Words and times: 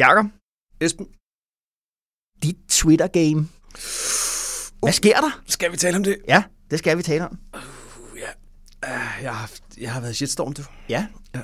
Jakob, 0.00 0.26
Esben, 0.80 1.06
dit 2.42 2.56
Twitter-game. 2.68 3.48
Hvad 4.82 4.92
sker 4.92 5.20
der? 5.20 5.42
skal 5.46 5.72
vi 5.72 5.76
tale 5.76 5.96
om 5.96 6.04
det? 6.04 6.16
Ja, 6.28 6.42
det 6.70 6.78
skal 6.78 6.98
vi 6.98 7.02
tale 7.02 7.24
om. 7.28 7.38
Uh, 7.54 8.18
jeg, 9.22 9.30
har 9.30 9.38
haft, 9.38 9.62
jeg 9.80 9.92
har 9.92 10.00
været 10.00 10.16
shitstorm, 10.16 10.52
du. 10.52 10.62
Ja, 10.88 11.06
Ja. 11.34 11.40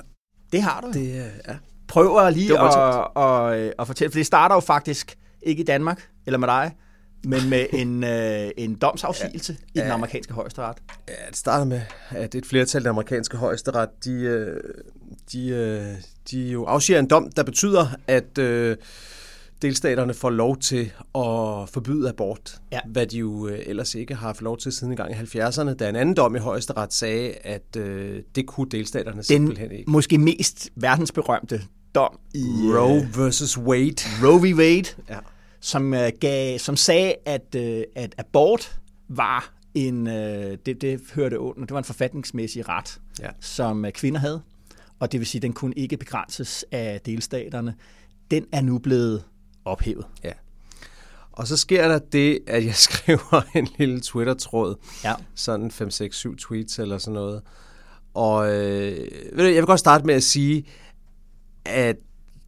det 0.51 0.61
har 0.61 0.81
du. 0.81 0.87
Det. 0.87 0.95
Uh, 0.95 1.31
ja. 1.47 1.57
Prøv 1.87 2.17
at 2.17 2.33
lige 2.33 2.59
at, 2.59 2.75
at, 2.75 3.23
at, 3.23 3.73
at 3.79 3.87
fortælle, 3.87 4.11
for 4.11 4.19
det 4.19 4.25
starter 4.25 4.55
jo 4.55 4.59
faktisk 4.59 5.17
ikke 5.41 5.61
i 5.61 5.65
Danmark, 5.65 6.09
eller 6.25 6.37
med 6.37 6.47
dig, 6.47 6.75
men 7.23 7.49
med 7.49 7.65
en, 7.81 8.03
øh, 8.03 8.51
en 8.57 8.75
domsafsigelse 8.75 9.53
ja. 9.75 9.79
i 9.79 9.81
den 9.81 9.87
Ja. 9.87 9.93
amerikanske 9.93 10.33
højesteret. 10.33 10.77
ja, 11.07 11.13
det 11.29 11.37
starter 11.37 11.65
med, 11.65 11.81
at 12.09 12.35
et 12.35 12.45
flertal 12.45 12.79
af 12.79 12.83
den 12.83 12.89
amerikanske 12.89 13.37
højesteret, 13.37 13.89
de, 14.03 14.11
øh, 14.11 14.61
de, 15.31 15.47
øh, 15.47 15.95
de 16.31 16.49
jo 16.51 16.65
afsiger 16.65 16.99
en 16.99 17.07
dom, 17.07 17.29
der 17.31 17.43
betyder, 17.43 17.87
at 18.07 18.37
øh, 18.37 18.77
delstaterne 19.61 20.13
får 20.13 20.29
lov 20.29 20.57
til 20.57 20.81
at 21.15 21.69
forbyde 21.69 22.09
abort, 22.09 22.55
Ja. 22.71 22.79
hvad 22.85 23.07
de 23.07 23.17
jo 23.17 23.47
øh, 23.47 23.59
ellers 23.65 23.95
ikke 23.95 24.15
har 24.15 24.27
haft 24.27 24.41
lov 24.41 24.57
til 24.57 24.71
siden 24.71 24.93
engang 24.93 25.11
i 25.11 25.15
70'erne, 25.15 25.73
da 25.73 25.89
en 25.89 25.95
anden 25.95 26.15
dom 26.15 26.35
i 26.35 26.39
højesteret 26.39 26.93
sagde, 26.93 27.31
at 27.31 27.75
øh, 27.77 28.21
det 28.35 28.45
kunne 28.47 28.69
delstaterne 28.69 29.23
simpelthen 29.23 29.69
Den 29.69 29.77
ikke. 29.77 29.91
måske 29.91 30.17
mest 30.17 30.69
verdensberømte 30.75 31.61
dom 31.95 32.19
i 32.33 32.43
Roe 32.63 33.07
versus 33.15 33.57
Wade. 33.57 33.95
Roe 34.23 34.41
v. 34.41 34.55
Wade, 34.57 34.83
Ja. 35.09 35.17
som, 35.59 35.93
øh, 35.93 36.11
gav, 36.19 36.59
som 36.59 36.75
sagde, 36.75 37.13
at, 37.25 37.55
øh, 37.55 37.83
at 37.95 38.15
abort 38.17 38.79
var 39.09 39.53
en, 39.73 40.07
øh, 40.07 40.57
det, 40.65 40.81
det 40.81 41.01
hørte 41.15 41.39
under, 41.39 41.61
det 41.61 41.71
var 41.71 41.77
en 41.77 41.83
forfatningsmæssig 41.83 42.69
ret, 42.69 42.99
Ja. 43.21 43.29
som 43.41 43.85
øh, 43.85 43.91
kvinder 43.91 44.19
havde, 44.19 44.41
og 44.99 45.11
det 45.11 45.19
vil 45.19 45.27
sige, 45.27 45.39
at 45.39 45.43
den 45.43 45.53
kunne 45.53 45.73
ikke 45.75 45.97
begrænses 45.97 46.65
af 46.71 47.01
delstaterne. 47.05 47.75
Den 48.31 48.45
er 48.51 48.61
nu 48.61 48.77
blevet 48.77 49.23
ophævet. 49.65 50.05
Ja. 50.23 50.31
Og 51.31 51.47
så 51.47 51.57
sker 51.57 51.87
der 51.87 51.99
det, 51.99 52.39
at 52.47 52.65
jeg 52.65 52.75
skriver 52.89 53.41
en 53.55 53.67
lille 53.77 53.99
Twitter-tråd. 53.99 54.75
Ja. 55.03 55.13
Sådan 55.35 55.71
5, 55.71 55.89
6, 55.89 56.17
7 56.17 56.37
tweets 56.37 56.79
eller 56.79 56.97
sådan 56.97 57.13
noget. 57.13 57.41
Og 58.13 58.47
øh, 58.47 59.07
ved 59.33 59.37
du, 59.37 59.43
jeg 59.43 59.55
vil 59.55 59.65
godt 59.65 59.79
starte 59.79 60.05
med 60.05 60.15
at 60.15 60.23
sige, 60.23 60.65
at 61.65 61.95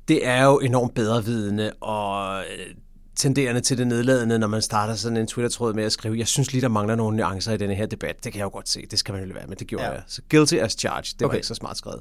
det 0.08 0.28
er 0.28 0.44
jo 0.44 0.60
enormt 0.60 0.94
bedrevidende 0.94 1.74
og 1.74 2.40
øh, 2.40 2.76
tenderende 3.20 3.62
til 3.62 3.78
det 3.78 3.88
nedladende, 3.88 4.40
når 4.40 4.48
man 4.48 4.62
starter 4.62 4.96
sådan 4.96 5.18
en 5.18 5.28
Twitter-tråd 5.28 5.74
med 5.74 5.84
at 5.84 5.92
skrive, 5.92 6.18
jeg 6.18 6.28
synes 6.28 6.52
lige, 6.52 6.62
der 6.62 6.68
mangler 6.68 6.96
nogle 6.96 7.18
nuancer 7.18 7.54
i 7.54 7.58
denne 7.58 7.76
her 7.76 7.86
debat. 7.86 8.16
Det 8.24 8.32
kan 8.32 8.40
jeg 8.40 8.46
jo 8.46 8.50
godt 8.54 8.70
se. 8.70 8.84
Det 8.92 9.00
skal 9.00 9.14
man 9.14 9.24
jo 9.24 9.32
være 9.34 9.48
med. 9.48 9.56
Det 9.56 9.68
gjorde 9.68 9.86
Ja. 9.86 9.92
jeg. 9.92 10.02
Så 10.08 10.22
guilty 10.32 10.56
as 10.56 10.72
charged. 10.72 11.04
Det 11.20 11.22
okay. 11.26 11.32
Var 11.34 11.36
ikke 11.36 11.48
så 11.48 11.56
smart 11.56 11.78
skrevet. 11.78 12.00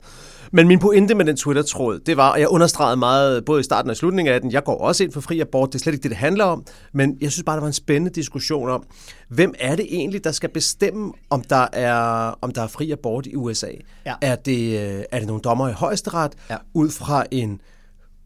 Men 0.53 0.69
min 0.69 0.79
pointe 0.79 1.15
med 1.15 1.25
den 1.25 1.37
Twitter-tråd, 1.37 1.99
det 1.99 2.17
var, 2.17 2.31
og 2.33 2.41
jeg 2.41 2.49
understregede 2.49 2.97
meget, 2.97 3.45
både 3.45 3.61
i 3.61 3.63
starten 3.63 3.91
og 3.91 3.97
slutningen 3.97 4.35
af 4.35 4.41
den, 4.41 4.53
jeg 4.53 4.65
går 4.65 4.79
også 4.79 5.05
ind 5.05 5.13
for 5.13 5.21
fri 5.21 5.41
abort. 5.41 5.69
Det 5.73 5.75
er 5.75 5.79
slet 5.83 5.93
ikke 5.93 6.03
det, 6.03 6.11
det 6.11 6.19
handler 6.19 6.45
om. 6.45 6.65
Men 6.93 7.19
jeg 7.21 7.33
synes 7.33 7.45
bare, 7.45 7.57
der 7.57 7.61
var 7.61 7.67
en 7.67 7.73
spændende 7.73 8.11
diskussion 8.15 8.69
om, 8.71 8.85
hvem 9.29 9.55
er 9.59 9.77
det 9.77 9.87
egentlig, 9.91 10.25
der 10.25 10.33
skal 10.33 10.49
bestemme, 10.51 11.13
om 11.31 11.43
der 11.43 11.67
er, 11.73 11.95
om 12.41 12.51
der 12.53 12.63
er 12.63 12.67
fri 12.67 12.91
abort 12.91 13.27
i 13.27 13.37
USA? 13.37 13.71
Ja. 14.07 14.15
Er, 14.23 14.35
det, 14.37 14.81
øh, 14.99 15.03
er 15.13 15.19
det 15.19 15.27
nogle 15.27 15.43
dommer 15.43 15.69
i 15.69 15.73
højesteret, 15.73 16.33
Ja. 16.51 16.57
ud 16.75 16.91
fra 16.91 17.25
en 17.31 17.61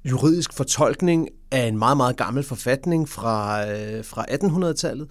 juridisk 0.05 0.53
fortolkning 0.53 1.29
af 1.51 1.67
en 1.67 1.79
meget, 1.79 1.97
meget 1.97 2.17
gammel 2.17 2.45
forfatning 2.45 3.09
fra, 3.09 3.69
øh, 3.71 4.05
fra 4.05 4.25
1800-tallet, 4.31 5.09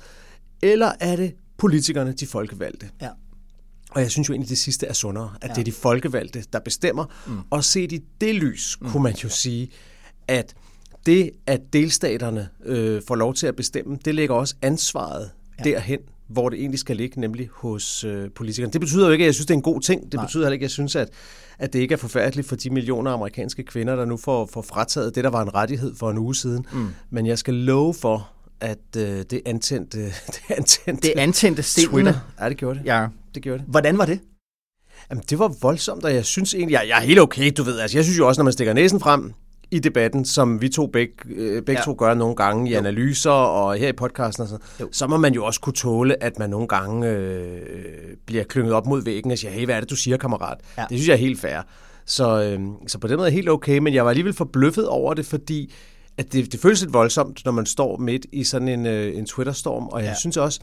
eller 0.62 0.92
er 1.00 1.16
det 1.16 1.36
politikerne, 1.58 2.12
de 2.12 2.28
folkevalgte? 2.28 2.90
Ja. 3.02 3.10
Og 3.92 4.02
jeg 4.02 4.12
synes 4.12 4.30
jo 4.30 4.34
egentlig, 4.34 4.50
det 4.50 4.58
sidste 4.58 4.86
er 4.86 4.94
sundere, 4.94 5.34
at 5.42 5.50
ja. 5.50 5.54
det 5.54 5.60
er 5.60 5.66
de 5.66 5.72
folkevalgte, 5.72 6.44
der 6.54 6.60
bestemmer. 6.60 7.06
Mm. 7.28 7.40
Og 7.50 7.64
set 7.64 7.92
i 7.92 8.00
det 8.22 8.36
lys, 8.36 8.78
mm. 8.82 8.90
kunne 8.90 9.04
man 9.04 9.14
jo 9.14 9.30
sige, 9.30 9.70
at 10.28 10.56
det, 11.06 11.32
at 11.46 11.62
delstaterne 11.74 12.50
øh, 12.66 13.02
får 13.08 13.16
lov 13.16 13.34
til 13.34 13.48
at 13.48 13.56
bestemme, 13.56 13.98
det 14.06 14.16
lægger 14.16 14.36
også 14.36 14.56
ansvaret 14.62 15.32
ja. 15.60 15.64
derhen, 15.64 16.00
hvor 16.34 16.50
det 16.50 16.60
egentlig 16.60 16.80
skal 16.80 16.98
ligge, 16.98 17.22
nemlig 17.22 17.50
hos 17.54 18.04
øh, 18.04 18.30
politikerne. 18.36 18.74
Det 18.74 18.82
betyder 18.82 19.06
jo 19.06 19.12
ikke, 19.12 19.24
at 19.24 19.26
jeg 19.26 19.34
synes, 19.34 19.46
det 19.46 19.54
er 19.54 19.58
en 19.58 19.62
god 19.62 19.82
ting. 19.82 20.04
Det 20.04 20.14
Nej. 20.14 20.26
betyder 20.26 20.44
heller 20.44 20.54
ikke, 20.54 20.64
at 20.64 20.68
jeg 20.68 20.72
synes, 20.72 20.96
at, 20.96 21.10
at 21.60 21.74
det 21.74 21.80
ikke 21.80 21.94
er 21.94 21.98
forfærdeligt 21.98 22.48
for 22.48 22.56
de 22.56 22.70
millioner 22.70 23.12
af 23.12 23.16
amerikanske 23.16 23.64
kvinder, 23.64 23.96
der 23.96 24.06
nu 24.06 24.18
får, 24.18 24.50
får 24.54 24.62
frataget 24.62 25.16
det, 25.16 25.24
der 25.24 25.30
var 25.30 25.42
en 25.42 25.56
rettighed 25.56 25.96
for 25.96 26.12
en 26.12 26.18
uge 26.18 26.36
siden. 26.36 26.66
Mm. 26.74 26.88
Men 27.10 27.26
jeg 27.26 27.38
skal 27.38 27.54
love 27.54 27.94
for, 27.94 28.30
at 28.62 28.78
øh, 28.98 29.04
det 29.04 29.42
antændte, 29.46 29.98
det 30.36 30.42
antændte 30.50 31.08
Det 31.08 31.14
antændte 31.18 31.64
stenene. 31.64 31.92
Twitter. 31.92 32.14
Ja, 32.42 32.50
det 32.50 32.58
gjorde 32.58 32.80
det. 32.80 32.86
Ja. 32.86 33.08
Det 33.36 33.44
gjorde 33.44 33.60
det. 33.60 33.68
Hvordan 33.68 33.98
var 33.98 34.06
det? 34.06 34.20
Jamen, 35.10 35.24
det 35.30 35.40
var 35.40 35.56
voldsomt, 35.62 36.06
og 36.06 36.14
jeg 36.14 36.26
synes 36.26 36.54
egentlig, 36.54 36.74
jeg, 36.74 36.86
jeg 36.88 36.98
er 36.98 37.02
helt 37.02 37.20
okay, 37.20 37.52
du 37.58 37.64
ved. 37.64 37.80
Altså, 37.80 37.98
jeg 37.98 38.06
synes 38.06 38.18
jo 38.18 38.28
også, 38.28 38.40
når 38.42 38.44
man 38.44 38.54
stikker 38.54 38.74
næsen 38.74 39.00
frem 39.00 39.34
i 39.72 39.80
debatten, 39.80 40.26
som 40.26 40.62
vi 40.62 40.70
to 40.70 40.88
begge, 40.88 41.14
øh, 41.30 41.62
begge 41.64 41.80
Ja. 41.80 41.86
to 41.86 41.96
gør 41.98 42.14
nogle 42.14 42.36
gange 42.36 42.70
i 42.70 42.74
Jo. 42.74 42.80
analyser 42.80 43.32
og 43.32 43.76
her 43.76 43.88
i 43.88 43.94
podcasten 43.94 44.42
og 44.42 44.48
sådan, 44.48 44.66
Jo. 44.80 44.90
så 44.92 45.08
må 45.08 45.18
man 45.18 45.34
jo 45.34 45.46
også 45.46 45.60
kunne 45.60 45.74
tåle, 45.74 46.24
at 46.24 46.40
man 46.40 46.50
nogle 46.50 46.68
gange 46.68 47.08
øh, 47.10 47.62
bliver 48.26 48.44
klynget 48.44 48.74
op 48.74 48.86
mod 48.86 49.04
væggen 49.04 49.32
og 49.32 49.38
siger, 49.38 49.52
hey, 49.52 49.66
hvad 49.66 49.76
er 49.76 49.80
det, 49.80 49.90
du 49.90 49.96
siger, 49.96 50.18
kammerat? 50.18 50.58
Ja. 50.78 50.82
Det 50.90 50.98
synes 50.98 51.08
jeg 51.08 51.14
er 51.14 51.18
helt 51.18 51.40
fair. 51.40 51.62
Så, 52.06 52.44
øh, 52.44 52.60
så 52.88 52.98
på 52.98 53.08
den 53.08 53.18
måde 53.18 53.28
er 53.28 53.30
det 53.30 53.34
helt 53.36 53.50
okay, 53.50 53.78
men 53.78 53.94
jeg 53.94 54.04
var 54.04 54.10
alligevel 54.10 54.34
forbløffet 54.34 54.88
over 54.88 55.14
det, 55.14 55.26
fordi 55.26 55.74
at 56.18 56.34
det, 56.34 56.52
det 56.52 56.60
føles 56.60 56.82
lidt 56.82 56.94
voldsomt, 56.94 57.46
når 57.46 57.52
man 57.52 57.66
står 57.66 57.98
midt 57.98 58.26
i 58.32 58.44
sådan 58.44 58.68
en, 58.68 58.86
øh, 58.86 59.18
en 59.18 59.26
Twitter-storm, 59.26 59.88
og 59.88 60.00
jeg 60.02 60.08
ja. 60.10 60.16
synes 60.20 60.38
også, 60.38 60.60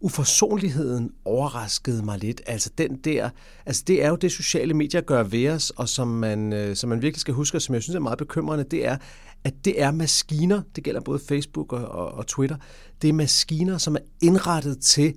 uforsonligheden 0.00 1.10
overraskede 1.24 2.04
mig 2.04 2.18
lidt. 2.18 2.40
Altså 2.46 2.70
den 2.78 2.96
der, 2.96 3.30
altså 3.66 3.84
det 3.86 4.04
er 4.04 4.08
jo 4.08 4.16
det 4.16 4.32
sociale 4.32 4.74
medier 4.74 5.00
gør 5.00 5.22
ved 5.22 5.48
os, 5.48 5.70
og 5.70 5.88
som 5.88 6.08
man, 6.08 6.52
øh, 6.52 6.76
som 6.76 6.88
man 6.90 7.02
virkelig 7.02 7.20
skal 7.20 7.34
huske, 7.34 7.56
og 7.58 7.62
som 7.62 7.74
jeg 7.74 7.82
synes 7.82 7.96
er 7.96 8.00
meget 8.00 8.18
bekymrende, 8.18 8.64
det 8.64 8.86
er, 8.86 8.96
at 9.44 9.54
det 9.64 9.82
er 9.82 9.90
maskiner, 9.90 10.62
det 10.76 10.84
gælder 10.84 11.00
både 11.00 11.18
Facebook 11.28 11.72
og, 11.72 11.88
og, 11.88 12.12
og 12.12 12.26
Twitter, 12.26 12.56
det 13.02 13.08
er 13.08 13.12
maskiner, 13.12 13.78
som 13.78 13.94
er 13.96 14.00
indrettet 14.22 14.78
til 14.80 15.14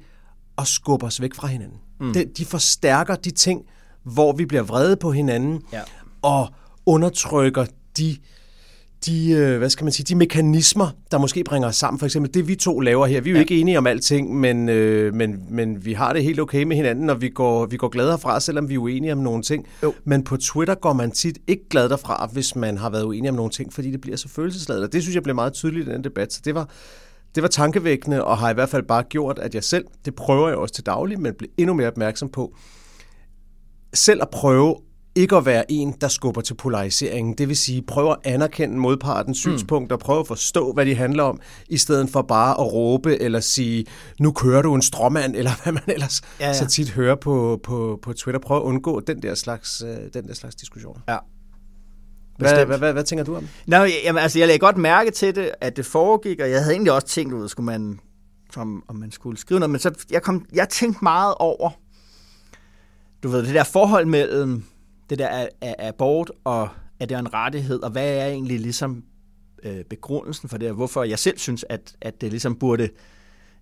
at 0.57 0.67
skubbe 0.67 1.05
os 1.05 1.21
væk 1.21 1.33
fra 1.33 1.47
hinanden. 1.47 1.77
Mm. 1.99 2.13
De, 2.13 2.25
de 2.37 2.45
forstærker 2.45 3.15
de 3.15 3.31
ting, 3.31 3.65
hvor 4.03 4.33
vi 4.33 4.45
bliver 4.45 4.63
vrede 4.63 4.95
på 4.97 5.11
hinanden, 5.11 5.61
Ja. 5.73 5.81
og 6.21 6.47
undertrykker 6.85 7.65
de 7.97 8.17
de, 9.05 9.31
øh, 9.31 9.57
hvad 9.57 9.69
skal 9.69 9.83
man 9.83 9.93
sige, 9.93 10.03
de 10.03 10.15
mekanismer, 10.15 10.89
der 11.11 11.17
måske 11.17 11.43
bringer 11.43 11.67
os 11.67 11.75
sammen. 11.75 11.99
For 11.99 12.05
eksempel 12.05 12.33
det, 12.33 12.47
vi 12.47 12.55
to 12.55 12.79
laver 12.79 13.05
her. 13.05 13.21
Vi 13.21 13.29
er 13.29 13.31
jo 13.31 13.37
ja. 13.37 13.41
ikke 13.41 13.59
enige 13.59 13.77
om 13.77 13.87
alting, 13.87 14.39
men, 14.39 14.69
øh, 14.69 15.13
men, 15.13 15.43
men 15.49 15.85
vi 15.85 15.93
har 15.93 16.13
det 16.13 16.23
helt 16.23 16.39
okay 16.39 16.63
med 16.63 16.75
hinanden, 16.75 17.09
og 17.09 17.21
vi 17.21 17.29
går, 17.29 17.65
vi 17.65 17.77
går 17.77 17.87
glade 17.87 18.09
herfra, 18.09 18.39
selvom 18.39 18.69
vi 18.69 18.73
er 18.73 18.77
uenige 18.77 19.13
om 19.13 19.17
nogle 19.17 19.43
ting. 19.43 19.67
Jo. 19.83 19.93
Men 20.03 20.23
på 20.23 20.37
Twitter 20.37 20.75
går 20.75 20.93
man 20.93 21.11
tit 21.11 21.37
ikke 21.47 21.69
glad 21.69 21.89
derfra, 21.89 22.29
hvis 22.33 22.55
man 22.55 22.77
har 22.77 22.89
været 22.89 23.03
uenig 23.03 23.29
om 23.29 23.35
nogle 23.35 23.51
ting, 23.51 23.73
fordi 23.73 23.91
det 23.91 24.01
bliver 24.01 24.17
så 24.17 24.29
følelsesladet. 24.29 24.83
Og 24.83 24.93
det 24.93 25.01
synes 25.01 25.15
jeg 25.15 25.23
blev 25.23 25.35
meget 25.35 25.53
tydeligt 25.53 25.87
i 25.87 25.91
den 25.91 26.03
debat. 26.03 26.33
Så 26.33 26.41
det 26.45 26.55
var, 26.55 26.69
det 27.35 27.43
var 27.43 27.49
tankevækkende, 27.49 28.23
og 28.23 28.37
har 28.37 28.49
i 28.49 28.53
hvert 28.53 28.69
fald 28.69 28.83
bare 28.83 29.03
gjort, 29.03 29.39
at 29.39 29.55
jeg 29.55 29.63
selv, 29.63 29.85
det 30.05 30.15
prøver 30.15 30.47
jeg 30.47 30.57
også 30.57 30.73
til 30.73 30.85
daglig, 30.85 31.19
men 31.19 31.33
bliver 31.37 31.51
endnu 31.57 31.73
mere 31.73 31.87
opmærksom 31.87 32.29
på, 32.29 32.55
selv 33.93 34.21
at 34.21 34.29
prøve 34.29 34.75
ikke 35.15 35.35
at 35.35 35.45
være 35.45 35.71
en, 35.71 35.95
der 36.01 36.07
skubber 36.07 36.41
til 36.41 36.53
polariseringen. 36.53 37.33
Det 37.33 37.47
vil 37.47 37.57
sige, 37.57 37.81
prøve 37.81 38.11
at 38.11 38.17
anerkende 38.23 38.77
modpartens 38.77 39.37
synspunkter, 39.37 39.97
prøve 39.97 40.19
at 40.19 40.27
forstå, 40.27 40.73
hvad 40.73 40.85
de 40.85 40.95
handler 40.95 41.23
om, 41.23 41.39
i 41.69 41.77
stedet 41.77 42.09
for 42.09 42.21
bare 42.21 42.51
at 42.51 42.73
råbe 42.73 43.21
eller 43.21 43.39
sige, 43.39 43.85
nu 44.19 44.31
kører 44.31 44.61
du 44.61 44.75
en 44.75 44.81
stråmand, 44.81 45.35
eller 45.35 45.51
hvad 45.63 45.73
man 45.73 45.83
ellers 45.87 46.21
Ja, 46.39 46.47
ja, 46.47 46.53
så 46.53 46.65
tit 46.65 46.89
hører 46.89 47.15
på, 47.15 47.59
på, 47.63 47.99
på 48.01 48.13
Twitter. 48.13 48.39
Prøve 48.39 48.59
at 48.59 48.63
undgå 48.63 48.99
den 48.99 49.21
der 49.21 49.35
slags, 49.35 49.81
øh, 49.81 49.97
den 50.13 50.27
der 50.27 50.33
slags 50.33 50.55
diskussioner. 50.55 50.99
Ja. 51.09 51.17
Hvad, 52.37 52.49
Bestemt. 52.49 52.67
hvad, 52.67 52.77
hvad, 52.77 52.93
hvad 52.93 53.03
tænker 53.03 53.25
du 53.25 53.35
om? 53.35 53.47
Nå, 53.67 53.77
jamen, 54.05 54.23
altså, 54.23 54.39
jeg 54.39 54.47
lagde 54.47 54.59
godt 54.59 54.77
mærke 54.77 55.11
til 55.11 55.35
det, 55.35 55.51
at 55.61 55.77
det 55.77 55.85
foregik, 55.85 56.39
og 56.39 56.49
jeg 56.49 56.59
havde 56.59 56.73
egentlig 56.73 56.93
også 56.93 57.07
tænkt 57.07 57.33
ud, 57.33 57.47
skulle 57.47 57.65
man, 57.65 57.99
som, 58.53 58.83
om 58.87 58.95
man 58.95 59.11
skulle 59.11 59.37
skrive 59.37 59.59
noget, 59.59 59.69
men 59.69 59.79
så 59.79 60.05
jeg, 60.11 60.21
kom, 60.21 60.45
jeg 60.53 60.69
tænkte 60.69 60.99
meget 61.01 61.35
over, 61.39 61.69
du 63.23 63.29
ved, 63.29 63.43
det 63.43 63.55
der 63.55 63.63
forhold 63.63 64.05
mellem 64.05 64.63
det 65.09 65.19
der 65.19 65.27
af, 65.27 65.49
af 65.61 65.75
abort, 65.79 66.31
og 66.43 66.69
at 66.99 67.09
det 67.09 67.15
er 67.15 67.19
en 67.19 67.33
rettighed, 67.33 67.83
og 67.83 67.91
hvad 67.91 68.17
er 68.17 68.25
egentlig 68.25 68.59
ligesom 68.59 69.03
øh, 69.63 69.83
begrundelsen 69.83 70.49
for 70.49 70.57
det, 70.57 70.69
og 70.69 70.75
hvorfor 70.75 71.03
jeg 71.03 71.19
selv 71.19 71.37
synes, 71.37 71.65
at, 71.69 71.95
at 72.01 72.21
det 72.21 72.29
ligesom 72.29 72.55
burde 72.55 72.89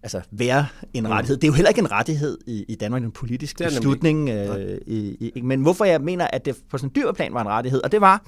altså 0.04 0.22
være 0.32 0.68
en 0.94 1.04
mm. 1.04 1.10
rettighed. 1.10 1.38
Det 1.38 1.44
er 1.44 1.48
jo 1.48 1.54
heller 1.54 1.70
ikke 1.70 1.82
en 1.82 1.92
rettighed 1.92 2.38
i, 2.48 2.66
i 2.68 2.76
Danmark, 2.76 3.04
en 3.04 3.12
politisk 3.12 3.58
beslutning. 3.58 4.30
Øh, 4.30 4.78
i, 4.88 5.32
i, 5.36 5.42
men 5.42 5.62
hvorfor 5.62 5.86
jeg 5.86 6.02
mener, 6.02 6.28
at 6.34 6.46
det 6.46 6.56
på 6.70 6.78
sådan 6.78 6.90
en 6.90 6.96
dyr 6.96 7.12
plan 7.12 7.34
var 7.34 7.42
en 7.42 7.48
rettighed, 7.48 7.84
og 7.84 7.92
det 7.92 8.02
var, 8.02 8.24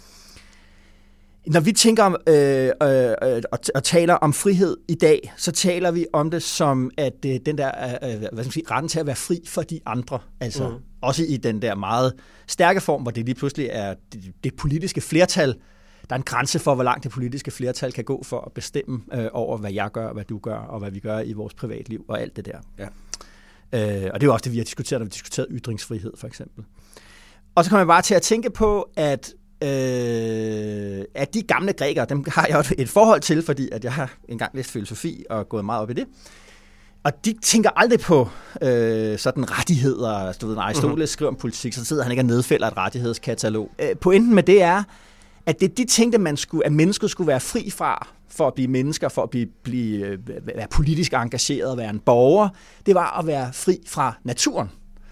når 1.48 1.60
vi 1.60 1.72
tænker 1.72 2.04
om 2.04 2.18
øh, 2.28 2.72
øh, 2.84 3.14
øh, 3.24 3.42
og, 3.52 3.60
og 3.76 3.84
taler 3.84 4.14
om 4.14 4.34
frihed 4.34 4.78
i 4.88 4.96
dag, 4.96 5.34
så 5.38 5.52
taler 5.52 5.92
vi 5.92 6.06
om 6.14 6.32
det 6.32 6.44
som 6.44 6.92
at 6.98 7.26
øh, 7.26 7.40
den 7.46 7.58
der 7.58 7.72
øh, 8.04 8.14
øh 8.14 8.20
hvad 8.20 8.28
skal 8.28 8.36
man 8.36 8.52
sige, 8.52 8.66
retten 8.72 8.90
til 8.90 9.00
at 9.00 9.06
være 9.06 9.16
fri 9.16 9.42
for 9.48 9.62
de 9.62 9.80
andre, 9.86 10.20
altså 10.40 10.70
mm. 10.70 10.76
også 11.02 11.24
i 11.24 11.38
den 11.38 11.62
der 11.62 11.76
meget 11.76 12.14
stærke 12.48 12.82
form, 12.82 13.02
hvor 13.02 13.12
det 13.12 13.26
lige 13.26 13.36
pludselig 13.36 13.68
er 13.72 13.94
det, 14.14 14.34
det 14.44 14.56
politiske 14.56 15.02
flertal, 15.02 15.56
der 16.10 16.16
er 16.16 16.18
en 16.18 16.24
grænse 16.24 16.60
for, 16.60 16.76
hvor 16.76 16.84
langt 16.84 17.04
det 17.04 17.12
politiske 17.12 17.52
flertal 17.52 17.92
kan 17.92 18.04
gå 18.04 18.24
for 18.24 18.42
at 18.42 18.52
bestemme 18.52 19.02
øh, 19.14 19.28
over, 19.34 19.58
hvad 19.58 19.74
jeg 19.74 19.92
gør, 19.92 20.14
hvad 20.14 20.26
du 20.26 20.38
gør, 20.38 20.58
og 20.58 20.80
hvad 20.80 20.92
vi 20.92 21.00
gør 21.00 21.20
i 21.20 21.34
vores 21.34 21.54
privatliv, 21.54 22.06
og 22.08 22.22
alt 22.22 22.36
det 22.36 22.46
der. 22.46 22.60
Ja. 22.80 22.88
Øh, 23.74 24.10
og 24.14 24.22
det 24.22 24.24
er 24.24 24.28
jo 24.28 24.34
også 24.34 24.44
det, 24.44 24.52
vi 24.52 24.58
har 24.58 24.66
diskuteret, 24.66 25.00
når 25.00 25.06
vi 25.06 25.10
har 25.10 25.14
diskuteret 25.14 25.48
ytringsfrihed, 25.52 26.14
for 26.18 26.28
eksempel. 26.28 26.66
Og 27.56 27.64
så 27.64 27.70
kommer 27.70 27.82
jeg 27.82 27.88
bare 27.88 28.02
til 28.02 28.16
at 28.16 28.22
tænke 28.22 28.50
på, 28.50 28.90
at 28.96 29.34
øh, 29.64 31.06
at 31.16 31.34
de 31.34 31.42
gamle 31.42 31.74
grækere, 31.74 32.06
dem 32.06 32.26
har 32.28 32.46
jeg 32.50 32.68
jo 32.70 32.76
et 32.78 32.90
forhold 32.90 33.22
til, 33.22 33.44
fordi 33.44 33.70
at 33.72 33.84
jeg 33.84 33.94
har 33.94 34.14
engang 34.28 34.52
læst 34.54 34.72
filosofi 34.72 35.26
og 35.30 35.50
gået 35.50 35.66
meget 35.66 35.82
op 35.82 35.90
i 35.90 35.94
det. 35.94 36.06
Og 37.04 37.26
de 37.26 37.34
tænker 37.42 37.70
aldrig 37.76 38.00
på 38.00 38.30
øh, 38.62 39.18
sådan 39.18 39.52
rettigheder. 39.52 40.34
Du 40.34 40.48
ved, 40.48 40.56
når 40.56 40.62
Aristoteles 40.62 41.10
uh-huh. 41.10 41.14
skriver 41.14 41.32
om 41.32 41.36
politik, 41.36 41.74
så 41.74 41.86
sidder 41.86 42.04
han 42.04 42.12
ikke 42.12 42.22
og 42.22 42.26
nedfælder 42.26 42.68
et 42.68 42.78
rettighedskatalog. 42.78 43.72
Øh, 43.80 43.96
pointen 44.02 44.36
med 44.36 44.44
det 44.44 44.62
er, 44.62 44.84
at 45.46 45.60
det 45.60 45.78
de 45.78 45.86
tænkte, 45.86 46.18
man 46.18 46.38
skulle, 46.38 46.66
at 46.66 46.72
mennesket 46.72 47.10
skulle 47.10 47.28
være 47.28 47.40
fri 47.40 47.70
fra, 47.70 48.08
for 48.30 48.48
at 48.48 48.54
blive 48.54 48.68
mennesker, 48.68 49.10
for 49.10 49.24
at 49.24 49.30
blive, 49.30 49.48
blive, 49.64 50.06
øh, 50.06 50.18
være 50.56 50.68
politisk 50.72 51.14
engageret, 51.14 51.78
være 51.78 51.90
en 51.90 52.00
borger, 52.00 52.50
det 52.86 52.96
var 52.96 53.20
at 53.20 53.28
være 53.28 53.54
fri 53.54 53.78
fra 53.88 54.14
naturen. 54.24 54.70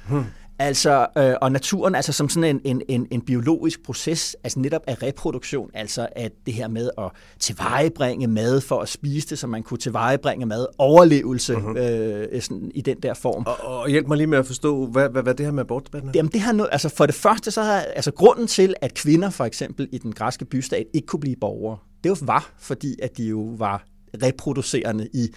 Hmm. 0.10 0.26
Altså, 0.60 1.08
øh, 1.18 1.34
og 1.42 1.52
naturen 1.52 1.96
altså 1.96 2.12
som 2.12 2.30
sådan 2.30 2.56
en, 2.56 2.62
en, 2.64 2.82
en, 2.88 3.08
en 3.12 3.22
biologisk 3.22 3.84
proces, 3.84 4.36
altså 4.44 4.60
netop 4.60 4.82
af 4.88 5.04
reproduktion, 5.04 5.70
altså 5.74 6.08
at 6.12 6.32
det 6.46 6.54
her 6.54 6.68
med 6.68 6.90
at 6.98 7.12
tilvejebringe 7.40 8.28
mad 8.28 8.62
for 8.62 8.80
at 8.80 8.90
spise 8.90 9.28
det, 9.30 9.40
så 9.40 9.48
man 9.48 9.64
kunne 9.64 9.78
tilvejebringe 9.78 10.46
mad, 10.46 10.66
overlevelse 10.78 11.54
uh-huh. 11.54 11.80
øh, 11.80 12.42
sådan, 12.42 12.72
i 12.76 12.82
den 12.82 12.98
der 12.98 13.14
form. 13.14 13.44
Og, 13.46 13.80
og 13.80 13.90
hjælp 13.90 14.08
mig 14.08 14.18
lige 14.18 14.28
med 14.28 14.38
at 14.38 14.46
forstå, 14.46 14.86
hvad, 14.86 15.10
hvad, 15.10 15.24
hvad 15.24 15.34
det 15.34 15.46
her 15.46 15.54
med 15.54 15.62
abortdebatten 15.62 16.12
Jamen 16.16 16.32
det 16.32 16.42
her 16.42 16.68
altså 16.72 16.90
for 16.90 17.06
det 17.06 17.16
første, 17.16 17.52
så 17.52 17.62
har 17.62 17.80
altså 17.80 18.12
grunden 18.12 18.48
til, 18.48 18.76
at 18.82 18.94
kvinder 18.94 19.30
for 19.30 19.46
eksempel 19.46 19.90
i 19.92 19.98
den 19.98 20.14
græske 20.14 20.46
bystat 20.46 20.86
ikke 20.94 21.06
kunne 21.06 21.20
blive 21.20 21.36
borgere, 21.42 21.78
det 22.04 22.28
var 22.28 22.52
fordi, 22.60 22.96
at 23.04 23.18
de 23.18 23.24
jo 23.24 23.54
var 23.58 23.86
reproducerende 24.24 25.08
i, 25.14 25.28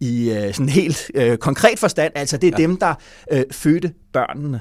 i 0.00 0.30
øh, 0.30 0.54
sådan 0.54 0.68
helt 0.68 1.10
øh, 1.14 1.38
konkret 1.38 1.78
forstand. 1.78 2.12
Altså 2.16 2.36
det 2.36 2.46
er 2.46 2.52
ja. 2.58 2.62
dem, 2.62 2.76
der 2.76 2.94
øh, 3.32 3.42
fødte 3.50 3.92
børnene. 4.12 4.60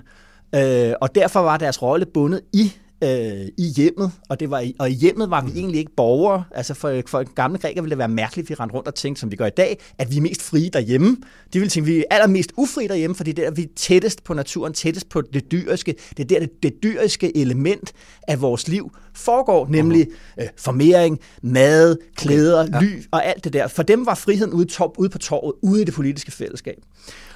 Øh, 0.55 0.93
og 1.01 1.15
derfor 1.15 1.39
var 1.39 1.57
deres 1.57 1.81
rolle 1.81 2.05
bundet 2.05 2.41
i 2.53 2.73
øh, 3.03 3.47
i 3.57 3.67
hjemmet, 3.75 4.11
og, 4.29 4.39
det 4.39 4.49
var 4.49 4.59
i, 4.59 4.75
og 4.79 4.89
i 4.89 4.93
hjemmet 4.93 5.29
var 5.29 5.41
vi 5.41 5.51
mm. 5.51 5.57
egentlig 5.57 5.79
ikke 5.79 5.95
borgere. 5.97 6.43
Altså 6.51 6.73
for, 6.73 7.01
for 7.07 7.33
gamle 7.33 7.57
græker 7.57 7.81
ville 7.81 7.89
det 7.89 7.97
være 7.97 8.07
mærkeligt, 8.07 8.45
at 8.45 8.49
vi 8.49 8.55
rendte 8.55 8.75
rundt 8.75 8.87
og 8.87 8.95
tænkte, 8.95 9.19
som 9.19 9.31
vi 9.31 9.35
gør 9.35 9.45
i 9.45 9.49
dag, 9.57 9.79
at 9.97 10.11
vi 10.11 10.17
er 10.17 10.21
mest 10.21 10.41
frie 10.41 10.69
derhjemme. 10.69 11.17
De 11.53 11.59
ville 11.59 11.69
tænke, 11.69 11.89
at 11.89 11.95
vi 11.95 11.99
er 11.99 12.03
allermest 12.15 12.51
ufrie 12.57 12.87
derhjemme, 12.87 13.15
fordi 13.15 13.31
det 13.31 13.45
er 13.45 13.49
der, 13.49 13.55
vi 13.55 13.63
er 13.63 13.67
tættest 13.75 14.23
på 14.23 14.33
naturen, 14.33 14.73
tættest 14.73 15.09
på 15.09 15.21
det 15.21 15.51
dyriske. 15.51 15.95
Det 16.17 16.23
er 16.23 16.27
der, 16.27 16.39
det, 16.39 16.63
det 16.63 16.73
dyriske 16.83 17.37
element 17.37 17.93
af 18.27 18.41
vores 18.41 18.67
liv 18.67 18.91
foregår, 19.13 19.67
nemlig 19.69 20.07
uh-huh. 20.07 20.43
øh, 20.43 20.49
formering, 20.57 21.19
mad, 21.41 21.97
klæder, 22.15 22.63
okay. 22.63 22.73
ja. 22.73 22.79
ly 22.79 23.03
og 23.11 23.25
alt 23.25 23.43
det 23.43 23.53
der. 23.53 23.67
For 23.67 23.83
dem 23.83 24.05
var 24.05 24.15
friheden 24.15 24.53
ude, 24.53 24.65
top, 24.65 24.97
ude 24.97 25.09
på 25.09 25.17
torvet, 25.17 25.53
ude 25.61 25.81
i 25.81 25.85
det 25.85 25.93
politiske 25.93 26.31
fællesskab. 26.31 26.77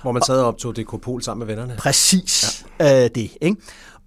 Hvor 0.02 0.12
man 0.12 0.22
sad 0.22 0.42
op 0.42 0.58
tog 0.58 0.76
det 0.76 0.88
kopol 0.88 1.22
sammen 1.22 1.48
med 1.48 1.56
vennerne. 1.56 1.76
Præcis 1.78 2.66
ja. 2.80 3.04
øh, 3.04 3.10
det. 3.16 3.32
Ikke? 3.42 3.58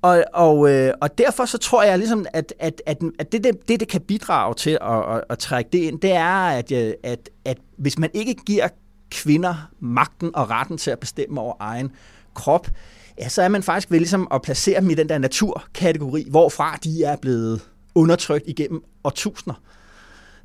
Og, 0.06 0.24
og, 0.32 0.70
øh, 0.70 0.94
og 1.00 1.18
derfor 1.18 1.44
så 1.44 1.58
tror 1.58 1.82
jeg 1.82 1.98
ligesom, 1.98 2.26
at, 2.32 2.54
at, 2.58 2.82
at, 2.86 2.98
at 3.18 3.32
det, 3.32 3.44
det, 3.44 3.68
det, 3.68 3.80
det 3.80 3.88
kan 3.88 4.00
bidrage 4.00 4.54
til 4.54 4.78
at, 4.80 5.14
at, 5.16 5.24
at 5.30 5.38
trække 5.38 5.70
det 5.72 5.78
ind, 5.78 6.00
det 6.00 6.12
er, 6.12 6.46
at, 6.48 6.72
øh, 6.72 6.92
at, 7.02 7.30
at 7.44 7.58
hvis 7.76 7.98
man 7.98 8.10
ikke 8.14 8.34
giver 8.34 8.68
kvinder 9.10 9.70
magten 9.80 10.36
og 10.36 10.50
retten 10.50 10.78
til 10.78 10.90
at 10.90 10.98
bestemme 10.98 11.40
over 11.40 11.54
egen 11.60 11.92
krop, 12.34 12.68
ja, 13.18 13.28
så 13.28 13.42
er 13.42 13.48
man 13.48 13.62
faktisk 13.62 13.90
ved 13.90 13.98
ligesom 13.98 14.28
at 14.30 14.42
placere 14.42 14.80
dem 14.80 14.90
i 14.90 14.94
den 14.94 15.08
der 15.08 15.18
naturkategori, 15.18 16.26
hvorfra 16.30 16.78
de 16.84 17.04
er 17.04 17.16
blevet 17.16 17.60
undertrykt 17.94 18.44
igennem 18.46 18.82
årtusinder. 19.04 19.60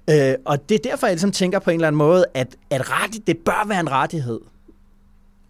Øh, 0.09 0.35
og 0.45 0.69
det 0.69 0.75
er 0.75 0.89
derfor, 0.89 1.07
jeg 1.07 1.13
ligesom 1.13 1.31
tænker 1.31 1.59
på 1.59 1.69
en 1.69 1.75
eller 1.75 1.87
anden 1.87 1.97
måde, 1.97 2.25
at, 2.33 2.55
at 2.69 2.89
ret, 2.89 3.27
det 3.27 3.37
bør 3.37 3.67
være 3.67 3.79
en 3.79 3.91
rettighed. 3.91 4.39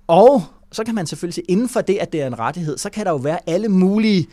Og 0.07 0.43
så 0.71 0.83
kan 0.83 0.95
man 0.95 1.07
selvfølgelig 1.07 1.33
sige, 1.33 1.45
inden 1.47 1.69
for 1.69 1.81
det, 1.81 1.97
at 1.97 2.13
det 2.13 2.21
er 2.21 2.27
en 2.27 2.39
rettighed, 2.39 2.77
så 2.77 2.89
kan 2.89 3.06
der 3.06 3.12
jo 3.12 3.18
være 3.18 3.39
alle 3.47 3.69
mulige 3.69 4.27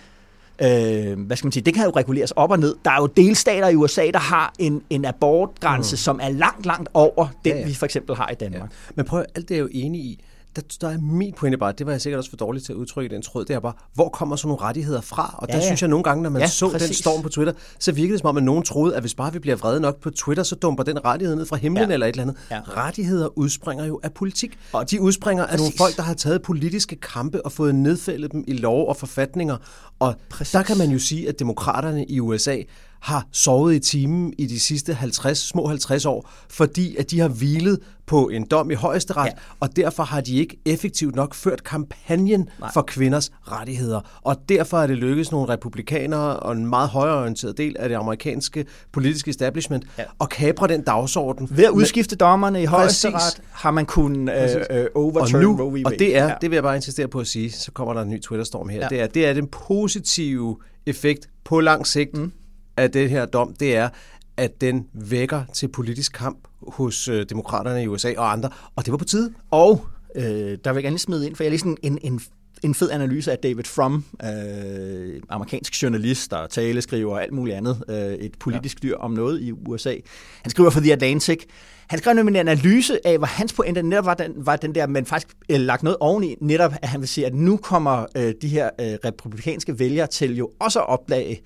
øh, 0.63 1.21
hvad 1.21 1.37
skal 1.37 1.47
man 1.47 1.53
sige, 1.53 1.63
det 1.63 1.75
kan 1.75 1.85
jo 1.85 1.91
reguleres 1.91 2.31
op 2.31 2.51
og 2.51 2.59
ned. 2.59 2.77
Der 2.85 2.91
er 2.91 2.97
jo 3.01 3.07
delstater 3.07 3.69
i 3.69 3.75
USA, 3.75 4.11
der 4.11 4.19
har 4.19 4.53
en, 4.59 4.83
en 4.91 5.05
abortgrænse, 5.05 5.95
mm. 5.95 5.97
som 5.97 6.21
er 6.23 6.29
langt, 6.29 6.67
langt 6.67 6.89
over 6.95 7.29
den, 7.45 7.53
ja, 7.53 7.59
ja. 7.59 7.67
vi 7.67 7.75
for 7.75 7.85
eksempel 7.85 8.17
har 8.17 8.31
i 8.31 8.35
Danmark. 8.35 8.71
Ja. 8.71 8.93
Men 8.95 9.05
prøv, 9.05 9.25
alt 9.35 9.49
det 9.49 9.55
er 9.55 9.59
jo 9.59 9.69
enig 9.73 10.01
i 10.01 10.25
der, 10.59 10.77
der 10.81 10.95
er 10.95 10.99
min 11.01 11.33
pointe 11.33 11.59
bare, 11.59 11.73
det 11.73 11.87
var 11.87 11.93
jeg 11.93 12.01
sikkert 12.01 12.19
også 12.19 12.31
for 12.31 12.37
dårligt 12.37 12.65
til 12.65 12.73
at 12.73 12.77
udtrykke 12.77 13.15
den 13.15 13.23
tråd, 13.23 13.45
det 13.45 13.57
er 13.57 13.61
bare, 13.61 13.73
hvor 13.95 14.09
kommer 14.09 14.37
så 14.37 14.47
nogle 14.47 14.63
rettigheder 14.63 15.01
fra? 15.01 15.35
Og 15.39 15.49
der 15.49 15.55
ja, 15.55 15.61
ja. 15.61 15.67
synes 15.67 15.83
jeg 15.83 15.91
nogle 15.91 16.03
gange, 16.03 16.23
når 16.23 16.31
man 16.31 16.43
ja, 16.43 16.49
så 16.49 16.71
præcis. 16.71 16.89
den 16.89 16.95
storm 16.95 17.23
på 17.23 17.29
Twitter, 17.29 17.53
så 17.79 17.93
virkede 17.93 18.13
det 18.13 18.21
som 18.21 18.29
om, 18.29 18.37
at 18.37 18.43
nogen 18.43 18.63
troede, 18.63 18.97
at 18.97 19.03
hvis 19.03 19.15
bare 19.15 19.33
vi 19.33 19.39
bliver 19.39 19.57
vrede 19.57 19.81
nok 19.81 20.01
på 20.01 20.11
Twitter, 20.11 20.43
så 20.43 20.55
dumper 20.55 20.83
den 20.83 21.05
rettighed 21.05 21.37
ned 21.37 21.47
fra 21.47 21.57
himlen 21.57 21.89
ja. 21.89 21.93
eller 21.93 22.07
et 22.07 22.11
eller 22.11 22.23
andet. 22.23 22.37
Ja. 22.51 22.61
Rettigheder 22.61 23.39
udspringer 23.39 23.85
jo 23.85 24.01
af 24.03 24.13
politik. 24.13 24.59
Og 24.73 24.91
de 24.91 25.01
udspringer 25.01 25.45
præcis. 25.45 25.53
af 25.53 25.59
nogle 25.59 25.73
folk, 25.79 25.97
der 25.97 26.03
har 26.03 26.15
taget 26.15 26.43
politiske 26.43 26.97
kampe 26.97 27.45
og 27.45 27.53
fået 27.53 27.75
nedfældet 27.75 28.33
dem 28.33 28.45
i 28.47 28.53
lov 28.53 28.89
og 28.89 28.97
forfatninger. 28.97 29.57
Og 29.99 30.15
præcis. 30.31 30.53
der 30.53 30.63
kan 30.63 30.79
man 30.79 30.91
jo 30.91 30.99
sige, 30.99 31.29
at 31.29 31.39
demokraterne 31.39 32.05
i 32.05 32.21
USA 32.21 32.57
har 33.01 33.27
sovet 33.33 33.75
i 33.75 33.79
timen 33.79 34.33
i 34.39 34.47
de 34.47 34.61
sidste 34.61 34.95
50, 34.95 35.39
små 35.39 35.67
50 35.67 36.05
år, 36.05 36.31
fordi 36.49 36.97
at 36.97 37.11
de 37.11 37.21
har 37.21 37.29
hvilet 37.29 37.79
på 38.09 38.29
en 38.29 38.47
dom 38.47 38.71
i 38.71 38.75
højesteret, 38.75 39.27
ja. 39.27 39.33
og 39.61 39.77
derfor 39.77 40.03
har 40.03 40.21
de 40.21 40.37
ikke 40.37 40.61
effektivt 40.65 41.15
nok 41.15 41.35
ført 41.35 41.65
kampagnen 41.65 42.49
Nej. 42.61 42.71
for 42.75 42.83
kvinders 42.83 43.31
rettigheder. 43.43 44.01
Og 44.23 44.37
derfor 44.49 44.79
er 44.79 44.87
det 44.87 44.97
lykkedes 44.97 45.33
nogle 45.33 45.49
republikanere 45.49 46.37
og 46.37 46.53
en 46.53 46.67
meget 46.67 46.89
højorienteret 46.89 47.59
del 47.59 47.77
af 47.79 47.89
det 47.89 47.97
amerikanske 47.97 48.65
politiske 48.93 49.29
establishment 49.29 49.85
ja. 49.99 50.05
at 50.21 50.29
kapre 50.29 50.69
den 50.69 50.83
dagsorden. 50.83 51.49
Ved 51.51 51.65
at 51.65 51.71
udskifte 51.71 52.17
dommerne 52.17 52.63
i 52.63 52.65
højesteret 52.65 53.43
har 53.51 53.71
man 53.71 53.87
kunnet 53.87 54.35
øh, 54.71 54.81
øh, 54.81 54.87
overturn 54.95 55.35
og 55.35 55.43
nu, 55.43 55.57
Roe 55.57 55.81
v. 55.81 55.83
Og 55.87 55.93
det 55.99 56.17
er, 56.17 56.25
ja. 56.25 56.35
det 56.41 56.51
vil 56.51 56.57
jeg 56.57 56.63
bare 56.63 56.77
insistere 56.77 57.09
på 57.09 57.21
at 57.21 57.27
sige, 57.27 57.53
så 57.53 57.73
kommer 57.73 57.95
der 57.95 58.03
en 58.03 58.11
ny 58.11 58.23
Twitter-storm 58.23 58.69
her, 58.69 58.81
ja. 58.81 58.89
det, 58.89 59.01
er, 59.01 59.07
det 59.07 59.27
er 59.27 59.33
den 59.33 59.47
positive 59.47 60.57
effekt 60.87 61.29
på 61.45 61.61
lang 61.61 61.87
sigt, 61.87 62.17
mm 62.17 62.33
af 62.79 62.91
det 62.91 63.11
her 63.11 63.27
dom, 63.27 63.55
det 63.61 63.77
er, 63.77 63.89
at 64.37 64.61
den 64.61 64.87
vækker 64.93 65.43
til 65.53 65.69
politisk 65.69 66.13
kamp 66.13 66.49
hos 66.69 67.09
øh, 67.09 67.27
demokraterne 67.31 67.83
i 67.83 67.87
USA 67.87 68.15
og 68.17 68.33
andre, 68.33 68.51
og 68.77 68.85
det 68.85 68.93
var 68.93 68.99
på 68.99 69.05
tide. 69.05 69.33
Og 69.51 69.87
øh, 70.15 70.59
der 70.65 70.73
vil 70.73 70.75
jeg 70.75 70.83
gerne 70.83 70.99
smide 70.99 71.27
ind, 71.27 71.37
for 71.37 71.45
jeg 71.45 71.51
læste 71.51 71.69
en, 71.83 71.99
en, 72.03 72.21
en 72.63 72.75
fed 72.75 72.91
analyse 72.91 73.33
af 73.33 73.39
David 73.39 73.65
Frum, 73.65 74.05
øh, 74.25 75.21
amerikansk 75.29 75.83
journalist 75.83 76.33
og 76.33 76.51
taleskriver 76.51 77.13
og 77.13 77.23
alt 77.23 77.33
muligt 77.33 77.57
andet, 77.57 77.85
øh, 77.89 77.97
et 77.97 78.39
politisk 78.41 78.83
dyr 78.83 78.97
om 78.97 79.11
noget 79.11 79.41
i 79.41 79.53
USA. 79.53 79.95
Han 80.43 80.51
skriver 80.51 80.71
for 80.71 80.81
The 80.81 80.93
Atlantic. 80.93 81.45
Han 81.89 81.99
skrev 81.99 82.15
nemlig 82.15 82.41
en 82.41 82.49
analyse 82.49 83.07
af, 83.07 83.19
hvor 83.19 83.27
hans 83.27 83.53
pointe 83.53 83.83
netop 83.83 84.05
var 84.07 84.15
den, 84.15 84.33
var 84.37 84.57
den 84.57 84.75
der, 84.75 84.87
men 84.87 85.07
faktisk 85.07 85.37
øh, 85.49 85.61
lagt 85.61 85.83
noget 85.83 85.97
oveni, 86.01 86.37
netop 86.41 86.73
at 86.83 86.89
han 86.89 87.01
vil 87.01 87.09
sige, 87.09 87.27
at 87.27 87.35
nu 87.35 87.57
kommer 87.57 88.07
øh, 88.17 88.35
de 88.43 88.49
her 88.49 88.71
øh, 88.81 88.97
republikanske 89.05 89.79
vælgere 89.79 90.07
til 90.07 90.37
jo 90.37 90.51
også 90.61 90.81
at 90.81 90.89
opdage, 90.89 91.43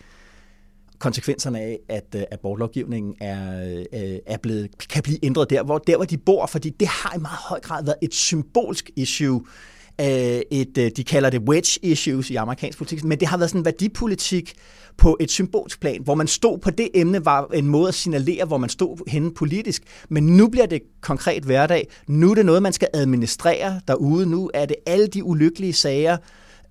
konsekvenserne 1.03 1.61
af, 1.61 1.79
at 1.89 2.15
øh, 2.17 2.23
abortlovgivningen 2.33 3.15
er, 3.21 3.65
øh, 3.93 4.19
er 4.27 4.37
blevet, 4.37 4.89
kan 4.89 5.03
blive 5.03 5.25
ændret 5.25 5.51
der 5.51 5.63
hvor, 5.63 5.79
der, 5.79 5.97
hvor 5.97 6.05
de 6.05 6.19
bor, 6.19 6.47
fordi 6.47 6.71
det 6.71 6.89
har 6.89 7.17
i 7.17 7.19
meget 7.19 7.39
høj 7.39 7.61
grad 7.61 7.85
været 7.85 7.97
et 8.03 8.15
symbolsk 8.15 8.91
issue, 8.97 9.45
øh, 10.01 10.07
et, 10.51 10.93
de 10.97 11.05
kalder 11.05 11.31
det 11.31 11.41
wedge 11.41 11.79
issues 11.83 12.31
i 12.31 12.35
amerikansk 12.35 12.79
politik, 12.79 13.05
men 13.05 13.21
det 13.21 13.29
har 13.29 13.37
været 13.37 13.51
sådan 13.51 13.61
en 13.61 13.65
værdipolitik 13.65 14.55
på 14.97 15.17
et 15.21 15.31
symbolsk 15.31 15.81
plan, 15.81 16.03
hvor 16.05 16.15
man 16.15 16.27
stod 16.27 16.59
på 16.59 16.71
det 16.71 16.89
emne, 16.95 17.25
var 17.25 17.47
en 17.55 17.67
måde 17.67 17.89
at 17.89 17.95
signalere, 17.95 18.45
hvor 18.45 18.59
man 18.59 18.71
stod 18.71 19.11
henne 19.11 19.35
politisk. 19.35 19.83
Men 20.09 20.27
nu 20.27 20.49
bliver 20.49 20.67
det 20.67 20.83
konkret 21.01 21.43
hverdag. 21.43 21.89
Nu 22.09 22.31
er 22.31 22.35
det 22.35 22.47
noget, 22.47 22.63
man 22.63 22.73
skal 22.73 22.89
administrere 22.95 23.81
derude. 23.89 24.27
Nu 24.27 24.51
er 24.55 24.67
det 24.67 24.77
alle 24.87 25.07
de 25.07 25.25
ulykkelige 25.25 25.73
sager, 25.73 26.17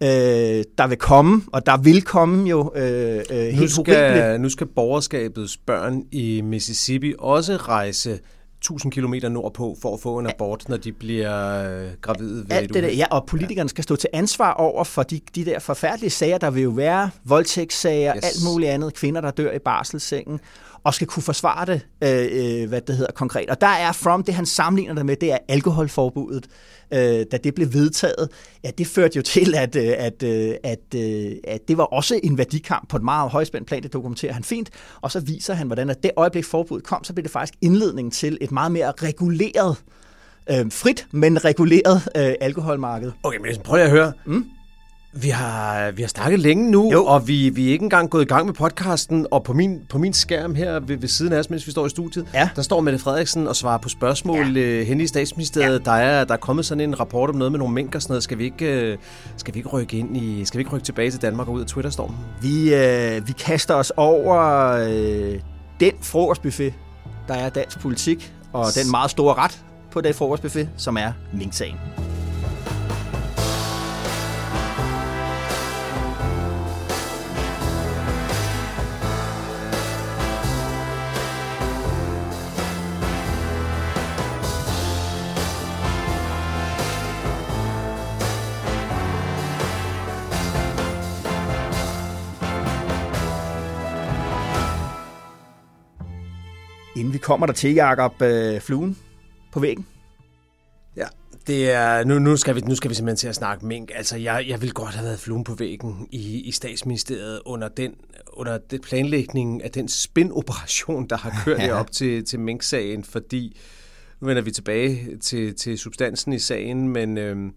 øh, 0.04 0.64
der 0.78 0.88
vil 0.88 0.98
komme, 0.98 1.42
og 1.54 1.66
der 1.66 1.78
vil 1.78 2.02
komme 2.02 2.50
jo 2.50 2.74
øh, 2.76 3.24
øh, 3.32 3.38
helt 3.38 3.62
nu 3.62 3.68
skal, 3.68 4.42
Nu 4.42 4.50
skal 4.50 4.68
borgerskabets 4.68 5.58
børn 5.58 6.04
i 6.12 6.42
Mississippi 6.42 7.14
også 7.20 7.56
rejse 7.56 8.20
1000 8.62 8.92
km 8.92 9.14
nordpå 9.32 9.78
for 9.82 9.94
at 9.94 10.00
få 10.00 10.20
en 10.20 10.28
abort, 10.28 10.70
når 10.70 10.78
de 10.78 10.92
bliver 10.92 11.64
øh, 11.64 11.88
gravide 12.02 12.36
ved 12.36 12.56
Alt 12.56 12.70
et 12.70 12.74
det 12.74 12.84
der, 12.84 12.90
ja, 12.90 13.06
og 13.12 13.26
politikerne 13.26 13.70
skal 13.70 13.84
stå 13.84 13.96
til 13.96 14.10
ansvar 14.14 14.54
over 14.54 14.84
for 14.84 15.04
de, 15.04 15.20
de 15.36 15.46
der 15.46 15.60
forfærdelige 15.60 16.10
sager. 16.10 16.38
Der 16.38 16.50
vil 16.50 16.64
jo 16.64 16.70
være 16.70 17.10
voldtægtssager, 17.26 18.16
yes. 18.16 18.24
alt 18.24 18.52
muligt 18.52 18.72
andet, 18.72 18.94
kvinder, 18.94 19.22
der 19.22 19.32
dør 19.32 19.52
i 19.52 19.60
barselssengen, 19.60 20.40
og 20.84 20.94
skal 20.94 21.08
kunne 21.08 21.24
forsvare 21.24 21.66
det, 21.66 21.82
øh, 22.04 22.62
øh, 22.62 22.70
hvad 22.70 22.82
det 22.82 22.96
hedder 22.98 23.12
konkret. 23.12 23.50
Og 23.50 23.62
der 23.62 23.68
er 23.68 23.92
From, 23.92 24.24
det 24.24 24.34
han 24.34 24.46
sammenligner 24.46 24.94
det 24.94 25.06
med, 25.06 25.16
det 25.16 25.32
er 25.32 25.38
alkoholforbuddet. 25.48 26.48
Øh, 26.94 27.26
da 27.32 27.38
det 27.38 27.56
blev 27.56 27.74
vedtaget, 27.74 28.30
ja, 28.64 28.70
det 28.78 28.88
førte 28.88 29.16
jo 29.16 29.22
til, 29.22 29.56
at, 29.56 29.76
øh, 29.76 29.94
at, 29.98 30.24
øh, 30.24 30.56
at, 30.64 30.96
øh, 30.96 31.32
at 31.44 31.68
det 31.68 31.78
var 31.78 31.84
også 31.84 32.20
en 32.24 32.38
værdikamp 32.38 32.90
på 32.90 32.98
et 32.98 33.04
meget 33.04 33.30
højspændt 33.30 33.68
plan, 33.68 33.84
det 33.84 33.94
dokumenterer 33.94 34.34
han 34.34 34.44
fint, 34.44 34.70
og 35.02 35.12
så 35.12 35.20
viser 35.20 35.54
han, 35.54 35.68
hvordan 35.68 35.90
at 35.90 36.04
det 36.04 36.12
øjeblik 36.16 36.46
forbuddet 36.46 36.88
kom, 36.88 37.04
så 37.04 37.14
blev 37.14 37.24
det 37.24 37.32
faktisk 37.32 37.54
indledningen 37.62 38.12
til 38.12 38.38
et 38.42 38.52
meget 38.52 38.72
mere 38.72 38.92
reguleret 38.92 39.78
øh, 40.50 40.72
frit, 40.72 41.08
men 41.12 41.46
reguleret 41.46 42.10
øh, 42.18 42.34
alkoholmarked. 42.42 43.12
Okay, 43.24 43.38
men 43.38 43.56
prøv 43.64 43.76
lige 43.76 43.86
at 43.86 43.92
høre. 43.92 44.14
Mm? 44.26 44.46
Vi 45.14 45.30
har, 45.30 45.92
vi 45.92 46.02
har 46.02 46.10
snakket 46.10 46.40
længe 46.40 46.72
nu, 46.72 46.92
Jo. 46.92 47.06
og 47.06 47.28
vi, 47.28 47.50
vi 47.50 47.68
er 47.68 47.72
ikke 47.72 47.84
engang 47.84 48.10
gået 48.10 48.22
i 48.22 48.26
gang 48.26 48.46
med 48.46 48.54
podcasten, 48.54 49.28
og 49.32 49.44
på 49.44 49.54
min, 49.54 49.80
på 49.90 49.98
min 49.98 50.14
skærm 50.14 50.56
her 50.56 50.80
ved, 50.80 50.98
ved 50.98 51.08
siden 51.08 51.34
af 51.34 51.40
os, 51.40 51.50
mens 51.50 51.68
vi 51.68 51.72
står 51.72 51.86
i 51.86 51.90
studiet, 51.90 52.28
Ja. 52.34 52.50
der 52.56 52.62
står 52.62 52.82
Mette 52.82 53.00
Frederiksen 53.00 53.48
og 53.48 53.56
svarer 53.56 53.78
på 53.78 53.90
spørgsmål 53.90 54.58
ja. 54.58 54.64
øh, 54.64 54.88
hen 54.88 55.02
i 55.02 55.08
statsministeriet. 55.08 55.80
Ja. 55.86 55.92
Der, 55.92 55.98
er, 55.98 56.24
der 56.24 56.34
er 56.34 56.38
kommet 56.38 56.66
sådan 56.66 56.82
en 56.90 57.00
rapport 57.00 57.30
om 57.30 57.36
noget 57.36 57.52
med 57.52 57.60
nogle 57.60 57.74
mink 57.74 57.96
og 57.96 58.02
sådan 58.02 58.12
noget. 58.12 58.24
Skal 58.24 58.38
vi 58.38 58.44
ikke, 58.44 58.66
øh, 58.92 58.98
skal 59.38 59.54
vi 59.54 59.60
ikke 59.60 59.70
rykke 59.70 59.98
ind 59.98 60.18
i, 60.18 60.46
skal 60.46 60.58
vi 60.58 60.62
ikke 60.62 60.72
rykke 60.76 60.86
tilbage 60.86 61.12
til 61.12 61.22
Danmark 61.22 61.48
og 61.48 61.54
ud 61.54 61.62
af 61.62 61.68
Twitterstormen? 61.68 62.18
Vi, 62.42 62.74
øh, 62.76 63.28
vi 63.28 63.32
kaster 63.40 63.76
os 63.76 63.92
over 63.98 64.68
øh, 64.90 65.40
den 65.80 65.92
frokostbuffet, 66.02 66.74
der 67.28 67.34
er 67.34 67.50
dansk 67.50 67.80
politik, 67.80 68.34
og 68.54 68.66
den 68.84 68.92
meget 68.92 69.12
store 69.12 69.34
ret 69.34 69.60
på 69.92 70.02
den 70.02 70.14
frokostbuffet, 70.14 70.70
som 70.78 70.98
er 70.98 71.12
Mink-sagen. 71.34 71.76
Kommer 97.32 97.46
der 97.46 97.54
til, 97.54 97.74
Jacob, 97.74 98.22
øh, 98.22 98.62
fluen 98.62 98.98
på 99.52 99.60
væggen. 99.60 99.86
Ja, 100.96 101.08
det 101.48 101.72
er, 101.72 102.04
nu, 102.04 102.20
nu, 102.20 102.38
skal 102.38 102.56
vi, 102.56 102.62
nu 102.62 102.76
skal 102.76 102.90
vi 102.90 102.96
simpelthen 102.96 103.18
til 103.18 103.28
at 103.28 103.36
snakke 103.36 103.66
mink. 103.66 103.92
Altså, 103.96 104.18
jeg, 104.18 104.46
jeg 104.48 104.62
ville 104.62 104.74
godt 104.74 104.96
have 104.96 105.06
været 105.06 105.20
fluen 105.20 105.44
på 105.44 105.54
væggen 105.54 106.08
i, 106.12 106.42
i 106.42 106.52
statsministeriet 106.52 107.42
under 107.46 107.68
den 107.68 107.94
under 108.34 108.58
det 108.58 108.82
planlægningen 108.82 109.62
af 109.62 109.72
den 109.72 109.88
spin-operation, 109.88 111.08
der 111.08 111.18
har 111.18 111.42
kørt 111.46 111.60
ja. 111.68 111.74
op 111.74 111.92
til, 111.92 112.26
til 112.26 112.40
mink-sagen, 112.40 113.04
fordi 113.04 113.60
nu 114.20 114.28
vender 114.28 114.42
vi 114.42 114.52
tilbage 114.52 115.18
til, 115.18 115.56
til 115.56 115.78
substansen 115.78 116.34
i 116.34 116.40
sagen, 116.40 116.90
men, 116.90 117.18
øhm, 117.18 117.54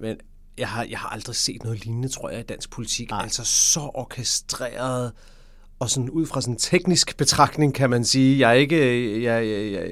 men 0.00 0.16
jeg, 0.58 0.68
har, 0.68 0.86
jeg 0.90 0.98
har 0.98 1.08
aldrig 1.08 1.36
set 1.36 1.62
noget 1.64 1.84
lignende, 1.84 2.08
tror 2.08 2.30
jeg, 2.30 2.40
i 2.40 2.42
dansk 2.42 2.70
politik. 2.70 3.10
Ej. 3.10 3.22
Altså 3.22 3.44
så 3.44 3.90
orkestreret 3.94 5.12
og 5.82 5.90
sådan 5.90 6.10
ud 6.10 6.26
fra 6.26 6.40
sådan 6.40 6.54
en 6.54 6.58
teknisk 6.58 7.16
betragtning 7.16 7.74
kan 7.74 7.90
man 7.90 8.04
sige, 8.04 8.38
jeg 8.38 8.50
er 8.50 8.54
ikke, 8.54 9.22
jeg, 9.22 9.46
jeg, 9.46 9.72
jeg, 9.72 9.88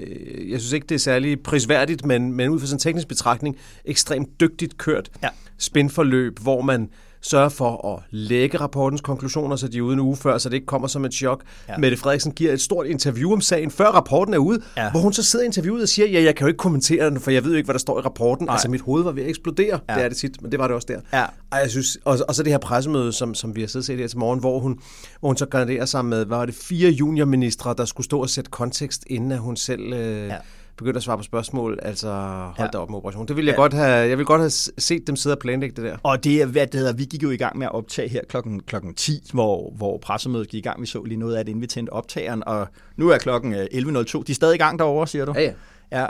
jeg 0.51 0.61
synes 0.61 0.73
ikke, 0.73 0.87
det 0.87 0.95
er 0.95 0.99
særlig 0.99 1.41
prisværdigt, 1.41 2.07
men, 2.07 2.33
men 2.33 2.49
ud 2.49 2.61
fra 2.61 2.67
sådan 2.67 2.77
en 2.77 2.81
teknisk 2.81 3.09
betragtning, 3.09 3.57
ekstremt 3.85 4.41
dygtigt 4.41 4.79
kørt 4.79 5.11
Ja. 5.23 5.29
spinforløb, 5.59 6.39
hvor 6.39 6.63
man 6.63 6.89
sørger 7.21 7.49
for 7.49 7.95
at 7.95 8.03
lægge 8.11 8.59
rapportens 8.59 9.01
konklusioner, 9.01 9.57
så 9.57 9.69
de 9.69 9.79
er 9.79 9.83
ude 9.83 9.93
en 9.93 10.01
uge 10.01 10.17
før, 10.17 10.39
så 10.39 10.49
det 10.49 10.55
ikke 10.55 10.67
kommer 10.67 10.89
som 10.89 11.05
et 11.05 11.15
chok. 11.15 11.43
Ja. 11.69 11.77
Mette 11.77 11.97
Frederiksen 11.97 12.33
giver 12.33 12.53
et 12.53 12.61
stort 12.61 12.87
interview 12.87 13.33
om 13.33 13.41
sagen, 13.41 13.71
før 13.71 13.87
rapporten 13.87 14.35
er 14.35 14.39
ude, 14.39 14.63
ja. 14.77 14.91
Hvor 14.91 15.01
hun 15.01 15.13
så 15.13 15.23
sidder 15.23 15.43
i 15.43 15.47
interviewet 15.47 15.83
og 15.83 15.89
siger, 15.89 16.09
ja, 16.09 16.23
jeg 16.23 16.35
kan 16.35 16.45
jo 16.45 16.49
ikke 16.49 16.59
kommentere 16.59 17.11
den, 17.11 17.21
for 17.21 17.31
jeg 17.31 17.45
ved 17.45 17.51
jo 17.51 17.57
ikke, 17.57 17.67
hvad 17.67 17.75
der 17.75 17.79
står 17.79 17.99
i 17.99 18.03
rapporten. 18.03 18.47
Nej. 18.47 18.53
Altså, 18.53 18.71
mit 18.71 18.81
hoved 18.81 19.05
var 19.05 19.13
ved 19.13 19.23
at 19.23 19.29
eksplodere. 19.29 19.81
Ja. 19.89 19.95
Det 19.95 20.05
er 20.05 20.09
det 20.09 20.17
tit, 20.17 20.43
men 20.43 20.53
det 20.53 20.59
var 20.59 20.67
det 20.67 20.77
også 20.77 20.87
der. 20.91 21.19
Ja. 21.19 21.25
Ej, 21.53 21.59
jeg 21.59 21.71
synes, 21.71 21.99
og, 22.05 22.19
og 22.29 22.35
så 22.35 22.43
det 22.43 22.53
her 22.53 22.59
pressemøde, 22.59 23.13
som, 23.13 23.35
som 23.35 23.57
vi 23.57 23.61
har 23.61 23.69
siddet 23.69 23.83
og 23.83 23.87
set 23.87 23.99
her 23.99 24.09
til 24.09 24.19
morgen, 24.19 24.41
hvor 24.41 24.59
hun, 24.59 24.81
hvor 25.21 25.29
hun 25.29 25.37
så 25.37 25.47
garderer 25.47 25.85
sig 25.85 26.05
med, 26.05 26.25
hvad 26.25 26.37
var 26.37 26.47
det, 26.47 26.55
fire 26.55 26.91
juniorministre, 26.91 27.75
der 27.79 27.85
skulle 27.85 28.05
stå 28.05 28.21
og 28.21 28.31
sætte 28.31 28.51
kontekst, 28.51 29.05
inden 29.07 29.33
at 29.33 29.39
hun 29.39 29.57
selv 29.57 29.93
øh, 29.93 30.29
ja. 30.29 30.37
Begyndte 30.81 30.97
at 30.99 31.03
svare 31.03 31.17
på 31.17 31.23
spørgsmål. 31.23 31.79
Altså, 31.83 32.13
hold 32.13 32.55
ja. 32.59 32.67
Da 32.67 32.79
op 32.79 32.91
med 32.91 32.97
operationen. 32.97 33.29
Det 33.29 33.37
ville 33.37 33.49
jeg 33.49 33.57
Ja. 33.57 33.63
godt 33.63 33.73
have, 33.73 33.89
jeg 33.89 34.09
ville 34.19 34.25
godt 34.25 34.41
have 34.41 34.51
set 34.79 35.07
dem 35.07 35.17
sidde 35.17 35.35
og 35.35 35.39
planlægge 35.39 35.77
det 35.83 35.85
der. 35.91 35.97
Og 36.03 36.25
det 36.25 36.43
er, 36.43 36.47
hvad 36.47 36.67
det 36.67 36.75
hedder, 36.81 36.93
vi 36.93 37.05
gik 37.05 37.23
jo 37.23 37.31
i 37.31 37.37
gang 37.37 37.59
med 37.59 37.67
at 37.67 37.73
optage 37.75 38.09
her 38.09 38.21
klokken, 38.29 38.61
klokken 38.61 38.95
10, 38.95 39.31
hvor, 39.33 39.73
hvor 39.77 39.99
pressemødet 39.99 40.49
gik 40.49 40.59
i 40.59 40.63
gang. 40.69 40.81
Vi 40.81 40.87
så 40.87 41.03
lige 41.05 41.19
noget 41.19 41.37
af 41.37 41.45
det, 41.45 41.51
inden 41.51 41.63
vi 41.63 41.67
tændte 41.67 41.91
optageren, 41.93 42.43
og 42.47 42.67
nu 42.97 43.09
er 43.09 43.19
klokken 43.19 43.55
øh, 43.55 43.65
11.02. 43.73 44.23
De 44.23 44.33
er 44.33 44.35
stadig 44.35 44.55
i 44.55 44.59
gang 44.59 44.79
derovre, 44.79 45.07
siger 45.07 45.25
du? 45.25 45.33
Ja, 45.37 45.43
ja. 45.43 45.53
Ja. 46.01 46.07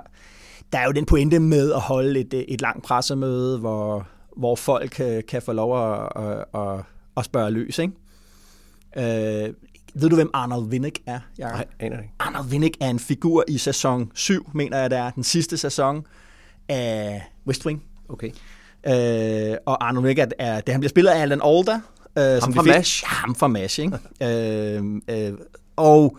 Der 0.73 0.79
er 0.79 0.85
jo 0.87 0.93
den 0.93 1.05
pointe 1.07 1.39
med 1.39 1.73
at 1.73 1.81
holde 1.81 2.21
et, 2.21 2.35
øh, 2.35 2.41
et 2.41 2.61
langt 2.61 2.85
pressemøde, 2.85 3.59
hvor, 3.59 4.07
hvor 4.37 4.57
folk 4.57 4.91
kan, 4.91 5.23
kan 5.29 5.43
få 5.43 5.53
lov 5.53 5.93
at, 5.93 6.09
at, 6.17 6.45
at, 6.55 6.81
at 7.17 7.25
spørge 7.25 7.51
løs, 7.51 7.79
ikke? 7.79 9.47
Øh, 9.47 9.55
ved 9.95 10.09
du, 10.11 10.15
hvem 10.17 10.31
Arnold 10.35 10.65
Winnick 10.65 10.99
er, 11.07 11.21
Jacob? 11.39 11.53
Nej, 11.55 11.65
aner 11.81 11.99
ikke. 11.99 12.13
Arnold 12.19 12.47
Winnick 12.47 12.77
er 12.81 12.89
en 12.91 12.99
figur 12.99 13.45
i 13.49 13.59
sæson 13.59 14.11
7, 14.15 14.51
mener 14.55 14.79
jeg 14.79 14.91
det 14.91 14.99
er, 14.99 15.11
den 15.11 15.25
sidste 15.25 15.57
sæson 15.57 16.07
af 16.69 17.23
West 17.47 17.67
Wing. 17.67 17.83
Okay. 18.09 18.31
Øh, 18.87 19.57
og 19.67 19.87
Arnold 19.87 20.05
Winnick 20.05 20.19
er, 20.19 20.27
er 20.47 20.61
det, 20.61 20.73
han 20.75 20.81
bliver 20.81 20.89
spillet 20.91 21.11
af 21.11 21.23
Alan 21.23 21.41
Alda. 21.45 21.81
Øh, 22.19 22.43
som 22.43 22.55
fra 22.55 22.63
fik- 22.63 22.69
MASH. 22.73 23.03
Ja, 23.05 23.09
ham 23.09 23.35
fra 23.35 23.49
MASH, 23.49 23.81
ikke? 23.81 23.99
øh, 24.27 24.85
øh, 25.09 25.33
og 25.77 26.19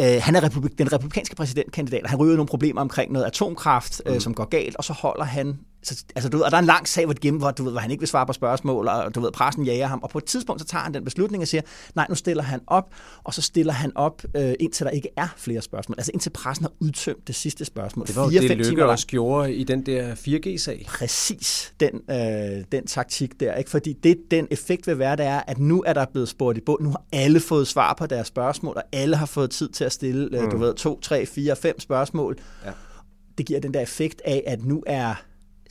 øh, 0.00 0.06
han 0.20 0.36
er 0.36 0.42
republik, 0.42 0.78
den 0.78 0.92
republikanske 0.92 1.36
præsidentkandidat, 1.36 2.02
og 2.02 2.10
han 2.10 2.18
ryger 2.18 2.36
nogle 2.36 2.48
problemer 2.48 2.80
omkring 2.80 3.12
noget 3.12 3.26
atomkraft, 3.26 4.02
øh, 4.06 4.20
som 4.20 4.34
går 4.34 4.44
galt, 4.44 4.76
og 4.76 4.84
så 4.84 4.92
holder 4.92 5.24
han 5.24 5.58
så, 5.82 6.04
altså, 6.16 6.28
du 6.28 6.36
ved, 6.36 6.44
og 6.44 6.50
der 6.50 6.56
er 6.56 6.60
en 6.60 6.66
lang 6.66 6.88
sag, 6.88 7.08
det 7.08 7.20
gennem, 7.20 7.40
hvor, 7.40 7.50
du 7.50 7.64
ved, 7.64 7.72
hvor 7.72 7.80
han 7.80 7.90
ikke 7.90 8.00
vil 8.00 8.08
svare 8.08 8.26
på 8.26 8.32
spørgsmål, 8.32 8.88
og 8.88 9.14
du 9.14 9.20
ved, 9.20 9.32
pressen 9.32 9.64
jager 9.64 9.86
ham, 9.86 10.00
og 10.02 10.10
på 10.10 10.18
et 10.18 10.24
tidspunkt, 10.24 10.60
så 10.60 10.66
tager 10.66 10.82
han 10.82 10.94
den 10.94 11.04
beslutning 11.04 11.42
og 11.42 11.48
siger, 11.48 11.62
nej, 11.94 12.06
nu 12.08 12.14
stiller 12.14 12.42
han 12.42 12.60
op, 12.66 12.94
og 13.24 13.34
så 13.34 13.42
stiller 13.42 13.72
han 13.72 13.92
op, 13.94 14.22
øh, 14.36 14.54
indtil 14.60 14.86
der 14.86 14.90
ikke 14.90 15.08
er 15.16 15.28
flere 15.36 15.62
spørgsmål. 15.62 15.94
Altså 15.98 16.10
indtil 16.14 16.30
pressen 16.30 16.64
har 16.64 16.72
udtømt 16.80 17.26
det 17.26 17.34
sidste 17.34 17.64
spørgsmål. 17.64 18.06
Det 18.06 18.16
var 18.16 18.22
jo 18.22 18.28
Fire, 18.28 18.48
det, 18.48 18.56
Lykke 18.56 18.86
også 18.86 19.06
gjorde 19.06 19.54
i 19.54 19.64
den 19.64 19.86
der 19.86 20.14
4G-sag. 20.14 20.84
præcis 20.88 21.74
den, 21.80 22.00
øh, 22.10 22.64
den 22.72 22.86
taktik 22.86 23.40
der. 23.40 23.54
Ikke? 23.54 23.70
Fordi 23.70 23.92
det, 23.92 24.18
den 24.30 24.48
effekt 24.50 24.86
vil 24.86 24.98
være, 24.98 25.16
det 25.16 25.26
er, 25.26 25.40
at 25.46 25.58
nu 25.58 25.82
er 25.86 25.92
der 25.92 26.04
blevet 26.12 26.28
spurgt 26.28 26.58
i 26.58 26.60
bund. 26.60 26.82
Nu 26.82 26.90
har 26.90 27.04
alle 27.12 27.40
fået 27.40 27.68
svar 27.68 27.94
på 27.94 28.06
deres 28.06 28.26
spørgsmål, 28.26 28.76
og 28.76 28.82
alle 28.92 29.16
har 29.16 29.26
fået 29.26 29.50
tid 29.50 29.68
til 29.68 29.84
at 29.84 29.92
stille, 29.92 30.42
mm. 30.42 30.50
du 30.50 30.56
ved, 30.56 30.74
to, 30.74 31.00
tre, 31.00 31.26
fire, 31.26 31.56
fem 31.56 31.80
spørgsmål. 31.80 32.38
Ja. 32.64 32.70
Det 33.38 33.46
giver 33.46 33.60
den 33.60 33.74
der 33.74 33.80
effekt 33.80 34.22
af, 34.24 34.44
at 34.46 34.64
nu 34.64 34.82
er 34.86 35.14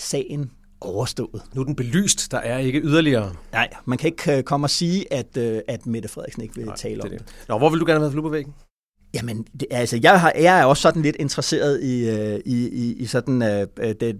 sagen 0.01 0.51
overstået. 0.81 1.41
Nu 1.53 1.61
er 1.61 1.65
den 1.65 1.75
belyst, 1.75 2.31
der 2.31 2.37
er 2.37 2.57
ikke 2.57 2.79
yderligere. 2.79 3.33
Nej, 3.51 3.69
man 3.85 3.97
kan 3.97 4.07
ikke 4.07 4.37
øh, 4.37 4.43
komme 4.43 4.65
og 4.65 4.69
sige, 4.69 5.13
at, 5.13 5.37
øh, 5.37 5.61
at 5.67 5.85
Mette 5.85 6.09
Frederiksen 6.09 6.43
ikke 6.43 6.55
vil 6.55 6.65
Nej, 6.65 6.75
tale 6.75 7.03
om 7.03 7.09
det. 7.09 7.19
det. 7.19 7.45
Nå, 7.49 7.57
hvor 7.57 7.69
vil 7.69 7.79
du 7.79 7.85
gerne 7.85 7.93
have 7.93 8.01
været 8.01 8.11
flue 8.11 8.23
på 8.23 8.29
væggen? 8.29 8.53
Jamen, 9.13 9.43
det, 9.59 9.67
altså, 9.71 9.99
jeg, 10.03 10.21
har, 10.21 10.33
jeg 10.35 10.59
er 10.59 10.65
også 10.65 10.81
sådan 10.81 11.01
lidt 11.01 11.15
interesseret 11.19 11.83
i, 11.83 12.09
øh, 12.09 12.39
i, 12.45 12.67
i, 12.69 12.93
i 12.93 13.05
sådan 13.05 13.41
uh, 13.41 13.89
det 13.99 14.19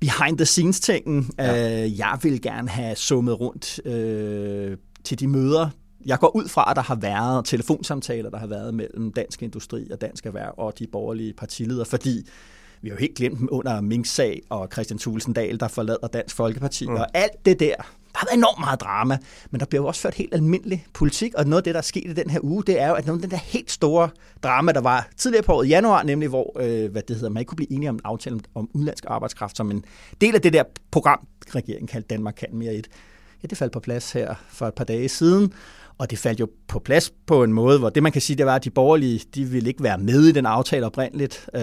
behind 0.00 0.38
the 0.38 0.44
scenes 0.44 0.80
tingen. 0.80 1.30
Ja. 1.38 1.84
Uh, 1.84 1.98
jeg 1.98 2.18
vil 2.22 2.42
gerne 2.42 2.68
have 2.68 2.96
summet 2.96 3.40
rundt 3.40 3.80
uh, 3.84 4.78
til 5.04 5.20
de 5.20 5.26
møder. 5.26 5.68
Jeg 6.06 6.18
går 6.18 6.36
ud 6.36 6.48
fra, 6.48 6.70
at 6.70 6.76
der 6.76 6.82
har 6.82 6.94
været 6.94 7.44
telefonsamtaler, 7.44 8.30
der 8.30 8.38
har 8.38 8.46
været 8.46 8.74
mellem 8.74 9.12
Dansk 9.12 9.42
Industri 9.42 9.90
og 9.90 10.00
Dansk 10.00 10.26
Erhverv 10.26 10.54
og 10.56 10.78
de 10.78 10.86
borgerlige 10.92 11.32
partiledere, 11.32 11.84
fordi 11.84 12.28
vi 12.82 12.88
har 12.88 12.96
jo 12.96 13.00
helt 13.00 13.14
glemt 13.14 13.38
dem 13.38 13.48
under 13.50 13.80
Mink-sag 13.80 14.42
og 14.50 14.68
Christian 14.72 14.98
Tulsendal, 14.98 15.60
der 15.60 15.68
forlader 15.68 16.06
Dansk 16.06 16.36
Folkeparti, 16.36 16.86
mm. 16.86 16.94
og 16.94 17.06
alt 17.14 17.44
det 17.44 17.60
der. 17.60 17.74
Der 18.12 18.18
har 18.18 18.26
været 18.30 18.38
enormt 18.38 18.60
meget 18.60 18.80
drama, 18.80 19.18
men 19.50 19.60
der 19.60 19.66
bliver 19.66 19.82
jo 19.82 19.86
også 19.86 20.00
ført 20.00 20.14
helt 20.14 20.34
almindelig 20.34 20.86
politik, 20.92 21.34
og 21.34 21.44
noget 21.44 21.60
af 21.60 21.64
det, 21.64 21.74
der 21.74 21.78
er 21.78 21.82
sket 21.82 22.10
i 22.10 22.12
den 22.12 22.30
her 22.30 22.40
uge, 22.42 22.64
det 22.64 22.80
er 22.80 22.88
jo, 22.88 22.94
at 22.94 23.06
nogle 23.06 23.18
af 23.18 23.22
den 23.22 23.30
der 23.30 23.44
helt 23.44 23.70
store 23.70 24.08
drama, 24.42 24.72
der 24.72 24.80
var 24.80 25.08
tidligere 25.16 25.42
på 25.42 25.52
året 25.52 25.66
i 25.66 25.68
januar, 25.68 26.02
nemlig 26.02 26.28
hvor 26.28 26.60
øh, 26.60 26.90
hvad 26.92 27.02
det 27.02 27.16
hedder, 27.16 27.30
man 27.30 27.40
ikke 27.40 27.48
kunne 27.48 27.56
blive 27.56 27.72
enige 27.72 27.88
om 27.88 27.94
en 27.94 28.00
aftale 28.04 28.34
om, 28.34 28.40
om 28.54 28.70
udenlandsk 28.72 29.04
arbejdskraft 29.08 29.56
som 29.56 29.70
en 29.70 29.84
del 30.20 30.34
af 30.34 30.42
det 30.42 30.52
der 30.52 30.64
program, 30.90 31.26
regeringen 31.54 31.86
kaldte 31.86 32.08
Danmark 32.08 32.34
kan 32.34 32.48
mere 32.52 32.74
et. 32.74 32.88
Ja, 33.42 33.46
det 33.46 33.58
faldt 33.58 33.72
på 33.72 33.80
plads 33.80 34.12
her 34.12 34.34
for 34.48 34.66
et 34.66 34.74
par 34.74 34.84
dage 34.84 35.08
siden, 35.08 35.52
og 36.00 36.10
det 36.10 36.18
faldt 36.18 36.40
jo 36.40 36.48
på 36.68 36.78
plads 36.78 37.12
på 37.26 37.44
en 37.44 37.52
måde, 37.52 37.78
hvor 37.78 37.90
det 37.90 38.02
man 38.02 38.12
kan 38.12 38.22
sige, 38.22 38.36
det 38.36 38.46
var, 38.46 38.54
at 38.54 38.64
de 38.64 38.70
borgerlige, 38.70 39.20
de 39.34 39.44
ville 39.44 39.68
ikke 39.68 39.82
være 39.82 39.98
med 39.98 40.24
i 40.24 40.32
den 40.32 40.46
aftale 40.46 40.86
oprindeligt. 40.86 41.48
Øh, 41.54 41.62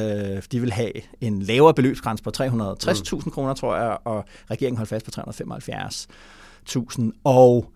de 0.52 0.60
ville 0.60 0.74
have 0.74 0.92
en 1.22 1.42
lavere 1.42 1.74
beløbsgrænse 1.74 2.24
på 2.24 2.32
360.000 2.38 3.30
kroner, 3.30 3.54
tror 3.54 3.76
jeg, 3.76 3.98
og 4.06 4.26
regeringen 4.52 4.78
holdt 4.78 4.90
fast 4.90 5.06
på 5.06 5.12
375.000. 5.22 7.12
Og 7.24 7.72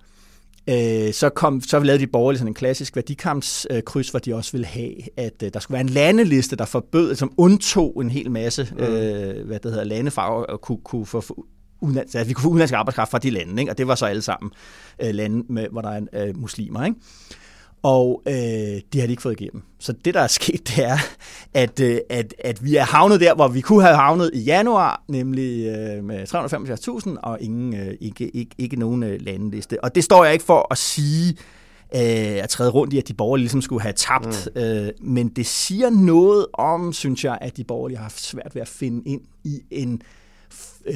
øh, 0.69 1.13
så, 1.13 1.29
kom, 1.35 1.61
så 1.61 1.79
lavede 1.79 2.01
de 2.01 2.07
borgerlige 2.07 2.39
sådan 2.39 2.51
en 2.51 2.53
klassisk 2.53 2.95
værdikampskryds, 2.95 4.09
hvor 4.09 4.19
de 4.19 4.35
også 4.35 4.51
ville 4.51 4.67
have, 4.67 5.19
at 5.19 5.43
øh, 5.43 5.49
der 5.53 5.59
skulle 5.59 5.75
være 5.75 5.81
en 5.81 5.89
landeliste, 5.89 6.55
der 6.55 6.65
forbød, 6.65 7.15
som 7.15 7.33
undtog 7.37 8.01
en 8.01 8.09
hel 8.09 8.31
masse 8.31 8.67
mm. 8.71 8.83
øh, 8.83 9.45
hvad 9.45 9.59
det 9.59 9.71
hedder, 9.71 9.83
lande 9.83 10.11
fra 10.11 10.45
at 10.53 10.61
kunne, 10.61 10.79
kunne 10.83 11.05
få 11.05 11.45
udenlandsk, 11.81 12.15
altså, 12.15 12.27
vi 12.27 12.33
kunne 12.33 12.43
få 12.43 12.49
udenlandsk 12.49 12.73
arbejdskraft 12.73 13.11
fra 13.11 13.17
de 13.17 13.29
lande, 13.29 13.61
ikke? 13.61 13.71
og 13.71 13.77
det 13.77 13.87
var 13.87 13.95
så 13.95 14.05
alle 14.05 14.21
sammen 14.21 14.51
øh, 14.99 15.13
lande, 15.13 15.53
med, 15.53 15.67
hvor 15.71 15.81
der 15.81 15.89
er 15.89 16.01
øh, 16.13 16.37
muslimer. 16.37 16.85
Ikke? 16.85 16.99
Og 17.83 18.21
øh, 18.27 18.33
de 18.93 18.99
har 18.99 19.05
de 19.05 19.09
ikke 19.09 19.21
fået 19.21 19.41
igennem. 19.41 19.63
Så 19.79 19.93
det, 20.05 20.13
der 20.13 20.21
er 20.21 20.27
sket, 20.39 20.67
det 20.67 20.85
er, 20.85 20.97
at, 21.53 21.79
øh, 21.79 21.99
at, 22.09 22.33
at 22.39 22.63
vi 22.63 22.75
er 22.75 22.83
havnet 22.83 23.19
der, 23.19 23.35
hvor 23.35 23.47
vi 23.47 23.61
kunne 23.61 23.83
have 23.83 23.95
havnet 23.95 24.31
i 24.33 24.39
januar, 24.39 25.03
nemlig 25.07 25.65
øh, 25.67 26.03
med 26.03 26.27
375.000 27.15 27.19
og 27.23 27.37
ingen, 27.41 27.75
øh, 27.75 27.93
ikke, 28.01 28.35
ikke, 28.35 28.55
ikke 28.57 28.75
nogen 28.75 29.03
øh, 29.03 29.21
landeliste. 29.21 29.83
Og 29.83 29.95
det 29.95 30.03
står 30.03 30.23
jeg 30.23 30.33
ikke 30.33 30.45
for 30.45 30.67
at 30.71 30.77
sige, 30.77 31.29
øh, 31.95 32.43
at 32.43 32.49
træde 32.49 32.69
rundt 32.69 32.93
i, 32.93 32.97
at 32.97 33.07
de 33.07 33.13
borgerlige 33.13 33.43
ligesom 33.43 33.61
skulle 33.61 33.81
have 33.81 33.93
tabt. 33.93 34.49
Mm. 34.55 34.61
Øh, 34.61 34.91
men 35.01 35.29
det 35.29 35.45
siger 35.45 35.89
noget 35.89 36.45
om, 36.53 36.93
synes 36.93 37.25
jeg, 37.25 37.37
at 37.41 37.57
de 37.57 37.63
borgerlige 37.63 37.97
har 37.97 38.03
haft 38.03 38.21
svært 38.21 38.55
ved 38.55 38.61
at 38.61 38.67
finde 38.67 39.09
ind 39.09 39.21
i 39.43 39.61
en 39.71 39.93
Øh, 39.93 40.20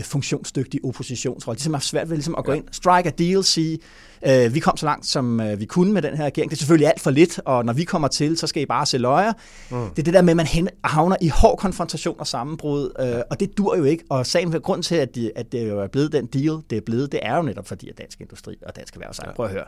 funktionsdygtig 0.04 0.80
oppositionsrolle. 0.84 1.60
De 1.60 1.64
har 1.64 1.72
haft 1.72 1.86
svært 1.86 2.10
ved 2.10 2.18
ligesom 2.18 2.36
at 2.38 2.46
gå 2.46 2.52
ja. 2.52 2.58
ind, 2.58 2.66
strike 2.72 3.08
a 3.08 3.12
deal, 3.12 3.44
sige, 3.44 3.80
øh, 4.28 4.54
vi 4.54 4.60
kom 4.60 4.78
så 4.78 4.86
langt, 4.86 5.06
som 5.06 5.42
øh, 5.42 5.60
vi 5.60 5.66
kunne 5.66 5.94
med 5.94 6.02
den 6.02 6.18
her 6.18 6.26
regering. 6.26 6.50
Det 6.52 6.56
er 6.56 6.60
selvfølgelig 6.60 6.88
alt 6.88 7.02
for 7.02 7.12
lidt, 7.12 7.40
og 7.46 7.66
når 7.66 7.74
vi 7.74 7.84
kommer 7.84 8.08
til, 8.08 8.38
så 8.38 8.48
skal 8.48 8.62
I 8.62 8.66
bare 8.66 8.86
se 8.86 8.98
løjer. 8.98 9.34
Mm. 9.72 9.90
Det 9.90 10.00
er 10.00 10.04
det 10.04 10.14
der 10.14 10.22
med, 10.22 10.30
at 10.30 10.38
man 10.38 10.70
havner 10.84 11.16
i 11.22 11.28
hård 11.28 11.58
konfrontation 11.58 12.16
og 12.20 12.28
sammenbrud, 12.28 12.92
øh, 13.00 13.22
og 13.32 13.40
det 13.40 13.58
dur 13.58 13.78
jo 13.78 13.84
ikke. 13.84 14.04
Og 14.10 14.26
sagen 14.26 14.52
for 14.52 14.60
grund 14.60 14.84
til, 14.84 14.96
at, 14.96 15.16
de, 15.16 15.32
at 15.36 15.52
det 15.52 15.70
jo 15.70 15.80
er 15.80 15.88
blevet 15.88 16.12
den 16.12 16.26
deal, 16.26 16.62
det 16.70 16.78
er 16.78 16.82
blevet, 16.86 17.12
det 17.12 17.20
er 17.24 17.36
jo 17.36 17.42
netop 17.42 17.68
fordi, 17.68 17.90
at 17.90 17.98
dansk 17.98 18.22
industri 18.22 18.56
og 18.68 18.76
dansk 18.76 18.94
erhverv 18.94 19.14
sagt, 19.14 19.28
ja. 19.28 19.34
prøv 19.34 19.46
at 19.46 19.52
høre, 19.52 19.66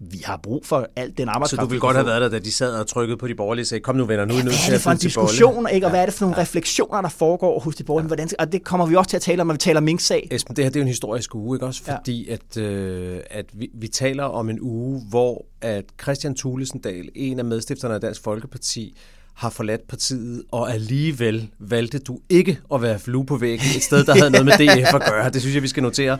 vi 0.00 0.22
har 0.24 0.40
brug 0.42 0.66
for 0.66 0.88
alt 0.96 1.18
den 1.18 1.28
arbejdskraft. 1.28 1.60
Så 1.60 1.64
du 1.64 1.68
ville 1.68 1.80
godt 1.80 1.96
have 1.96 2.06
været 2.06 2.22
der, 2.22 2.28
da 2.28 2.38
de 2.38 2.52
sad 2.52 2.74
og 2.74 2.86
trykkede 2.86 3.16
på 3.16 3.28
de 3.28 3.34
borgerlige 3.34 3.62
og 3.62 3.66
sagde, 3.66 3.82
kom 3.82 3.96
nu 3.96 4.04
venner, 4.04 4.24
nu 4.24 4.34
er 4.34 4.38
ja, 4.38 4.44
nødt 4.44 4.54
til 4.54 4.72
at 4.72 4.80
for 4.80 4.90
en 4.90 4.98
diskussion, 4.98 5.66
ikke? 5.72 5.86
og 5.86 5.90
hvad 5.90 6.00
er 6.00 6.04
det 6.04 6.14
for 6.14 6.24
nogle 6.24 6.36
ja. 6.36 6.42
refleksioner, 6.42 7.00
der 7.00 7.08
foregår 7.08 7.60
hos 7.60 7.76
de 7.76 7.84
borgerlige? 7.84 8.04
Ja. 8.04 8.08
Hvordan, 8.08 8.28
og 8.38 8.52
det 8.52 8.64
kommer 8.64 8.86
vi 8.86 8.96
også 8.96 9.10
til 9.10 9.16
at 9.16 9.22
tale 9.22 9.40
om, 9.40 9.46
når 9.46 9.54
vi 9.54 9.58
taler 9.58 9.80
Mink-sag. 9.80 10.28
Esben, 10.30 10.56
det 10.56 10.64
her 10.64 10.70
det 10.70 10.76
er 10.76 10.80
jo 10.80 10.84
en 10.84 10.88
historisk 10.88 11.34
uge, 11.34 11.56
ikke 11.56 11.66
også? 11.66 11.82
Fordi 11.82 12.26
ja. 12.26 12.32
at, 12.32 12.56
øh, 12.56 13.20
at 13.30 13.46
vi, 13.52 13.70
vi 13.74 13.88
taler 13.88 14.24
om 14.24 14.50
en 14.50 14.58
uge, 14.60 15.02
hvor 15.08 15.46
at 15.60 15.84
Christian 16.02 16.34
Thulesendal, 16.34 17.08
en 17.14 17.38
af 17.38 17.44
medstifterne 17.44 17.94
af 17.94 18.00
Dansk 18.00 18.22
Folkeparti, 18.22 18.96
har 19.34 19.50
forladt 19.50 19.88
partiet, 19.88 20.42
og 20.50 20.74
alligevel 20.74 21.48
valgte 21.58 21.98
du 21.98 22.18
ikke 22.28 22.58
at 22.74 22.82
være 22.82 22.98
flue 22.98 23.26
på 23.26 23.36
væggen 23.36 23.66
et 23.76 23.82
sted, 23.82 24.04
der 24.04 24.14
havde 24.14 24.30
noget 24.30 24.46
med 24.46 24.52
DF 24.52 24.94
at 24.94 25.02
gøre. 25.10 25.30
Det 25.32 25.40
synes 25.40 25.54
jeg, 25.54 25.62
vi 25.62 25.68
skal 25.68 25.82
notere. 25.82 26.18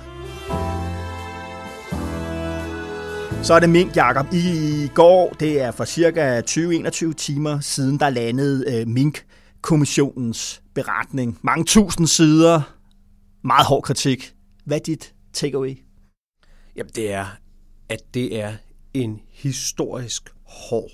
Så 3.42 3.54
er 3.54 3.60
det 3.60 3.68
Mink, 3.68 3.96
Jacob. 3.96 4.26
I 4.32 4.88
går, 4.94 5.32
det 5.40 5.60
er 5.60 5.70
for 5.70 5.84
cirka 5.84 6.40
20-21 6.40 7.12
timer 7.12 7.60
siden, 7.60 8.00
der 8.00 8.10
landede 8.10 8.64
øh, 8.74 8.86
Mink-kommissionens 8.88 10.62
beretning. 10.74 11.38
Mange 11.42 11.64
tusind 11.64 12.06
sider, 12.06 12.76
meget 13.42 13.66
hård 13.66 13.82
kritik. 13.82 14.34
Hvad 14.64 14.76
er 14.76 14.82
dit 14.82 15.14
takeaway? 15.32 15.78
Jamen, 16.76 16.90
det 16.94 17.12
er, 17.12 17.26
at 17.88 18.00
det 18.14 18.40
er 18.40 18.52
en 18.94 19.20
historisk 19.30 20.30
hård 20.44 20.90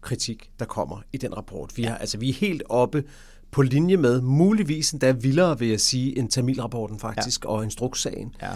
kritik, 0.00 0.50
der 0.58 0.64
kommer 0.64 1.02
i 1.12 1.16
den 1.16 1.36
rapport. 1.36 1.76
Vi, 1.76 1.82
har, 1.82 1.96
altså, 1.96 2.18
vi 2.18 2.28
er 2.28 2.34
helt 2.34 2.62
oppe 2.68 3.04
på 3.50 3.62
linje 3.62 3.96
med, 3.96 4.20
muligvis 4.20 4.90
endda 4.90 5.10
vildere, 5.10 5.58
vil 5.58 5.68
jeg 5.68 5.80
sige, 5.80 6.18
end 6.18 6.28
Tamil-rapporten 6.30 6.98
faktisk, 6.98 7.44
ja. 7.44 7.50
og 7.50 7.64
instrukssagen. 7.64 8.34
Ja. 8.42 8.50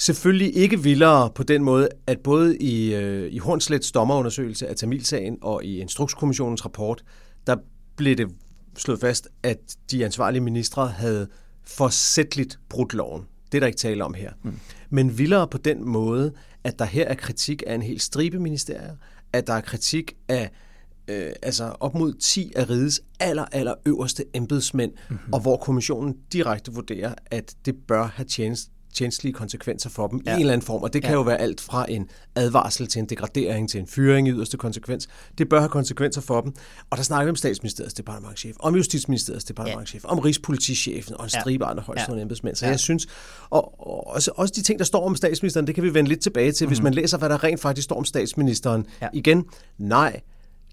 Selvfølgelig 0.00 0.56
ikke 0.56 0.82
vildere 0.82 1.30
på 1.34 1.42
den 1.42 1.64
måde, 1.64 1.88
at 2.06 2.20
både 2.20 2.58
i, 2.58 2.94
øh, 2.94 3.32
i 3.32 3.38
Hornslets 3.38 3.92
dommerundersøgelse 3.92 4.68
af 4.68 4.76
Tamilsagen 4.76 5.38
og 5.42 5.64
i 5.64 5.78
Instrukskommissionens 5.80 6.64
rapport, 6.64 7.04
der 7.46 7.56
blev 7.96 8.16
det 8.16 8.28
slået 8.76 9.00
fast, 9.00 9.28
at 9.42 9.58
de 9.90 10.04
ansvarlige 10.04 10.40
ministre 10.40 10.88
havde 10.88 11.28
forsætteligt 11.64 12.58
brudt 12.68 12.94
loven. 12.94 13.26
Det 13.52 13.58
er 13.58 13.60
der 13.60 13.66
ikke 13.66 13.78
tale 13.78 14.04
om 14.04 14.14
her. 14.14 14.32
Mm. 14.42 14.58
Men 14.90 15.18
vildere 15.18 15.48
på 15.48 15.58
den 15.58 15.88
måde, 15.88 16.32
at 16.64 16.78
der 16.78 16.84
her 16.84 17.04
er 17.04 17.14
kritik 17.14 17.62
af 17.66 17.74
en 17.74 17.82
hel 17.82 18.00
stribe 18.00 18.38
ministerier, 18.38 18.96
at 19.32 19.46
der 19.46 19.52
er 19.52 19.60
kritik 19.60 20.16
af 20.28 20.50
øh, 21.08 21.32
altså 21.42 21.64
op 21.80 21.94
mod 21.94 22.12
10 22.12 22.52
af 22.56 22.70
rigets 22.70 23.00
aller, 23.20 23.44
aller 23.52 23.74
øverste 23.86 24.24
embedsmænd, 24.34 24.92
mm-hmm. 24.92 25.32
og 25.32 25.40
hvor 25.40 25.56
kommissionen 25.56 26.16
direkte 26.32 26.72
vurderer, 26.72 27.14
at 27.26 27.54
det 27.64 27.76
bør 27.88 28.06
have 28.06 28.26
tjenest 28.26 28.70
tjenestlige 28.94 29.32
konsekvenser 29.32 29.90
for 29.90 30.06
dem 30.06 30.20
ja. 30.26 30.30
i 30.30 30.34
en 30.34 30.40
eller 30.40 30.52
anden 30.52 30.66
form, 30.66 30.82
og 30.82 30.92
det 30.92 31.02
kan 31.02 31.10
ja. 31.10 31.16
jo 31.16 31.22
være 31.22 31.40
alt 31.40 31.60
fra 31.60 31.86
en 31.88 32.08
advarsel 32.34 32.86
til 32.86 32.98
en 32.98 33.06
degradering 33.06 33.70
til 33.70 33.80
en 33.80 33.86
fyring 33.86 34.28
i 34.28 34.30
yderste 34.30 34.56
konsekvens. 34.56 35.08
Det 35.38 35.48
bør 35.48 35.58
have 35.58 35.68
konsekvenser 35.68 36.20
for 36.20 36.40
dem, 36.40 36.52
og 36.90 36.96
der 36.96 37.02
snakker 37.02 37.24
vi 37.24 37.30
om 37.30 37.36
statsministeriets 37.36 37.94
departementchef, 37.94 38.56
om 38.58 38.76
justitsministeriets 38.76 39.44
departementchef, 39.44 40.04
ja. 40.04 40.08
om 40.08 40.18
rigspolitichefen 40.18 41.16
og 41.16 41.24
en 41.24 41.30
stribe 41.30 41.64
andre 41.64 41.82
højstående 41.82 42.20
ja. 42.20 42.22
embedsmænd. 42.22 42.56
Så 42.56 42.66
ja. 42.66 42.70
jeg 42.70 42.80
synes, 42.80 43.06
og, 43.50 43.88
og 43.88 44.06
også, 44.06 44.30
også 44.34 44.54
de 44.56 44.62
ting, 44.62 44.78
der 44.78 44.84
står 44.84 45.06
om 45.06 45.16
statsministeren, 45.16 45.66
det 45.66 45.74
kan 45.74 45.84
vi 45.84 45.94
vende 45.94 46.08
lidt 46.08 46.20
tilbage 46.20 46.52
til, 46.52 46.64
mm-hmm. 46.64 46.70
hvis 46.70 46.78
mhm. 46.78 46.84
man 46.84 46.94
læser, 46.94 47.18
hvad 47.18 47.28
der 47.28 47.44
rent 47.44 47.60
faktisk 47.60 47.84
står 47.84 47.96
om 47.96 48.04
statsministeren. 48.04 48.86
Ja. 49.02 49.08
Igen, 49.12 49.44
nej, 49.78 50.20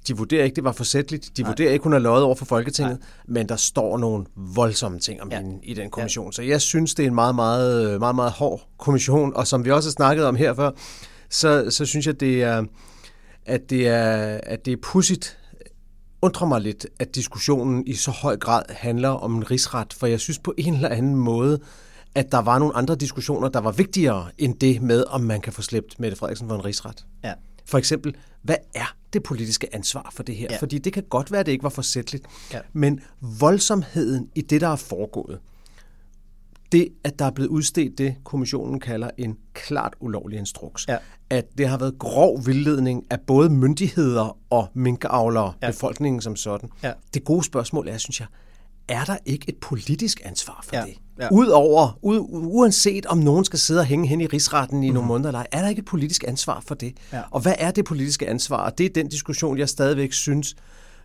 de 0.07 0.17
vurderer 0.17 0.43
ikke, 0.43 0.55
det 0.55 0.63
var 0.63 0.71
forsætteligt. 0.71 1.37
De 1.37 1.41
Nej. 1.41 1.51
vurderer 1.51 1.71
ikke, 1.71 1.83
hun 1.83 1.91
har 1.91 1.99
løjet 1.99 2.23
over 2.23 2.35
for 2.35 2.45
Folketinget. 2.45 2.99
Nej. 2.99 3.07
Men 3.27 3.49
der 3.49 3.55
står 3.55 3.97
nogle 3.97 4.25
voldsomme 4.35 4.99
ting 4.99 5.21
om 5.21 5.31
ja. 5.31 5.37
hende 5.37 5.59
i 5.63 5.73
den 5.73 5.89
kommission. 5.89 6.25
Ja. 6.25 6.31
Så 6.31 6.41
jeg 6.41 6.61
synes, 6.61 6.95
det 6.95 7.03
er 7.03 7.07
en 7.07 7.15
meget, 7.15 7.35
meget, 7.35 7.99
meget, 7.99 8.15
meget 8.15 8.31
hård 8.31 8.67
kommission. 8.77 9.35
Og 9.35 9.47
som 9.47 9.65
vi 9.65 9.71
også 9.71 9.89
har 9.89 9.91
snakket 9.91 10.25
om 10.25 10.35
her 10.35 10.53
før, 10.53 10.71
så, 11.29 11.67
så 11.69 11.85
synes 11.85 12.07
jeg, 12.07 12.19
det 12.19 12.43
er, 12.43 12.63
at 13.45 13.69
det 13.69 13.87
er, 13.87 14.39
at 14.43 14.65
det 14.65 14.73
er 14.73 14.77
pudsigt, 14.81 15.37
undrer 16.21 16.47
mig 16.47 16.61
lidt, 16.61 16.87
at 16.99 17.15
diskussionen 17.15 17.87
i 17.87 17.93
så 17.93 18.11
høj 18.11 18.37
grad 18.37 18.63
handler 18.69 19.09
om 19.09 19.35
en 19.35 19.51
rigsret. 19.51 19.93
For 19.93 20.07
jeg 20.07 20.19
synes 20.19 20.39
på 20.39 20.53
en 20.57 20.73
eller 20.73 20.89
anden 20.89 21.15
måde, 21.15 21.59
at 22.15 22.31
der 22.31 22.41
var 22.41 22.59
nogle 22.59 22.75
andre 22.75 22.95
diskussioner, 22.95 23.49
der 23.49 23.59
var 23.59 23.71
vigtigere 23.71 24.27
end 24.37 24.59
det 24.59 24.81
med, 24.81 25.03
om 25.07 25.21
man 25.21 25.41
kan 25.41 25.53
få 25.53 25.61
slæbt 25.61 25.99
Mette 25.99 26.17
Frederiksen 26.17 26.47
for 26.47 26.55
en 26.55 26.65
rigsret. 26.65 27.05
Ja. 27.23 27.33
For 27.65 27.77
eksempel, 27.77 28.15
hvad 28.47 28.57
er 28.75 28.95
det 29.13 29.23
politiske 29.23 29.75
ansvar 29.75 30.09
for 30.13 30.23
det 30.23 30.35
her? 30.35 30.47
Ja. 30.49 30.57
Fordi 30.57 30.77
det 30.77 30.93
kan 30.93 31.03
godt 31.09 31.31
være, 31.31 31.39
at 31.39 31.45
det 31.45 31.51
ikke 31.51 31.63
var 31.63 31.69
forsætteligt. 31.69 32.25
Ja. 32.53 32.59
Men 32.73 32.99
voldsomheden 33.39 34.29
i 34.35 34.41
det, 34.41 34.61
der 34.61 34.67
er 34.67 34.75
foregået, 34.75 35.39
det, 36.71 36.89
at 37.03 37.19
der 37.19 37.25
er 37.25 37.31
blevet 37.31 37.49
udstedt 37.49 37.97
det, 37.97 38.15
kommissionen 38.23 38.79
kalder 38.79 39.09
en 39.17 39.37
klart 39.53 39.93
ulovlig 39.99 40.39
instruks, 40.39 40.87
ja. 40.87 40.97
at 41.29 41.57
det 41.57 41.67
har 41.67 41.77
været 41.77 41.99
grov 41.99 42.45
vildledning 42.45 43.05
af 43.09 43.19
både 43.19 43.49
myndigheder 43.49 44.37
og 44.49 44.67
minkavlere, 44.73 45.53
ja. 45.61 45.71
befolkningen 45.71 46.21
som 46.21 46.35
sådan. 46.35 46.69
Ja. 46.83 46.93
Det 47.13 47.23
gode 47.23 47.43
spørgsmål 47.43 47.87
er, 47.87 47.97
synes 47.97 48.19
jeg, 48.19 48.27
er 48.87 49.03
der 49.03 49.17
ikke 49.25 49.45
et 49.49 49.55
politisk 49.57 50.21
ansvar 50.25 50.59
for 50.63 50.75
ja. 50.75 50.81
det? 50.85 50.93
Ja. 51.19 51.27
Udover, 51.31 51.99
u, 52.01 52.13
uanset 52.31 53.05
om 53.05 53.17
nogen 53.17 53.45
skal 53.45 53.59
sidde 53.59 53.79
og 53.79 53.85
hænge 53.85 54.07
hen 54.07 54.21
i 54.21 54.25
rigsretten 54.27 54.83
i 54.83 54.89
mm. 54.89 54.93
nogle 54.93 55.05
mhm. 55.05 55.07
måneder 55.07 55.29
eller 55.29 55.43
er 55.51 55.61
der 55.61 55.69
ikke 55.69 55.79
et 55.79 55.85
politisk 55.85 56.23
ansvar 56.27 56.63
for 56.67 56.75
det? 56.75 56.93
Ja. 57.13 57.21
Og 57.31 57.41
hvad 57.41 57.53
er 57.57 57.71
det 57.71 57.85
politiske 57.85 58.27
ansvar? 58.27 58.57
Og 58.57 58.77
det 58.77 58.85
er 58.85 58.89
den 58.89 59.07
diskussion, 59.07 59.57
jeg 59.57 59.69
stadigvæk 59.69 60.13
synes, 60.13 60.55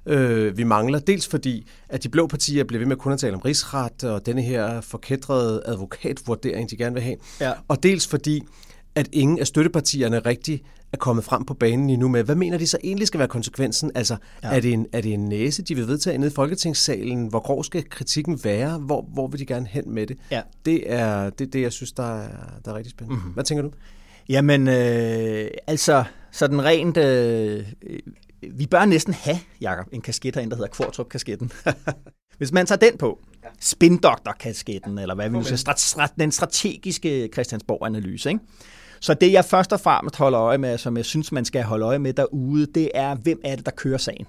øh, 0.07 0.57
vi 0.57 0.65
mangler. 0.65 0.99
Dels 0.99 1.29
fordi, 1.29 1.67
at 1.89 2.03
de 2.03 2.09
blå 2.09 2.27
partier 2.27 2.65
bliver 2.65 2.79
ved 2.79 2.87
med 2.87 2.97
kun 2.97 3.13
at 3.13 3.19
tale 3.19 3.35
om 3.35 3.41
rigsret 3.41 4.05
og 4.05 4.27
denne 4.27 4.43
her 4.43 4.81
forkædrede 4.81 5.63
advokatvurdering, 5.67 6.71
de 6.71 6.77
gerne 6.77 6.95
vil 6.95 7.03
have. 7.03 7.17
Ja. 7.41 7.53
Og 7.69 7.83
dels 7.83 8.07
fordi, 8.07 8.43
at 8.95 9.09
ingen 9.13 9.39
af 9.39 9.47
støttepartierne 9.47 10.19
rigtig 10.19 10.63
er 10.93 10.97
kommet 10.97 11.25
frem 11.25 11.45
på 11.45 11.55
banen 11.55 11.91
endnu 11.91 12.09
med, 12.09 12.23
hvad 12.25 12.35
mener 12.35 12.59
de 12.59 12.67
så 12.67 12.79
egentlig 12.85 13.07
skal 13.07 13.19
være 13.19 13.29
konsekvensen? 13.29 13.93
Altså, 13.95 14.17
ja. 14.43 14.49
er, 14.57 14.61
det 14.61 14.73
en, 14.73 14.87
er 14.93 15.01
det 15.01 15.13
en 15.13 15.29
næse, 15.29 15.63
de 15.63 15.75
vil 15.75 15.89
vedtage 15.89 16.19
nede 16.19 16.31
i 16.31 16.35
Folketingssalen? 16.35 17.27
Hvor 17.27 17.41
grov 17.41 17.65
skal 17.65 17.89
kritikken 17.89 18.45
være? 18.45 18.79
Hvor, 18.79 19.07
hvor 19.15 19.29
vil 19.29 19.41
de 19.41 19.47
gerne 19.47 19.67
hen 19.67 19.95
med 19.95 20.07
det? 20.07 20.19
Ja. 20.31 20.43
Det 20.65 20.93
er 20.93 21.31
det, 21.31 21.53
det, 21.53 21.63
jeg 21.63 21.73
synes, 21.73 21.93
der 21.93 22.17
er, 22.17 22.29
der 22.65 22.73
er 22.73 22.77
rigtig 22.77 22.91
spændende. 22.91 23.17
Mm-hmm. 23.17 23.33
Hvad 23.33 23.45
tænker 23.45 23.63
du? 23.63 23.71
Jamen, 24.29 24.69
øh, 24.69 25.51
altså, 25.67 26.05
sådan 26.31 26.65
rent... 26.65 26.97
Øh, 26.97 27.67
vi 28.53 28.67
bør 28.67 28.85
næsten 28.85 29.15
have, 29.15 29.39
Jacob, 29.61 29.87
en 29.93 30.01
kasket 30.01 30.35
herinde, 30.35 30.51
der 30.51 30.57
hedder 30.57 30.71
Kvartrup-kasketten. 30.71 31.53
Hvis 32.39 32.53
man 32.53 32.67
tager 32.67 32.79
den 32.79 32.99
på, 32.99 33.19
spindoktor-kasketten, 33.61 34.99
eller 34.99 35.15
hvad 35.15 35.31
vi 35.31 35.37
vil 35.37 35.59
sige, 35.59 36.09
den 36.19 36.33
strategiske 36.33 37.29
Christiansborg-analyse, 37.33 38.29
ikke? 38.29 38.41
Så 39.03 39.15
det, 39.15 39.33
jeg 39.33 39.45
først 39.45 39.73
og 39.73 39.81
fremmest 39.81 40.17
holder 40.17 40.41
øje 40.41 40.59
med, 40.59 40.79
som 40.79 40.97
jeg 40.97 41.05
synes, 41.05 41.33
man 41.33 41.45
skal 41.45 41.63
holde 41.63 41.85
øje 41.85 41.99
med 41.99 42.13
derude, 42.13 42.67
det 42.67 42.91
er, 42.95 43.15
hvem 43.15 43.41
er 43.45 43.57
det, 43.57 43.67
der 43.67 43.73
kører 43.73 43.99
sagen? 43.99 44.27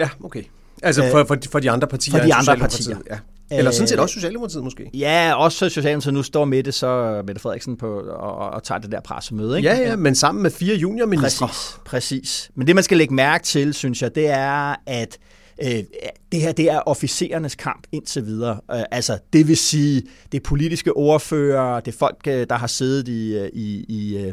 Ja, 0.00 0.08
okay. 0.24 0.42
Altså 0.82 1.10
for, 1.10 1.24
for, 1.24 1.36
for 1.52 1.60
de 1.60 1.70
andre 1.70 1.88
partier? 1.88 2.18
For 2.18 2.26
de 2.26 2.34
andre 2.34 2.56
partier. 2.56 2.96
Ja. 3.10 3.18
Eller 3.50 3.70
sådan 3.70 3.88
set 3.88 3.98
også 3.98 4.12
Socialdemokratiet 4.12 4.64
måske? 4.64 4.90
Ja, 4.94 5.34
også 5.34 5.68
Socialdemokratiet. 5.68 6.14
Nu 6.14 6.22
står 6.22 6.44
Mette, 6.44 6.72
så 6.72 7.22
Mette 7.26 7.42
Frederiksen 7.42 7.76
på, 7.76 8.00
og, 8.00 8.36
og 8.36 8.62
tager 8.62 8.78
det 8.78 8.92
der 8.92 9.00
pressemøde. 9.00 9.56
Ikke? 9.56 9.68
Ja, 9.68 9.76
ja, 9.76 9.96
men 9.96 10.14
sammen 10.14 10.42
med 10.42 10.50
fire 10.50 10.76
juniorministre. 10.76 11.46
Præcis, 11.46 11.78
præcis. 11.84 12.50
Men 12.54 12.66
det, 12.66 12.74
man 12.74 12.84
skal 12.84 12.98
lægge 12.98 13.14
mærke 13.14 13.44
til, 13.44 13.74
synes 13.74 14.02
jeg, 14.02 14.14
det 14.14 14.28
er, 14.30 14.74
at 14.86 15.18
øh, 15.62 15.84
det 16.32 16.40
her 16.40 16.52
det 16.52 16.70
er 16.70 16.80
officerernes 16.80 17.54
kamp 17.54 17.86
indtil 17.92 18.26
videre. 18.26 18.60
Øh, 18.72 18.82
altså, 18.90 19.18
det 19.32 19.48
vil 19.48 19.56
sige, 19.56 20.02
det 20.32 20.38
er 20.38 20.44
politiske 20.44 20.92
ordfører, 20.92 21.80
det 21.80 21.94
er 21.94 21.98
folk, 21.98 22.18
øh, 22.26 22.46
der 22.50 22.56
har 22.56 22.66
siddet 22.66 23.08
i, 23.08 23.48
i, 23.52 23.84
i, 23.88 24.32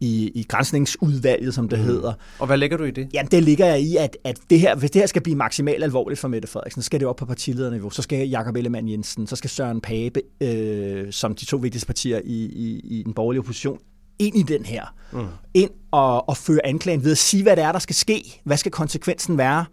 i, 0.00 0.30
i 0.34 0.46
grænsningsudvalget, 0.48 1.54
som 1.54 1.68
det 1.68 1.78
mm. 1.78 1.84
hedder. 1.84 2.12
Og 2.38 2.46
hvad 2.46 2.56
lægger 2.56 2.76
du 2.76 2.84
i 2.84 2.90
det? 2.90 3.08
Jamen, 3.14 3.30
det 3.30 3.42
ligger 3.42 3.66
jeg 3.66 3.80
i, 3.80 3.96
at, 3.96 4.16
at 4.24 4.38
det 4.50 4.60
her, 4.60 4.76
hvis 4.76 4.90
det 4.90 5.02
her 5.02 5.06
skal 5.06 5.22
blive 5.22 5.36
maksimalt 5.36 5.84
alvorligt 5.84 6.20
for 6.20 6.28
Mette 6.28 6.48
Frederiksen, 6.48 6.82
så 6.82 6.86
skal 6.86 7.00
det 7.00 7.08
op 7.08 7.16
på 7.16 7.26
partilederniveau. 7.26 7.90
Så 7.90 8.02
skal 8.02 8.28
Jakob 8.28 8.56
Ellemann 8.56 8.88
Jensen, 8.88 9.26
så 9.26 9.36
skal 9.36 9.50
Søren 9.50 9.80
Pape, 9.80 10.20
øh, 10.40 11.12
som 11.12 11.34
de 11.34 11.44
to 11.44 11.56
vigtigste 11.56 11.86
partier 11.86 12.20
i, 12.24 12.44
i, 12.44 12.80
i 12.98 13.02
den 13.02 13.14
borgerlige 13.14 13.40
opposition, 13.40 13.78
ind 14.18 14.36
i 14.36 14.42
den 14.42 14.64
her. 14.64 14.94
Mm. 15.12 15.26
Ind 15.54 15.70
og, 15.90 16.28
og 16.28 16.36
føre 16.36 16.66
anklagen 16.66 17.04
ved 17.04 17.10
at 17.10 17.18
sige, 17.18 17.42
hvad 17.42 17.56
det 17.56 17.64
er, 17.64 17.72
der 17.72 17.78
skal 17.78 17.96
ske. 17.96 18.40
Hvad 18.44 18.56
skal 18.56 18.72
konsekvensen 18.72 19.38
være? 19.38 19.64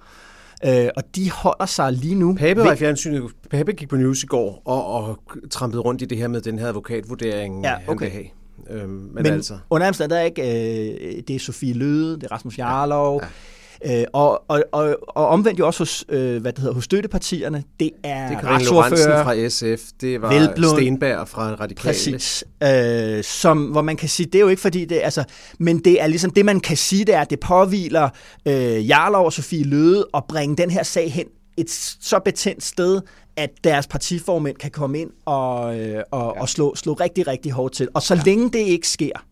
Øh, 0.65 0.89
og 0.95 1.03
de 1.15 1.31
holder 1.31 1.65
sig 1.65 1.93
lige 1.93 2.15
nu... 2.15 2.35
Pape 2.35 2.59
var 2.59 2.73
i 2.73 2.77
fjernsynet. 2.77 3.23
Pape 3.49 3.71
gik 3.71 3.89
på 3.89 3.95
news 3.95 4.23
i 4.23 4.25
går 4.25 4.61
og, 4.65 4.85
og 4.85 5.19
trampede 5.51 5.81
rundt 5.81 6.01
i 6.01 6.05
det 6.05 6.17
her 6.17 6.27
med 6.27 6.41
den 6.41 6.59
her 6.59 6.67
advokatvurdering, 6.67 7.63
ja, 7.63 7.75
okay. 7.87 8.05
han 8.05 8.11
have. 8.11 8.81
Øhm, 8.81 8.89
men, 8.89 9.09
men 9.13 9.25
altså. 9.25 9.57
under 9.69 9.91
der 9.91 10.15
er 10.15 10.21
ikke, 10.21 10.41
øh, 10.41 11.23
det 11.27 11.35
er 11.35 11.39
Sofie 11.39 11.73
Løde, 11.73 12.15
det 12.15 12.23
er 12.23 12.31
Rasmus 12.31 12.57
Jarlov, 12.57 13.19
ja, 13.21 13.25
ja. 13.25 13.31
Øh, 13.85 14.03
og, 14.13 14.43
og, 14.47 14.63
og, 14.71 14.97
og 15.07 15.27
omvendt 15.27 15.59
jo 15.59 15.67
også 15.67 15.79
hos, 15.79 16.05
øh, 16.09 16.41
hvad 16.41 16.53
det 16.53 16.59
hedder, 16.59 16.73
hos 16.73 16.83
støttepartierne, 16.83 17.63
det 17.79 17.91
er 18.03 18.27
Det 18.27 18.37
er 18.37 18.39
fra 19.23 19.49
SF, 19.49 19.83
det 20.01 20.21
var 20.21 20.33
Velblund, 20.33 20.77
Stenberg 20.77 21.27
fra 21.27 21.55
Radikale. 21.55 21.75
Præcis. 21.75 22.43
Øh, 22.63 23.23
som, 23.23 23.65
hvor 23.65 23.81
man 23.81 23.97
kan 23.97 24.09
sige, 24.09 24.25
det 24.25 24.35
er 24.35 24.39
jo 24.39 24.47
ikke 24.47 24.61
fordi 24.61 24.85
det, 24.85 24.99
altså, 25.03 25.23
men 25.59 25.79
det 25.79 26.01
er 26.01 26.07
ligesom 26.07 26.31
det, 26.31 26.45
man 26.45 26.59
kan 26.59 26.77
sige, 26.77 27.05
det 27.05 27.15
er, 27.15 27.21
at 27.21 27.29
det 27.29 27.39
påviler 27.39 28.09
øh, 28.45 28.89
Jarlov 28.89 29.25
og 29.25 29.33
Sofie 29.33 29.63
Løde 29.63 30.07
at 30.13 30.23
bringe 30.29 30.57
den 30.57 30.71
her 30.71 30.83
sag 30.83 31.11
hen 31.11 31.25
et 31.57 31.69
så 32.01 32.19
betændt 32.19 32.63
sted, 32.63 33.01
at 33.35 33.49
deres 33.63 33.87
partiformænd 33.87 34.57
kan 34.57 34.71
komme 34.71 34.99
ind 34.99 35.09
og, 35.25 35.79
øh, 35.79 36.03
og, 36.11 36.33
ja. 36.35 36.41
og 36.41 36.49
slå, 36.49 36.75
slå 36.75 36.93
rigtig, 36.93 37.27
rigtig 37.27 37.51
hårdt 37.51 37.73
til. 37.73 37.87
Og 37.93 38.01
så 38.01 38.15
ja. 38.15 38.21
længe 38.25 38.49
det 38.49 38.59
ikke 38.59 38.87
sker, 38.87 39.25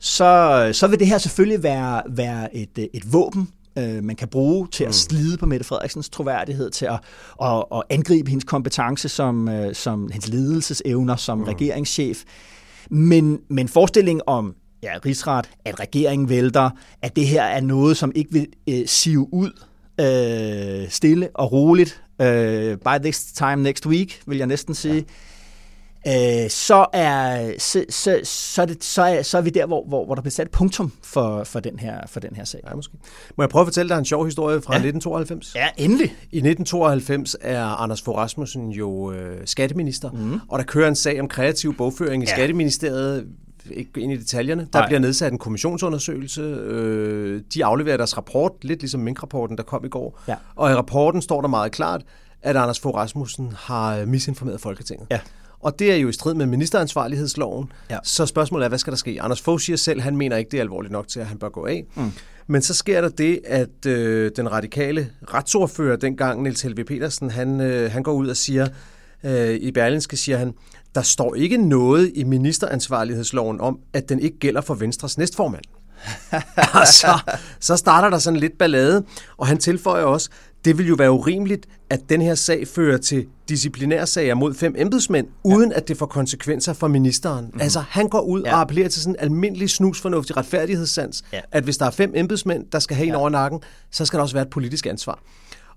så, 0.00 0.70
så 0.72 0.86
vil 0.86 0.98
det 0.98 1.06
her 1.06 1.18
selvfølgelig 1.18 1.62
være, 1.62 2.02
være 2.08 2.56
et, 2.56 2.88
et 2.94 3.12
våben, 3.12 3.48
øh, 3.78 4.04
man 4.04 4.16
kan 4.16 4.28
bruge 4.28 4.68
til 4.68 4.84
at 4.84 4.88
mm. 4.88 4.92
slide 4.92 5.36
på 5.36 5.46
Mette 5.46 5.66
Frederiksens 5.66 6.08
troværdighed, 6.08 6.70
til 6.70 6.86
at, 6.86 7.00
at, 7.42 7.64
at 7.74 7.82
angribe 7.90 8.30
hendes 8.30 8.44
kompetence 8.44 9.08
som, 9.08 9.48
øh, 9.48 9.74
som 9.74 10.10
hendes 10.12 10.28
ledelsesevner 10.28 11.16
som 11.16 11.38
mm. 11.38 11.44
regeringschef. 11.44 12.22
Men, 12.90 13.38
men 13.48 13.68
forestilling 13.68 14.20
om 14.26 14.54
ja, 14.82 14.92
rigsret, 15.06 15.50
at 15.64 15.80
regeringen 15.80 16.28
vælter, 16.28 16.70
at 17.02 17.16
det 17.16 17.26
her 17.26 17.42
er 17.42 17.60
noget, 17.60 17.96
som 17.96 18.12
ikke 18.14 18.32
vil 18.32 18.46
øh, 18.68 18.86
sive 18.86 19.34
ud 19.34 19.50
øh, 20.00 20.90
stille 20.90 21.28
og 21.34 21.52
roligt, 21.52 22.02
øh, 22.20 22.76
by 22.76 23.02
this 23.02 23.24
time 23.24 23.56
next 23.56 23.86
week, 23.86 24.22
vil 24.26 24.38
jeg 24.38 24.46
næsten 24.46 24.74
sige. 24.74 24.94
Ja 24.94 25.02
øh, 26.06 26.50
så, 26.50 26.86
er, 26.92 27.52
så, 27.58 27.84
så, 27.90 28.20
så, 28.24 28.62
er 28.62 28.66
det, 28.66 28.84
så, 28.84 29.02
er, 29.02 29.22
så 29.22 29.38
er 29.38 29.42
vi 29.42 29.50
der, 29.50 29.66
hvor, 29.66 29.84
hvor, 29.88 30.04
hvor 30.04 30.14
der 30.14 30.22
bliver 30.22 30.32
sat 30.32 30.50
punktum 30.50 30.92
for, 31.02 31.44
for, 31.44 31.60
den 31.60 31.78
her, 31.78 32.00
for 32.06 32.20
den 32.20 32.36
her 32.36 32.44
sag. 32.44 32.60
Ja, 32.68 32.74
måske. 32.74 32.94
Må 33.36 33.42
jeg 33.44 33.48
prøve 33.48 33.60
at 33.60 33.66
fortælle 33.66 33.88
dig 33.88 33.98
en 33.98 34.04
sjov 34.04 34.24
historie 34.24 34.60
fra 34.60 34.72
ja. 34.72 34.78
1992? 34.78 35.54
Ja, 35.54 35.68
endelig. 35.76 36.06
I 36.06 36.36
1992 36.36 37.36
er 37.40 37.64
Anders 37.64 38.02
Fogh 38.02 38.18
Rasmussen 38.18 38.70
jo 38.70 39.12
øh, 39.12 39.38
skatteminister, 39.44 40.10
mm. 40.10 40.40
og 40.48 40.58
der 40.58 40.64
kører 40.64 40.88
en 40.88 40.96
sag 40.96 41.20
om 41.20 41.28
kreativ 41.28 41.76
bogføring 41.76 42.22
i 42.22 42.26
ja. 42.26 42.32
Skatteministeriet 42.32 43.26
ikke 43.70 44.00
ind 44.00 44.12
i 44.12 44.16
detaljerne. 44.16 44.68
Der 44.72 44.78
Nej. 44.78 44.88
bliver 44.88 45.00
nedsat 45.00 45.32
en 45.32 45.38
kommissionsundersøgelse. 45.38 46.40
Øh, 46.40 47.42
de 47.54 47.64
afleverer 47.64 47.96
deres 47.96 48.16
rapport, 48.16 48.52
lidt 48.62 48.80
ligesom 48.80 49.00
Mink-rapporten, 49.00 49.56
der 49.56 49.62
kom 49.62 49.84
i 49.84 49.88
går. 49.88 50.20
Ja. 50.28 50.34
Og 50.56 50.70
i 50.70 50.74
rapporten 50.74 51.22
står 51.22 51.40
der 51.40 51.48
meget 51.48 51.72
klart, 51.72 52.02
at 52.42 52.56
Anders 52.56 52.80
Fogh 52.80 52.96
Rasmussen 52.96 53.52
har 53.56 54.04
misinformeret 54.04 54.60
Folketinget. 54.60 55.06
Ja. 55.10 55.20
Og 55.60 55.78
det 55.78 55.92
er 55.92 55.96
jo 55.96 56.08
i 56.08 56.12
strid 56.12 56.34
med 56.34 56.46
ministeransvarlighedsloven. 56.46 57.72
Ja. 57.90 57.98
Så 58.04 58.26
spørgsmålet 58.26 58.64
er, 58.64 58.68
hvad 58.68 58.78
skal 58.78 58.90
der 58.90 58.96
ske? 58.96 59.18
Anders 59.22 59.40
Fogh 59.40 59.60
siger 59.60 59.76
selv, 59.76 60.00
han 60.00 60.16
mener 60.16 60.36
ikke, 60.36 60.50
det 60.50 60.56
er 60.56 60.62
alvorligt 60.62 60.92
nok 60.92 61.08
til, 61.08 61.20
at 61.20 61.26
han 61.26 61.38
bør 61.38 61.48
gå 61.48 61.66
af. 61.66 61.84
Mm. 61.94 62.12
Men 62.46 62.62
så 62.62 62.74
sker 62.74 63.00
der 63.00 63.08
det, 63.08 63.40
at 63.44 63.86
øh, 63.86 64.30
den 64.36 64.52
radikale 64.52 65.10
retsordfører 65.34 65.96
dengang, 65.96 66.42
Niels 66.42 66.62
Helve 66.62 66.84
Petersen, 66.84 67.30
han, 67.30 67.60
øh, 67.60 67.92
han 67.92 68.02
går 68.02 68.12
ud 68.12 68.28
og 68.28 68.36
siger, 68.36 68.68
øh, 69.24 69.54
i 69.54 69.72
Berlinske 69.72 70.16
siger 70.16 70.38
han, 70.38 70.54
der 70.94 71.02
står 71.02 71.34
ikke 71.34 71.56
noget 71.56 72.12
i 72.14 72.24
ministeransvarlighedsloven 72.24 73.60
om, 73.60 73.78
at 73.92 74.08
den 74.08 74.20
ikke 74.20 74.38
gælder 74.38 74.60
for 74.60 74.74
Venstres 74.74 75.18
næstformand. 75.18 75.64
og 76.80 76.86
så, 76.86 77.18
så 77.60 77.76
starter 77.76 78.10
der 78.10 78.18
sådan 78.18 78.40
lidt 78.40 78.58
ballade, 78.58 79.04
og 79.36 79.46
han 79.46 79.58
tilføjer 79.58 80.04
også, 80.04 80.30
det 80.64 80.78
vil 80.78 80.86
jo 80.86 80.94
være 80.94 81.10
urimeligt, 81.12 81.66
at 81.90 82.00
den 82.08 82.22
her 82.22 82.34
sag 82.34 82.68
fører 82.68 82.98
til 82.98 83.26
disciplinærsager 83.48 84.34
mod 84.34 84.54
fem 84.54 84.74
embedsmænd, 84.78 85.26
uden 85.44 85.70
ja. 85.70 85.76
at 85.76 85.88
det 85.88 85.96
får 85.96 86.06
konsekvenser 86.06 86.72
for 86.72 86.88
ministeren. 86.88 87.50
Mm. 87.54 87.60
Altså, 87.60 87.80
han 87.88 88.08
går 88.08 88.20
ud 88.20 88.42
ja. 88.42 88.54
og 88.54 88.60
appellerer 88.60 88.88
til 88.88 89.02
sådan 89.02 89.14
en 89.14 89.20
almindelig 89.20 89.70
snusfornuftig 89.70 90.36
retfærdighedssans, 90.36 91.24
ja. 91.32 91.40
at 91.52 91.64
hvis 91.64 91.78
der 91.78 91.86
er 91.86 91.90
fem 91.90 92.12
embedsmænd, 92.14 92.66
der 92.72 92.78
skal 92.78 92.96
have 92.96 93.06
en 93.06 93.12
ja. 93.12 93.18
over 93.18 93.28
nakken, 93.28 93.60
så 93.90 94.04
skal 94.04 94.16
der 94.16 94.22
også 94.22 94.34
være 94.34 94.44
et 94.44 94.50
politisk 94.50 94.86
ansvar. 94.86 95.18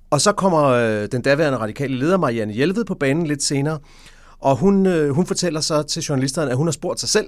Og 0.10 0.22
så 0.22 0.32
kommer 0.32 0.64
øh, 0.64 1.08
den 1.12 1.22
daværende 1.22 1.60
radikale 1.60 1.96
leder, 1.96 2.18
Marianne 2.18 2.54
Hjelved, 2.54 2.86
på 2.86 2.94
banen 2.96 3.28
lidt 3.28 3.44
senere, 3.44 3.80
og 4.40 4.56
hun, 4.56 4.86
øh, 4.86 5.10
hun 5.10 5.26
fortæller 5.26 5.62
så 5.62 5.84
til 5.84 6.02
journalisterne, 6.02 6.52
at 6.52 6.58
hun 6.58 6.68
har 6.68 6.72
spurgt 6.72 7.00
sig 7.00 7.10
selv, 7.10 7.28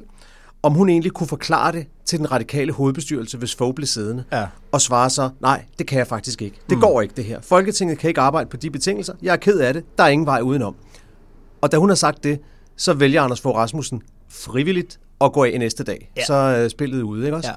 om 0.65 0.73
hun 0.73 0.89
egentlig 0.89 1.11
kunne 1.11 1.27
forklare 1.27 1.71
det 1.71 1.87
til 2.05 2.19
den 2.19 2.31
radikale 2.31 2.71
hovedbestyrelse, 2.71 3.37
hvis 3.37 3.55
Fogh 3.55 3.75
blev 3.75 3.85
siddende. 3.85 4.23
Ja. 4.31 4.47
Og 4.71 4.81
svare 4.81 5.09
så, 5.09 5.29
nej, 5.41 5.65
det 5.79 5.87
kan 5.87 5.97
jeg 5.97 6.07
faktisk 6.07 6.41
ikke. 6.41 6.57
Det 6.69 6.77
mm. 6.77 6.81
går 6.81 7.01
ikke, 7.01 7.13
det 7.17 7.25
her. 7.25 7.41
Folketinget 7.41 7.97
kan 7.97 8.07
ikke 8.07 8.21
arbejde 8.21 8.49
på 8.49 8.57
de 8.57 8.69
betingelser. 8.69 9.13
Jeg 9.21 9.31
er 9.31 9.37
ked 9.37 9.59
af 9.59 9.73
det. 9.73 9.83
Der 9.97 10.03
er 10.03 10.07
ingen 10.07 10.25
vej 10.25 10.41
udenom. 10.41 10.75
Og 11.61 11.71
da 11.71 11.77
hun 11.77 11.89
har 11.89 11.95
sagt 11.95 12.23
det, 12.23 12.39
så 12.77 12.93
vælger 12.93 13.21
Anders 13.21 13.41
Fogh 13.41 13.57
Rasmussen 13.57 14.01
frivilligt 14.29 14.99
at 15.21 15.33
gå 15.33 15.43
af 15.43 15.59
næste 15.59 15.83
dag. 15.83 16.11
Ja. 16.17 16.25
Så 16.25 16.33
er 16.33 16.67
spillet 16.67 17.01
ude, 17.01 17.25
ikke 17.25 17.37
også? 17.37 17.49
Ja. 17.49 17.55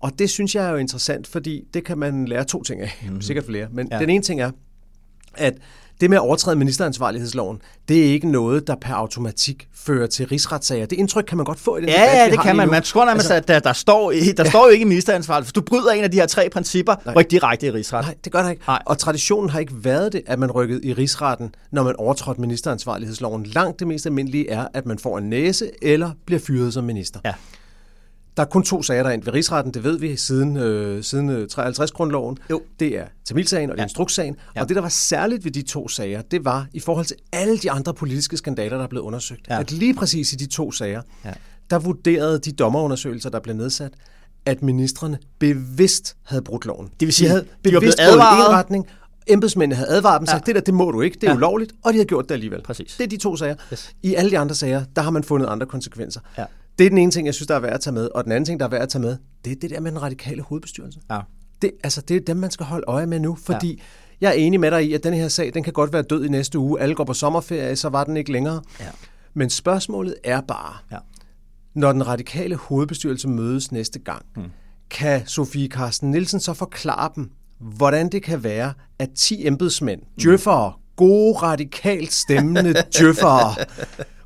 Og 0.00 0.18
det 0.18 0.30
synes 0.30 0.54
jeg 0.54 0.66
er 0.66 0.70
jo 0.70 0.76
interessant, 0.76 1.26
fordi 1.26 1.64
det 1.74 1.84
kan 1.84 1.98
man 1.98 2.24
lære 2.24 2.44
to 2.44 2.62
ting 2.62 2.80
af. 2.80 3.06
Mm. 3.10 3.20
Sikkert 3.20 3.44
flere. 3.44 3.68
Men 3.72 3.88
ja. 3.92 3.98
den 3.98 4.10
ene 4.10 4.22
ting 4.22 4.40
er, 4.40 4.50
at 5.34 5.54
det 6.00 6.10
med 6.10 6.18
at 6.18 6.22
overtræde 6.22 6.56
ministeransvarlighedsloven, 6.56 7.58
det 7.88 8.00
er 8.00 8.12
ikke 8.12 8.30
noget, 8.30 8.66
der 8.66 8.74
per 8.74 8.94
automatik 8.94 9.68
fører 9.74 10.06
til 10.06 10.26
rigsretssager. 10.26 10.86
Det 10.86 10.98
indtryk 10.98 11.24
kan 11.24 11.36
man 11.36 11.46
godt 11.46 11.60
få 11.60 11.76
i 11.76 11.80
den 11.80 11.88
ja, 11.88 11.94
debat, 11.94 12.16
Ja, 12.16 12.30
det 12.30 12.40
kan 12.40 12.56
man. 12.56 12.70
Man 12.70 12.82
tror 12.82 13.04
nærmest, 13.04 13.30
altså, 13.30 13.34
at 13.34 13.48
der, 13.48 13.58
der, 13.58 13.72
står, 13.72 14.10
der 14.10 14.34
ja. 14.38 14.50
står 14.50 14.66
jo 14.66 14.70
ikke 14.70 14.84
ministeransvar. 14.84 15.40
Hvis 15.40 15.52
du 15.52 15.60
bryder 15.60 15.90
en 15.92 16.04
af 16.04 16.10
de 16.10 16.16
her 16.16 16.26
tre 16.26 16.48
principper, 16.52 16.94
Nej. 17.04 17.14
ryk 17.14 17.30
direkte 17.30 17.66
i 17.66 17.70
rigsret. 17.70 18.04
Nej, 18.04 18.14
det 18.24 18.32
gør 18.32 18.42
der 18.42 18.50
ikke. 18.50 18.62
Nej. 18.66 18.82
Og 18.86 18.98
traditionen 18.98 19.50
har 19.50 19.58
ikke 19.60 19.84
været 19.84 20.12
det, 20.12 20.22
at 20.26 20.38
man 20.38 20.50
rykkede 20.50 20.84
i 20.84 20.92
rigsretten, 20.92 21.54
når 21.70 21.82
man 21.82 21.96
overtrådte 21.96 22.40
ministeransvarlighedsloven. 22.40 23.44
Langt 23.44 23.78
det 23.78 23.86
mest 23.88 24.06
almindelige 24.06 24.50
er, 24.50 24.66
at 24.74 24.86
man 24.86 24.98
får 24.98 25.18
en 25.18 25.30
næse 25.30 25.70
eller 25.82 26.10
bliver 26.26 26.40
fyret 26.40 26.74
som 26.74 26.84
minister. 26.84 27.20
Ja. 27.24 27.32
Der 28.36 28.42
er 28.42 28.46
kun 28.46 28.62
to 28.62 28.82
sager, 28.82 29.02
der 29.02 29.10
er 29.10 29.18
ved 29.24 29.32
rigsretten, 29.32 29.74
det 29.74 29.84
ved 29.84 29.98
vi, 29.98 30.16
siden, 30.16 30.56
øh, 30.56 31.02
siden 31.02 31.46
53-grundloven. 31.52 32.38
Øh, 32.40 32.50
jo. 32.50 32.62
Det 32.80 32.98
er 32.98 33.04
Tamilsagen 33.24 33.70
og 33.70 33.76
ja. 33.76 33.82
Instrukssagen. 33.82 34.36
Ja. 34.56 34.60
Og 34.60 34.68
det, 34.68 34.76
der 34.76 34.82
var 34.82 34.88
særligt 34.88 35.44
ved 35.44 35.52
de 35.52 35.62
to 35.62 35.88
sager, 35.88 36.22
det 36.22 36.44
var 36.44 36.66
i 36.72 36.80
forhold 36.80 37.06
til 37.06 37.16
alle 37.32 37.58
de 37.58 37.70
andre 37.70 37.94
politiske 37.94 38.36
skandaler, 38.36 38.76
der 38.76 38.84
er 38.84 38.88
blevet 38.88 39.04
undersøgt. 39.04 39.48
Ja. 39.48 39.60
At 39.60 39.72
lige 39.72 39.94
præcis 39.94 40.32
i 40.32 40.36
de 40.36 40.46
to 40.46 40.72
sager, 40.72 41.02
ja. 41.24 41.32
der 41.70 41.78
vurderede 41.78 42.38
de 42.38 42.52
dommerundersøgelser, 42.52 43.30
der 43.30 43.40
blev 43.40 43.56
nedsat, 43.56 43.92
at 44.46 44.62
ministerne 44.62 45.18
bevidst 45.38 46.16
havde 46.22 46.42
brudt 46.42 46.66
loven. 46.66 46.88
Det 47.00 47.06
vil 47.06 47.12
sige, 47.12 47.26
de 47.26 47.30
havde 47.30 47.46
bevidst 47.62 47.98
de 47.98 48.02
advaret. 48.02 48.48
en 48.48 48.54
retning, 48.54 48.86
embedsmændene 49.26 49.76
havde 49.76 49.90
advaret 49.90 50.20
dem 50.20 50.26
sagt, 50.26 50.40
ja. 50.40 50.46
det 50.46 50.54
der, 50.54 50.60
det 50.60 50.74
må 50.74 50.90
du 50.90 51.00
ikke, 51.00 51.14
det 51.14 51.24
er 51.24 51.30
ja. 51.30 51.36
ulovligt, 51.36 51.72
og 51.84 51.92
de 51.92 51.98
har 51.98 52.04
gjort 52.04 52.28
det 52.28 52.34
alligevel. 52.34 52.62
Præcis. 52.62 52.94
Det 52.98 53.04
er 53.04 53.08
de 53.08 53.16
to 53.16 53.36
sager. 53.36 53.54
Yes. 53.72 53.94
I 54.02 54.14
alle 54.14 54.30
de 54.30 54.38
andre 54.38 54.54
sager, 54.54 54.84
der 54.96 55.02
har 55.02 55.10
man 55.10 55.24
fundet 55.24 55.46
andre 55.46 55.66
konsekvenser. 55.66 56.20
Ja. 56.38 56.44
Det 56.78 56.86
er 56.86 56.88
den 56.88 56.98
ene 56.98 57.10
ting, 57.10 57.26
jeg 57.26 57.34
synes, 57.34 57.46
der 57.46 57.54
er 57.54 57.60
værd 57.60 57.72
at 57.72 57.80
tage 57.80 57.94
med. 57.94 58.08
Og 58.14 58.24
den 58.24 58.32
anden 58.32 58.44
ting, 58.44 58.60
der 58.60 58.66
er 58.66 58.70
værd 58.70 58.82
at 58.82 58.88
tage 58.88 59.02
med, 59.02 59.16
det 59.44 59.52
er 59.52 59.56
det 59.56 59.70
der 59.70 59.80
med 59.80 59.90
den 59.90 60.02
radikale 60.02 60.42
hovedbestyrelse. 60.42 61.00
Ja. 61.10 61.20
Det, 61.62 61.70
altså, 61.84 62.00
det 62.00 62.16
er 62.16 62.20
dem, 62.20 62.36
man 62.36 62.50
skal 62.50 62.66
holde 62.66 62.84
øje 62.86 63.06
med 63.06 63.20
nu, 63.20 63.34
fordi 63.34 63.68
ja. 63.68 63.82
jeg 64.20 64.28
er 64.28 64.32
enig 64.32 64.60
med 64.60 64.70
dig 64.70 64.84
i, 64.84 64.94
at 64.94 65.04
den 65.04 65.14
her 65.14 65.28
sag, 65.28 65.54
den 65.54 65.62
kan 65.62 65.72
godt 65.72 65.92
være 65.92 66.02
død 66.02 66.24
i 66.24 66.28
næste 66.28 66.58
uge. 66.58 66.80
Alle 66.80 66.94
går 66.94 67.04
på 67.04 67.14
sommerferie, 67.14 67.76
så 67.76 67.88
var 67.88 68.04
den 68.04 68.16
ikke 68.16 68.32
længere. 68.32 68.62
Ja. 68.80 68.86
Men 69.34 69.50
spørgsmålet 69.50 70.14
er 70.24 70.40
bare, 70.40 70.76
ja. 70.92 70.98
når 71.74 71.92
den 71.92 72.06
radikale 72.06 72.56
hovedbestyrelse 72.56 73.28
mødes 73.28 73.72
næste 73.72 73.98
gang, 73.98 74.26
hmm. 74.34 74.44
kan 74.90 75.26
Sofie 75.26 75.68
Carsten 75.68 76.10
Nielsen 76.10 76.40
så 76.40 76.54
forklare 76.54 77.10
dem, 77.16 77.30
hvordan 77.62 78.08
det 78.08 78.22
kan 78.22 78.44
være, 78.44 78.72
at 78.98 79.10
10 79.16 79.46
embedsmænd, 79.46 80.00
mm. 80.00 80.22
djøffere, 80.22 80.72
gode 80.96 81.38
radikalt 81.38 82.12
stemmende 82.12 82.74
djøffere, 82.98 83.54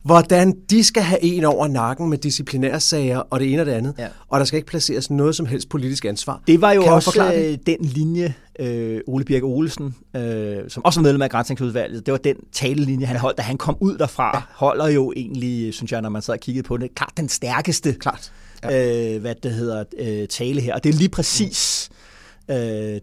hvordan 0.07 0.55
de 0.71 0.85
skal 0.85 1.03
have 1.03 1.23
en 1.23 1.45
over 1.45 1.69
nakken 1.69 2.11
med 2.11 2.19
disciplinærsager 2.19 3.19
og 3.19 3.41
det 3.41 3.53
ene 3.53 3.63
og 3.63 3.67
det 3.67 3.73
andet, 3.73 3.95
ja. 3.99 4.07
og 4.29 4.39
der 4.39 4.45
skal 4.47 4.57
ikke 4.57 4.69
placeres 4.69 5.11
noget 5.11 5.37
som 5.37 5.47
helst 5.47 5.69
politisk 5.69 6.05
ansvar. 6.05 6.43
Det 6.47 6.61
var 6.61 6.73
jo 6.73 6.83
kan 6.83 6.93
også 6.93 7.33
øh, 7.35 7.59
den 7.67 7.77
linje, 7.81 8.35
øh, 8.61 9.01
Ole 9.07 9.25
Birk 9.25 9.43
Olesen, 9.43 9.95
øh, 10.17 10.57
som 10.69 10.85
også 10.85 11.01
var 11.01 11.03
medlem 11.03 11.23
af 11.23 11.31
Grænsningsudvalget, 11.31 12.07
det 12.07 12.13
var 12.13 12.19
den 12.19 12.37
talelinje, 12.53 13.07
han 13.07 13.17
holdt, 13.17 13.39
da 13.39 13.43
han 13.43 13.59
kom 13.59 13.77
ud 13.81 13.99
derfra, 13.99 14.31
ja. 14.35 14.43
holder 14.51 14.89
jo 14.89 15.13
egentlig, 15.17 15.75
synes 15.75 15.93
jeg, 15.93 16.03
når 16.03 16.09
man 16.09 16.23
så 16.23 16.33
har 16.33 16.37
kigget 16.37 16.65
på 16.65 16.77
det, 16.77 16.95
klart 16.95 17.13
den 17.17 17.29
stærkeste 17.29 17.93
klart. 17.93 18.33
Ja. 18.65 19.15
Øh, 19.15 19.21
hvad 19.21 19.35
det 19.43 19.53
hedder, 19.53 19.85
øh, 19.99 20.29
tale 20.29 20.61
her. 20.61 20.75
Og 20.75 20.85
det 20.85 20.95
er 20.95 20.99
lige 20.99 21.09
præcis 21.09 21.89
øh, 22.51 22.57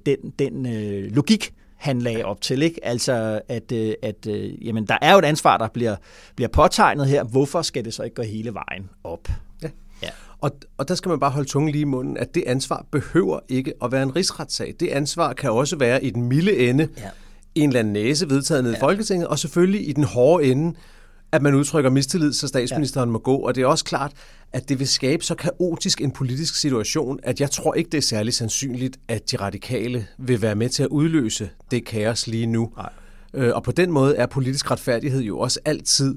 den, 0.06 0.18
den 0.40 0.66
øh, 0.66 1.16
logik, 1.16 1.54
han 1.84 2.00
lagde 2.00 2.26
op 2.26 2.42
til. 2.42 2.62
Ikke? 2.62 2.86
Altså, 2.86 3.42
at, 3.48 3.72
øh, 3.72 3.94
at 4.02 4.28
øh, 4.28 4.68
jamen, 4.68 4.88
der 4.88 4.98
er 5.02 5.12
jo 5.12 5.20
et 5.20 5.26
ansvar, 5.26 5.58
der 5.58 5.68
bliver, 5.68 5.96
bliver 6.36 6.50
påtegnet 6.50 7.08
her. 7.08 7.24
Hvorfor 7.24 7.62
skal 7.62 7.86
det 7.86 7.94
så 7.94 8.04
ikke 8.04 8.16
gå 8.16 8.22
hele 8.22 8.54
vejen 8.54 8.90
op? 9.04 9.28
Ja. 9.64 9.70
Ja. 10.04 10.10
Og, 10.42 10.52
og 10.78 10.88
der 10.88 10.96
skal 10.96 11.10
man 11.10 11.20
bare 11.20 11.32
holde 11.32 11.50
tungen 11.50 11.72
lige 11.72 11.82
i 11.82 11.86
munden, 11.86 12.18
at 12.18 12.36
det 12.36 12.44
ansvar 12.48 12.86
behøver 12.92 13.40
ikke 13.50 13.74
at 13.84 13.92
være 13.92 14.04
en 14.04 14.16
rigsretssag. 14.16 14.74
Det 14.80 14.88
ansvar 14.88 15.34
kan 15.34 15.52
også 15.52 15.76
være 15.76 16.04
i 16.04 16.10
den 16.10 16.24
milde 16.24 16.58
ende, 16.58 16.88
ja. 16.98 17.10
en 17.56 17.70
eller 17.70 17.80
anden 17.80 17.94
næse 17.94 18.30
vedtaget 18.30 18.64
ned 18.64 18.72
i 18.72 18.76
ja. 18.76 18.84
Folketinget, 18.84 19.28
og 19.28 19.40
selvfølgelig 19.40 19.90
i 19.90 19.94
den 19.94 20.04
hårde 20.04 20.46
ende, 20.46 20.78
at 21.32 21.42
man 21.42 21.56
udtrykker 21.56 21.90
mistillid, 21.90 22.34
så 22.34 22.48
statsministeren 22.48 23.10
ja. 23.10 23.12
må 23.12 23.20
gå. 23.20 23.36
Og 23.36 23.56
det 23.56 23.62
er 23.62 23.68
også 23.68 23.86
klart, 23.86 24.12
at 24.54 24.70
det 24.70 24.80
vil 24.80 24.88
skabe 24.88 25.24
så 25.24 25.36
kaotisk 25.36 26.02
en 26.02 26.12
politisk 26.12 26.56
situation, 26.56 27.20
at 27.24 27.42
jeg 27.42 27.52
tror 27.52 27.74
ikke, 27.74 27.90
det 27.90 27.98
er 27.98 28.02
særlig 28.02 28.34
sandsynligt, 28.34 29.00
at 29.08 29.32
de 29.32 29.38
radikale 29.38 30.08
vil 30.18 30.42
være 30.42 30.56
med 30.56 30.70
til 30.70 30.84
at 30.84 30.90
udløse 30.90 31.50
det 31.72 31.86
kaos 31.86 32.28
lige 32.28 32.46
nu. 32.46 32.72
Nej. 32.78 32.90
Øh, 33.34 33.56
og 33.56 33.64
på 33.64 33.72
den 33.72 33.92
måde 33.92 34.16
er 34.16 34.26
politisk 34.26 34.72
retfærdighed 34.72 35.22
jo 35.22 35.40
også 35.40 35.60
altid 35.66 36.16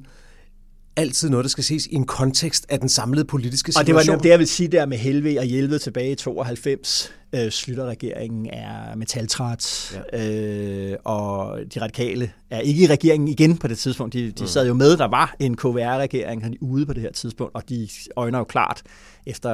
altid 0.97 1.31
noget, 1.31 1.45
der 1.45 1.49
skal 1.49 1.65
ses 1.65 1.87
i 1.87 1.95
en 1.95 2.07
kontekst 2.07 2.67
af 2.69 2.81
den 2.81 2.89
samlede 2.89 3.25
politiske 3.25 3.73
situation. 3.73 3.97
Og 3.97 4.05
det 4.05 4.13
var 4.13 4.19
det, 4.19 4.29
jeg 4.29 4.39
vil 4.39 4.47
sige 4.47 4.69
der 4.69 4.87
med 4.87 4.99
Helve 4.99 5.39
og 5.39 5.45
Hjelved 5.45 5.79
tilbage 5.79 6.13
i 6.13 6.15
92. 6.15 7.13
Øh, 7.35 7.51
Slytterregeringen 7.51 8.47
er 8.53 8.97
metaltræt, 8.97 9.97
ja. 10.13 10.93
øh, 10.93 10.97
og 11.05 11.59
de 11.75 11.81
radikale 11.81 12.31
er 12.51 12.61
ikke 12.61 12.83
i 12.83 12.87
regeringen 12.87 13.29
igen 13.29 13.57
på 13.57 13.69
det 13.69 13.79
tidspunkt. 13.79 14.13
De, 14.13 14.31
de 14.31 14.33
mm. 14.41 14.47
sad 14.47 14.67
jo 14.67 14.75
med, 14.75 14.97
der 14.97 15.09
var 15.09 15.37
en 15.41 15.57
KVR-regering 15.57 16.43
han 16.43 16.57
ude 16.61 16.87
på 16.87 16.93
det 16.93 17.03
her 17.03 17.13
tidspunkt, 17.13 17.55
og 17.55 17.69
de 17.69 17.89
øjner 18.17 18.39
jo 18.39 18.45
klart 18.45 18.83
efter 19.27 19.51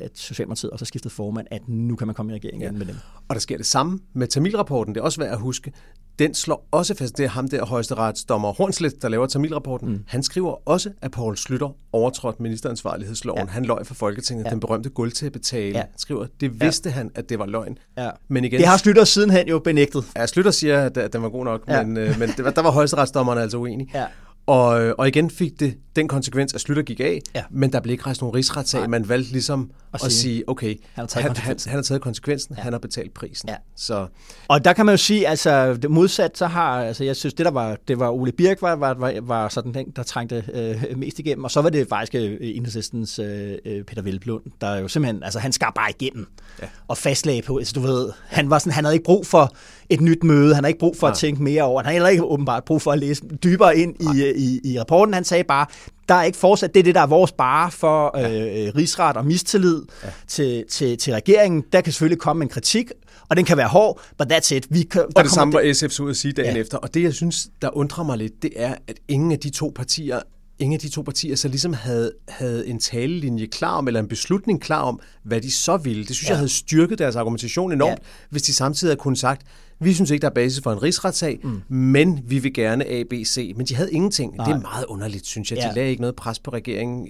at 0.00 0.10
Socialdemokratiet 0.14 0.70
også 0.70 0.82
har 0.82 0.86
skiftet 0.86 1.12
formand, 1.12 1.46
at 1.50 1.68
nu 1.68 1.96
kan 1.96 2.06
man 2.06 2.14
komme 2.14 2.32
i 2.32 2.34
regeringen 2.34 2.62
ja. 2.62 2.78
med 2.78 2.86
dem. 2.86 2.96
Og 3.28 3.34
der 3.34 3.40
sker 3.40 3.56
det 3.56 3.66
samme 3.66 3.98
med 4.14 4.26
Tamilrapporten. 4.26 4.94
Det 4.94 5.00
er 5.00 5.04
også 5.04 5.20
værd 5.20 5.32
at 5.32 5.38
huske 5.38 5.72
den 6.18 6.34
slår 6.34 6.68
også 6.70 6.94
fast, 6.94 7.18
det 7.18 7.24
er 7.24 7.28
ham 7.28 7.48
der 7.48 7.64
højesteretsdommer 7.64 8.52
Hornslet, 8.52 9.02
der 9.02 9.08
laver 9.08 9.26
Tamilrapporten. 9.26 9.88
Mm. 9.88 10.04
Han 10.06 10.22
skriver 10.22 10.68
også, 10.68 10.90
at 11.02 11.10
Poul 11.10 11.36
Slytter 11.36 11.76
overtrådte 11.92 12.42
ministeransvarlighedsloven. 12.42 13.46
Ja. 13.46 13.52
Han 13.52 13.64
løj 13.64 13.84
for 13.84 13.94
Folketinget, 13.94 14.44
ja. 14.44 14.50
den 14.50 14.60
berømte 14.60 14.88
guld 14.88 15.12
til 15.12 15.26
at 15.26 15.32
betale. 15.32 15.78
Ja. 15.78 15.84
Skriver, 15.96 16.26
det 16.40 16.60
vidste 16.60 16.88
ja. 16.88 16.94
han, 16.94 17.10
at 17.14 17.28
det 17.28 17.38
var 17.38 17.46
løgn. 17.46 17.78
Ja. 17.98 18.10
Men 18.28 18.44
igen, 18.44 18.60
det 18.60 18.68
har 18.68 18.76
Slytter 18.76 19.04
sidenhen 19.04 19.48
jo 19.48 19.58
benægtet. 19.58 20.04
Ja, 20.16 20.26
Slytter 20.26 20.50
siger, 20.50 20.90
at 20.96 21.12
den 21.12 21.22
var 21.22 21.28
god 21.28 21.44
nok, 21.44 21.64
ja. 21.68 21.82
men, 21.82 21.96
øh, 21.96 22.18
men 22.18 22.28
det 22.28 22.44
var, 22.44 22.50
der 22.50 22.62
var 22.62 22.70
højesteretsdommerne 22.70 23.40
altså 23.40 23.58
uenige. 23.58 23.90
Ja. 23.94 24.06
Og, 24.48 24.94
og 24.98 25.08
igen 25.08 25.30
fik 25.30 25.60
det 25.60 25.76
den 25.96 26.08
konsekvens, 26.08 26.54
at 26.54 26.60
Slytter 26.60 26.82
gik 26.82 27.00
af, 27.00 27.20
ja. 27.34 27.44
men 27.50 27.72
der 27.72 27.80
blev 27.80 27.92
ikke 27.92 28.06
rejst 28.06 28.20
nogen 28.20 28.34
rigsretssag. 28.34 28.90
Man 28.90 29.08
valgte 29.08 29.32
ligesom 29.32 29.70
at, 29.94 30.04
at 30.04 30.12
sige, 30.12 30.48
okay, 30.48 30.68
han 30.68 31.02
har 31.02 31.06
taget 31.06 31.22
han, 31.22 31.30
konsekvensen, 31.30 31.70
han, 31.70 31.72
han 31.72 31.78
har, 31.78 31.82
taget 31.82 32.02
konsekvensen 32.02 32.54
ja. 32.56 32.62
han 32.62 32.72
har 32.72 32.78
betalt 32.78 33.14
prisen. 33.14 33.48
Ja. 33.48 33.54
Så. 33.76 34.06
Og 34.48 34.64
der 34.64 34.72
kan 34.72 34.86
man 34.86 34.92
jo 34.92 34.96
sige, 34.96 35.28
altså 35.28 35.74
det 35.74 35.90
modsat, 35.90 36.38
så 36.38 36.46
har, 36.46 36.82
altså 36.82 37.04
jeg 37.04 37.16
synes, 37.16 37.34
det 37.34 37.46
der 37.46 37.52
var, 37.52 37.76
det 37.88 37.98
var 37.98 38.10
Ole 38.10 38.32
Birk, 38.32 38.62
var, 38.62 38.76
var, 38.76 38.94
var, 38.94 39.20
var 39.22 39.48
sådan 39.48 39.74
den, 39.74 39.90
der 39.96 40.02
trængte 40.02 40.44
øh, 40.52 40.98
mest 40.98 41.18
igennem, 41.18 41.44
og 41.44 41.50
så 41.50 41.62
var 41.62 41.70
det 41.70 41.88
faktisk 41.88 42.14
øh, 42.14 42.36
enhedslistens 42.40 43.18
øh, 43.18 43.58
øh, 43.64 43.84
Peter 43.84 44.02
Velblund, 44.02 44.42
der 44.60 44.76
jo 44.76 44.88
simpelthen, 44.88 45.22
altså 45.22 45.38
han 45.38 45.52
skar 45.52 45.70
bare 45.70 45.90
igennem 46.00 46.26
ja. 46.62 46.66
og 46.88 46.96
fastlagde 46.96 47.42
på, 47.42 47.56
altså 47.56 47.72
du 47.72 47.80
ved, 47.80 48.12
han 48.26 48.50
var 48.50 48.58
sådan, 48.58 48.72
han 48.72 48.84
havde 48.84 48.94
ikke 48.94 49.04
brug 49.04 49.26
for 49.26 49.54
et 49.90 50.00
nyt 50.00 50.24
møde, 50.24 50.54
han 50.54 50.64
havde 50.64 50.70
ikke 50.70 50.78
brug 50.78 50.96
for 50.96 51.06
ja. 51.06 51.10
at 51.10 51.18
tænke 51.18 51.42
mere 51.42 51.62
over, 51.62 51.80
han 51.80 51.84
havde 51.84 51.94
heller 51.94 52.08
ikke 52.08 52.24
åbenbart 52.24 52.64
brug 52.64 52.82
for 52.82 52.92
at 52.92 52.98
læse 52.98 53.22
dybere 53.44 53.78
ind 53.78 53.94
i, 54.00 54.32
i, 54.36 54.72
i 54.72 54.80
rapporten, 54.80 55.14
han 55.14 55.24
sagde 55.24 55.44
bare, 55.44 55.66
der 56.08 56.14
er 56.14 56.22
ikke 56.22 56.38
fortsat, 56.38 56.74
det 56.74 56.80
er 56.80 56.84
det, 56.84 56.94
der 56.94 57.00
er 57.00 57.06
vores 57.06 57.32
bare 57.32 57.70
for 57.70 58.18
ja. 58.18 58.66
øh, 58.66 58.74
rigsret 58.76 59.16
og 59.16 59.26
mistillid 59.26 59.82
ja. 60.04 60.08
til, 60.26 60.64
til, 60.70 60.98
til 60.98 61.12
regeringen. 61.12 61.64
Der 61.72 61.80
kan 61.80 61.92
selvfølgelig 61.92 62.18
komme 62.18 62.42
en 62.42 62.48
kritik, 62.48 62.90
og 63.28 63.36
den 63.36 63.44
kan 63.44 63.56
være 63.56 63.68
hård, 63.68 64.00
but 64.18 64.32
that's 64.32 64.54
it. 64.54 64.66
Vi 64.70 64.82
kan, 64.82 65.04
og 65.16 65.24
det 65.24 65.32
samme 65.32 65.54
var 65.54 65.72
SF 65.72 65.90
så 65.90 66.02
ud 66.02 66.10
at 66.10 66.16
sige 66.16 66.32
dagen 66.32 66.54
ja. 66.54 66.60
efter. 66.60 66.78
Og 66.78 66.94
det, 66.94 67.02
jeg 67.02 67.14
synes, 67.14 67.48
der 67.62 67.76
undrer 67.76 68.04
mig 68.04 68.18
lidt, 68.18 68.42
det 68.42 68.52
er, 68.56 68.74
at 68.88 68.96
ingen 69.08 69.32
af 69.32 69.38
de 69.38 69.50
to 69.50 69.72
partier 69.74 70.20
ingen 70.58 70.74
af 70.74 70.80
de 70.80 70.88
to 70.88 71.02
partier 71.02 71.36
så 71.36 71.48
ligesom 71.48 71.72
havde, 71.72 72.12
havde 72.28 72.66
en 72.66 72.78
talelinje 72.78 73.46
klar 73.46 73.76
om, 73.76 73.86
eller 73.86 74.00
en 74.00 74.08
beslutning 74.08 74.60
klar 74.60 74.82
om, 74.82 75.00
hvad 75.22 75.40
de 75.40 75.50
så 75.50 75.76
ville. 75.76 76.04
Det 76.04 76.16
synes 76.16 76.28
ja. 76.28 76.32
jeg 76.32 76.38
havde 76.38 76.48
styrket 76.48 76.98
deres 76.98 77.16
argumentation 77.16 77.72
enormt, 77.72 77.98
ja. 77.98 78.06
hvis 78.30 78.42
de 78.42 78.54
samtidig 78.54 78.90
havde 78.90 79.00
kun 79.00 79.16
sagt, 79.16 79.42
vi 79.80 79.94
synes 79.94 80.10
ikke, 80.10 80.22
der 80.22 80.28
er 80.28 80.34
basis 80.34 80.60
for 80.62 80.72
en 80.72 80.82
rigsretssag, 80.82 81.40
mm. 81.42 81.62
men 81.76 82.20
vi 82.26 82.38
vil 82.38 82.54
gerne 82.54 82.84
A, 82.84 83.02
B, 83.02 83.12
C. 83.26 83.52
Men 83.56 83.66
de 83.66 83.74
havde 83.74 83.92
ingenting. 83.92 84.36
Nej. 84.36 84.46
Det 84.46 84.54
er 84.54 84.60
meget 84.60 84.84
underligt, 84.84 85.26
synes 85.26 85.50
jeg. 85.50 85.58
De 85.58 85.66
ja. 85.66 85.72
lagde 85.72 85.90
ikke 85.90 86.00
noget 86.00 86.16
pres 86.16 86.38
på 86.38 86.50
regeringen. 86.50 87.08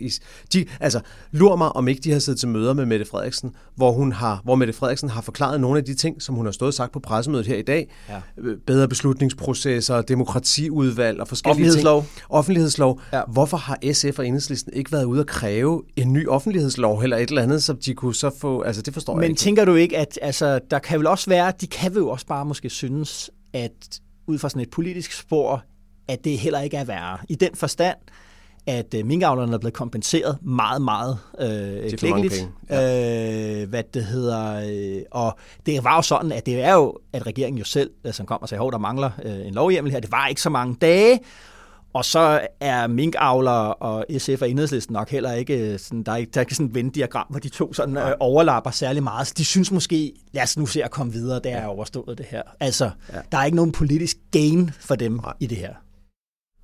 De, 0.53 0.65
altså, 0.81 1.01
lur 1.33 1.57
mig, 1.57 1.77
om 1.77 1.89
ikke 1.89 2.01
de 2.01 2.13
har 2.13 2.19
siddet 2.19 2.41
til 2.41 2.49
møder 2.49 2.75
med 2.75 2.87
Mette 2.87 3.05
Frederiksen, 3.05 3.51
hvor, 3.75 3.93
hun 3.93 4.13
har, 4.13 4.41
hvor 4.45 4.55
Mette 4.55 4.73
Frederiksen 4.73 5.09
har 5.09 5.21
forklaret 5.21 5.61
nogle 5.61 5.79
af 5.79 5.85
de 5.85 5.95
ting, 5.95 6.23
som 6.23 6.35
hun 6.35 6.47
har 6.47 6.53
stået 6.53 6.67
og 6.67 6.75
sagt 6.75 6.93
på 6.93 7.01
pressemødet 7.01 7.47
her 7.47 7.57
i 7.57 7.63
dag. 7.63 7.89
Ja. 8.09 8.21
Øh, 8.39 8.57
bedre 8.67 8.89
beslutningsprocesser, 8.89 10.03
demokratiudvalg 10.03 11.21
og 11.21 11.29
forskellige 11.29 11.53
Offentlighedslov. 11.53 12.03
ting. 12.03 12.25
Offentlighedslov. 12.29 13.01
Ja. 13.13 13.23
Hvorfor 13.29 13.57
har 13.57 13.79
SF 13.93 14.19
og 14.19 14.27
Enhedslisten 14.27 14.73
ikke 14.73 14.93
været 14.93 15.05
ude 15.05 15.21
at 15.21 15.27
kræve 15.27 15.83
en 15.97 16.13
ny 16.13 16.29
offentlighedslov 16.29 17.01
eller 17.01 17.17
et 17.17 17.29
eller 17.29 17.43
andet, 17.43 17.63
som 17.63 17.77
de 17.77 17.95
kunne 17.95 18.15
så 18.15 18.31
få... 18.39 18.63
Altså, 18.63 18.83
det 18.83 18.95
forstår 18.95 19.15
Men 19.15 19.23
jeg 19.23 19.31
ikke. 19.31 19.39
tænker 19.39 19.65
du 19.65 19.75
ikke, 19.75 19.97
at 19.97 20.19
altså, 20.23 20.61
der 20.71 20.79
kan 20.79 20.99
vel 20.99 21.07
også 21.07 21.31
være, 21.31 21.53
de 21.61 21.67
kan 21.67 21.95
jo 21.95 22.09
også 22.09 22.27
bare 22.27 22.45
måske 22.59 22.71
synes, 22.71 23.31
at 23.53 24.01
ud 24.27 24.39
fra 24.39 24.49
sådan 24.49 24.63
et 24.63 24.71
politisk 24.71 25.13
spor, 25.13 25.65
at 26.09 26.25
det 26.25 26.39
heller 26.39 26.61
ikke 26.61 26.77
er 26.77 26.85
værre. 26.85 27.19
I 27.29 27.35
den 27.35 27.55
forstand, 27.55 27.97
at 28.67 28.95
øh, 28.95 29.07
minkavlerne 29.07 29.55
er 29.55 29.59
blevet 29.59 29.75
kompenseret 29.75 30.39
meget, 30.43 30.83
meget 30.83 31.19
øh, 31.39 31.91
klækkeligt. 31.91 32.49
Ja. 32.71 33.63
Øh, 33.63 33.69
hvad 33.69 33.83
det 33.95 34.05
hedder. 34.05 34.63
Øh, 34.71 35.03
og 35.11 35.39
det 35.67 35.85
var 35.85 35.97
jo 35.97 36.03
sådan, 36.03 36.33
at 36.33 36.47
det 36.47 36.61
er 36.61 36.75
jo, 36.75 36.99
at 37.13 37.27
regeringen 37.27 37.59
jo 37.59 37.65
selv, 37.65 37.91
øh, 38.05 38.13
som 38.13 38.27
kom 38.27 38.43
og 38.43 38.49
sagde, 38.49 38.65
at 38.65 38.73
der 38.73 38.79
mangler 38.79 39.11
øh, 39.25 39.47
en 39.47 39.55
lovhjemmel 39.55 39.93
her, 39.93 40.01
det 40.01 40.13
var 40.13 40.27
ikke 40.27 40.43
så 40.43 40.51
mange 40.51 40.77
dage, 40.81 41.21
og 41.93 42.05
så 42.05 42.41
er 42.61 42.87
minkavler 42.87 43.51
og 43.51 44.07
SF 44.19 44.43
og 44.43 44.51
enhedslisten 44.51 44.93
nok 44.93 45.11
heller 45.11 45.33
ikke 45.33 45.73
øh, 45.73 45.79
sådan, 45.79 46.03
der 46.03 46.13
er 46.13 46.17
ikke, 46.17 46.31
der 46.35 46.41
er 46.41 46.43
ikke 46.43 46.55
sådan 46.55 46.67
et 46.67 46.75
venddiagram, 46.75 47.27
hvor 47.31 47.41
de 47.41 47.49
to 47.49 47.73
sådan, 47.73 47.97
øh, 47.97 48.13
overlapper 48.21 48.71
særlig 48.71 49.03
meget. 49.03 49.27
Så 49.27 49.35
de 49.37 49.45
synes 49.45 49.73
måske, 49.73 50.13
lad 50.33 50.43
os 50.43 50.57
nu 50.57 50.67
se 50.67 50.85
at 50.85 50.91
komme 50.91 51.13
videre, 51.13 51.41
det 51.45 51.53
er 51.53 51.67
overstået 51.67 52.19
det 52.19 52.27
her. 52.27 52.43
Altså, 52.61 52.91
ja. 53.13 53.19
der 53.33 53.39
er 53.39 53.45
ikke 53.45 53.57
nogen 53.57 53.73
politisk 53.73 54.17
gain 54.31 54.71
for 54.81 54.95
dem 54.95 55.13
Nej. 55.13 55.33
i 55.41 55.47
det 55.47 55.59
her. 55.59 55.75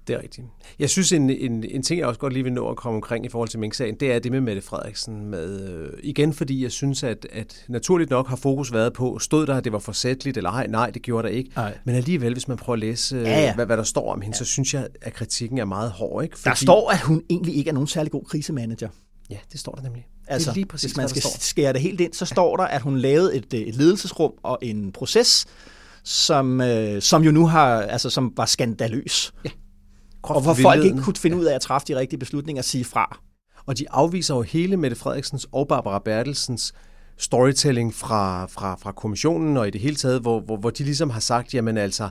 Det 0.07 0.15
er 0.15 0.23
rigtigt. 0.23 0.47
Jeg 0.79 0.91
synes, 0.91 1.13
en, 1.13 1.31
en, 1.31 1.65
en 1.71 1.83
ting, 1.83 2.01
jeg 2.01 2.09
også 2.09 2.21
godt 2.21 2.33
lige 2.33 2.43
vil 2.43 2.53
nå 2.53 2.71
at 2.71 2.77
komme 2.77 2.97
omkring 2.97 3.27
i 3.27 3.29
forhold 3.29 3.49
til 3.49 3.61
Mink-sagen, 3.61 3.95
det 4.01 4.13
er 4.13 4.19
det 4.19 4.33
med 4.33 4.41
Mette 4.41 4.63
Frederiksen. 4.63 5.27
Med, 5.27 5.69
øh, 5.71 5.93
igen 6.03 6.33
fordi 6.33 6.63
jeg 6.63 6.73
synes, 6.73 7.03
at, 7.03 7.27
at 7.33 7.65
naturligt 7.69 8.11
nok 8.11 8.29
har 8.29 8.37
fokus 8.37 8.73
været 8.73 8.93
på, 8.93 9.19
stod 9.19 9.47
der, 9.47 9.55
at 9.55 9.65
det 9.65 9.73
var 9.73 9.79
forsætteligt, 9.79 10.37
eller 10.37 10.51
ej, 10.51 10.67
nej, 10.67 10.91
det 10.91 11.03
gjorde 11.03 11.29
der 11.29 11.35
ikke. 11.35 11.51
Ej. 11.57 11.79
Men 11.85 11.95
alligevel, 11.95 12.33
hvis 12.33 12.49
man 12.49 12.57
prøver 12.57 12.75
at 12.75 12.81
læse, 12.81 13.17
ja, 13.17 13.41
ja. 13.41 13.55
Hvad, 13.55 13.67
hvad 13.67 13.77
der 13.77 13.83
står 13.83 14.13
om 14.13 14.21
hende, 14.21 14.37
ja. 14.37 14.39
så 14.39 14.45
synes 14.45 14.75
jeg, 14.75 14.89
at 15.03 15.15
kritikken 15.15 15.59
er 15.59 15.65
meget 15.65 15.91
hård. 15.91 16.23
Ikke? 16.23 16.39
Fordi... 16.39 16.49
Der 16.49 16.55
står, 16.55 16.91
at 16.91 17.01
hun 17.01 17.23
egentlig 17.31 17.57
ikke 17.57 17.69
er 17.69 17.75
nogen 17.75 17.87
særlig 17.87 18.13
god 18.13 18.25
krisemanager. 18.25 18.89
Ja, 19.31 19.37
det 19.53 19.61
står 19.61 19.73
der 19.73 19.83
nemlig. 19.83 20.07
Altså, 20.27 20.51
det 20.51 20.51
er 20.51 20.55
lige 20.55 20.67
præcis, 20.67 20.91
hvis 20.91 20.97
man 20.97 21.09
skal 21.09 21.23
skære 21.23 21.73
det 21.73 21.81
helt 21.81 22.01
ind, 22.01 22.13
så 22.13 22.27
står 22.27 22.57
der, 22.57 22.65
at 22.65 22.83
hun 22.83 22.99
lavede 22.99 23.37
et, 23.37 23.55
et 23.55 23.75
ledelsesrum 23.75 24.33
og 24.43 24.59
en 24.63 24.93
proces, 24.93 25.47
som, 26.05 26.61
øh, 26.61 27.03
som 27.03 27.23
jo 27.23 27.31
nu 27.31 27.47
har, 27.47 27.83
altså 27.83 28.11
som 28.11 28.33
var 28.37 28.47
skandaløs. 28.47 29.35
Ja 29.45 29.51
og 30.31 30.43
hvor 30.43 30.55
folk 30.55 30.85
ikke 30.85 31.03
kunne 31.03 31.17
finde 31.17 31.37
ud 31.37 31.45
af 31.45 31.55
at 31.55 31.61
træffe 31.61 31.87
de 31.87 31.97
rigtige 31.97 32.19
beslutninger 32.19 32.61
og 32.61 32.65
sige 32.65 32.85
fra. 32.85 33.19
Og 33.67 33.79
de 33.79 33.91
afviser 33.91 34.35
jo 34.35 34.43
hele 34.43 34.77
Mette 34.77 34.97
Frederiksens 34.97 35.47
og 35.53 35.69
Barbara 35.69 35.99
Bertelsens 35.99 36.75
storytelling 37.17 37.95
fra, 37.95 38.47
fra, 38.47 38.75
fra 38.75 38.93
kommissionen 38.93 39.57
og 39.57 39.69
i 39.69 39.71
det 39.71 39.81
hele 39.81 39.97
taget, 39.97 40.21
hvor, 40.21 40.41
hvor, 40.41 40.57
hvor 40.57 40.71
de 40.71 40.85
ligesom 40.85 41.11
har 41.11 41.21
sagt, 41.21 41.55
jamen 41.55 41.79
altså, 41.79 42.09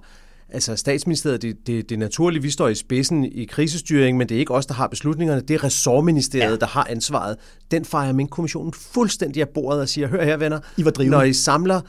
altså 0.50 0.76
statsministeriet, 0.76 1.42
det, 1.42 1.68
det, 1.68 1.90
det 1.90 1.96
er 1.96 2.00
naturligt, 2.00 2.44
vi 2.44 2.50
står 2.50 2.68
i 2.68 2.76
spidsen 2.76 3.26
i 3.26 3.46
krisestyring, 3.46 4.18
men 4.18 4.30
det 4.30 4.36
er 4.36 4.40
ikke 4.40 4.54
os, 4.54 4.66
der 4.66 4.74
har 4.74 4.88
beslutningerne, 4.88 5.42
det 5.42 5.54
er 5.54 5.64
ressortministeriet, 5.64 6.52
ja. 6.52 6.56
der 6.56 6.66
har 6.66 6.88
ansvaret. 6.90 7.38
Den 7.72 7.86
fejrer 7.86 8.14
min 8.14 8.28
kommissionen 8.28 8.74
fuldstændig 8.74 9.42
af 9.42 9.50
bordet 9.50 9.82
og 9.82 9.90
siger, 9.90 10.08
hør 10.08 10.24
her 10.24 10.38
venner, 10.38 10.60
I 10.78 10.86
var 10.86 11.10
når 11.10 11.22
I 11.22 11.34
samler 11.34 11.82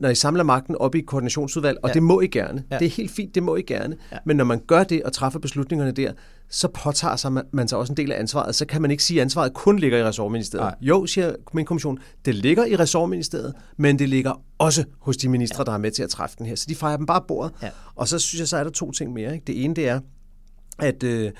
når 0.00 0.08
I 0.08 0.14
samler 0.14 0.42
magten 0.42 0.76
op 0.76 0.94
i 0.94 0.98
et 0.98 1.06
koordinationsudvalg, 1.06 1.78
og 1.82 1.88
ja. 1.88 1.94
det 1.94 2.02
må 2.02 2.20
I 2.20 2.26
gerne. 2.26 2.64
Ja. 2.70 2.78
Det 2.78 2.86
er 2.86 2.90
helt 2.90 3.10
fint, 3.10 3.34
det 3.34 3.42
må 3.42 3.56
I 3.56 3.62
gerne. 3.62 3.96
Ja. 4.12 4.16
Men 4.26 4.36
når 4.36 4.44
man 4.44 4.60
gør 4.66 4.84
det 4.84 5.02
og 5.02 5.12
træffer 5.12 5.38
beslutningerne 5.38 5.92
der, 5.92 6.12
så 6.48 6.68
påtager 6.68 7.16
sig 7.16 7.32
man, 7.32 7.44
man 7.52 7.68
sig 7.68 7.78
også 7.78 7.92
en 7.92 7.96
del 7.96 8.12
af 8.12 8.20
ansvaret. 8.20 8.54
Så 8.54 8.66
kan 8.66 8.82
man 8.82 8.90
ikke 8.90 9.04
sige, 9.04 9.20
at 9.20 9.22
ansvaret 9.22 9.54
kun 9.54 9.78
ligger 9.78 9.98
i 9.98 10.04
ressortministeriet. 10.04 10.64
Nej. 10.64 10.74
Jo, 10.80 11.06
siger 11.06 11.34
min 11.52 11.64
kommission, 11.64 11.98
det 12.24 12.34
ligger 12.34 12.64
i 12.64 12.76
ressortministeriet, 12.76 13.54
men 13.76 13.98
det 13.98 14.08
ligger 14.08 14.42
også 14.58 14.84
hos 15.00 15.16
de 15.16 15.28
ministre, 15.28 15.58
ja. 15.58 15.64
der 15.64 15.72
er 15.72 15.78
med 15.78 15.90
til 15.90 16.02
at 16.02 16.10
træffe 16.10 16.36
den 16.38 16.46
her. 16.46 16.54
Så 16.54 16.66
de 16.68 16.74
fejrer 16.74 16.96
dem 16.96 17.06
bare 17.06 17.22
bordet. 17.28 17.52
Ja. 17.62 17.68
Og 17.94 18.08
så 18.08 18.18
synes 18.18 18.40
jeg, 18.40 18.48
så 18.48 18.56
er 18.56 18.64
der 18.64 18.70
to 18.70 18.92
ting 18.92 19.12
mere. 19.12 19.34
Ikke? 19.34 19.44
Det 19.46 19.64
ene, 19.64 19.74
det 19.74 19.88
er, 19.88 20.00
at... 20.78 21.02
Øh, 21.02 21.30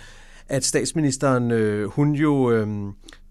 at 0.48 0.64
statsministeren, 0.64 1.50
øh, 1.50 1.88
hun, 1.88 2.14
jo, 2.14 2.50
øh, 2.50 2.68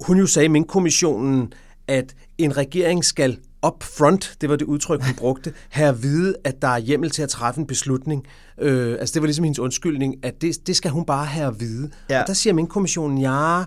hun 0.05 0.17
jo 0.17 0.25
sagde 0.25 0.45
i 0.45 0.49
min 0.49 0.63
kommissionen, 0.63 1.53
at 1.87 2.15
en 2.37 2.57
regering 2.57 3.05
skal 3.05 3.37
up 3.67 3.83
front, 3.83 4.37
det 4.41 4.49
var 4.49 4.55
det 4.55 4.65
udtryk, 4.65 5.03
hun 5.03 5.15
brugte, 5.15 5.53
have 5.69 5.89
at 5.89 6.03
vide, 6.03 6.35
at 6.43 6.61
der 6.61 6.67
er 6.67 6.77
hjemmel 6.77 7.09
til 7.09 7.21
at 7.21 7.29
træffe 7.29 7.59
en 7.59 7.67
beslutning. 7.67 8.25
Øh, 8.57 8.97
altså 8.99 9.13
det 9.13 9.21
var 9.21 9.25
ligesom 9.25 9.43
hendes 9.43 9.59
undskyldning, 9.59 10.15
at 10.23 10.41
det, 10.41 10.67
det 10.67 10.75
skal 10.75 10.91
hun 10.91 11.05
bare 11.05 11.25
have 11.25 11.47
at 11.47 11.59
vide. 11.59 11.91
Ja. 12.09 12.21
Og 12.21 12.27
der 12.27 12.33
siger 12.33 12.53
min 12.53 12.67
kommission, 12.67 13.17
ja, 13.17 13.63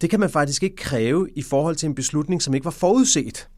det 0.00 0.10
kan 0.10 0.20
man 0.20 0.30
faktisk 0.30 0.62
ikke 0.62 0.76
kræve 0.76 1.28
i 1.36 1.42
forhold 1.42 1.76
til 1.76 1.86
en 1.86 1.94
beslutning, 1.94 2.42
som 2.42 2.54
ikke 2.54 2.64
var 2.64 2.70
forudset. 2.70 3.48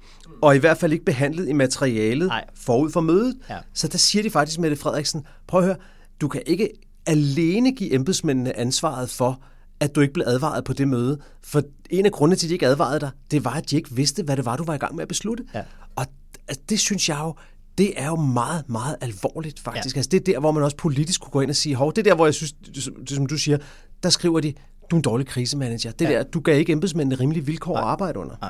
Og 0.43 0.57
i 0.57 0.59
hvert 0.59 0.79
fald 0.79 0.93
ikke 0.93 1.05
behandlet 1.05 1.49
i 1.49 1.53
materialet 1.53 2.29
Nej. 2.29 2.45
forud 2.55 2.91
for 2.91 3.01
mødet. 3.01 3.37
Ja. 3.51 3.59
Så 3.75 3.89
der 3.89 3.99
siger 3.99 4.23
de 4.23 4.31
faktisk, 4.31 4.59
Mette 4.59 4.77
Frederiksen, 4.77 5.27
prøv 5.47 5.61
at 5.61 5.67
høre, 5.67 5.77
du 6.21 6.29
kan 6.29 6.43
ikke 6.47 6.69
alene 7.07 7.73
give 7.73 7.95
embedsmændene 7.95 8.59
ansvaret 8.59 9.11
for, 9.11 9.43
at 9.83 9.95
du 9.95 10.01
ikke 10.01 10.15
blev 10.15 10.25
advaret 10.27 10.65
på 10.65 10.73
det 10.73 10.89
møde. 10.89 11.19
For 11.43 11.63
en 11.91 12.07
af 12.07 12.13
grundene 12.13 12.37
til, 12.37 12.47
at 12.47 12.49
de 12.49 12.55
ikke 12.55 12.67
advarede 12.67 13.01
dig, 13.01 13.11
det 13.31 13.45
var, 13.45 13.51
at 13.51 13.71
de 13.71 13.77
ikke 13.77 13.91
vidste, 13.93 14.23
hvad 14.23 14.37
det 14.37 14.45
var, 14.45 14.57
du 14.57 14.65
var 14.65 14.75
i 14.75 14.79
gang 14.79 14.95
med 14.95 15.03
at 15.03 15.09
beslutte. 15.09 15.45
Ja. 15.55 15.63
Og 15.97 16.07
altså, 16.49 16.63
det 16.69 16.81
synes 16.81 17.09
jeg 17.09 17.19
jo, 17.21 17.35
det 17.79 17.93
er 17.97 18.07
jo 18.07 18.17
meget, 18.17 18.69
meget 18.69 18.97
alvorligt 19.01 19.61
faktisk. 19.61 19.97
Ja. 19.97 19.99
Altså, 19.99 20.09
det 20.09 20.21
er 20.21 20.33
der, 20.33 20.41
hvor 20.41 20.53
man 20.53 20.63
også 20.63 20.77
politisk 20.77 21.21
kunne 21.21 21.31
gå 21.31 21.41
ind 21.41 21.51
og 21.51 21.57
sige, 21.57 21.75
hov, 21.75 21.93
det 21.93 21.99
er 21.99 22.03
der, 22.11 22.15
hvor 22.15 22.27
jeg 22.27 22.35
synes, 22.35 22.53
det, 22.53 23.11
som 23.11 23.27
du 23.27 23.37
siger, 23.39 23.59
der 24.03 24.09
skriver 24.09 24.41
de, 24.41 24.53
du 24.91 24.97
er 24.97 24.99
en 24.99 25.03
dårlig 25.03 25.27
krisemanager. 25.27 25.91
Det 25.93 26.05
ja. 26.05 26.11
der, 26.11 26.23
du 26.23 26.41
gav 26.41 26.59
ikke 26.59 26.73
embedsmændene 26.73 27.21
rimelige 27.21 27.47
vilkår 27.47 27.77
at 27.77 27.85
arbejde 27.85 28.19
under. 28.19 28.35
Ja. 28.43 28.49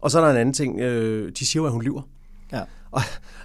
Og 0.00 0.10
så 0.10 0.18
er 0.20 0.24
der 0.24 0.30
en 0.30 0.36
anden 0.36 0.52
ting, 0.52 0.80
øh, 0.80 1.32
de 1.38 1.46
siger 1.46 1.62
jo, 1.62 1.66
at 1.66 1.72
hun 1.72 1.82
lyver. 1.82 2.02
Ja. 2.52 2.60
Og 2.90 3.02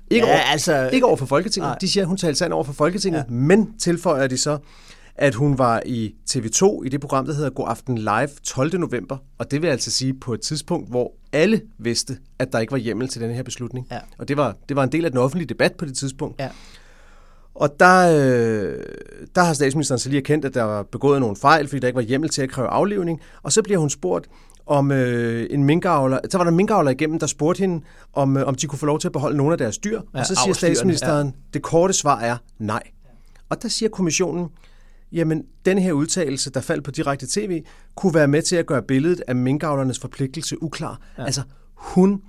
ikke, 0.10 0.26
Ja, 0.28 0.34
over, 0.34 0.42
altså- 0.42 0.90
ikke 0.90 1.06
over 1.06 1.16
for 1.18 1.26
Folketinget. 1.26 1.70
Nej. 1.70 1.78
De 1.78 1.90
siger, 1.90 2.04
at 2.04 2.08
hun 2.08 2.18
talte 2.18 2.40
sand 2.40 2.54
over 2.54 2.64
for 2.64 2.74
Folketinget, 2.74 3.20
ja. 3.20 3.34
men 3.34 3.78
tilføjer 3.78 4.28
de 4.28 4.38
så, 4.38 4.58
at 5.22 5.36
hun 5.36 5.58
var 5.58 5.82
i 5.86 6.16
TV2 6.32 6.84
i 6.86 6.90
det 6.90 7.02
program, 7.02 7.26
der 7.26 7.34
hedder 7.34 7.50
God 7.50 7.66
Aften 7.70 7.98
Live 7.98 8.30
12. 8.44 8.80
november. 8.80 9.18
Og 9.38 9.52
det 9.52 9.62
vil 9.62 9.68
altså 9.68 9.92
sige 9.92 10.14
på 10.14 10.34
et 10.34 10.42
tidspunkt, 10.42 10.90
hvor 10.90 11.14
alle 11.34 11.62
vidste, 11.78 12.18
at 12.40 12.54
der 12.54 12.60
ikke 12.60 12.72
var 12.72 12.78
hjemmel 12.78 13.08
til 13.08 13.22
den 13.22 13.32
her 13.32 13.44
beslutning. 13.44 13.88
Ja. 13.92 14.00
Og 14.18 14.28
det 14.28 14.38
var, 14.38 14.56
det 14.70 14.76
var 14.76 14.84
en 14.84 14.92
del 14.92 15.06
af 15.06 15.12
den 15.12 15.20
offentlige 15.20 15.48
debat 15.48 15.74
på 15.74 15.86
det 15.86 15.98
tidspunkt. 15.98 16.40
Ja. 16.40 16.50
Og 17.56 17.80
der, 17.80 18.00
øh, 18.00 18.84
der 19.36 19.42
har 19.42 19.54
statsministeren 19.54 20.00
så 20.00 20.10
lige 20.10 20.20
erkendt, 20.20 20.46
at 20.46 20.54
der 20.54 20.64
var 20.64 20.84
begået 20.84 21.20
nogle 21.20 21.36
fejl, 21.36 21.68
fordi 21.68 21.80
der 21.80 21.88
ikke 21.88 21.96
var 21.96 22.02
hjemmel 22.02 22.30
til 22.30 22.42
at 22.42 22.50
kræve 22.50 22.68
aflivning. 22.68 23.22
Og 23.44 23.52
så 23.52 23.62
bliver 23.62 23.80
hun 23.80 23.90
spurgt 23.90 24.30
om 24.66 24.92
øh, 24.92 25.48
en 25.50 25.64
minkavler. 25.64 26.20
Så 26.30 26.38
var 26.38 26.46
der 26.46 26.52
en 26.52 26.58
minkavler 26.58 26.92
igennem, 26.92 27.20
der 27.20 27.28
spurgte 27.28 27.60
hende, 27.60 27.86
om, 28.14 28.38
øh, 28.38 28.48
om 28.48 28.56
de 28.56 28.68
kunne 28.68 28.80
få 28.80 28.86
lov 28.86 29.00
til 29.00 29.08
at 29.08 29.12
beholde 29.12 29.38
nogle 29.38 29.52
af 29.52 29.58
deres 29.58 29.78
dyr. 29.78 30.02
Ja, 30.14 30.20
og 30.20 30.26
så 30.26 30.36
siger 30.36 30.54
statsministeren, 30.54 31.28
ja. 31.28 31.34
det 31.54 31.62
korte 31.62 31.94
svar 31.94 32.20
er 32.20 32.38
nej. 32.60 32.84
Og 33.50 33.62
der 33.62 33.68
siger 33.68 33.90
kommissionen, 33.90 34.50
jamen 35.12 35.44
denne 35.66 35.82
her 35.82 35.92
udtalelse, 35.94 36.50
der 36.52 36.62
faldt 36.62 36.84
på 36.84 36.92
direkte 36.92 37.28
tv, 37.30 37.64
kunne 37.96 38.14
være 38.14 38.28
med 38.28 38.42
til 38.42 38.56
at 38.56 38.66
gøre 38.66 38.82
billedet 38.84 39.22
af 39.28 39.36
minkavlernes 39.36 40.00
forpligtelse 40.00 40.64
uklar. 40.64 41.02
Ja. 41.18 41.26
Altså, 41.26 41.42
hun 41.76 42.22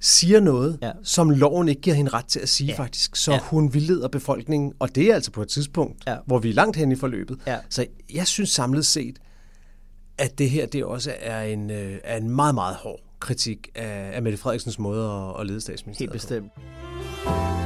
siger 0.00 0.40
noget, 0.40 0.78
Ja. 0.82 0.90
som 1.02 1.30
loven 1.30 1.68
ikke 1.68 1.80
giver 1.80 1.96
hende 1.96 2.10
ret 2.10 2.24
til 2.26 2.40
at 2.40 2.48
sige 2.48 2.68
Ja. 2.68 2.78
faktisk. 2.78 3.16
Så 3.16 3.32
Ja. 3.32 3.38
hun 3.42 3.74
vildleder 3.74 4.08
befolkningen, 4.08 4.72
og 4.78 4.94
det 4.94 5.10
er 5.10 5.14
altså 5.14 5.30
på 5.30 5.42
et 5.42 5.48
tidspunkt, 5.48 6.02
Ja. 6.06 6.16
hvor 6.26 6.38
vi 6.38 6.50
er 6.50 6.54
langt 6.54 6.76
hen 6.76 6.92
i 6.92 6.96
forløbet. 6.96 7.38
Ja. 7.46 7.56
Så 7.70 7.86
jeg 8.14 8.26
synes 8.26 8.50
samlet 8.50 8.86
set, 8.86 9.18
at 10.18 10.38
det 10.38 10.50
her 10.50 10.66
det 10.66 10.84
også 10.84 11.12
er 11.20 11.42
en, 11.42 11.70
øh, 11.70 11.98
er 12.04 12.16
en 12.16 12.28
meget, 12.30 12.54
meget 12.54 12.76
hård 12.76 13.00
kritik 13.20 13.68
af, 13.74 14.10
af 14.14 14.22
Mette 14.22 14.38
Frederiksens 14.38 14.78
måde 14.78 15.04
at, 15.10 15.40
at 15.40 15.46
lede 15.46 15.60
statsministeriet 15.60 16.12
Helt 16.30 16.44
på. 17.24 17.59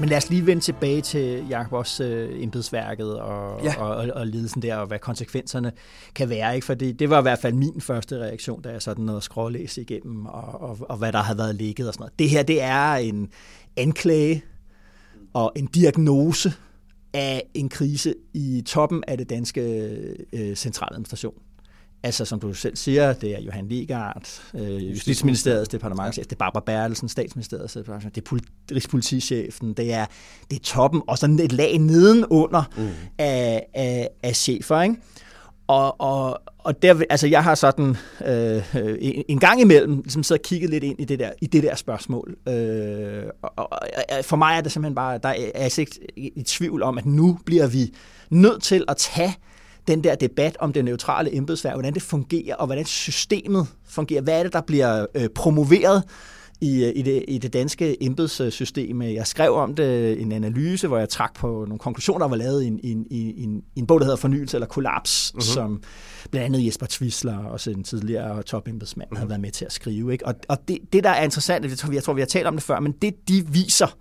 Men 0.00 0.08
lad 0.08 0.16
os 0.16 0.30
lige 0.30 0.46
vende 0.46 0.62
tilbage 0.62 1.00
til 1.00 1.46
Jacob 1.50 1.72
også 1.72 2.04
øh, 2.04 2.42
embedsværket 2.42 3.18
og, 3.20 3.64
Ja. 3.64 3.74
og, 3.82 3.96
og, 3.96 4.08
og 4.14 4.26
ledelsen 4.26 4.62
der, 4.62 4.76
og 4.76 4.86
hvad 4.86 4.98
konsekvenserne 4.98 5.72
kan 6.14 6.28
være. 6.28 6.54
Ikke? 6.54 6.64
Fordi 6.64 6.92
det 6.92 7.10
var 7.10 7.18
i 7.18 7.22
hvert 7.22 7.38
fald 7.38 7.54
min 7.54 7.80
første 7.80 8.18
reaktion, 8.18 8.62
da 8.62 8.68
jeg 8.68 8.82
sådan 8.82 9.04
noget 9.04 9.22
skrålæse 9.22 9.80
igennem, 9.80 10.26
og, 10.26 10.60
og, 10.60 10.78
og 10.88 10.96
hvad 10.96 11.12
der 11.12 11.18
havde 11.22 11.38
været 11.38 11.54
ligget 11.54 11.88
og 11.88 11.94
sådan 11.94 12.02
noget. 12.02 12.18
Det 12.18 12.30
her, 12.30 12.42
det 12.42 12.62
er 12.62 12.92
en 12.94 13.28
anklage 13.76 14.44
og 15.32 15.52
en 15.56 15.66
diagnose 15.66 16.52
af 17.14 17.42
en 17.54 17.68
krise 17.68 18.14
i 18.34 18.62
toppen 18.66 19.04
af 19.08 19.18
det 19.18 19.30
danske 19.30 19.60
øh, 20.32 20.56
centraladministration. 20.56 21.34
Altså, 22.02 22.24
som 22.24 22.40
du 22.40 22.54
selv 22.54 22.76
siger, 22.76 23.12
det 23.12 23.34
er 23.36 23.40
Johan 23.40 23.68
Legaard, 23.68 24.42
øh, 24.54 24.90
Justitsministeriets 24.90 25.68
departementchef, 25.68 26.26
det 26.26 26.32
er 26.32 26.36
Barbara 26.36 26.62
Bertelsen, 26.66 27.08
statsministeriets 27.08 27.72
departementchef, 27.72 28.12
det 28.12 28.20
er 28.20 28.36
pol- 28.36 28.74
Rigspolitichefen, 28.74 29.72
det 29.72 29.92
er, 29.92 30.06
det 30.50 30.56
er 30.56 30.62
toppen, 30.62 31.02
og 31.06 31.18
sådan 31.18 31.38
et 31.38 31.52
lag 31.52 31.78
nedenunder 31.78 32.62
mm. 32.76 32.88
af, 33.18 33.66
af, 33.74 34.08
af 34.22 34.36
chefer, 34.36 34.82
ikke? 34.82 34.96
Og, 35.66 36.00
og, 36.00 36.40
og 36.58 36.82
der, 36.82 37.02
altså 37.10 37.26
jeg 37.26 37.44
har 37.44 37.54
sådan 37.54 37.96
øh, 38.26 38.76
øh, 38.76 38.96
en, 39.00 39.24
en 39.28 39.38
gang 39.38 39.60
imellem 39.60 39.96
ligesom 39.96 40.22
så 40.22 40.38
kigget 40.44 40.70
lidt 40.70 40.84
ind 40.84 41.00
i 41.00 41.04
det 41.04 41.18
der, 41.18 41.30
i 41.40 41.46
det 41.46 41.62
der 41.62 41.74
spørgsmål. 41.74 42.36
Øh, 42.48 43.24
og, 43.42 43.52
og, 43.56 43.68
og 44.18 44.24
for 44.24 44.36
mig 44.36 44.56
er 44.56 44.60
det 44.60 44.72
simpelthen 44.72 44.94
bare, 44.94 45.18
der 45.18 45.28
er 45.28 45.62
jeg 45.62 45.78
ikke 45.78 46.00
i 46.16 46.42
tvivl 46.42 46.82
om, 46.82 46.98
at 46.98 47.06
nu 47.06 47.38
bliver 47.46 47.66
vi 47.66 47.94
nødt 48.30 48.62
til 48.62 48.84
at 48.88 48.96
tage 48.96 49.34
den 49.88 50.04
der 50.04 50.14
debat 50.14 50.56
om 50.60 50.72
det 50.72 50.84
neutrale 50.84 51.34
embedsværk, 51.34 51.74
hvordan 51.74 51.94
det 51.94 52.02
fungerer, 52.02 52.54
og 52.54 52.66
hvordan 52.66 52.84
systemet 52.84 53.66
fungerer. 53.88 54.22
Hvad 54.22 54.38
er 54.38 54.42
det, 54.42 54.52
der 54.52 54.60
bliver 54.60 55.06
øh, 55.14 55.28
promoveret 55.28 56.02
i, 56.60 56.84
øh, 56.84 56.92
i, 56.96 57.02
det, 57.02 57.24
i 57.28 57.38
det 57.38 57.52
danske 57.52 58.04
embedssystem. 58.04 59.02
Jeg 59.02 59.26
skrev 59.26 59.54
om 59.54 59.74
det 59.74 60.20
en 60.20 60.32
analyse, 60.32 60.88
hvor 60.88 60.98
jeg 60.98 61.08
trak 61.08 61.34
på 61.34 61.46
nogle 61.46 61.78
konklusioner, 61.78 62.18
der 62.18 62.28
var 62.28 62.36
lavet 62.36 62.62
i 62.62 62.66
en, 62.66 62.80
i 62.82 62.90
en, 62.90 63.62
i 63.74 63.78
en, 63.80 63.86
bog, 63.86 64.00
der 64.00 64.04
hedder 64.04 64.16
Fornyelse 64.16 64.56
eller 64.56 64.66
Kollaps, 64.66 65.32
uh-huh. 65.36 65.54
som 65.54 65.82
blandt 66.30 66.46
andet 66.46 66.66
Jesper 66.66 66.86
Twisler, 66.86 67.38
også 67.38 67.70
en 67.70 67.84
tidligere 67.84 68.42
topembedsmand, 68.42 69.08
uh-huh. 69.12 69.16
havde 69.16 69.28
været 69.28 69.40
med 69.40 69.50
til 69.50 69.64
at 69.64 69.72
skrive. 69.72 70.12
Ikke? 70.12 70.26
Og, 70.26 70.34
og 70.48 70.58
det, 70.68 70.78
det, 70.92 71.04
der 71.04 71.10
er 71.10 71.24
interessant, 71.24 71.92
jeg 71.92 72.02
tror, 72.02 72.14
vi 72.14 72.20
har 72.20 72.26
talt 72.26 72.46
om 72.46 72.54
det 72.54 72.62
før, 72.62 72.80
men 72.80 72.92
det, 72.92 73.28
de 73.28 73.46
viser, 73.48 73.96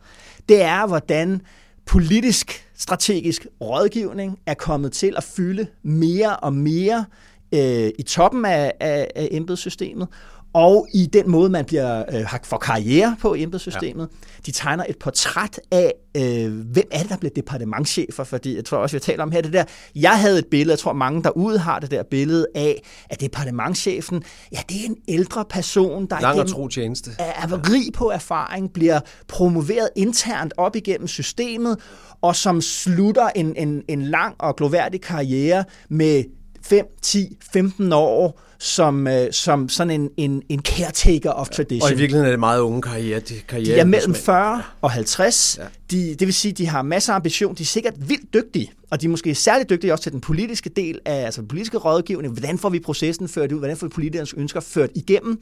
det 0.49 0.61
er, 0.61 0.87
hvordan 0.87 1.41
politisk 1.89 2.65
strategisk 2.75 3.47
rådgivning 3.61 4.39
er 4.45 4.53
kommet 4.53 4.91
til 4.91 5.13
at 5.17 5.23
fylde 5.23 5.67
mere 5.83 6.37
og 6.37 6.53
mere 6.53 7.05
øh, 7.53 7.91
i 7.99 8.03
toppen 8.07 8.45
af, 8.45 8.73
af, 8.79 9.11
af 9.15 9.27
embedssystemet, 9.31 10.07
og 10.53 10.87
i 10.93 11.05
den 11.05 11.29
måde, 11.29 11.49
man 11.49 11.65
bliver 11.65 12.03
øh, 12.13 12.25
får 12.43 12.57
karriere 12.57 13.15
på 13.21 13.33
i 13.33 13.43
embedssystemet. 13.43 14.09
Ja. 14.11 14.27
De 14.45 14.51
tegner 14.51 14.83
et 14.89 14.97
portræt 14.99 15.59
af, 15.71 15.93
øh, 16.17 16.53
hvem 16.59 16.87
er 16.91 16.99
det, 17.01 17.09
der 17.09 17.17
bliver 17.17 17.33
departementchefer, 17.35 18.23
fordi 18.23 18.55
jeg 18.55 18.65
tror 18.65 18.77
også, 18.77 18.95
vi 18.95 18.99
talt 18.99 19.21
om 19.21 19.31
her 19.31 19.41
det 19.41 19.53
der. 19.53 19.63
Jeg 19.95 20.19
havde 20.19 20.39
et 20.39 20.45
billede, 20.51 20.71
jeg 20.71 20.79
tror 20.79 20.93
mange 20.93 21.23
derude 21.23 21.59
har 21.59 21.79
det 21.79 21.91
der 21.91 22.03
billede 22.03 22.47
af, 22.55 22.83
at 23.09 23.21
departementchefen, 23.21 24.23
ja, 24.51 24.57
det 24.69 24.75
er 24.81 24.85
en 24.85 24.97
ældre 25.07 25.45
person, 25.49 26.05
der 26.09 26.19
Lang 26.19 26.35
igennem- 26.35 26.53
tro 26.53 26.67
tjeneste. 26.67 27.11
er, 27.19 27.23
er 27.47 27.71
rig 27.73 27.93
på 27.93 28.09
erfaring, 28.09 28.73
bliver 28.73 28.99
promoveret 29.27 29.89
internt 29.95 30.53
op 30.57 30.75
igennem 30.75 31.07
systemet, 31.07 31.77
og 32.21 32.35
som 32.35 32.61
slutter 32.61 33.29
en, 33.35 33.55
en, 33.55 33.81
en 33.87 34.01
lang 34.01 34.35
og 34.39 34.55
gloværdig 34.55 35.01
karriere 35.01 35.63
med 35.89 36.23
5, 36.63 36.85
10, 37.01 37.37
15 37.53 37.93
år 37.93 38.41
som, 38.59 39.07
øh, 39.07 39.33
som 39.33 39.69
sådan 39.69 40.01
en, 40.01 40.09
en, 40.17 40.41
en 40.49 40.59
caretaker 40.61 41.31
of 41.31 41.49
tradition. 41.49 41.81
Og 41.87 41.91
i 41.91 41.95
virkeligheden 41.95 42.25
er 42.25 42.31
det 42.31 42.39
meget 42.39 42.59
unge 42.59 42.81
karriere. 42.81 43.19
De, 43.19 43.33
karriere 43.47 43.75
De 43.75 43.79
er 43.79 43.85
mellem 43.85 44.15
40 44.15 44.63
og 44.81 44.91
50. 44.91 45.57
Ja. 45.59 45.65
De, 45.91 46.15
det 46.15 46.27
vil 46.27 46.33
sige, 46.33 46.51
de 46.51 46.67
har 46.67 46.81
masser 46.81 47.13
af 47.13 47.15
ambition. 47.15 47.55
De 47.55 47.63
er 47.63 47.65
sikkert 47.67 48.09
vildt 48.09 48.33
dygtige, 48.33 48.71
og 48.91 49.01
de 49.01 49.05
er 49.05 49.09
måske 49.09 49.35
særligt 49.35 49.69
dygtige 49.69 49.93
også 49.93 50.03
til 50.03 50.11
den 50.11 50.21
politiske 50.21 50.69
del 50.69 50.99
af 51.05 51.25
altså 51.25 51.41
den 51.41 51.47
politiske 51.47 51.77
rådgivning. 51.77 52.33
Hvordan 52.33 52.57
får 52.57 52.69
vi 52.69 52.79
processen 52.79 53.27
ført 53.27 53.51
ud? 53.51 53.59
Hvordan 53.59 53.77
får 53.77 53.87
vi 53.87 53.91
politikernes 53.91 54.33
ønsker 54.37 54.59
ført 54.59 54.89
igennem? 54.95 55.41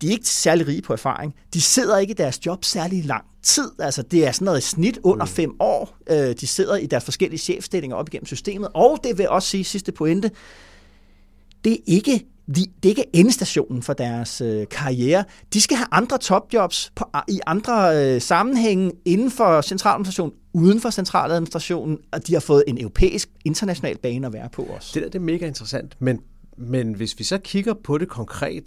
De 0.00 0.06
er 0.06 0.10
ikke 0.10 0.28
særlig 0.28 0.66
rige 0.66 0.82
på 0.82 0.92
erfaring. 0.92 1.34
De 1.54 1.60
sidder 1.60 1.98
ikke 1.98 2.10
i 2.10 2.14
deres 2.14 2.46
job 2.46 2.64
særlig 2.64 3.04
lang 3.04 3.24
tid. 3.42 3.70
Altså, 3.78 4.02
det 4.02 4.26
er 4.26 4.32
sådan 4.32 4.44
noget 4.44 4.58
i 4.58 4.62
snit 4.62 4.98
under 5.02 5.24
Mm. 5.26 5.30
fem 5.30 5.50
år. 5.60 5.96
Øh, 6.10 6.34
De 6.40 6.46
sidder 6.46 6.76
i 6.76 6.86
deres 6.86 7.04
forskellige 7.04 7.38
chefstillinger 7.40 7.96
op 7.96 8.08
igennem 8.08 8.26
systemet. 8.26 8.68
Og 8.74 8.98
det 9.04 9.18
vil 9.18 9.28
også 9.28 9.48
sige, 9.48 9.64
sidste 9.64 9.92
pointe, 9.92 10.30
det 11.66 11.72
er 11.74 11.78
ikke 11.86 12.26
de, 12.46 12.54
det 12.54 12.84
er 12.84 12.88
ikke 12.88 13.04
endestationen 13.12 13.82
for 13.82 13.92
deres 13.92 14.40
øh, 14.40 14.66
karriere. 14.70 15.24
De 15.54 15.60
skal 15.60 15.76
have 15.76 15.86
andre 15.92 16.18
topjobs 16.18 16.92
på, 16.94 17.04
i 17.28 17.40
andre 17.46 17.74
øh, 18.14 18.20
sammenhænge 18.20 18.92
inden 19.04 19.30
for 19.30 19.60
centraladministrationen, 19.60 20.34
uden 20.52 20.80
for 20.80 20.90
centraladministrationen, 20.90 21.98
og 22.12 22.26
de 22.26 22.32
har 22.32 22.40
fået 22.40 22.64
en 22.66 22.78
europæisk, 22.80 23.28
international 23.44 23.98
bane 23.98 24.26
at 24.26 24.32
være 24.32 24.48
på 24.52 24.62
også. 24.62 24.90
Det 24.94 25.02
der 25.02 25.08
det 25.08 25.18
er 25.18 25.22
mega 25.22 25.46
interessant, 25.46 25.96
men, 25.98 26.20
men 26.58 26.92
hvis 26.92 27.18
vi 27.18 27.24
så 27.24 27.38
kigger 27.38 27.74
på 27.84 27.98
det 27.98 28.08
konkret, 28.08 28.64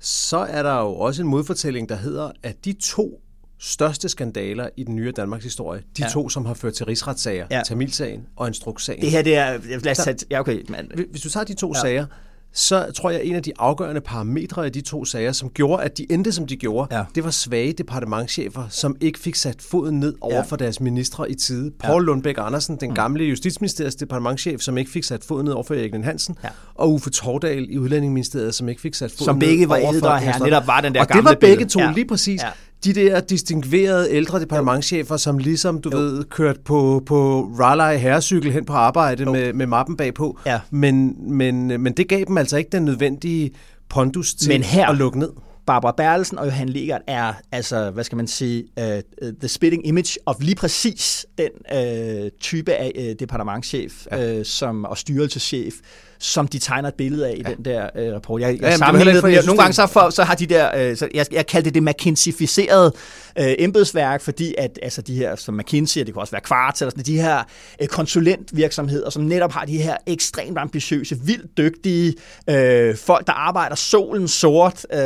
så 0.00 0.36
er 0.38 0.62
der 0.62 0.80
jo 0.80 0.94
også 0.94 1.22
en 1.22 1.28
modfortælling, 1.28 1.88
der 1.88 1.96
hedder, 1.96 2.30
at 2.42 2.64
de 2.64 2.72
to 2.72 3.20
største 3.58 4.08
skandaler 4.08 4.68
i 4.76 4.84
den 4.84 4.96
nye 4.96 5.12
Danmarks 5.16 5.44
historie, 5.44 5.82
de 5.96 6.02
Ja. 6.02 6.08
to, 6.08 6.28
som 6.28 6.46
har 6.46 6.54
ført 6.54 6.74
til 6.74 6.86
rigsretssager, 6.86 7.46
Ja. 7.50 7.62
Tamilsagen 7.66 8.26
og 8.36 8.46
Instrukssagen. 8.48 9.02
Det 9.02 9.10
her, 9.10 9.22
det 9.22 9.36
er... 9.36 9.58
Lad 9.84 9.90
os 9.90 9.98
tage... 9.98 10.16
Ja, 10.30 10.40
okay. 10.40 10.62
Hvis- 10.94 11.06
Hvis 11.10 11.20
du 11.22 11.28
tager 11.30 11.44
de 11.44 11.54
to 11.54 11.72
ja. 11.74 11.80
sager, 11.80 12.06
så 12.52 12.86
tror 12.96 13.10
jeg, 13.10 13.20
at 13.20 13.26
en 13.26 13.34
af 13.34 13.42
de 13.42 13.52
afgørende 13.58 14.00
parametre 14.00 14.66
i 14.66 14.70
de 14.70 14.80
to 14.80 15.04
sager, 15.04 15.32
som 15.32 15.50
gjorde, 15.50 15.82
at 15.82 15.98
de 15.98 16.06
endte, 16.10 16.32
som 16.32 16.46
de 16.46 16.56
gjorde, 16.56 16.96
Ja. 16.96 17.04
det 17.14 17.24
var 17.24 17.30
svage 17.30 17.72
departementchefer, 17.72 18.62
som 18.70 18.96
ikke 19.00 19.18
fik 19.18 19.34
sat 19.34 19.62
foden 19.70 20.00
ned 20.00 20.14
over 20.20 20.34
Ja. 20.34 20.40
for 20.42 20.56
deres 20.56 20.80
ministre 20.80 21.30
i 21.30 21.34
tide. 21.34 21.70
Paul 21.78 22.04
Lundbæk 22.04 22.34
Andersen, 22.38 22.76
den 22.76 22.94
gamle 22.94 23.24
justitsministeriets 23.24 23.96
departementchef, 23.96 24.60
som 24.60 24.78
ikke 24.78 24.90
fik 24.90 25.04
sat 25.04 25.24
foden 25.24 25.44
ned 25.44 25.52
over 25.52 25.64
for 25.64 25.74
Erik 25.74 25.92
Hansen, 26.04 26.36
Ja. 26.44 26.48
og 26.74 26.92
Uffe 26.92 27.10
Tordal 27.10 27.66
i 27.70 27.78
Udlændingeministeriet, 27.78 28.54
som 28.54 28.68
ikke 28.68 28.80
fik 28.80 28.94
sat 28.94 29.10
foden 29.10 29.24
Som 29.24 29.36
ned 29.36 29.46
begge 29.48 29.68
var 29.68 29.74
over 29.76 29.86
for 29.86 29.94
ældre. 29.94 30.20
Støjberg. 30.20 30.44
Netop 30.46 30.66
var 30.66 30.80
den 30.80 30.94
der 30.94 31.00
Og 31.00 31.06
det 31.08 31.14
gamle 31.14 31.28
var 31.28 31.34
begge 31.40 31.64
to, 31.64 31.80
Ja. 31.80 31.92
lige 31.94 32.06
præcis. 32.06 32.42
Ja. 32.42 32.48
De 32.84 32.92
der 32.94 33.20
distinguerede 33.20 34.10
ældre 34.10 34.40
departementchefer, 34.40 35.16
som 35.16 35.38
ligesom, 35.38 35.80
du 35.80 35.90
ved, 35.90 36.24
kørt 36.24 36.60
på, 36.60 37.02
på 37.06 37.42
Raleigh 37.42 38.00
herrecykel 38.00 38.52
hen 38.52 38.64
på 38.64 38.72
arbejde 38.72 39.24
med, 39.24 39.52
med 39.52 39.66
mappen 39.66 39.96
bagpå. 39.96 40.38
Ja. 40.46 40.60
Men, 40.70 41.16
men, 41.32 41.66
men 41.66 41.92
det 41.92 42.08
gav 42.08 42.24
dem 42.28 42.38
altså 42.38 42.56
ikke 42.56 42.70
den 42.72 42.84
nødvendige 42.84 43.50
pondus 43.88 44.34
til 44.34 44.48
Men 44.48 44.62
her- 44.62 44.88
at 44.88 44.96
lukke 44.96 45.18
ned. 45.18 45.30
Barbara 45.66 45.94
Bertelsen 45.96 46.38
og 46.38 46.46
Johan 46.46 46.68
Legert 46.68 47.00
er, 47.06 47.32
altså, 47.52 47.90
hvad 47.90 48.04
skal 48.04 48.16
man 48.16 48.26
sige, 48.26 48.64
uh, 48.76 49.28
the 49.40 49.48
spitting 49.48 49.86
image 49.86 50.18
of 50.26 50.36
lige 50.40 50.54
præcis 50.54 51.26
den 51.38 51.50
uh, 51.74 52.28
type 52.40 52.72
af 52.72 52.92
uh, 52.98 53.04
departementchef 53.20 54.06
ja. 54.12 54.38
uh, 54.38 54.44
som, 54.44 54.84
og 54.84 54.98
styrelseschef, 54.98 55.74
som 56.20 56.48
de 56.48 56.58
tegner 56.58 56.88
et 56.88 56.94
billede 56.94 57.28
af 57.28 57.34
i 57.36 57.42
ja. 57.46 57.54
den 57.54 57.64
der 57.64 58.08
uh, 58.08 58.14
rapport. 58.14 58.40
Jeg, 58.40 58.52
jeg 58.52 58.62
ja, 58.62 58.76
sammenligner 58.76 59.20
det, 59.20 59.46
nogle 59.46 59.60
gange 59.60 59.72
så, 59.72 59.86
for, 59.86 60.10
så 60.10 60.24
har 60.24 60.34
de 60.34 60.46
der, 60.46 60.90
uh, 60.90 60.96
så 60.96 61.08
jeg, 61.14 61.26
jeg 61.32 61.46
kaldte 61.46 61.70
det 61.70 61.74
det 61.74 61.82
McKinsey-ficerede 61.82 62.92
uh, 63.40 63.44
embedsværk, 63.58 64.20
fordi 64.20 64.54
at 64.58 64.78
altså 64.82 65.02
de 65.02 65.14
her, 65.14 65.36
som 65.36 65.54
McKinsey, 65.54 66.00
det 66.00 66.12
kan 66.14 66.20
også 66.20 66.30
være 66.30 66.42
Quartz, 66.48 66.82
eller 66.82 66.90
sådan, 66.90 67.04
de 67.04 67.20
her 67.20 67.42
uh, 67.82 67.86
konsulentvirksomheder, 67.86 69.10
som 69.10 69.22
netop 69.22 69.52
har 69.52 69.64
de 69.64 69.78
her 69.78 69.96
ekstremt 70.06 70.58
ambitiøse, 70.58 71.18
vildt 71.24 71.58
dygtige 71.58 72.14
uh, 72.48 72.96
folk, 72.96 73.26
der 73.26 73.32
arbejder 73.32 73.76
solen 73.76 74.28
sort, 74.28 74.86
uh, 74.92 74.98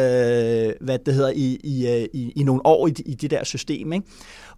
hvad 0.80 0.98
det 1.06 1.14
hedder, 1.14 1.32
i, 1.34 1.60
i, 1.64 2.06
i, 2.12 2.32
i 2.36 2.42
nogle 2.42 2.66
år 2.66 2.86
i, 2.86 2.94
i 3.06 3.14
det 3.14 3.30
der 3.30 3.44
system, 3.44 3.92
ikke? 3.92 4.06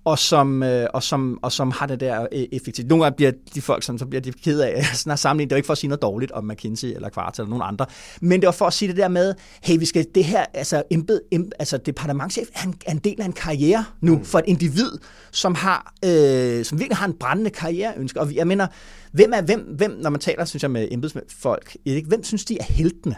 Og 0.07 0.19
som, 0.19 0.63
øh, 0.63 0.87
og, 0.95 1.03
som, 1.03 1.39
og 1.43 1.53
som 1.53 1.71
har 1.71 1.87
det 1.87 2.01
der 2.01 2.27
øh, 2.33 2.45
effektivt. 2.53 2.89
Nogle 2.89 3.05
gange 3.05 3.17
bliver 3.17 3.33
de 3.55 3.61
folk, 3.61 3.83
som, 3.83 3.99
så 3.99 4.07
bliver 4.07 4.21
de 4.21 4.33
ked 4.33 4.61
af 4.61 4.85
sådan 4.95 5.13
at 5.13 5.19
sammenligne. 5.19 5.49
Det 5.49 5.53
er 5.53 5.57
ikke 5.57 5.67
for 5.67 5.73
at 5.73 5.79
sige 5.79 5.89
noget 5.89 6.03
dårligt 6.03 6.33
om 6.33 6.45
McKinsey 6.45 6.89
eller 6.89 7.11
Quartz 7.11 7.39
eller 7.39 7.51
nogen 7.51 7.65
andre, 7.67 7.87
men 8.21 8.41
det 8.41 8.47
var 8.47 8.53
for 8.53 8.67
at 8.67 8.73
sige 8.73 8.89
det 8.89 8.97
der 8.97 9.09
med, 9.09 9.35
hey, 9.63 9.79
vi 9.79 9.85
skal 9.85 10.07
det 10.15 10.25
her, 10.25 10.45
altså, 10.55 10.83
embed, 10.91 11.21
em, 11.31 11.51
altså 11.59 11.77
departementchef 11.77 12.49
er 12.55 12.63
en, 12.63 12.75
er 12.87 12.93
en 12.93 12.99
del 12.99 13.21
af 13.21 13.25
en 13.25 13.33
karriere 13.33 13.85
nu 14.01 14.15
mm. 14.15 14.25
for 14.25 14.39
et 14.39 14.45
individ, 14.47 14.91
som 15.31 15.55
har, 15.55 15.95
øh, 16.05 16.65
som 16.65 16.79
virkelig 16.79 16.97
har 16.97 17.07
en 17.07 17.15
brændende 17.21 17.51
karriereønske. 17.51 18.21
Og 18.21 18.35
jeg 18.35 18.47
mener, 18.47 18.67
hvem 19.13 19.33
er, 19.35 19.41
hvem, 19.41 19.61
hvem 19.61 19.91
når 19.91 20.11
man 20.11 20.21
taler, 20.21 20.45
synes 20.45 20.63
jeg, 20.63 20.71
med 20.71 20.89
embedsfolk, 20.91 21.77
hvem 21.85 22.25
synes 22.25 22.45
de 22.45 22.59
er 22.61 22.65
heltene? 22.65 23.17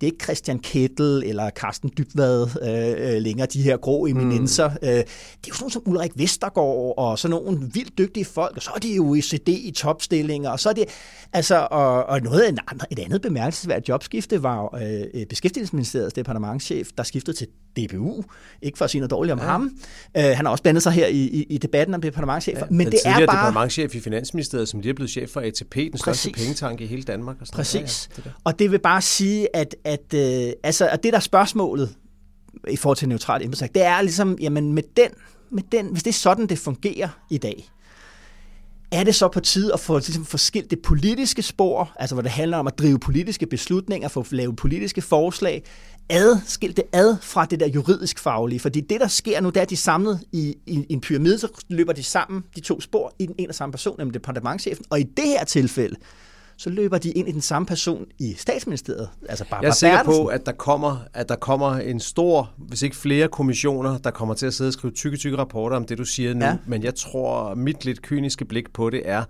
Det 0.00 0.06
er 0.06 0.12
ikke 0.12 0.24
Christian 0.24 0.58
Kettel 0.58 1.22
eller 1.26 1.50
Carsten 1.50 1.90
Dybvad 1.98 2.46
øh, 2.62 3.14
øh, 3.14 3.22
længere, 3.22 3.46
de 3.46 3.62
her 3.62 3.76
grå 3.76 4.06
eminenser. 4.06 4.68
Mm. 4.68 4.76
Øh, 4.82 4.88
det 4.88 4.98
er 4.98 5.04
jo 5.48 5.54
sådan 5.54 5.62
nogle 5.62 5.72
som 5.72 5.82
Ulrik 5.86 6.12
Vestergaard 6.14 6.94
og 6.96 7.18
sådan 7.18 7.30
nogle 7.30 7.70
vildt 7.72 7.98
dygtige 7.98 8.24
folk, 8.24 8.56
og 8.56 8.62
så 8.62 8.70
er 8.74 8.78
det 8.78 8.96
jo 8.96 9.08
OECD 9.08 9.48
i 9.48 9.70
topstillinger, 9.76 10.50
og 10.50 10.60
så 10.60 10.68
er 10.68 10.72
det, 10.72 10.84
altså, 11.32 11.68
og, 11.70 12.04
og 12.04 12.20
noget 12.20 12.40
af 12.40 12.52
et 12.90 12.98
andet 12.98 13.22
bemærkelsesværdigt 13.22 13.88
jobskifte 13.88 14.42
var 14.42 14.78
øh, 15.14 15.26
Beskæftigelsesministeriets 15.26 16.14
departementchef, 16.14 16.88
der 16.96 17.02
skiftede 17.02 17.36
til 17.36 17.46
DBU, 17.76 18.24
ikke 18.62 18.78
for 18.78 18.84
at 18.84 18.90
sige 18.90 19.00
noget 19.00 19.10
dårligt 19.10 19.32
om 19.32 19.38
ja. 19.38 19.44
ham. 19.44 19.70
Øh, 20.16 20.22
han 20.22 20.44
har 20.44 20.48
også 20.48 20.62
blandet 20.62 20.82
sig 20.82 20.92
her 20.92 21.06
i, 21.06 21.20
i, 21.20 21.42
i 21.42 21.58
debatten 21.58 21.94
om 21.94 22.00
departementchefer. 22.00 22.58
Ja, 22.60 22.66
men 22.70 22.86
det 22.86 23.00
er 23.04 23.12
bare... 23.12 23.22
departementchef 23.22 23.94
i 23.94 24.00
Finansministeriet, 24.00 24.68
som 24.68 24.80
lige 24.80 24.90
er 24.90 24.94
blevet 24.94 25.10
chef 25.10 25.30
for 25.30 25.40
ATP, 25.40 25.74
den 25.74 25.90
Præcis. 25.90 26.00
største 26.00 26.30
pengetank 26.30 26.80
i 26.80 26.86
hele 26.86 27.02
Danmark. 27.02 27.36
Og 27.40 27.46
sådan 27.46 27.56
Præcis. 27.56 28.08
Ja, 28.16 28.22
ja, 28.24 28.30
det 28.30 28.32
og 28.44 28.58
det 28.58 28.70
vil 28.70 28.78
bare 28.78 29.02
sige, 29.02 29.56
at, 29.56 29.76
at, 29.84 30.14
øh, 30.14 30.52
altså, 30.62 30.88
at 30.88 31.02
det 31.02 31.12
der 31.12 31.20
spørgsmålet 31.20 31.94
i 32.68 32.76
forhold 32.76 32.96
til 32.96 33.08
neutralt 33.08 33.44
embedsværk, 33.44 33.74
det 33.74 33.82
er 33.82 34.02
ligesom, 34.02 34.38
jamen 34.40 34.72
med 34.72 34.82
den, 34.96 35.08
med 35.50 35.62
den, 35.72 35.86
hvis 35.86 36.02
det 36.02 36.10
er 36.10 36.14
sådan, 36.14 36.46
det 36.46 36.58
fungerer 36.58 37.08
i 37.30 37.38
dag, 37.38 37.70
er 38.92 39.04
det 39.04 39.14
så 39.14 39.28
på 39.28 39.40
tide 39.40 39.72
at 39.72 39.80
få 39.80 39.98
ligesom, 39.98 40.24
forskilt 40.24 40.70
det 40.70 40.82
politiske 40.82 41.42
spor, 41.42 41.92
altså 41.96 42.14
hvor 42.14 42.22
det 42.22 42.30
handler 42.30 42.56
om 42.56 42.66
at 42.66 42.78
drive 42.78 42.98
politiske 42.98 43.46
beslutninger, 43.46 44.08
få 44.08 44.24
lave 44.30 44.56
politiske 44.56 45.02
forslag, 45.02 45.62
ad, 46.10 46.36
skilt 46.46 46.76
det 46.76 46.84
ad 46.92 47.16
fra 47.20 47.44
det 47.44 47.60
der 47.60 47.66
juridisk 47.66 48.18
faglige. 48.18 48.60
Fordi 48.60 48.80
det, 48.80 49.00
der 49.00 49.06
sker 49.08 49.40
nu, 49.40 49.48
det 49.48 49.56
er, 49.56 49.62
at 49.62 49.70
de 49.70 49.74
er 49.74 49.76
samlet 49.76 50.20
i, 50.32 50.56
i, 50.66 50.86
i 50.88 50.92
en 50.92 51.00
pyramide, 51.00 51.38
så 51.38 51.48
løber 51.68 51.92
de 51.92 52.02
sammen, 52.02 52.44
de 52.54 52.60
to 52.60 52.80
spor, 52.80 53.14
i 53.18 53.26
den 53.26 53.34
ene 53.38 53.48
og 53.48 53.54
samme 53.54 53.72
person, 53.72 53.94
nemlig 53.98 54.14
departementchefen. 54.14 54.84
Og 54.90 55.00
i 55.00 55.02
det 55.02 55.24
her 55.24 55.44
tilfælde, 55.44 55.96
så 56.56 56.70
løber 56.70 56.98
de 56.98 57.10
ind 57.10 57.28
i 57.28 57.32
den 57.32 57.40
samme 57.40 57.66
person 57.66 58.06
i 58.18 58.34
statsministeriet. 58.38 59.08
Altså 59.28 59.44
Barbara 59.44 59.62
Jeg 59.62 59.68
er 59.68 59.74
sikker 59.74 59.96
Bertelsen. 59.96 60.24
på, 60.24 60.26
at 60.26 60.46
der, 60.46 60.52
kommer, 60.52 60.98
at 61.14 61.28
der 61.28 61.36
kommer 61.36 61.72
en 61.72 62.00
stor, 62.00 62.50
hvis 62.56 62.82
ikke 62.82 62.96
flere 62.96 63.28
kommissioner, 63.28 63.98
der 63.98 64.10
kommer 64.10 64.34
til 64.34 64.46
at 64.46 64.54
sidde 64.54 64.68
og 64.68 64.72
skrive 64.72 64.92
tykke, 64.92 65.16
tykke 65.16 65.38
rapporter 65.38 65.76
om 65.76 65.84
det, 65.84 65.98
du 65.98 66.04
siger 66.04 66.34
nu. 66.34 66.44
Ja. 66.44 66.56
Men 66.66 66.82
jeg 66.82 66.94
tror, 66.94 67.54
mit 67.54 67.84
lidt 67.84 68.02
kyniske 68.02 68.44
blik 68.44 68.72
på 68.72 68.90
det 68.90 69.02
er, 69.04 69.24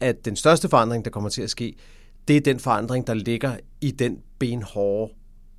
at 0.00 0.24
den 0.24 0.36
største 0.36 0.68
forandring, 0.68 1.04
der 1.04 1.10
kommer 1.10 1.30
til 1.30 1.42
at 1.42 1.50
ske, 1.50 1.74
det 2.28 2.36
er 2.36 2.40
den 2.40 2.60
forandring, 2.60 3.06
der 3.06 3.14
ligger 3.14 3.56
i 3.80 3.90
den 3.90 4.18
benhårde 4.38 5.12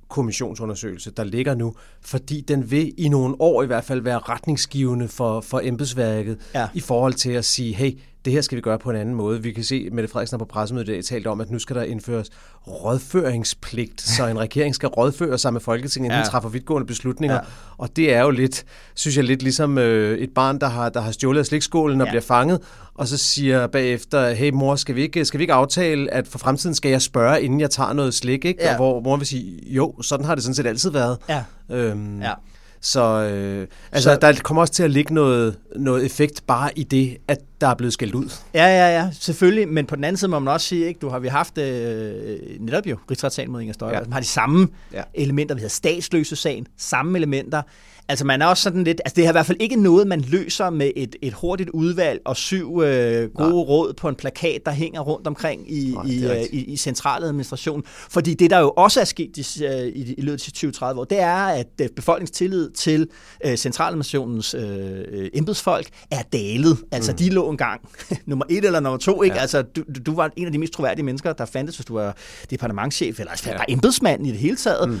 kommissionsundersøgelse, 0.08 1.10
der 1.10 1.24
ligger 1.24 1.54
nu, 1.54 1.74
fordi 2.00 2.40
den 2.40 2.70
vil 2.70 2.94
i 2.96 3.08
nogle 3.08 3.36
år 3.38 3.62
i 3.62 3.66
hvert 3.66 3.84
fald 3.84 4.00
være 4.00 4.18
retningsgivende 4.18 5.08
for, 5.08 5.40
for 5.40 5.60
embedsværket 5.64 6.38
ja. 6.54 6.68
i 6.74 6.80
forhold 6.80 7.12
til 7.12 7.30
at 7.30 7.44
sige, 7.44 7.74
hey, 7.74 7.92
det 8.28 8.34
her 8.34 8.40
skal 8.40 8.56
vi 8.56 8.60
gøre 8.60 8.78
på 8.78 8.90
en 8.90 8.96
anden 8.96 9.14
måde. 9.14 9.42
Vi 9.42 9.52
kan 9.52 9.64
se, 9.64 9.84
at 9.86 9.92
Mette 9.92 10.08
Frederiksen 10.08 10.34
har 10.34 10.38
på 10.38 10.44
pressemødet 10.44 10.98
i 10.98 11.02
talt 11.02 11.26
om, 11.26 11.40
at 11.40 11.50
nu 11.50 11.58
skal 11.58 11.76
der 11.76 11.82
indføres 11.82 12.30
rådføringspligt, 12.66 14.00
så 14.00 14.26
en 14.26 14.38
regering 14.38 14.74
skal 14.74 14.88
rådføre 14.88 15.38
sig 15.38 15.52
med 15.52 15.60
Folketinget, 15.60 16.06
inden 16.06 16.18
ja. 16.18 16.22
den 16.22 16.30
træffer 16.30 16.48
vidtgående 16.48 16.86
beslutninger. 16.86 17.34
Ja. 17.34 17.40
Og 17.78 17.96
det 17.96 18.14
er 18.14 18.20
jo 18.20 18.30
lidt, 18.30 18.64
synes 18.94 19.16
jeg, 19.16 19.24
lidt 19.24 19.42
ligesom 19.42 19.78
øh, 19.78 20.18
et 20.18 20.30
barn, 20.34 20.58
der 20.60 20.68
har, 20.68 20.88
der 20.88 21.00
har 21.00 21.10
stjålet 21.10 21.40
af 21.40 21.46
slikskålen 21.46 22.00
og 22.00 22.06
ja. 22.06 22.10
bliver 22.10 22.22
fanget, 22.22 22.60
og 22.94 23.08
så 23.08 23.16
siger 23.16 23.66
bagefter, 23.66 24.30
hey 24.30 24.50
mor, 24.50 24.76
skal 24.76 24.94
vi, 24.94 25.02
ikke, 25.02 25.24
skal 25.24 25.38
vi 25.38 25.42
ikke 25.42 25.54
aftale, 25.54 26.14
at 26.14 26.28
for 26.28 26.38
fremtiden 26.38 26.74
skal 26.74 26.90
jeg 26.90 27.02
spørge, 27.02 27.42
inden 27.42 27.60
jeg 27.60 27.70
tager 27.70 27.92
noget 27.92 28.14
slik? 28.14 28.44
Ikke? 28.44 28.62
Ja. 28.62 28.70
Og 28.70 28.76
hvor 28.76 29.00
mor 29.00 29.16
vil 29.16 29.26
sige, 29.26 29.60
jo, 29.74 30.02
sådan 30.02 30.26
har 30.26 30.34
det 30.34 30.44
sådan 30.44 30.54
set 30.54 30.66
altid 30.66 30.90
været. 30.90 31.18
Ja. 31.28 31.44
Øhm, 31.70 32.22
ja. 32.22 32.32
Så, 32.80 33.00
øh, 33.00 33.66
altså, 33.92 34.10
så 34.10 34.18
der 34.20 34.40
kommer 34.42 34.60
også 34.60 34.72
til 34.72 34.82
at 34.82 34.90
ligge 34.90 35.14
noget, 35.14 35.56
noget 35.76 36.06
effekt 36.06 36.42
bare 36.46 36.78
i 36.78 36.82
det, 36.82 37.16
at 37.28 37.38
der 37.60 37.66
er 37.66 37.74
blevet 37.74 37.92
skældt 37.92 38.14
ud. 38.14 38.32
Ja, 38.54 38.66
ja, 38.66 39.00
ja, 39.00 39.10
selvfølgelig. 39.20 39.68
Men 39.68 39.86
på 39.86 39.96
den 39.96 40.04
anden 40.04 40.16
side 40.16 40.30
må 40.30 40.38
man 40.38 40.54
også 40.54 40.66
sige, 40.66 40.86
ikke, 40.86 40.98
du 40.98 41.08
har 41.08 41.18
vi 41.18 41.28
haft 41.28 41.58
øh, 41.58 42.38
netop 42.60 42.86
jo 42.86 42.96
rigsretssagen 43.10 43.52
mod 43.52 43.60
Inger 43.60 43.74
Støjberg, 43.74 43.98
ja. 43.98 44.04
som 44.04 44.12
har 44.12 44.20
de 44.20 44.26
samme 44.26 44.68
ja. 44.92 45.02
elementer. 45.14 45.54
Vi 45.54 45.60
har 45.60 45.68
statsløse 45.68 46.36
sagen, 46.36 46.66
samme 46.76 47.18
elementer. 47.18 47.62
Altså 48.10 48.24
man 48.24 48.42
er 48.42 48.46
også 48.46 48.62
sådan 48.62 48.84
lidt, 48.84 49.00
altså 49.04 49.14
det 49.16 49.24
er 49.24 49.28
i 49.28 49.32
hvert 49.32 49.46
fald 49.46 49.56
ikke 49.60 49.76
noget, 49.76 50.06
man 50.06 50.20
løser 50.20 50.70
med 50.70 50.90
et, 50.96 51.16
et 51.22 51.32
hurtigt 51.32 51.70
udvalg 51.70 52.20
og 52.24 52.36
syv 52.36 52.82
øh, 52.82 53.30
gode 53.30 53.50
Nej. 53.50 53.58
råd 53.58 53.92
på 53.92 54.08
en 54.08 54.14
plakat, 54.14 54.60
der 54.66 54.72
hænger 54.72 55.00
rundt 55.00 55.26
omkring 55.26 55.72
i, 55.72 55.92
Nej, 55.94 56.04
i, 56.06 56.24
øh, 56.24 56.42
i, 56.52 56.64
i 56.64 56.76
centraladministrationen. 56.76 57.82
Fordi 57.86 58.34
det, 58.34 58.50
der 58.50 58.58
jo 58.58 58.72
også 58.76 59.00
er 59.00 59.04
sket 59.04 59.36
i, 59.36 59.64
øh, 59.64 59.86
i, 59.86 60.14
i 60.14 60.20
løbet 60.20 60.64
af 60.64 60.92
20-30 60.92 60.98
år, 60.98 61.04
det 61.04 61.20
er, 61.20 61.36
at 61.36 61.66
øh, 61.80 61.88
befolkningstillid 61.96 62.70
til 62.70 63.08
øh, 63.44 63.56
centraladministrationens 63.56 64.54
øh, 64.54 65.30
embedsfolk 65.34 65.88
er 66.10 66.22
dalet. 66.32 66.78
Altså 66.92 67.12
mm. 67.12 67.18
de 67.18 67.30
lå 67.30 67.47
engang 67.50 67.80
nummer 68.26 68.44
et 68.48 68.64
eller 68.64 68.80
nummer 68.80 68.98
to. 68.98 69.22
Ikke? 69.22 69.36
Ja. 69.36 69.40
Altså 69.40 69.62
du, 69.62 69.84
du 70.06 70.14
var 70.14 70.30
en 70.36 70.46
af 70.46 70.52
de 70.52 70.58
mest 70.58 70.72
troværdige 70.72 71.04
mennesker, 71.04 71.32
der 71.32 71.44
fandtes, 71.44 71.76
hvis 71.76 71.86
du 71.86 71.94
var 71.94 72.16
departementchef 72.50 73.20
eller 73.20 73.30
altså, 73.30 73.50
ja. 73.50 73.56
bare 73.56 73.70
embedsmand 73.70 74.26
i 74.26 74.30
det 74.30 74.38
hele 74.38 74.56
taget. 74.56 74.88
Mm. 74.88 74.98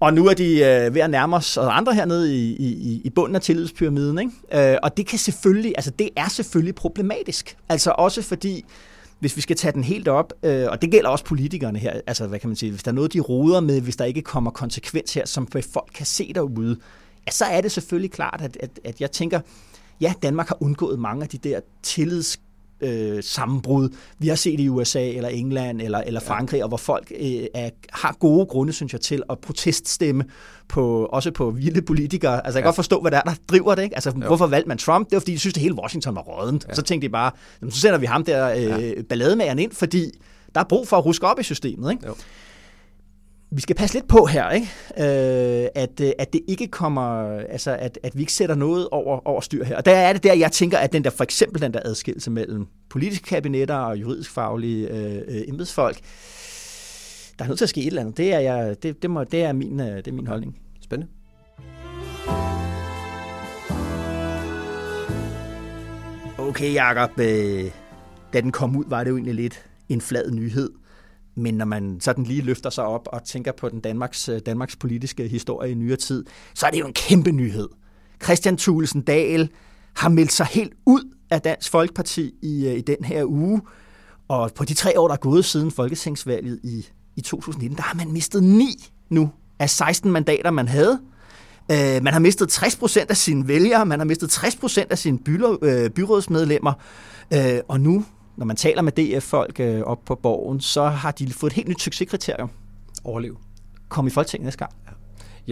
Og 0.00 0.14
nu 0.14 0.26
er 0.26 0.34
de 0.34 0.58
øh, 0.58 0.94
ved 0.94 1.00
at 1.00 1.10
nærme 1.10 1.36
os 1.36 1.56
og 1.56 1.76
andre 1.76 1.94
hernede 1.94 2.36
i, 2.36 2.56
i, 2.56 3.00
i 3.04 3.10
bunden 3.10 3.36
af 3.36 3.42
tillidspyramiden. 3.42 4.18
Ikke? 4.18 4.72
Øh, 4.72 4.78
og 4.82 4.96
det 4.96 5.06
kan 5.06 5.18
selvfølgelig, 5.18 5.72
altså 5.76 5.90
det 5.90 6.10
er 6.16 6.28
selvfølgelig 6.28 6.74
problematisk. 6.74 7.56
Altså 7.68 7.90
også 7.90 8.22
fordi, 8.22 8.64
hvis 9.18 9.36
vi 9.36 9.40
skal 9.40 9.56
tage 9.56 9.72
den 9.72 9.84
helt 9.84 10.08
op, 10.08 10.32
øh, 10.42 10.66
og 10.70 10.82
det 10.82 10.90
gælder 10.90 11.08
også 11.08 11.24
politikerne 11.24 11.78
her, 11.78 12.00
altså 12.06 12.26
hvad 12.26 12.38
kan 12.38 12.48
man 12.48 12.56
sige, 12.56 12.70
hvis 12.70 12.82
der 12.82 12.90
er 12.90 12.94
noget, 12.94 13.12
de 13.12 13.20
roder 13.20 13.60
med, 13.60 13.80
hvis 13.80 13.96
der 13.96 14.04
ikke 14.04 14.22
kommer 14.22 14.50
konsekvens 14.50 15.14
her, 15.14 15.26
som 15.26 15.46
folk 15.46 15.90
kan 15.94 16.06
se 16.06 16.32
derude, 16.34 16.76
ja, 17.26 17.30
så 17.30 17.44
er 17.44 17.60
det 17.60 17.72
selvfølgelig 17.72 18.10
klart, 18.10 18.40
at, 18.42 18.56
at, 18.60 18.70
at 18.84 19.00
jeg 19.00 19.10
tænker, 19.10 19.40
ja, 20.00 20.12
Danmark 20.22 20.48
har 20.48 20.56
undgået 20.60 20.98
mange 20.98 21.22
af 21.22 21.28
de 21.28 21.38
der 21.38 21.60
tillids 21.82 22.40
øh, 22.80 23.22
sammenbrud, 23.22 23.88
vi 24.18 24.28
har 24.28 24.34
set 24.34 24.60
i 24.60 24.68
USA 24.68 25.08
eller 25.08 25.28
England 25.28 25.80
eller, 25.80 25.98
eller 25.98 26.20
Frankrig, 26.20 26.58
ja. 26.58 26.64
og 26.64 26.68
hvor 26.68 26.76
folk 26.76 27.12
øh, 27.20 27.44
er, 27.54 27.70
har 27.92 28.16
gode 28.20 28.46
grunde, 28.46 28.72
synes 28.72 28.92
jeg, 28.92 29.00
til 29.00 29.22
at 29.30 29.38
proteststemme 29.38 30.24
på, 30.68 31.08
også 31.12 31.30
på 31.30 31.50
vilde 31.50 31.82
politikere. 31.82 32.46
Altså, 32.46 32.58
jeg 32.58 32.62
kan 32.62 32.66
ja. 32.66 32.68
godt 32.68 32.76
forstå, 32.76 33.00
hvad 33.00 33.10
der 33.10 33.16
er, 33.16 33.22
der 33.22 33.34
driver 33.48 33.74
det. 33.74 33.82
Ikke? 33.82 33.96
Altså, 33.96 34.12
jo. 34.16 34.26
hvorfor 34.26 34.46
valgte 34.46 34.68
man 34.68 34.78
Trump? 34.78 35.06
Det 35.06 35.16
var, 35.16 35.20
fordi 35.20 35.32
de 35.32 35.38
synes, 35.38 35.54
at 35.54 35.62
hele 35.62 35.74
Washington 35.74 36.14
var 36.14 36.22
rådent. 36.22 36.66
Ja. 36.68 36.74
Så 36.74 36.82
tænkte 36.82 37.08
de 37.08 37.12
bare, 37.12 37.30
så 37.70 37.80
sender 37.80 37.98
vi 37.98 38.06
ham 38.06 38.24
der 38.24 38.50
øh, 38.50 38.62
ja. 38.62 39.02
ballademageren 39.08 39.58
ind, 39.58 39.72
fordi 39.72 40.10
der 40.54 40.60
er 40.60 40.64
brug 40.64 40.88
for 40.88 40.96
at 40.96 41.04
ruske 41.04 41.26
op 41.26 41.40
i 41.40 41.42
systemet. 41.42 41.90
Ikke? 41.90 42.06
Jo 42.06 42.14
vi 43.52 43.60
skal 43.60 43.76
passe 43.76 43.94
lidt 43.94 44.08
på 44.08 44.24
her, 44.24 44.50
ikke? 44.50 44.66
Øh, 44.98 45.68
at, 45.74 46.00
øh, 46.00 46.12
at 46.18 46.32
det 46.32 46.40
ikke 46.48 46.66
kommer, 46.66 47.30
altså 47.38 47.76
at, 47.76 47.98
at 48.02 48.16
vi 48.16 48.20
ikke 48.20 48.32
sætter 48.32 48.54
noget 48.54 48.88
over, 48.88 49.28
over 49.28 49.40
styr 49.40 49.64
her. 49.64 49.76
Og 49.76 49.84
der 49.84 49.96
er 49.96 50.12
det 50.12 50.22
der, 50.22 50.34
jeg 50.34 50.52
tænker, 50.52 50.78
at 50.78 50.92
den 50.92 51.04
der 51.04 51.10
for 51.10 51.24
eksempel 51.24 51.62
den 51.62 51.74
der 51.74 51.80
adskillelse 51.84 52.30
mellem 52.30 52.66
politiske 52.90 53.24
kabinetter 53.24 53.74
og 53.74 53.96
juridisk 53.96 54.30
faglige 54.30 54.88
øh, 54.88 55.22
øh, 55.28 55.42
embedsfolk, 55.48 55.98
der 57.38 57.44
er 57.44 57.48
nødt 57.48 57.58
til 57.58 57.64
at 57.64 57.68
ske 57.68 57.80
et 57.80 57.86
eller 57.86 58.00
andet. 58.00 58.16
Det 58.16 58.34
er, 58.34 58.38
jeg, 58.38 58.82
det, 58.82 59.02
det, 59.02 59.10
må, 59.10 59.24
det 59.24 59.42
er, 59.42 59.52
min, 59.52 59.80
øh, 59.80 59.96
det 59.96 60.08
er 60.08 60.12
min 60.12 60.26
holdning. 60.26 60.56
Spændende. 60.80 61.12
Okay, 66.38 66.74
Jacob. 66.74 67.20
Øh, 67.20 67.70
da 68.32 68.40
den 68.40 68.52
kom 68.52 68.76
ud, 68.76 68.84
var 68.88 69.04
det 69.04 69.10
jo 69.10 69.16
egentlig 69.16 69.34
lidt 69.34 69.64
en 69.88 70.00
flad 70.00 70.30
nyhed. 70.30 70.70
Men 71.34 71.54
når 71.54 71.64
man 71.64 72.00
sådan 72.00 72.24
lige 72.24 72.42
løfter 72.42 72.70
sig 72.70 72.84
op 72.84 73.08
og 73.12 73.24
tænker 73.24 73.52
på 73.52 73.68
den 73.68 73.80
Danmarks, 73.80 74.28
øh, 74.28 74.40
Danmarks 74.46 74.76
politiske 74.76 75.28
historie 75.28 75.70
i 75.70 75.74
nyere 75.74 75.96
tid, 75.96 76.24
så 76.54 76.66
er 76.66 76.70
det 76.70 76.80
jo 76.80 76.86
en 76.86 76.92
kæmpe 76.92 77.32
nyhed. 77.32 77.68
Christian 78.22 78.56
Thulesen 78.56 79.02
Dahl 79.02 79.50
har 79.96 80.08
meldt 80.08 80.32
sig 80.32 80.46
helt 80.46 80.72
ud 80.86 81.14
af 81.30 81.40
Dansk 81.40 81.70
Folkeparti 81.70 82.34
i, 82.42 82.66
øh, 82.68 82.74
i 82.74 82.80
den 82.80 83.04
her 83.04 83.24
uge. 83.24 83.60
Og 84.28 84.50
på 84.54 84.64
de 84.64 84.74
tre 84.74 85.00
år, 85.00 85.08
der 85.08 85.14
er 85.14 85.18
gået 85.18 85.44
siden 85.44 85.70
Folketingsvalget 85.70 86.60
i, 86.62 86.86
i 87.16 87.20
2019, 87.20 87.76
der 87.76 87.82
har 87.82 87.94
man 87.94 88.12
mistet 88.12 88.42
ni 88.42 88.90
nu 89.08 89.30
af 89.58 89.70
16 89.70 90.12
mandater, 90.12 90.50
man 90.50 90.68
havde. 90.68 91.00
Øh, 91.70 92.02
man 92.02 92.12
har 92.12 92.18
mistet 92.18 92.48
60 92.48 92.76
procent 92.76 93.10
af 93.10 93.16
sine 93.16 93.48
vælgere, 93.48 93.86
man 93.86 93.98
har 93.98 94.06
mistet 94.06 94.30
60 94.30 94.56
procent 94.56 94.92
af 94.92 94.98
sine 94.98 95.18
øh, 95.62 95.90
byrådsmedlemmer, 95.90 96.72
øh, 97.34 97.58
og 97.68 97.80
nu, 97.80 98.04
når 98.40 98.46
man 98.46 98.56
taler 98.56 98.82
med 98.82 98.92
DF-folk 98.92 99.60
øh, 99.60 99.80
op 99.80 100.04
på 100.06 100.14
borgen, 100.14 100.60
så 100.60 100.84
har 100.84 101.10
de 101.10 101.32
fået 101.32 101.50
et 101.50 101.56
helt 101.56 101.68
nyt 101.68 101.80
succeskriterium. 101.80 102.50
Overlev. 103.04 103.36
Kom 103.88 104.06
i 104.06 104.10
Folketinget 104.10 104.44
næste 104.44 104.58
gang. 104.58 104.72
Ja. 104.86 104.92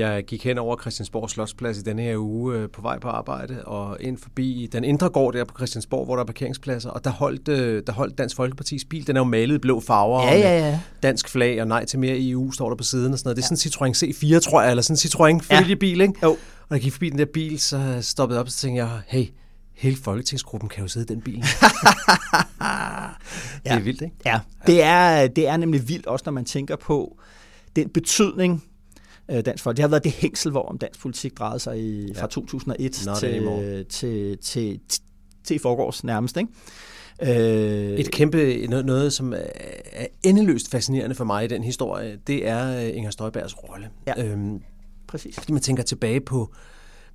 Jeg 0.06 0.24
gik 0.24 0.44
hen 0.44 0.58
over 0.58 0.76
Christiansborg 0.80 1.30
Slotsplads 1.30 1.78
i 1.78 1.82
denne 1.82 2.02
her 2.02 2.16
uge 2.16 2.56
øh, 2.56 2.68
på 2.70 2.82
vej 2.82 2.98
på 2.98 3.08
arbejde, 3.08 3.64
og 3.64 3.96
ind 4.00 4.18
forbi 4.18 4.68
den 4.72 4.84
indre 4.84 5.08
gård 5.08 5.34
der 5.34 5.44
på 5.44 5.54
Christiansborg, 5.58 6.04
hvor 6.04 6.14
der 6.16 6.22
er 6.22 6.26
parkeringspladser, 6.26 6.90
og 6.90 7.04
der 7.04 7.10
holdt, 7.10 7.48
øh, 7.48 7.82
der 7.86 7.92
holdt 7.92 8.18
Dansk 8.18 8.36
Folkepartis 8.36 8.84
bil. 8.84 9.06
Den 9.06 9.16
er 9.16 9.20
jo 9.20 9.24
malet 9.24 9.54
i 9.54 9.58
blå 9.58 9.80
farver, 9.80 10.22
ja, 10.22 10.38
ja, 10.38 10.68
ja. 10.68 10.80
dansk 11.02 11.28
flag 11.28 11.60
og 11.60 11.68
nej 11.68 11.84
til 11.84 11.98
mere 11.98 12.16
EU 12.18 12.52
står 12.52 12.68
der 12.68 12.76
på 12.76 12.84
siden 12.84 13.12
og 13.12 13.18
sådan 13.18 13.28
noget. 13.28 13.36
Det 13.36 13.42
er 13.42 13.48
ja. 13.50 13.56
sådan 13.56 13.90
en 13.90 13.94
Citroën 13.94 14.36
C4, 14.36 14.50
tror 14.50 14.62
jeg, 14.62 14.70
eller 14.70 14.82
sådan 14.82 14.94
en 14.94 15.38
Citroën 15.38 15.42
familiebil, 15.54 16.00
ikke? 16.00 16.14
Jo. 16.22 16.30
Og 16.68 16.76
jeg 16.76 16.80
gik 16.80 16.92
forbi 16.92 17.10
den 17.10 17.18
der 17.18 17.24
bil, 17.24 17.58
så 17.58 17.98
stoppede 18.00 18.36
jeg 18.36 18.40
op 18.40 18.46
og 18.46 18.52
så 18.52 18.58
tænkte 18.58 18.84
jeg, 18.84 18.90
hey, 19.06 19.26
hele 19.78 19.96
folketingsgruppen 19.96 20.68
kan 20.68 20.82
jo 20.82 20.88
sidde 20.88 21.12
i 21.12 21.14
den 21.14 21.22
bil. 21.22 21.40
det 21.42 21.44
er 22.60 23.74
ja. 23.74 23.78
vildt, 23.78 24.02
ikke? 24.02 24.14
Ja, 24.24 24.40
det 24.66 24.82
er, 24.82 25.26
det 25.26 25.48
er 25.48 25.56
nemlig 25.56 25.88
vildt, 25.88 26.06
også 26.06 26.22
når 26.26 26.32
man 26.32 26.44
tænker 26.44 26.76
på 26.76 27.18
den 27.76 27.88
betydning, 27.88 28.64
øh, 29.30 29.44
Dansk 29.44 29.64
Folkeparti. 29.64 29.76
Det 29.76 29.82
har 29.82 29.88
været 29.88 30.04
det 30.04 30.12
hængsel, 30.12 30.50
hvor 30.50 30.62
om 30.62 30.78
dansk 30.78 31.00
politik 31.00 31.38
drejede 31.38 31.58
sig 31.58 31.80
i, 31.80 32.14
fra 32.14 32.22
ja. 32.22 32.26
2001 32.26 32.92
til, 32.92 33.08
til, 33.20 33.86
til, 33.88 34.38
til, 34.38 34.80
til 35.44 35.56
i 35.56 35.58
forgårs 35.58 36.04
nærmest. 36.04 36.36
Ikke? 36.36 36.50
Øh, 37.22 37.98
Et 37.98 38.10
kæmpe, 38.10 38.66
noget, 38.66 38.86
noget, 38.86 39.12
som 39.12 39.32
er 39.92 40.06
endeløst 40.22 40.70
fascinerende 40.70 41.14
for 41.14 41.24
mig 41.24 41.44
i 41.44 41.48
den 41.48 41.64
historie, 41.64 42.18
det 42.26 42.48
er 42.48 42.76
øh, 42.76 42.96
Inger 42.96 43.10
Støjbergs 43.10 43.56
rolle. 43.56 43.90
Ja, 44.06 44.24
øhm, 44.24 44.62
præcis. 45.06 45.34
Fordi 45.34 45.52
man 45.52 45.62
tænker 45.62 45.82
tilbage 45.82 46.20
på 46.20 46.54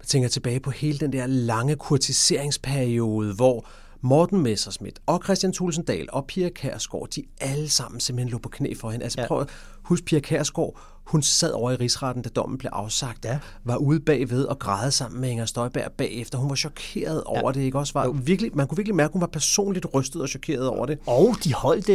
man 0.03 0.07
tænker 0.07 0.29
tilbage 0.29 0.59
på 0.59 0.71
hele 0.71 0.99
den 0.99 1.13
der 1.13 1.27
lange 1.27 1.75
kurtiseringsperiode, 1.75 3.33
hvor 3.33 3.65
Morten 4.01 4.41
Messerschmidt 4.41 4.99
og 5.05 5.21
Christian 5.23 5.53
Tulsendal 5.53 6.07
og 6.11 6.25
Pia 6.25 6.49
Kærsgaard, 6.49 7.09
de 7.15 7.23
alle 7.41 7.69
sammen 7.69 7.99
simpelthen 7.99 8.31
lå 8.31 8.37
på 8.37 8.49
knæ 8.49 8.73
for 8.73 8.91
hende. 8.91 9.03
Altså 9.03 9.21
ja. 9.21 9.27
prøv 9.27 9.41
at 9.41 9.49
huske 9.83 10.05
Pia 10.05 10.19
Kærsgaard, 10.19 10.79
hun 11.05 11.21
sad 11.21 11.51
over 11.51 11.71
i 11.71 11.75
rigsretten, 11.75 12.23
da 12.23 12.29
dommen 12.29 12.57
blev 12.57 12.69
afsagt, 12.73 13.25
ja. 13.25 13.39
var 13.63 13.75
ude 13.77 13.99
bagved 13.99 14.45
og 14.45 14.59
græd 14.59 14.91
sammen 14.91 15.21
med 15.21 15.29
Inger 15.29 15.45
Støjberg 15.45 15.91
bagefter. 15.91 16.37
Hun 16.37 16.49
var 16.49 16.55
chokeret 16.55 17.23
over 17.23 17.49
ja. 17.49 17.59
det, 17.59 17.65
ikke 17.65 17.79
også? 17.79 17.93
Var 17.93 18.11
virkelig, 18.11 18.51
man 18.53 18.67
kunne 18.67 18.77
virkelig 18.77 18.95
mærke, 18.95 19.09
at 19.09 19.13
hun 19.13 19.21
var 19.21 19.27
personligt 19.27 19.85
rystet 19.93 20.21
og 20.21 20.29
chokeret 20.29 20.67
over 20.67 20.85
det. 20.85 20.99
Og 21.07 21.35
de 21.43 21.53
holdt, 21.53 21.85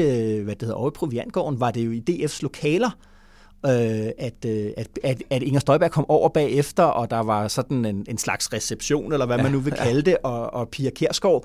hvad 0.45 0.55
det 0.55 0.63
hedder, 0.63 0.75
over 0.75 0.91
i 0.91 0.95
Proviantgården, 0.95 1.61
var 1.61 1.71
det 1.71 1.87
jo 1.87 1.91
i 1.91 2.03
DF's 2.11 2.39
lokaler, 2.43 2.91
øh, 3.67 4.11
at, 4.19 4.45
øh, 4.47 4.71
at, 4.77 4.89
at, 5.05 5.23
at 5.31 5.43
Inger 5.43 5.61
Støjberg 5.61 5.91
kom 5.91 6.11
over 6.11 6.29
bagefter, 6.29 6.83
og 6.83 7.11
der 7.11 7.21
var 7.21 7.49
sådan 7.49 7.85
en, 7.85 8.07
en 8.09 8.19
slags 8.19 8.53
reception, 8.53 9.13
eller 9.13 9.27
hvad 9.27 9.37
ja, 9.37 9.43
man 9.43 9.53
nu 9.53 9.59
vil 9.59 9.73
kalde 9.73 10.03
det, 10.03 10.17
og, 10.23 10.55
og 10.55 10.69
Pia 10.69 10.91
Kærsgaard 10.91 11.45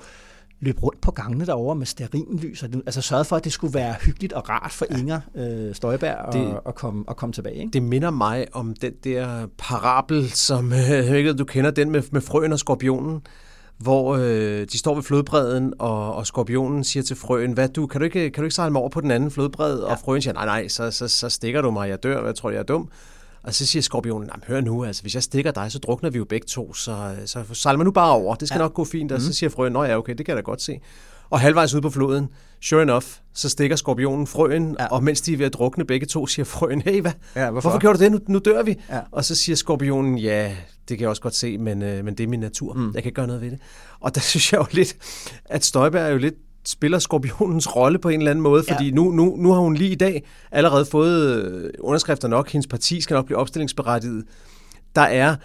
løb 0.60 0.82
rundt 0.82 1.00
på 1.00 1.10
gangene 1.10 1.46
derovre 1.46 1.76
med 1.76 1.86
sterinlys, 1.86 2.62
og 2.62 2.68
altså 2.86 3.00
sørgede 3.00 3.24
for, 3.24 3.36
at 3.36 3.44
det 3.44 3.52
skulle 3.52 3.74
være 3.74 3.94
hyggeligt 4.00 4.32
og 4.32 4.48
rart 4.48 4.72
for 4.72 4.86
Inger 4.98 5.20
øh, 5.34 5.74
Støjberg 5.74 6.32
det, 6.32 6.46
at, 6.46 6.60
at, 6.66 6.74
komme, 6.74 7.04
at 7.08 7.16
komme 7.16 7.32
tilbage. 7.32 7.56
Ikke? 7.56 7.70
Det 7.72 7.82
minder 7.82 8.10
mig 8.10 8.46
om 8.52 8.74
den 8.74 8.92
der 9.04 9.46
parabel, 9.58 10.30
som 10.30 10.72
øh, 10.72 11.12
ikke, 11.12 11.32
du 11.32 11.44
kender, 11.44 11.70
den 11.70 11.90
med, 11.90 12.02
med 12.10 12.20
frøen 12.20 12.52
og 12.52 12.58
skorpionen, 12.58 13.20
hvor 13.78 14.16
øh, 14.16 14.66
de 14.72 14.78
står 14.78 14.94
ved 14.94 15.02
flodbredden, 15.02 15.74
og, 15.78 16.14
og 16.14 16.26
skorpionen 16.26 16.84
siger 16.84 17.02
til 17.02 17.16
frøen, 17.16 17.52
hvad 17.52 17.68
du, 17.68 17.86
kan 17.86 18.00
du 18.00 18.04
ikke, 18.04 18.30
kan 18.30 18.42
du 18.42 18.44
ikke 18.44 18.54
sejle 18.54 18.72
mig 18.72 18.80
over 18.80 18.90
på 18.90 19.00
den 19.00 19.10
anden 19.10 19.30
flodbred? 19.30 19.78
Ja. 19.78 19.84
Og 19.84 19.98
frøen 19.98 20.22
siger, 20.22 20.34
nej, 20.34 20.44
nej, 20.44 20.68
så, 20.68 20.90
så, 20.90 21.08
så 21.08 21.28
stikker 21.28 21.60
du 21.60 21.70
mig, 21.70 21.88
jeg 21.88 22.02
dør, 22.02 22.22
hvad 22.22 22.34
tror 22.34 22.50
jeg 22.50 22.58
er 22.58 22.62
dum? 22.62 22.88
Og 23.42 23.54
så 23.54 23.66
siger 23.66 23.82
skorpionen, 23.82 24.30
hør 24.46 24.60
nu, 24.60 24.84
altså, 24.84 25.02
hvis 25.02 25.14
jeg 25.14 25.22
stikker 25.22 25.50
dig, 25.50 25.72
så 25.72 25.78
drukner 25.78 26.10
vi 26.10 26.18
jo 26.18 26.24
begge 26.24 26.46
to, 26.46 26.74
så, 26.74 27.14
så 27.26 27.44
sejler 27.52 27.78
man 27.78 27.84
nu 27.84 27.90
bare 27.90 28.12
over. 28.12 28.34
Det 28.34 28.48
skal 28.48 28.58
ja. 28.58 28.62
nok 28.62 28.74
gå 28.74 28.84
fint. 28.84 29.12
Og 29.12 29.16
mm. 29.16 29.20
så 29.20 29.26
mhm. 29.26 29.32
siger 29.32 29.50
frøen, 29.50 29.72
nå 29.72 29.84
ja, 29.84 29.98
okay, 29.98 30.14
det 30.14 30.26
kan 30.26 30.32
jeg 30.32 30.36
da 30.36 30.42
godt 30.42 30.62
se. 30.62 30.80
Og 31.30 31.40
halvvejs 31.40 31.74
ud 31.74 31.80
på 31.80 31.90
floden, 31.90 32.28
sure 32.62 32.82
enough, 32.82 33.04
så 33.34 33.48
stikker 33.48 33.76
skorpionen 33.76 34.26
frøen, 34.26 34.76
ja. 34.78 34.86
og 34.86 35.04
mens 35.04 35.20
de 35.20 35.32
er 35.32 35.36
ved 35.36 35.46
at 35.46 35.54
drukne 35.54 35.84
begge 35.84 36.06
to, 36.06 36.26
siger 36.26 36.46
frøen, 36.46 36.82
hey, 36.82 37.00
hvad? 37.00 37.12
Ja, 37.36 37.50
hvorfor? 37.50 37.68
hvorfor 37.68 37.80
gjorde 37.80 37.98
du 37.98 38.04
det? 38.04 38.12
Nu, 38.12 38.18
nu 38.28 38.38
dør 38.38 38.62
vi. 38.62 38.76
Ja. 38.90 39.00
Og 39.10 39.24
så 39.24 39.34
siger 39.34 39.56
skorpionen, 39.56 40.18
ja, 40.18 40.56
det 40.88 40.98
kan 40.98 41.00
jeg 41.00 41.08
også 41.08 41.22
godt 41.22 41.34
se, 41.34 41.58
men, 41.58 41.82
øh, 41.82 42.04
men 42.04 42.14
det 42.14 42.24
er 42.24 42.28
min 42.28 42.40
natur. 42.40 42.74
Mm. 42.74 42.84
Jeg 42.84 43.02
kan 43.02 43.04
ikke 43.04 43.16
gøre 43.16 43.26
noget 43.26 43.42
ved 43.42 43.50
det. 43.50 43.58
Og 44.00 44.14
der 44.14 44.20
synes 44.30 44.52
jeg 44.52 44.58
jo 44.58 44.66
lidt, 44.72 44.96
at 45.44 45.64
Støjberg 45.64 46.02
er 46.02 46.08
jo 46.08 46.18
lidt 46.18 46.34
spiller 46.66 46.98
skorpionens 46.98 47.76
rolle 47.76 47.98
på 47.98 48.08
en 48.08 48.20
eller 48.20 48.30
anden 48.30 48.42
måde, 48.42 48.64
fordi 48.68 48.84
ja. 48.84 48.94
nu, 48.94 49.10
nu, 49.10 49.36
nu 49.36 49.52
har 49.52 49.60
hun 49.60 49.74
lige 49.74 49.90
i 49.90 49.94
dag 49.94 50.24
allerede 50.52 50.84
fået 50.84 51.44
øh, 51.44 51.70
underskrifter 51.80 52.28
nok. 52.28 52.50
Hendes 52.50 52.66
parti 52.66 53.00
skal 53.00 53.14
nok 53.14 53.26
blive 53.26 53.38
opstillingsberettiget. 53.38 54.24
Der 54.94 55.02
er 55.02 55.36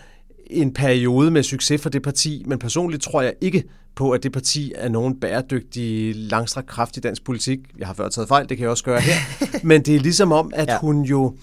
en 0.47 0.73
periode 0.73 1.31
med 1.31 1.43
succes 1.43 1.81
for 1.81 1.89
det 1.89 2.01
parti, 2.01 2.43
men 2.47 2.59
personligt 2.59 3.03
tror 3.03 3.21
jeg 3.21 3.33
ikke 3.41 3.63
på, 3.95 4.11
at 4.11 4.23
det 4.23 4.31
parti 4.31 4.73
er 4.75 4.89
nogen 4.89 5.19
bæredygtig, 5.19 6.15
langstrakt 6.15 6.67
kraft 6.67 6.97
i 6.97 6.99
dansk 6.99 7.23
politik. 7.23 7.59
Jeg 7.77 7.87
har 7.87 7.93
før 7.93 8.09
taget 8.09 8.27
fejl, 8.27 8.49
det 8.49 8.57
kan 8.57 8.63
jeg 8.63 8.71
også 8.71 8.83
gøre 8.83 9.01
her. 9.01 9.15
men 9.67 9.81
det 9.81 9.95
er 9.95 9.99
ligesom 9.99 10.31
om, 10.31 10.51
at 10.55 10.67
ja. 10.67 10.79
hun 10.79 11.01
jo 11.01 11.35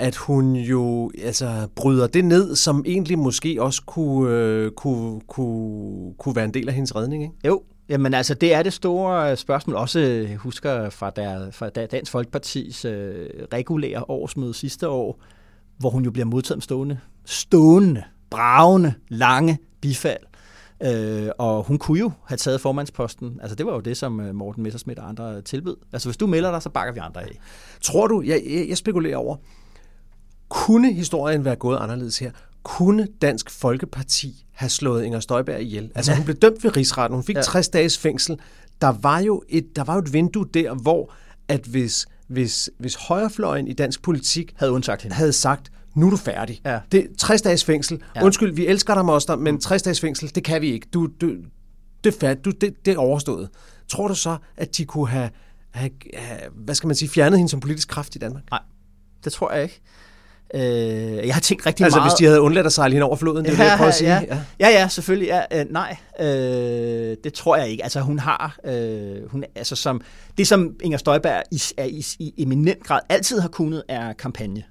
at 0.00 0.16
hun 0.16 0.56
jo 0.56 1.10
altså, 1.22 1.68
bryder 1.76 2.06
det 2.06 2.24
ned, 2.24 2.56
som 2.56 2.84
egentlig 2.86 3.18
måske 3.18 3.62
også 3.62 3.82
kunne, 3.86 4.34
øh, 4.34 4.70
kunne, 4.70 5.20
kunne, 5.20 6.14
kunne 6.18 6.36
være 6.36 6.44
en 6.44 6.54
del 6.54 6.68
af 6.68 6.74
hendes 6.74 6.96
redning. 6.96 7.22
Ikke? 7.22 7.34
Jo, 7.46 7.62
Jamen 7.88 8.14
altså, 8.14 8.34
det 8.34 8.54
er 8.54 8.62
det 8.62 8.72
store 8.72 9.36
spørgsmål. 9.36 9.76
Også 9.76 10.00
øh, 10.00 10.34
husker 10.34 10.90
fra, 10.90 11.10
der, 11.10 11.50
fra 11.50 11.68
der 11.68 11.86
Dansk 11.86 12.12
Folkepartis 12.12 12.84
øh, 12.84 13.26
regulære 13.52 14.04
årsmøde 14.08 14.54
sidste 14.54 14.88
år, 14.88 15.20
hvor 15.78 15.90
hun 15.90 16.04
jo 16.04 16.10
bliver 16.10 16.26
modtaget 16.26 16.56
med 16.56 16.62
stående, 16.62 16.98
stående, 17.24 18.02
bravende, 18.30 18.94
lange 19.08 19.58
bifald. 19.80 20.22
Øh, 20.82 21.28
og 21.38 21.62
hun 21.62 21.78
kunne 21.78 21.98
jo 21.98 22.10
have 22.26 22.36
taget 22.36 22.60
formandsposten. 22.60 23.38
Altså 23.42 23.54
det 23.54 23.66
var 23.66 23.72
jo 23.72 23.80
det, 23.80 23.96
som 23.96 24.20
øh, 24.20 24.34
Morten 24.34 24.62
Messersmith 24.62 25.02
og 25.02 25.08
andre 25.08 25.42
tilbød. 25.42 25.76
Altså 25.92 26.08
hvis 26.08 26.16
du 26.16 26.26
melder 26.26 26.50
dig, 26.50 26.62
så 26.62 26.70
bakker 26.70 26.94
vi 26.94 27.00
andre 27.00 27.22
af. 27.22 27.38
Tror 27.80 28.06
du, 28.06 28.22
jeg, 28.22 28.42
jeg 28.68 28.76
spekulerer 28.76 29.16
over, 29.16 29.36
kunne 30.50 30.92
historien 30.92 31.44
være 31.44 31.56
gået 31.56 31.78
anderledes 31.78 32.18
her? 32.18 32.30
Kunne 32.62 33.08
Dansk 33.22 33.50
Folkeparti 33.50 34.46
have 34.52 34.68
slået 34.68 35.04
Inger 35.04 35.20
Støjberg 35.20 35.60
ihjel? 35.60 35.90
Altså 35.94 36.14
hun 36.14 36.24
blev 36.24 36.36
dømt 36.36 36.64
ved 36.64 36.76
rigsretten, 36.76 37.14
hun 37.14 37.24
fik 37.24 37.36
ja. 37.36 37.42
60 37.42 37.68
dages 37.68 37.98
fængsel. 37.98 38.38
Der 38.80 38.92
var 39.02 39.18
jo 39.18 39.42
et, 39.48 39.76
der 39.76 39.84
var 39.84 39.94
jo 39.94 40.00
et 40.00 40.12
vindue 40.12 40.46
der, 40.54 40.74
hvor 40.74 41.12
at 41.48 41.60
hvis, 41.64 42.06
hvis, 42.28 42.70
hvis 42.78 42.94
højrefløjen 42.94 43.68
i 43.68 43.72
dansk 43.72 44.02
politik 44.02 44.52
havde 44.56 44.72
undsagt 44.72 45.02
hende. 45.02 45.16
havde 45.16 45.32
sagt, 45.32 45.72
nu 45.94 46.06
er 46.06 46.10
du 46.10 46.16
færdig. 46.16 46.60
Ja. 46.64 46.80
Det 46.92 47.00
er 47.00 47.06
60 47.18 47.42
dages 47.42 47.64
fængsel. 47.64 48.02
Ja. 48.16 48.24
Undskyld, 48.24 48.54
vi 48.54 48.66
elsker 48.66 48.94
dig, 48.94 49.04
moster, 49.04 49.36
men 49.36 49.60
60 49.60 49.82
dages 49.82 50.00
fængsel, 50.00 50.34
det 50.34 50.44
kan 50.44 50.62
vi 50.62 50.72
ikke. 50.72 50.86
Du, 50.94 51.08
du, 51.20 51.34
det, 52.04 52.14
færdigt. 52.14 52.44
Du, 52.44 52.50
det, 52.50 52.86
det 52.86 52.94
er 52.94 52.98
overstået. 52.98 53.48
Tror 53.88 54.08
du 54.08 54.14
så, 54.14 54.36
at 54.56 54.76
de 54.76 54.84
kunne 54.84 55.08
have, 55.08 55.30
have, 55.70 55.90
have, 56.14 56.40
hvad 56.54 56.74
skal 56.74 56.86
man 56.86 56.96
sige, 56.96 57.08
fjernet 57.08 57.38
hende 57.38 57.50
som 57.50 57.60
politisk 57.60 57.88
kraft 57.88 58.16
i 58.16 58.18
Danmark? 58.18 58.42
Nej, 58.50 58.60
det 59.24 59.32
tror 59.32 59.52
jeg 59.52 59.62
ikke. 59.62 59.80
Øh, 60.54 61.26
jeg 61.26 61.34
har 61.34 61.40
tænkt 61.40 61.66
rigtig 61.66 61.84
altså, 61.84 61.98
meget... 61.98 62.06
Altså 62.06 62.16
hvis 62.16 62.26
de 62.26 62.26
havde 62.26 62.40
undladt 62.40 62.66
at 62.66 62.72
sejle 62.72 62.92
hende 62.92 63.06
over 63.06 63.16
floden, 63.16 63.44
det 63.44 63.52
er 63.52 63.56
ja, 63.56 63.64
det, 63.64 63.70
jeg 63.70 63.76
prøver 63.76 63.88
at 63.88 63.94
sige. 63.94 64.10
Ja, 64.10 64.22
ja, 64.28 64.38
ja, 64.60 64.68
ja 64.68 64.88
selvfølgelig. 64.88 65.26
Ja, 65.26 65.60
øh, 65.60 65.66
nej, 65.70 65.96
øh, 66.20 67.16
det 67.24 67.34
tror 67.34 67.56
jeg 67.56 67.68
ikke. 67.68 67.82
Altså 67.82 68.00
hun 68.00 68.18
har... 68.18 68.58
Øh, 68.64 69.30
hun, 69.30 69.44
altså, 69.54 69.76
som, 69.76 70.00
det 70.38 70.46
som 70.46 70.76
Inger 70.82 70.98
Støjberg 70.98 71.42
i, 71.50 71.62
er 71.76 71.84
i, 71.84 72.06
i 72.18 72.34
eminent 72.42 72.84
grad 72.84 73.00
altid 73.08 73.40
har 73.40 73.48
kunnet, 73.48 73.82
er 73.88 74.12
kampagne. 74.12 74.62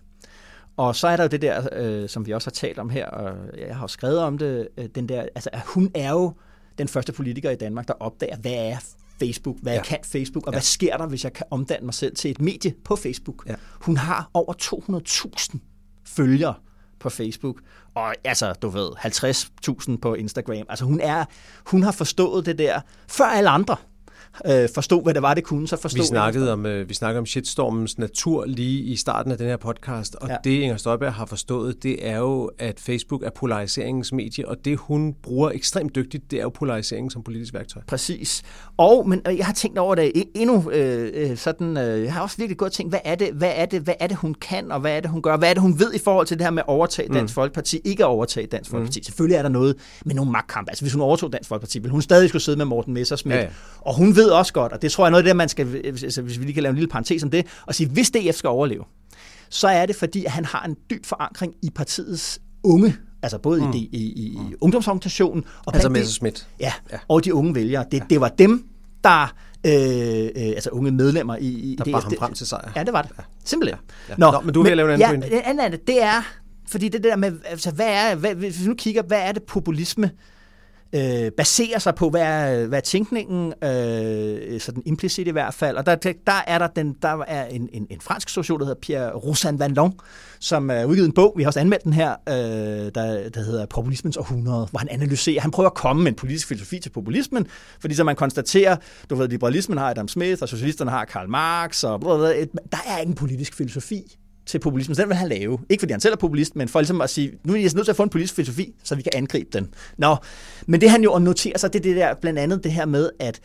Og 0.77 0.95
så 0.95 1.07
er 1.07 1.15
der 1.15 1.23
jo 1.23 1.27
det 1.27 1.41
der, 1.41 1.67
øh, 1.71 2.09
som 2.09 2.27
vi 2.27 2.32
også 2.32 2.47
har 2.47 2.51
talt 2.51 2.80
om 2.80 2.89
her, 2.89 3.07
og 3.07 3.36
jeg 3.67 3.75
har 3.75 3.88
skrevet 3.88 4.19
om 4.19 4.38
det, 4.38 4.67
øh, 4.77 4.86
den 4.95 5.09
der, 5.09 5.21
altså 5.21 5.49
hun 5.65 5.91
er 5.95 6.11
jo 6.11 6.34
den 6.77 6.88
første 6.88 7.13
politiker 7.13 7.49
i 7.49 7.55
Danmark, 7.55 7.88
der 7.88 7.93
opdager, 7.99 8.38
hvad 8.38 8.51
er 8.51 8.77
Facebook, 9.20 9.57
hvad 9.61 9.74
ja. 9.74 9.84
kan 9.84 9.97
Facebook, 10.03 10.47
og 10.47 10.53
ja. 10.53 10.55
hvad 10.55 10.61
sker 10.61 10.97
der, 10.97 11.07
hvis 11.07 11.24
jeg 11.24 11.34
kan 11.34 11.45
omdanne 11.51 11.86
mig 11.86 11.93
selv 11.93 12.15
til 12.15 12.32
et 12.32 12.41
medie 12.41 12.74
på 12.84 12.95
Facebook. 12.95 13.45
Ja. 13.47 13.55
Hun 13.82 13.97
har 13.97 14.30
over 14.34 14.53
200.000 15.53 15.59
følgere 16.05 16.53
på 16.99 17.09
Facebook, 17.09 17.55
og 17.95 18.15
altså, 18.24 18.53
du 18.53 18.70
ved, 18.70 18.89
50.000 19.91 19.97
på 19.97 20.13
Instagram. 20.13 20.65
Altså 20.70 20.86
hun 20.86 20.99
er, 20.99 21.26
hun 21.65 21.84
har 21.84 21.91
forstået 21.91 22.45
det 22.45 22.57
der 22.57 22.82
før 23.07 23.26
alle 23.26 23.49
andre 23.49 23.76
øh, 24.45 24.69
forstod, 24.73 25.03
hvad 25.03 25.13
det 25.13 25.21
var, 25.21 25.34
det 25.34 25.43
kunne, 25.43 25.67
så 25.67 25.77
forstod 25.77 26.01
vi 26.01 26.05
snakkede 26.05 26.53
om 26.53 26.65
øh, 26.65 26.89
Vi 26.89 26.93
snakkede 26.93 27.19
om 27.19 27.25
shitstormens 27.25 27.97
natur 27.97 28.45
lige 28.45 28.82
i 28.82 28.95
starten 28.95 29.32
af 29.32 29.38
den 29.38 29.47
her 29.47 29.57
podcast, 29.57 30.15
og 30.15 30.30
ja. 30.30 30.36
det 30.43 30.59
Inger 30.59 30.77
Støjberg 30.77 31.13
har 31.13 31.25
forstået, 31.25 31.84
det 31.84 32.07
er 32.07 32.17
jo, 32.17 32.51
at 32.59 32.80
Facebook 32.80 33.23
er 33.23 33.30
polariseringens 33.30 34.13
medie, 34.13 34.47
og 34.47 34.65
det 34.65 34.77
hun 34.77 35.15
bruger 35.23 35.51
ekstremt 35.51 35.95
dygtigt, 35.95 36.32
det 36.32 36.39
er 36.39 36.43
jo 36.43 36.49
polarisering 36.49 37.11
som 37.11 37.23
politisk 37.23 37.53
værktøj. 37.53 37.82
Præcis. 37.88 38.43
Og 38.77 39.09
men 39.09 39.21
jeg 39.25 39.45
har 39.45 39.53
tænkt 39.53 39.77
over 39.77 39.95
det 39.95 40.11
endnu 40.36 40.71
øh, 40.71 41.11
øh, 41.13 41.38
sådan, 41.38 41.77
øh, 41.77 42.03
jeg 42.03 42.13
har 42.13 42.21
også 42.21 42.38
virkelig 42.38 42.61
og 42.69 42.73
tænkt, 42.73 42.91
hvad 42.91 42.99
er, 43.05 43.15
det, 43.15 43.34
hvad, 43.34 43.51
er 43.55 43.65
det, 43.65 43.82
hvad 43.82 43.93
er 43.99 44.07
det, 44.07 44.17
hun 44.17 44.34
kan, 44.34 44.71
og 44.71 44.80
hvad 44.80 44.97
er 44.97 44.99
det, 44.99 45.09
hun 45.09 45.21
gør, 45.21 45.38
hvad 45.38 45.49
er 45.49 45.53
det, 45.53 45.61
hun 45.61 45.80
ved 45.80 45.93
i 45.93 45.99
forhold 45.99 46.27
til 46.27 46.38
det 46.38 46.45
her 46.45 46.51
med 46.51 46.63
at 46.63 46.69
overtage 46.69 47.07
mm. 47.07 47.13
Dansk 47.13 47.32
mm. 47.32 47.36
Folkeparti, 47.36 47.80
ikke 47.86 48.03
at 48.03 48.07
overtage 48.07 48.47
Dansk 48.47 48.69
Folkeparti. 48.71 48.99
Mm. 48.99 49.03
Selvfølgelig 49.03 49.36
er 49.36 49.41
der 49.41 49.49
noget 49.49 49.75
med 50.05 50.15
nogle 50.15 50.32
magtkampe. 50.32 50.71
Altså 50.71 50.84
hvis 50.84 50.93
hun 50.93 51.01
overtog 51.01 51.34
Dansk 51.34 51.49
Folkeparti, 51.49 51.80
vil 51.80 51.91
hun 51.91 52.01
stadig 52.01 52.30
skulle 52.30 52.41
sidde 52.41 52.57
med 52.57 52.65
Morten 52.65 52.93
Messersmith, 52.93 53.38
ja, 53.38 53.41
ja. 53.41 53.49
og 53.82 53.95
hun 53.95 54.15
ved 54.20 54.30
også 54.30 54.53
godt, 54.53 54.74
og 54.74 54.82
det 54.82 54.91
tror 54.91 55.03
jeg 55.03 55.07
er 55.07 55.11
noget 55.11 55.24
af 55.24 55.28
det, 55.28 55.36
man 55.36 55.49
skal, 55.49 55.82
altså, 55.86 56.22
hvis 56.22 56.39
vi 56.39 56.43
lige 56.43 56.53
kan 56.53 56.63
lave 56.63 56.70
en 56.70 56.76
lille 56.76 56.89
parentes 56.89 57.24
om 57.24 57.30
det, 57.30 57.45
og 57.65 57.76
sige, 57.76 57.89
hvis 57.89 58.11
DF 58.11 58.36
skal 58.36 58.47
overleve, 58.47 58.84
så 59.49 59.67
er 59.67 59.86
det 59.86 59.95
fordi, 59.95 60.26
at 60.26 60.32
han 60.32 60.45
har 60.45 60.63
en 60.65 60.76
dyb 60.89 61.05
forankring 61.05 61.53
i 61.61 61.70
partiets 61.70 62.39
unge 62.63 62.97
altså 63.22 63.38
både 63.38 63.61
mm. 63.61 63.72
i, 63.74 63.89
i, 63.91 64.26
i 64.26 64.38
mm. 64.39 64.53
ungdomsorganisationen 64.61 65.45
og 65.65 65.74
altså 65.74 65.89
Messerschmidt. 65.89 66.47
Ja, 66.59 66.74
ja, 66.91 66.97
og 67.07 67.26
de 67.26 67.34
unge 67.34 67.55
vælgere. 67.55 67.86
Det, 67.91 67.97
ja. 67.97 68.03
det 68.09 68.22
var 68.22 68.30
dem, 68.30 68.67
der 69.03 69.34
øh, 69.65 69.74
øh, 69.74 70.30
altså 70.36 70.70
unge 70.70 70.91
medlemmer 70.91 71.36
i, 71.36 71.47
i 71.47 71.76
der 71.76 71.91
bar 71.91 71.99
ham 71.99 72.13
frem 72.20 72.34
til 72.34 72.47
sejr. 72.47 72.72
Ja, 72.76 72.84
det 72.84 72.93
var 72.93 73.01
det. 73.01 73.11
Ja. 73.17 73.24
Simpelthen. 73.45 73.80
Ja. 74.07 74.13
Ja. 74.13 74.15
Nå, 74.17 74.32
Nå, 74.32 74.41
men 74.41 74.53
du 74.53 74.63
vil 74.63 74.78
lave 74.78 74.93
en 74.93 75.01
anden 75.01 75.22
ja, 75.22 75.28
pointe. 75.28 75.45
andet 75.45 75.63
af 75.63 75.72
det, 75.72 75.88
det 75.88 76.03
er, 76.03 76.22
fordi 76.67 76.89
det 76.89 77.03
der 77.03 77.15
med, 77.15 77.34
altså 77.45 77.72
hvad 77.72 77.88
er, 77.89 78.15
hvad, 78.15 78.36
hvis 78.36 78.61
vi 78.61 78.67
nu 78.67 78.76
kigger, 78.76 79.01
hvad 79.01 79.20
er 79.22 79.32
det 79.32 79.43
populisme 79.43 80.11
øh, 80.95 81.31
baserer 81.31 81.79
sig 81.79 81.95
på, 81.95 82.09
hvad 82.09 82.21
er, 82.21 82.67
hvad 82.67 82.77
er 82.77 82.81
tænkningen, 82.81 83.53
øh, 83.63 84.59
sådan 84.59 84.83
implicit 84.85 85.27
i 85.27 85.31
hvert 85.31 85.53
fald. 85.53 85.77
Og 85.77 85.85
der, 85.85 85.95
der 86.27 86.43
er 86.47 86.57
der, 86.57 86.67
den, 86.67 86.95
der 87.01 87.23
er 87.27 87.45
en, 87.45 87.69
en, 87.73 87.87
en 87.89 88.01
fransk 88.01 88.29
sociolog, 88.29 88.59
der 88.59 88.65
hedder 88.65 88.79
Pierre 88.81 89.11
Roussan 89.11 89.59
Van 89.59 89.93
som 90.39 90.69
er 90.69 90.85
udgivet 90.85 91.07
en 91.07 91.13
bog, 91.13 91.33
vi 91.37 91.43
har 91.43 91.49
også 91.49 91.59
anmeldt 91.59 91.83
den 91.83 91.93
her, 91.93 92.11
øh, 92.29 92.35
der, 92.35 93.29
der 93.29 93.41
hedder 93.41 93.65
Populismens 93.65 94.17
århundrede, 94.17 94.67
hvor 94.71 94.79
han 94.79 94.89
analyserer, 94.89 95.41
han 95.41 95.51
prøver 95.51 95.69
at 95.69 95.75
komme 95.75 96.03
med 96.03 96.11
en 96.11 96.15
politisk 96.15 96.47
filosofi 96.47 96.79
til 96.79 96.89
populismen, 96.89 97.47
fordi 97.79 97.95
så 97.95 98.03
man 98.03 98.15
konstaterer, 98.15 98.75
du 99.09 99.15
ved, 99.15 99.27
liberalismen 99.27 99.77
har 99.77 99.89
Adam 99.89 100.07
Smith, 100.07 100.41
og 100.41 100.49
socialisterne 100.49 100.91
har 100.91 101.05
Karl 101.05 101.29
Marx, 101.29 101.83
og 101.83 102.01
der 102.71 102.77
er 102.87 102.97
ikke 102.97 103.09
en 103.09 103.15
politisk 103.15 103.55
filosofi 103.55 104.17
til 104.50 104.60
populismen, 104.60 104.95
så 104.95 105.02
den 105.02 105.10
vil 105.10 105.18
han 105.18 105.30
lave. 105.30 105.60
Ikke 105.70 105.82
fordi 105.82 105.91
han 105.93 106.02
selv 106.02 106.14
er 106.14 106.18
populist, 106.18 106.56
men 106.56 106.68
for 106.68 106.80
ligesom 106.80 107.02
at 107.02 107.10
sige, 107.10 107.32
nu 107.43 107.54
er 107.54 107.58
jeg 107.58 107.72
nødt 107.76 107.86
til 107.86 107.91
at 107.91 107.95
få 107.95 108.04
en 108.04 108.10
politisk 108.10 108.36
filosofi, 108.36 108.74
så 108.84 108.95
vi 108.95 109.02
kan 109.02 109.12
angribe 109.16 109.50
den. 109.54 109.74
Nå, 109.97 110.16
men 110.68 110.82
det 110.82 110.89
han 110.89 111.04
jo 111.04 111.20
noterer 111.20 111.58
sig, 111.58 111.74
det 111.74 111.80
er 111.80 111.84
det 111.84 111.95
der, 111.95 112.14
blandt 112.22 112.39
andet 112.39 112.64
det 112.64 112.72
her 112.72 112.86
med, 112.86 113.10
at 113.20 113.39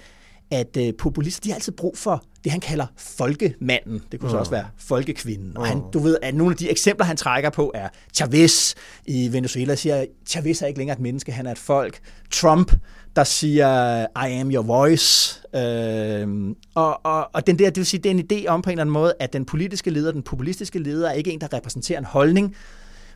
at 0.51 0.77
uh, 0.77 0.89
populister, 0.99 1.41
de 1.41 1.49
har 1.49 1.55
altid 1.55 1.73
brug 1.73 1.99
for 1.99 2.25
det, 2.45 2.53
han 2.53 2.61
kalder 2.61 2.87
folkemanden. 2.97 4.03
Det 4.13 4.21
kunne 4.21 4.31
så 4.31 4.37
også 4.37 4.51
være 4.51 4.67
folkekvinden. 4.79 5.57
Og 5.57 5.67
han, 5.67 5.83
du 5.93 5.99
ved, 5.99 6.19
at 6.23 6.35
nogle 6.35 6.53
af 6.53 6.57
de 6.57 6.71
eksempler, 6.71 7.07
han 7.07 7.17
trækker 7.17 7.51
på, 7.51 7.73
er 7.75 7.89
Chavez 8.15 8.75
i 9.07 9.33
Venezuela, 9.33 9.75
siger, 9.75 10.05
Chavez 10.27 10.63
er 10.63 10.67
ikke 10.67 10.79
længere 10.79 10.97
et 10.97 11.03
menneske, 11.03 11.33
han 11.33 11.47
er 11.47 11.53
et 11.53 11.59
folk. 11.59 11.99
Trump, 12.31 12.73
der 13.17 13.25
siger, 13.25 14.01
I 14.27 14.33
am 14.33 14.51
your 14.51 14.63
voice. 14.63 15.41
Øh, 15.55 16.55
og, 16.75 17.07
og, 17.07 17.31
og 17.35 17.47
den 17.47 17.59
der, 17.59 17.67
det 17.67 17.77
vil 17.77 17.87
sige, 17.87 18.03
det 18.03 18.11
er 18.11 18.15
en 18.15 18.27
idé 18.33 18.47
om 18.47 18.63
på 18.63 18.71
en 18.71 18.73
eller 18.73 18.83
anden 18.83 18.93
måde, 18.93 19.15
at 19.21 19.33
den 19.33 19.45
politiske 19.45 19.91
leder, 19.91 20.13
den 20.13 20.23
populistiske 20.23 20.79
leder, 20.79 21.09
er 21.09 21.13
ikke 21.13 21.31
en, 21.31 21.41
der 21.41 21.53
repræsenterer 21.53 21.99
en 21.99 22.05
holdning, 22.05 22.57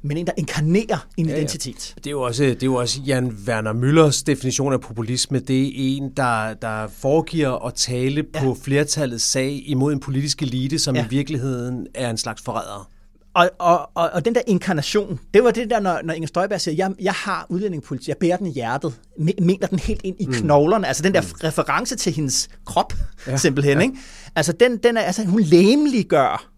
men 0.03 0.17
en, 0.17 0.27
der 0.27 0.33
inkarnerer 0.37 1.07
en 1.17 1.29
ja, 1.29 1.37
identitet. 1.37 1.95
Ja. 1.97 1.99
Det, 1.99 2.07
er 2.07 2.11
jo 2.11 2.21
også, 2.21 2.45
det 2.45 2.63
er 2.63 2.67
jo 2.67 2.75
også 2.75 3.01
Jan 3.07 3.37
Werner 3.47 3.73
Müllers 3.73 4.23
definition 4.27 4.73
af 4.73 4.81
populisme. 4.81 5.39
Det 5.39 5.67
er 5.67 5.73
en, 5.75 6.11
der, 6.17 6.55
der 6.55 6.89
foregiver 6.89 7.67
at 7.67 7.75
tale 7.75 8.25
ja. 8.35 8.41
på 8.41 8.57
flertallets 8.63 9.25
sag 9.25 9.63
imod 9.67 9.93
en 9.93 10.01
politisk 10.01 10.43
elite, 10.43 10.79
som 10.79 10.97
ja. 10.97 11.05
i 11.05 11.09
virkeligheden 11.11 11.87
er 11.95 12.11
en 12.11 12.19
slags 12.19 12.43
forræder. 12.43 12.91
Og, 13.39 13.51
og, 13.59 13.91
og, 13.95 14.11
og 14.11 14.25
den 14.25 14.35
der 14.35 14.41
inkarnation, 14.47 15.21
det 15.35 15.45
var 15.45 15.51
det 15.51 15.71
der, 15.71 15.81
når, 15.81 16.01
når 16.05 16.15
Inger 16.15 16.27
Støjberg 16.27 16.61
siger, 16.61 16.75
jeg, 16.75 16.93
jeg 17.01 17.13
har 17.13 17.47
udlændingepolitik, 17.49 18.09
jeg 18.09 18.17
bærer 18.17 18.37
den 18.37 18.47
i 18.47 18.51
hjertet, 18.51 19.01
mener 19.19 19.67
den 19.67 19.79
helt 19.79 20.01
ind 20.05 20.17
i 20.21 20.27
mm. 20.27 20.33
knoglerne, 20.33 20.87
altså 20.87 21.03
den 21.03 21.15
der 21.15 21.21
mm. 21.21 21.27
reference 21.45 21.97
til 21.97 22.13
hendes 22.13 22.49
krop, 22.65 22.93
ja. 23.27 23.37
simpelthen. 23.37 23.79
Ja. 23.79 23.83
Ikke? 23.83 23.97
Altså, 24.37 24.53
den, 24.53 24.77
den 24.77 24.97
er, 24.97 25.01
altså 25.01 25.25
hun 25.25 25.41
læmeliggør 25.41 26.51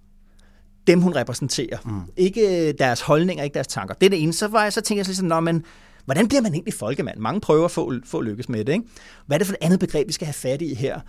dem, 0.87 1.01
hun 1.01 1.17
repræsenterer. 1.17 1.79
Mm. 1.85 2.01
Ikke 2.17 2.73
deres 2.73 3.01
holdninger, 3.01 3.45
ikke 3.45 3.55
deres 3.55 3.67
tanker. 3.67 3.95
Det 3.95 4.07
er 4.07 4.11
det 4.11 4.23
ene. 4.23 4.33
Så, 4.33 4.49
var 4.49 4.63
jeg, 4.63 4.73
så 4.73 4.81
tænker 4.81 5.05
jeg 5.07 5.15
sådan, 5.15 5.29
når 5.29 5.41
man, 5.41 5.65
hvordan 6.05 6.29
bliver 6.29 6.41
man 6.41 6.53
egentlig 6.55 6.75
folkemand? 6.75 7.19
Mange 7.19 7.41
prøver 7.41 7.65
at 7.65 7.71
få, 7.71 7.93
få 8.05 8.21
lykkes 8.21 8.49
med 8.49 8.65
det. 8.65 8.73
Ikke? 8.73 8.85
Hvad 9.27 9.37
er 9.37 9.39
det 9.39 9.47
for 9.47 9.55
et 9.55 9.65
andet 9.65 9.81
begreb, 9.81 10.09
vi 10.09 10.13
skal 10.13 10.27
have 10.27 10.35
fat 10.35 10.63
i 10.63 10.75
her? 10.75 11.01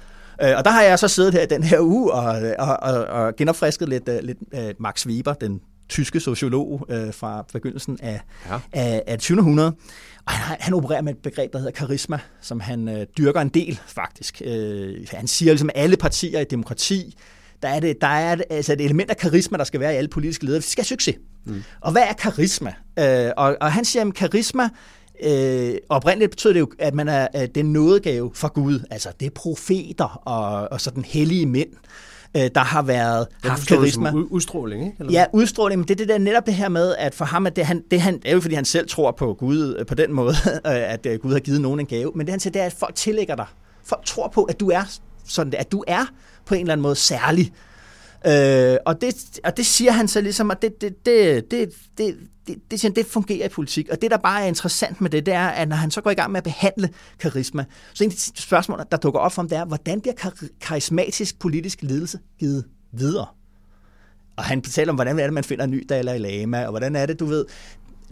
Øh, 0.44 0.58
og 0.58 0.66
der 0.66 0.72
har 0.72 0.82
jeg 0.82 1.00
så 1.00 1.08
siddet 1.08 1.34
her 1.34 1.46
den 1.46 1.64
her 1.64 1.80
uge 1.80 2.14
og, 2.14 2.42
og, 2.60 2.78
og, 2.82 3.04
og 3.06 3.36
genopfrisket 3.36 3.89
lidt, 3.89 4.10
uh, 4.10 4.16
lidt 4.22 4.38
uh, 4.54 4.60
Max 4.80 5.08
Weber, 5.08 5.34
den 5.34 5.62
tyske 5.89 6.20
sociolog 6.20 6.88
uh, 6.89 7.14
fra 7.14 7.46
begyndelsen 7.54 7.98
af, 8.02 8.22
ja. 8.50 8.60
af, 8.74 9.04
af 9.08 9.20
20. 9.20 9.39
århundrede. 9.39 9.76
Og 10.26 10.32
han, 10.32 10.58
han 10.60 10.74
opererer 10.74 11.02
med 11.02 11.14
et 11.14 11.22
begreb, 11.24 11.54
der 11.54 11.60
hedder 11.60 11.72
karisma, 11.72 12.20
som 12.42 12.60
han 12.60 12.88
uh, 12.88 13.04
dyrker 13.18 13.42
en 13.42 13.50
del, 13.50 13.80
faktisk. 13.88 14.42
Uh, 14.46 14.52
han 15.12 15.28
siger 15.28 15.52
ligesom, 15.52 15.70
at 15.76 15.82
alle 15.82 15.98
partier 15.98 16.39
i 16.39 16.44
demokrati, 16.44 17.18
der 17.62 17.70
er, 17.70 17.80
det, 17.80 18.02
der 18.02 18.08
er 18.08 18.36
det, 18.36 18.46
altså 18.50 18.74
et 18.74 18.82
element 18.82 19.10
af 19.10 19.18
karisma, 19.18 19.58
der 19.58 19.64
skal 19.64 19.80
være 19.80 19.94
i 19.94 19.98
alle 19.98 20.08
politiske 20.08 20.46
ledere. 20.46 20.62
Vi 20.62 20.68
skal 20.68 20.82
have 20.82 20.88
succes. 20.88 21.16
Mm. 21.46 21.64
Og 21.82 21.92
hvad 21.92 22.02
er 22.02 22.14
karisma? 22.14 22.74
Uh, 23.02 23.32
og, 23.38 23.58
og 23.62 23.72
han 23.72 23.86
siger, 23.86 24.06
at 24.06 24.14
karisma 24.14 24.70
Øh, 25.24 25.74
oprindeligt 25.90 26.32
betyder 26.32 26.54
det 26.54 26.60
jo, 26.60 26.72
at 26.80 26.94
man 26.94 27.08
er 27.08 27.28
at 27.34 27.58
er 27.58 27.64
nådegave 27.64 28.32
fra 28.34 28.48
Gud. 28.54 28.80
Altså, 28.92 29.10
det 29.20 29.26
er 29.26 29.30
profeter 29.30 30.22
og, 30.26 30.72
og 30.72 30.82
sådan 30.82 31.04
hellige 31.06 31.46
mænd, 31.46 31.70
øh, 32.38 32.50
der 32.56 32.62
har 32.62 32.82
været 32.82 33.28
haft 33.44 33.68
karisma. 33.68 34.12
udstråling, 34.12 34.86
ikke? 34.86 34.96
Eller? 35.00 35.12
Ja, 35.12 35.26
udstråling, 35.34 35.80
men 35.80 35.88
det 35.88 35.94
er 35.94 35.98
det 35.98 36.10
der, 36.10 36.18
netop 36.18 36.46
det 36.46 36.54
her 36.54 36.70
med, 36.70 36.96
at 36.96 37.16
for 37.16 37.26
ham, 37.26 37.48
at 37.48 37.56
det, 37.56 37.66
han, 37.66 37.84
det, 37.92 38.02
han, 38.02 38.14
det 38.14 38.30
er 38.30 38.34
jo 38.34 38.42
fordi, 38.42 38.56
han 38.56 38.66
selv 38.66 38.88
tror 38.88 39.12
på 39.12 39.34
Gud 39.34 39.76
øh, 39.80 39.86
på 39.86 39.96
den 39.96 40.14
måde, 40.14 40.36
at 40.66 41.06
øh, 41.06 41.20
Gud 41.20 41.34
har 41.34 41.40
givet 41.40 41.62
nogen 41.62 41.80
en 41.80 41.86
gave, 41.86 42.12
men 42.16 42.26
det 42.26 42.32
han 42.32 42.40
siger, 42.40 42.52
det 42.52 42.62
er, 42.62 42.66
at 42.66 42.74
folk 42.74 42.96
tillægger 42.96 43.36
dig. 43.36 43.46
Folk 43.84 44.06
tror 44.06 44.28
på, 44.28 44.44
at 44.44 44.60
du 44.60 44.70
er 44.70 44.84
sådan, 45.26 45.54
at 45.58 45.72
du 45.72 45.84
er 45.88 46.06
på 46.46 46.56
en 46.56 46.62
eller 46.62 46.74
anden 46.74 46.84
måde 46.84 46.96
særlig. 46.96 47.54
Øh, 48.28 48.78
og, 48.86 49.02
det, 49.02 49.40
og 49.44 49.58
det 49.58 49.66
siger 49.66 49.92
han 49.92 50.08
så 50.08 50.22
ligesom, 50.22 50.52
at 50.52 50.62
det, 50.62 50.82
det, 50.82 51.06
det, 51.06 51.52
det, 51.52 51.70
det, 51.98 52.16
det, 52.48 52.72
det, 52.72 52.96
det 52.96 53.06
fungerer 53.06 53.46
i 53.46 53.50
politik. 53.50 53.90
Og 53.92 54.02
det, 54.02 54.12
der 54.12 54.18
bare 54.18 54.42
er 54.42 54.46
interessant 54.46 55.02
med 55.02 55.10
det, 55.10 55.26
det 55.26 55.34
er, 55.34 55.48
at 55.48 55.68
når 55.68 55.76
han 55.76 55.92
så 55.92 56.02
går 56.02 56.12
i 56.12 56.14
gang 56.14 56.32
med 56.32 56.38
at 56.38 56.44
behandle 56.44 56.90
karisma, 57.20 57.66
så 57.94 58.04
en 58.04 58.10
af 58.10 58.16
de 58.16 58.42
spørgsmål, 58.42 58.82
der 58.92 58.98
dukker 58.98 59.20
op 59.20 59.32
for 59.32 59.42
ham, 59.42 59.50
det 59.50 59.58
er, 59.58 59.66
hvordan 59.66 60.02
bliver 60.02 60.16
kar- 60.16 60.48
karismatisk 60.62 61.40
politisk 61.40 61.80
ledelse 61.82 62.20
givet 62.40 62.66
videre? 62.92 63.26
Og 64.36 64.44
han 64.44 64.64
fortæller 64.64 64.92
om, 64.92 64.96
hvordan 64.96 65.20
er 65.20 65.24
det, 65.24 65.34
man 65.34 65.44
finder 65.44 65.64
en 65.64 65.72
ny 65.72 65.86
Dalai 65.90 66.18
Lama, 66.18 66.66
og 66.66 66.70
hvordan 66.70 66.96
er 66.96 67.06
det, 67.06 67.20
du 67.20 67.26
ved, 67.26 67.46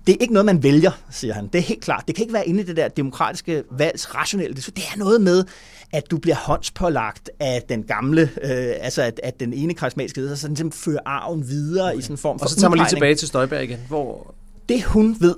det 0.08 0.14
er 0.14 0.18
ikke 0.22 0.34
noget, 0.34 0.46
man 0.46 0.64
vælger, 0.64 0.92
siger 1.12 1.34
han. 1.34 1.48
Det 1.48 1.60
er 1.60 1.64
helt 1.64 1.82
klart. 1.82 2.04
Det 2.08 2.16
kan 2.16 2.24
ikke 2.24 2.34
være 2.34 2.48
inde 2.48 2.62
i 2.62 2.66
det 2.66 2.78
der 2.78 2.88
demokratiske 2.88 3.64
valgs 3.72 4.16
rationelle. 4.16 4.56
Det 4.56 4.84
er 4.94 4.98
noget 4.98 5.22
med, 5.22 5.46
at 5.92 6.12
du 6.12 6.18
bliver 6.18 6.36
håndspålagt 6.36 7.30
af 7.40 7.64
den 7.70 7.84
gamle, 7.84 8.22
øh, 8.22 8.74
altså 8.80 9.02
at, 9.02 9.20
at 9.24 9.40
den 9.40 9.54
ene 9.54 9.74
karismatiske 9.74 10.22
leder, 10.22 10.36
så 10.36 10.48
den 10.48 10.54
ligesom 10.54 10.72
fører 10.72 11.00
arven 11.06 11.48
videre 11.48 11.88
okay. 11.88 12.00
i 12.00 12.02
sådan 12.02 12.14
en 12.14 12.18
form 12.18 12.40
for 12.40 12.46
Og 12.46 12.50
så 12.50 12.56
tager 12.56 12.70
man 12.70 12.80
lige 12.80 12.90
tilbage 12.90 13.16
til 13.16 13.28
Støjberg 13.28 13.64
igen. 13.64 13.80
Hvor... 13.88 14.36
Det 14.70 14.84
hun 14.84 15.18
ved, 15.20 15.36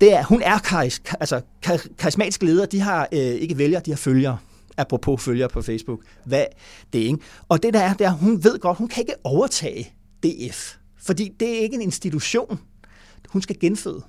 det 0.00 0.12
er, 0.12 0.24
hun 0.24 0.42
er 0.42 0.58
karis, 0.58 1.02
altså 1.20 1.40
karismatiske 1.98 2.44
ledere, 2.44 2.66
de 2.66 2.80
har 2.80 3.08
øh, 3.12 3.18
ikke 3.20 3.58
vælger, 3.58 3.80
de 3.80 3.90
har 3.90 3.96
følgere 3.96 4.38
apropos 4.76 5.22
følgere 5.24 5.48
på 5.48 5.62
Facebook. 5.62 6.00
Hvad 6.24 6.44
det 6.92 7.00
er, 7.00 7.06
ikke? 7.06 7.18
Og 7.48 7.62
det 7.62 7.74
der 7.74 7.80
er, 7.80 7.94
det 7.94 8.06
er, 8.06 8.10
hun 8.10 8.44
ved 8.44 8.58
godt, 8.58 8.78
hun 8.78 8.88
kan 8.88 9.02
ikke 9.02 9.14
overtage 9.24 9.94
DF, 10.22 10.74
fordi 11.02 11.30
det 11.40 11.48
er 11.48 11.60
ikke 11.60 11.74
en 11.74 11.82
institution. 11.82 12.60
Hun 13.34 13.42
skal 13.42 13.58
genføde. 13.60 14.02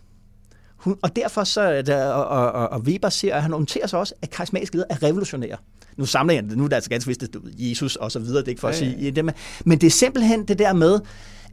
Hun, 0.78 0.97
og 1.01 1.15
derfor 1.15 1.43
så, 1.43 1.82
der, 1.82 2.05
og, 2.05 2.26
og, 2.53 2.69
og 2.69 2.80
Weber 2.80 3.09
siger, 3.09 3.36
at 3.36 3.41
han 3.41 3.51
noterer 3.51 3.88
sig 3.88 3.99
også, 3.99 4.13
at 4.21 4.30
karismatiske 4.30 4.76
ledere 4.76 4.91
er 4.91 5.03
revolutionære. 5.03 5.57
Nu 5.97 6.05
samler 6.05 6.34
jeg 6.34 6.43
det, 6.43 6.57
nu 6.57 6.63
er 6.63 6.67
det 6.67 6.76
altså 6.76 6.89
ganske 6.89 7.07
vist, 7.07 7.23
at 7.23 7.30
Jesus 7.57 7.95
og 7.95 8.11
så 8.11 8.19
videre, 8.19 8.39
det 8.39 8.45
er 8.45 8.49
ikke 8.49 8.59
for 8.59 8.67
ja, 8.67 8.71
at 8.71 8.78
sige 8.78 8.97
ja. 9.01 9.09
det, 9.09 9.34
men 9.65 9.82
det 9.82 9.88
er 9.88 9.91
simpelthen 9.91 10.47
det 10.47 10.59
der 10.59 10.73
med, 10.73 10.99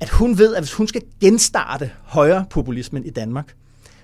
at 0.01 0.09
hun 0.09 0.39
ved, 0.39 0.55
at 0.55 0.63
hvis 0.63 0.73
hun 0.73 0.89
skal 0.89 1.03
genstarte 1.21 1.91
højre 2.05 2.45
populismen 2.51 3.07
i 3.07 3.11
Danmark, 3.11 3.55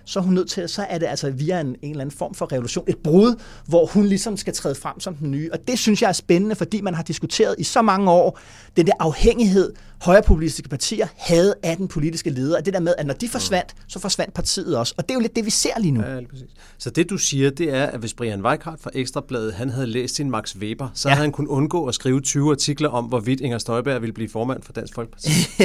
så 0.05 0.19
er 0.19 0.23
hun 0.23 0.35
nødt 0.35 0.51
til, 0.51 0.69
så 0.69 0.87
er 0.89 0.99
det 0.99 1.07
altså 1.07 1.31
via 1.31 1.61
en, 1.61 1.67
en 1.67 1.91
eller 1.91 2.01
anden 2.01 2.17
form 2.17 2.35
for 2.35 2.53
revolution, 2.53 2.85
et 2.89 2.99
brud, 2.99 3.35
hvor 3.67 3.87
hun 3.87 4.07
ligesom 4.07 4.37
skal 4.37 4.55
træde 4.55 4.75
frem 4.75 5.01
som 5.01 5.15
den 5.15 5.31
nye. 5.31 5.51
Og 5.53 5.59
det 5.69 5.79
synes 5.79 6.03
jeg 6.03 6.09
er 6.09 6.13
spændende, 6.13 6.55
fordi 6.57 6.81
man 6.81 6.95
har 6.95 7.03
diskuteret 7.03 7.55
i 7.59 7.65
så 7.65 7.83
mange 7.83 8.11
år, 8.11 8.39
den 8.77 8.87
der 8.87 8.93
afhængighed, 9.01 9.73
højrepopulistiske 10.01 10.69
partier 10.69 11.07
havde 11.17 11.55
af 11.63 11.77
den 11.77 11.89
politiske 11.89 12.31
leder. 12.31 12.57
Og 12.59 12.67
det 12.67 12.75
der 12.75 12.81
med, 12.81 12.95
at 12.99 13.07
når 13.07 13.15
de 13.15 13.29
forsvandt, 13.29 13.75
så 13.89 13.99
forsvandt 13.99 14.35
partiet 14.35 14.77
også. 14.77 14.95
Og 14.97 15.05
det 15.05 15.11
er 15.11 15.15
jo 15.15 15.21
lidt 15.21 15.37
det, 15.37 15.45
vi 15.45 15.51
ser 15.51 15.79
lige 15.81 15.93
nu. 15.93 16.01
Ja, 16.01 16.19
lige 16.19 16.29
præcis. 16.29 16.49
Så 16.79 16.91
det, 16.91 17.11
du 17.11 17.19
siger, 17.19 17.51
det 17.51 17.75
er, 17.75 17.87
at 17.87 18.01
hvis 18.01 18.15
Brian 18.15 18.43
Weikart 18.43 18.81
fra 18.81 18.91
Ekstrabladet, 18.95 19.55
han 19.55 19.71
havde 19.71 19.87
læst 19.87 20.15
sin 20.15 20.31
Max 20.31 20.57
Weber, 20.57 20.89
så 20.95 21.09
ja. 21.09 21.15
havde 21.15 21.25
han 21.25 21.33
kunnet 21.33 21.49
undgå 21.49 21.87
at 21.87 21.95
skrive 21.95 22.21
20 22.21 22.51
artikler 22.51 22.89
om, 22.89 23.05
hvorvidt 23.05 23.41
Inger 23.41 23.59
Støjberg 23.59 24.01
ville 24.01 24.13
blive 24.13 24.29
formand 24.29 24.63
for 24.63 24.73
Dansk 24.73 24.95
Folkeparti. 24.95 25.29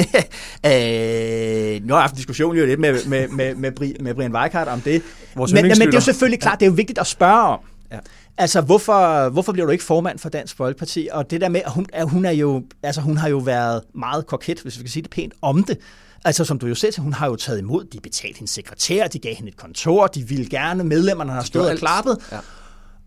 øh, 0.66 1.86
nu 1.86 1.94
har 1.94 2.00
jeg 2.00 2.02
haft 2.02 2.16
diskussion 2.16 2.56
jo 2.56 2.66
lidt 2.66 2.80
med, 2.80 3.04
med, 3.06 3.28
med, 3.28 3.54
med, 3.54 3.72
med 4.00 4.14
Brian 4.14 4.34
Weikart 4.34 4.68
om 4.68 4.80
det. 4.80 5.02
men, 5.36 5.48
men 5.52 5.64
det 5.70 5.80
er 5.80 5.90
jo 5.92 6.00
selvfølgelig 6.00 6.40
klart, 6.40 6.60
det 6.60 6.66
er 6.66 6.70
jo 6.70 6.74
vigtigt 6.74 6.98
at 6.98 7.06
spørge 7.06 7.42
om. 7.42 7.58
Ja. 7.92 7.98
Altså, 8.38 8.60
hvorfor, 8.60 9.28
hvorfor 9.28 9.52
bliver 9.52 9.66
du 9.66 9.72
ikke 9.72 9.84
formand 9.84 10.18
for 10.18 10.28
Dansk 10.28 10.56
Folkeparti? 10.56 11.08
Og 11.12 11.30
det 11.30 11.40
der 11.40 11.48
med, 11.48 11.60
at 11.64 11.72
hun, 11.72 11.86
at 11.92 12.10
hun, 12.10 12.24
er 12.24 12.30
jo, 12.30 12.62
altså, 12.82 13.00
hun 13.00 13.16
har 13.16 13.28
jo 13.28 13.38
været 13.38 13.82
meget 13.94 14.26
koket, 14.26 14.60
hvis 14.60 14.78
vi 14.78 14.82
kan 14.82 14.90
sige 14.90 15.02
det 15.02 15.10
pænt, 15.10 15.34
om 15.42 15.64
det. 15.64 15.78
Altså, 16.24 16.44
som 16.44 16.58
du 16.58 16.66
jo 16.66 16.74
selv 16.74 17.00
hun 17.00 17.12
har 17.12 17.26
jo 17.26 17.36
taget 17.36 17.58
imod, 17.58 17.84
de 17.84 18.00
betalte 18.00 18.38
hendes 18.38 18.50
sekretær, 18.50 19.06
de 19.06 19.18
gav 19.18 19.34
hende 19.34 19.48
et 19.48 19.56
kontor, 19.56 20.06
de 20.06 20.28
ville 20.28 20.48
gerne, 20.48 20.84
medlemmerne 20.84 21.32
har 21.32 21.42
stået 21.42 21.70
og 21.70 21.78
klappet. 21.78 22.18
Ja. 22.32 22.38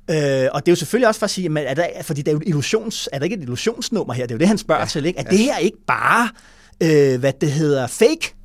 Øh, 0.09 0.49
og 0.53 0.65
det 0.65 0.71
er 0.71 0.71
jo 0.71 0.75
selvfølgelig 0.75 1.07
også 1.07 1.19
for 1.19 1.25
at 1.25 1.29
sige, 1.29 1.49
men 1.49 1.63
er 1.67 1.73
der, 1.73 1.87
fordi 2.01 2.21
det 2.21 2.27
er, 2.27 2.33
jo 2.33 2.41
illusions, 2.45 3.09
er 3.11 3.19
der 3.19 3.23
ikke 3.23 3.35
et 3.35 3.41
illusionsnummer 3.41 4.13
her? 4.13 4.23
Det 4.23 4.31
er 4.31 4.35
jo 4.35 4.39
det, 4.39 4.47
han 4.47 4.57
spørger 4.57 4.81
ja. 4.81 4.87
til. 4.87 5.05
Ikke? 5.05 5.19
Er 5.19 5.23
ja. 5.25 5.29
det 5.29 5.39
her 5.39 5.57
ikke 5.57 5.77
bare, 5.87 6.29
øh, 6.83 7.19
hvad 7.19 7.33
det 7.41 7.51
hedder, 7.51 7.87
fake? 7.87 8.36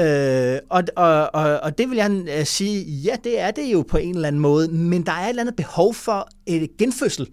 Øh, 0.00 0.58
og, 0.70 0.82
og, 0.96 1.34
og, 1.34 1.60
og 1.60 1.78
det 1.78 1.90
vil 1.90 1.96
jeg 1.96 2.10
uh, 2.40 2.44
sige, 2.44 2.84
ja, 2.84 3.16
det 3.24 3.40
er 3.40 3.50
det 3.50 3.72
jo 3.72 3.84
på 3.88 3.96
en 3.96 4.14
eller 4.14 4.28
anden 4.28 4.42
måde, 4.42 4.68
men 4.68 5.06
der 5.06 5.12
er 5.12 5.24
et 5.24 5.28
eller 5.28 5.42
andet 5.42 5.56
behov 5.56 5.94
for 5.94 6.28
et 6.46 6.76
genfødsel, 6.78 7.28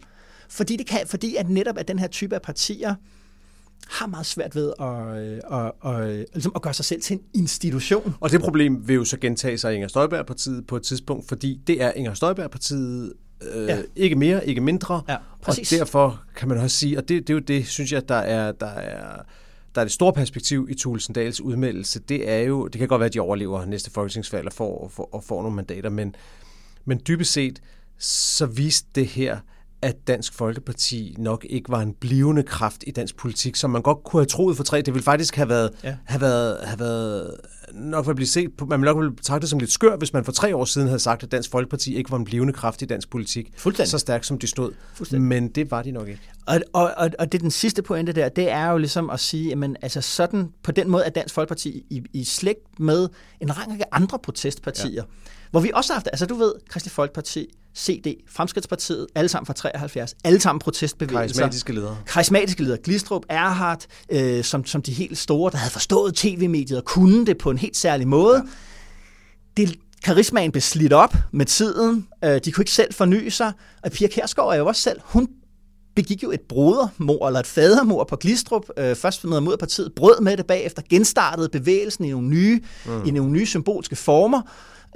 fordi, 0.49 0.75
det 0.75 0.87
kan, 0.87 0.99
fordi 1.07 1.35
at 1.35 1.49
netop 1.49 1.77
at 1.77 1.87
den 1.87 1.99
her 1.99 2.07
type 2.07 2.35
af 2.35 2.41
partier 2.41 2.95
har 3.89 4.07
meget 4.07 4.25
svært 4.25 4.55
ved 4.55 4.73
at, 4.79 5.17
øh, 5.17 5.39
at, 5.51 5.71
at, 5.85 6.09
at, 6.09 6.25
ligesom 6.33 6.51
at 6.55 6.61
gøre 6.61 6.73
sig 6.73 6.85
selv 6.85 7.01
til 7.01 7.13
en 7.13 7.21
institution. 7.33 8.15
Og 8.19 8.31
det 8.31 8.41
problem 8.41 8.87
vil 8.87 8.93
jo 8.93 9.05
så 9.05 9.17
gentage 9.17 9.57
sig 9.57 9.71
i 9.71 9.75
Inger 9.75 9.87
Støjberg-partiet 9.87 10.67
på 10.67 10.75
et 10.75 10.83
tidspunkt, 10.83 11.27
fordi 11.27 11.61
det 11.67 11.81
er 11.81 11.91
Inger 11.91 12.13
Støjberg-partiet 12.13 13.13
øh, 13.53 13.67
ja. 13.67 13.77
ikke 13.95 14.15
mere, 14.15 14.47
ikke 14.47 14.61
mindre. 14.61 15.01
Ja, 15.09 15.17
præcis. 15.41 15.73
Og 15.73 15.79
derfor 15.79 16.21
kan 16.35 16.49
man 16.49 16.57
også 16.57 16.77
sige, 16.77 16.97
og 16.97 17.09
det, 17.09 17.27
det 17.27 17.29
er 17.29 17.33
jo 17.33 17.39
det, 17.39 17.67
synes 17.67 17.91
jeg, 17.91 18.09
der 18.09 18.15
er, 18.15 18.51
der 18.51 18.67
er, 18.67 19.21
der 19.75 19.81
er 19.81 19.85
det 19.85 19.91
store 19.91 20.13
perspektiv 20.13 20.67
i 20.69 20.73
Tulsendals 20.73 21.41
udmeldelse, 21.41 21.99
det 21.99 22.29
er 22.29 22.39
jo, 22.39 22.67
det 22.67 22.79
kan 22.79 22.87
godt 22.87 22.99
være, 22.99 23.07
at 23.07 23.13
de 23.13 23.19
overlever 23.19 23.65
næste 23.65 23.91
folketingsvalg 23.91 24.47
og 24.47 24.53
får, 24.53 24.83
og 24.83 24.91
får, 24.91 25.09
og 25.11 25.23
får 25.23 25.41
nogle 25.41 25.55
mandater, 25.55 25.89
men, 25.89 26.15
men 26.85 27.01
dybest 27.07 27.31
set, 27.33 27.61
så 27.97 28.45
viste 28.45 28.87
det 28.95 29.07
her, 29.07 29.39
at 29.85 30.07
Dansk 30.07 30.33
Folkeparti 30.33 31.15
nok 31.17 31.45
ikke 31.49 31.71
var 31.71 31.81
en 31.81 31.93
blivende 31.93 32.43
kraft 32.43 32.83
i 32.87 32.91
dansk 32.91 33.17
politik, 33.17 33.55
som 33.55 33.69
man 33.69 33.81
godt 33.81 34.03
kunne 34.03 34.19
have 34.19 34.25
troet 34.25 34.57
for 34.57 34.63
tre. 34.63 34.81
Det 34.81 34.93
ville 34.93 35.03
faktisk 35.03 35.35
have 35.35 35.49
været, 35.49 35.71
ja. 35.83 35.95
have 36.05 36.21
været, 36.21 36.57
have 36.63 36.79
været 36.79 37.31
nok 37.73 38.07
vil 38.07 38.15
blive 38.15 38.27
set 38.27 38.49
på, 38.57 38.65
man 38.65 38.81
ville 38.81 38.93
nok 38.93 39.01
blive 39.01 39.15
betragtet 39.15 39.49
som 39.49 39.59
lidt 39.59 39.71
skør, 39.71 39.97
hvis 39.97 40.13
man 40.13 40.25
for 40.25 40.31
tre 40.31 40.55
år 40.55 40.65
siden 40.65 40.87
havde 40.87 40.99
sagt, 40.99 41.23
at 41.23 41.31
Dansk 41.31 41.51
Folkeparti 41.51 41.95
ikke 41.95 42.11
var 42.11 42.17
en 42.17 42.25
blivende 42.25 42.53
kraft 42.53 42.81
i 42.81 42.85
dansk 42.85 43.09
politik. 43.09 43.51
Så 43.89 43.97
stærk 43.97 44.23
som 44.23 44.39
de 44.39 44.47
stod. 44.47 44.71
Men 45.19 45.47
det 45.47 45.71
var 45.71 45.81
de 45.81 45.91
nok 45.91 46.07
ikke. 46.07 46.21
Og, 46.45 46.59
og, 46.73 46.93
og, 46.97 47.09
og 47.19 47.31
det 47.31 47.37
er 47.37 47.41
den 47.41 47.51
sidste 47.51 47.81
pointe 47.81 48.11
der, 48.11 48.29
det 48.29 48.51
er 48.51 48.71
jo 48.71 48.77
ligesom 48.77 49.09
at 49.09 49.19
sige, 49.19 49.49
jamen, 49.49 49.77
altså 49.81 50.01
sådan, 50.01 50.49
på 50.63 50.71
den 50.71 50.89
måde 50.89 51.03
er 51.03 51.09
Dansk 51.09 51.35
Folkeparti 51.35 51.83
i, 51.89 52.01
i 52.13 52.23
slægt 52.23 52.79
med 52.79 53.07
en 53.41 53.57
række 53.57 53.93
andre 53.93 54.19
protestpartier. 54.19 54.93
Ja 54.93 55.34
hvor 55.51 55.59
vi 55.59 55.71
også 55.73 55.93
har 55.93 55.95
haft, 55.95 56.07
altså 56.07 56.25
du 56.25 56.35
ved, 56.35 56.53
Kristelig 56.69 56.91
Folkeparti, 56.91 57.47
CD, 57.77 58.07
Fremskridtspartiet, 58.29 59.07
alle 59.15 59.29
sammen 59.29 59.45
fra 59.45 59.53
73, 59.53 60.15
alle 60.23 60.41
sammen 60.41 60.59
protestbevægelser. 60.59 61.19
Karismatiske 61.19 61.73
ledere. 61.73 61.97
Karismatiske 62.07 62.63
ledere. 62.63 62.77
Glistrup, 62.83 63.23
Erhardt, 63.29 63.87
øh, 64.09 64.43
som, 64.43 64.65
som 64.65 64.81
de 64.81 64.93
helt 64.93 65.17
store, 65.17 65.51
der 65.51 65.57
havde 65.57 65.71
forstået 65.71 66.15
tv-mediet 66.15 66.79
og 66.79 66.85
kunne 66.85 67.25
det 67.25 67.37
på 67.37 67.51
en 67.51 67.57
helt 67.57 67.77
særlig 67.77 68.07
måde. 68.07 68.35
Ja. 68.35 69.63
Det, 69.63 69.79
karismaen 70.03 70.51
blev 70.51 70.61
slidt 70.61 70.93
op 70.93 71.15
med 71.31 71.45
tiden. 71.45 72.07
Øh, 72.23 72.39
de 72.45 72.51
kunne 72.51 72.61
ikke 72.61 72.71
selv 72.71 72.93
forny 72.93 73.29
sig. 73.29 73.51
Og 73.83 73.91
Pia 73.91 74.07
Kærsgaard 74.07 74.53
er 74.53 74.57
jo 74.57 74.65
også 74.65 74.81
selv, 74.81 74.99
hun 75.03 75.27
begik 75.95 76.23
jo 76.23 76.31
et 76.31 76.41
brodermor 76.41 77.27
eller 77.27 77.39
et 77.39 77.47
fadermor 77.47 78.03
på 78.03 78.15
Glistrup. 78.15 78.63
Øh, 78.77 78.95
først 78.95 79.23
noget 79.23 79.43
mod 79.43 79.57
partiet, 79.57 79.91
brød 79.95 80.21
med 80.21 80.37
det 80.37 80.45
bagefter, 80.45 80.81
genstartede 80.89 81.49
bevægelsen 81.49 82.05
i 82.05 82.11
nogle 82.11 82.27
nye, 82.27 82.61
mm. 82.85 83.05
i 83.05 83.11
nogle 83.11 83.31
nye 83.31 83.45
symbolske 83.45 83.95
former. 83.95 84.41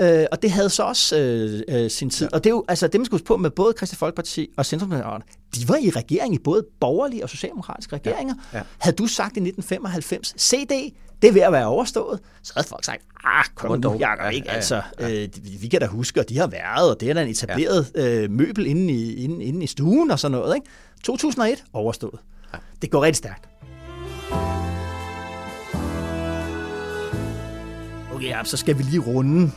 Øh, 0.01 0.25
og 0.31 0.41
det 0.41 0.51
havde 0.51 0.69
så 0.69 0.83
også 0.83 1.17
øh, 1.17 1.61
øh, 1.67 1.89
sin 1.89 2.09
tid. 2.09 2.27
Ja. 2.31 2.35
Og 2.37 2.43
det 2.43 2.49
er 2.49 2.53
jo, 2.53 2.65
altså 2.67 2.87
det 2.87 2.99
man 2.99 3.05
skal 3.05 3.13
huske 3.13 3.25
på 3.25 3.37
med 3.37 3.49
både 3.49 3.73
Kristelig 3.73 3.97
Folkeparti 3.97 4.49
og 4.57 4.65
Centrumdemokraterne, 4.65 5.23
de 5.55 5.69
var 5.69 5.75
i 5.75 5.89
regering 5.89 6.33
i 6.33 6.37
både 6.37 6.65
borgerlige 6.79 7.23
og 7.23 7.29
socialdemokratiske 7.29 7.95
regeringer. 7.95 8.33
Ja. 8.53 8.57
Ja. 8.57 8.63
Havde 8.77 8.95
du 8.95 9.07
sagt 9.07 9.37
i 9.37 9.39
1995, 9.39 10.33
CD, 10.39 10.93
det 11.21 11.27
er 11.27 11.31
ved 11.31 11.41
at 11.41 11.51
være 11.51 11.65
overstået, 11.65 12.19
så 12.43 12.53
havde 12.55 12.67
folk 12.67 12.83
sagt, 12.83 13.01
ah, 13.23 13.45
kom 13.55 13.81
nu, 13.81 13.97
Jacob, 13.99 14.31
ikke? 14.33 14.47
Ja, 14.47 14.51
ja, 14.51 14.55
Altså, 14.55 14.81
øh, 14.99 15.29
vi 15.61 15.67
kan 15.67 15.79
da 15.79 15.87
huske, 15.87 16.19
at 16.19 16.29
de 16.29 16.37
har 16.37 16.47
været, 16.47 16.89
og 16.89 16.99
det 16.99 17.09
er 17.09 17.13
da 17.13 17.23
en 17.23 17.29
etableret 17.29 17.91
ja. 17.95 18.09
øh, 18.09 18.31
møbel 18.31 18.65
inde 18.67 18.93
i, 18.93 19.23
inde, 19.23 19.45
inde 19.45 19.63
i 19.63 19.67
stuen 19.67 20.11
og 20.11 20.19
sådan 20.19 20.37
noget. 20.37 20.55
Ikke? 20.55 20.67
2001, 21.03 21.63
overstået. 21.73 22.19
Ja. 22.53 22.57
Det 22.81 22.91
går 22.91 23.01
rigtig 23.03 23.17
stærkt. 23.17 23.49
Okay, 28.15 28.27
ja, 28.27 28.43
så 28.43 28.57
skal 28.57 28.77
vi 28.77 28.83
lige 28.83 28.99
runde 28.99 29.51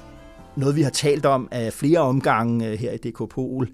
noget, 0.56 0.76
vi 0.76 0.82
har 0.82 0.90
talt 0.90 1.26
om 1.26 1.48
af 1.50 1.72
flere 1.72 1.98
omgange 1.98 2.68
øh, 2.68 2.78
her 2.78 2.92
i 2.92 2.96
DK 2.96 3.28
Pol. 3.30 3.68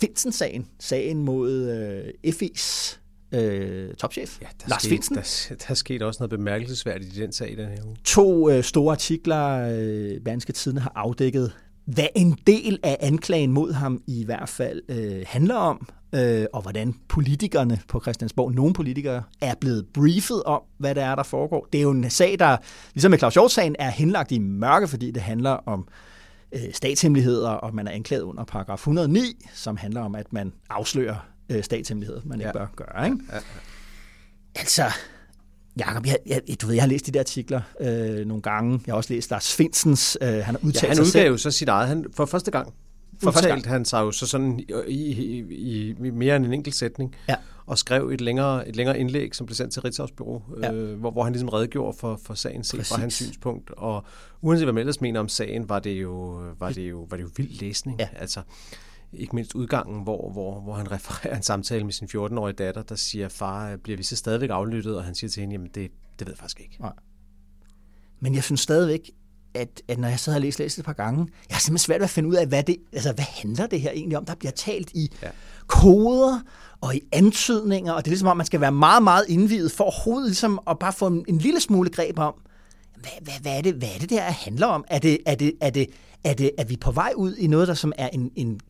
Finsen-sagen, 0.00 0.66
sagen 0.80 1.24
mod 1.24 1.70
øh, 1.70 2.32
FE's 2.32 2.96
øh, 3.32 3.94
topchef, 3.94 4.40
ja, 4.42 4.46
der 4.62 4.68
Lars 4.68 4.82
skete, 4.82 4.94
Finsen. 4.94 5.14
Der, 5.14 5.54
der 5.54 5.64
er 5.68 5.74
sket 5.74 6.02
også 6.02 6.18
noget 6.20 6.30
bemærkelsesværdigt 6.30 7.16
i 7.16 7.20
den 7.20 7.32
sag 7.32 7.56
den 7.56 7.68
her 7.68 7.84
uge. 7.86 7.96
To 8.04 8.50
øh, 8.50 8.64
store 8.64 8.92
artikler, 8.92 9.68
øh, 9.72 10.20
Berlingske 10.20 10.52
Tidene 10.52 10.80
har 10.80 10.92
afdækket, 10.94 11.52
hvad 11.84 12.06
en 12.14 12.38
del 12.46 12.78
af 12.82 12.96
anklagen 13.00 13.52
mod 13.52 13.72
ham 13.72 14.02
i 14.06 14.24
hvert 14.24 14.48
fald 14.48 14.82
øh, 14.88 15.24
handler 15.26 15.54
om, 15.54 15.88
øh, 16.14 16.46
og 16.52 16.62
hvordan 16.62 16.94
politikerne 17.08 17.80
på 17.88 18.00
Christiansborg, 18.00 18.52
nogle 18.52 18.74
politikere, 18.74 19.22
er 19.40 19.54
blevet 19.60 19.86
briefet 19.94 20.42
om, 20.42 20.62
hvad 20.78 20.94
det 20.94 21.02
er, 21.02 21.14
der 21.14 21.22
foregår. 21.22 21.68
Det 21.72 21.78
er 21.78 21.82
jo 21.82 21.90
en 21.90 22.10
sag, 22.10 22.36
der, 22.38 22.56
ligesom 22.94 23.10
med 23.10 23.18
Claus 23.18 23.34
Hjort-sagen, 23.34 23.76
er 23.78 23.90
henlagt 23.90 24.32
i 24.32 24.38
mørke, 24.38 24.88
fordi 24.88 25.10
det 25.10 25.22
handler 25.22 25.50
om 25.50 25.88
øh, 25.88 25.94
statshemmeligheder, 26.72 27.50
og 27.50 27.74
man 27.74 27.86
er 27.86 27.90
anklaget 27.90 28.22
under 28.22 28.44
paragraf 28.44 28.76
109, 28.76 29.46
som 29.54 29.76
handler 29.76 30.00
om, 30.00 30.14
at 30.14 30.32
man 30.32 30.52
afslører 30.70 31.16
øh, 31.48 31.64
statshemmeligheder, 31.64 32.20
man 32.24 32.40
ikke 32.40 32.48
ja. 32.48 32.52
bør 32.52 32.66
gøre. 32.76 33.04
Ikke? 33.04 33.18
Ja, 33.30 33.34
ja. 33.34 33.40
Altså, 34.54 34.84
Jacob, 35.78 36.06
jeg, 36.06 36.18
jeg, 36.26 36.42
du 36.62 36.66
ved, 36.66 36.74
jeg 36.74 36.82
har 36.82 36.88
læst 36.88 37.06
de 37.06 37.12
der 37.12 37.20
artikler 37.20 37.60
øh, 37.80 38.26
nogle 38.26 38.42
gange. 38.42 38.80
Jeg 38.86 38.92
har 38.92 38.96
også 38.96 39.14
læst 39.14 39.30
Lars 39.30 39.54
Finsens. 39.54 40.18
Øh, 40.20 40.28
han 40.28 40.44
har 40.44 40.58
udtalt 40.62 40.82
ja, 40.82 40.88
han 40.88 41.00
udgav 41.00 41.26
jo 41.26 41.36
så 41.36 41.50
sit 41.50 41.68
eget 41.68 41.88
han, 41.88 42.04
for 42.14 42.26
første 42.26 42.50
gang. 42.50 42.74
For 43.22 43.30
udtalte 43.30 43.68
han 43.68 43.84
sig 43.84 44.00
jo 44.00 44.10
så 44.10 44.26
sådan 44.26 44.60
i, 44.60 44.64
i, 44.88 45.40
i, 45.50 45.88
i 45.90 46.10
mere 46.10 46.36
end 46.36 46.46
en 46.46 46.52
enkelt 46.52 46.74
sætning, 46.74 47.16
ja. 47.28 47.34
og 47.66 47.78
skrev 47.78 48.08
et 48.08 48.20
længere, 48.20 48.68
et 48.68 48.76
længere 48.76 48.98
indlæg, 48.98 49.34
som 49.34 49.46
blev 49.46 49.54
sendt 49.54 49.72
til 49.72 49.80
Ritzau's 49.80 50.14
Bureau, 50.16 50.42
ja. 50.62 50.72
øh, 50.72 50.98
hvor, 50.98 51.10
hvor 51.10 51.24
han 51.24 51.32
ligesom 51.32 51.48
redegjorde 51.48 51.98
for, 51.98 52.20
for 52.22 52.34
sagen 52.34 52.64
set 52.64 52.86
fra 52.86 52.96
hans 52.96 53.14
synspunkt. 53.14 53.70
Og 53.70 54.04
uanset 54.40 54.66
hvad 54.66 54.72
man 54.72 54.80
ellers 54.80 55.00
mener 55.00 55.20
om 55.20 55.28
sagen, 55.28 55.68
var 55.68 55.78
det 55.78 56.02
jo, 56.02 56.42
var 56.58 56.70
det 56.70 56.90
jo, 56.90 57.06
var 57.10 57.16
det 57.16 57.24
jo 57.24 57.30
vild 57.36 57.60
læsning. 57.60 58.00
Ja. 58.00 58.08
Altså, 58.16 58.42
ikke 59.12 59.34
mindst 59.34 59.54
udgangen, 59.54 60.02
hvor, 60.02 60.30
hvor, 60.30 60.60
hvor 60.60 60.74
han 60.74 60.92
refererer 60.96 61.36
en 61.36 61.42
samtale 61.42 61.84
med 61.84 61.92
sin 61.92 62.08
14-årige 62.16 62.54
datter, 62.54 62.82
der 62.82 62.94
siger, 62.94 63.28
far, 63.28 63.76
bliver 63.76 63.96
vi 63.96 64.02
så 64.02 64.16
stadigvæk 64.16 64.50
aflyttet? 64.50 64.96
Og 64.96 65.04
han 65.04 65.14
siger 65.14 65.30
til 65.30 65.40
hende, 65.40 65.54
jamen 65.54 65.68
det, 65.74 65.90
det 66.18 66.26
ved 66.26 66.32
jeg 66.32 66.38
faktisk 66.38 66.60
ikke. 66.60 66.76
Nej. 66.80 66.92
Men 68.20 68.34
jeg 68.34 68.44
synes 68.44 68.60
stadigvæk, 68.60 69.10
at, 69.56 69.82
at 69.88 69.98
når 69.98 70.08
jeg 70.08 70.20
så 70.20 70.32
har 70.32 70.38
læst, 70.38 70.58
læst 70.58 70.78
et 70.78 70.84
par 70.84 70.92
gange, 70.92 71.26
jeg 71.48 71.56
har 71.56 71.60
simpelthen 71.60 71.84
svært 71.84 72.00
ved 72.00 72.04
at 72.04 72.10
finde 72.10 72.28
ud 72.28 72.34
af, 72.34 72.46
hvad, 72.46 72.62
det, 72.62 72.76
altså, 72.92 73.12
hvad 73.12 73.24
handler 73.24 73.66
det 73.66 73.80
her 73.80 73.90
egentlig 73.90 74.18
om? 74.18 74.24
Der 74.24 74.34
bliver 74.34 74.52
talt 74.52 74.90
i 74.94 75.12
ja. 75.22 75.28
koder 75.66 76.40
og 76.80 76.94
i 76.94 77.00
antydninger, 77.12 77.92
og 77.92 78.04
det 78.04 78.08
er 78.08 78.10
ligesom 78.10 78.28
om, 78.28 78.36
man 78.36 78.46
skal 78.46 78.60
være 78.60 78.72
meget, 78.72 79.02
meget 79.02 79.24
indvidet 79.28 79.72
for 79.72 79.84
overhovedet 79.84 80.28
ligesom 80.28 80.60
at 80.70 80.78
bare 80.78 80.92
få 80.92 81.06
en, 81.06 81.24
en 81.28 81.38
lille 81.38 81.60
smule 81.60 81.90
greb 81.90 82.18
om, 82.18 82.34
hvad, 83.00 83.10
hvad, 83.20 83.34
hvad, 83.42 83.56
er 83.56 83.60
det, 83.60 83.74
hvad 83.74 83.88
er 83.94 83.98
det 83.98 84.10
der 84.10 84.20
handler 84.20 84.66
om? 84.66 84.84
Er 84.88 84.98
det, 84.98 85.18
er 85.26 85.34
det, 85.34 85.52
er 85.60 85.70
det, 85.70 85.86
er 86.24 86.34
det, 86.34 86.50
er 86.58 86.64
vi 86.64 86.76
på 86.76 86.90
vej 86.90 87.12
ud 87.16 87.36
i 87.36 87.46
noget, 87.46 87.68
der 87.68 87.74
som 87.74 87.92
er 87.98 88.08
en, 88.08 88.30
en 88.36 88.60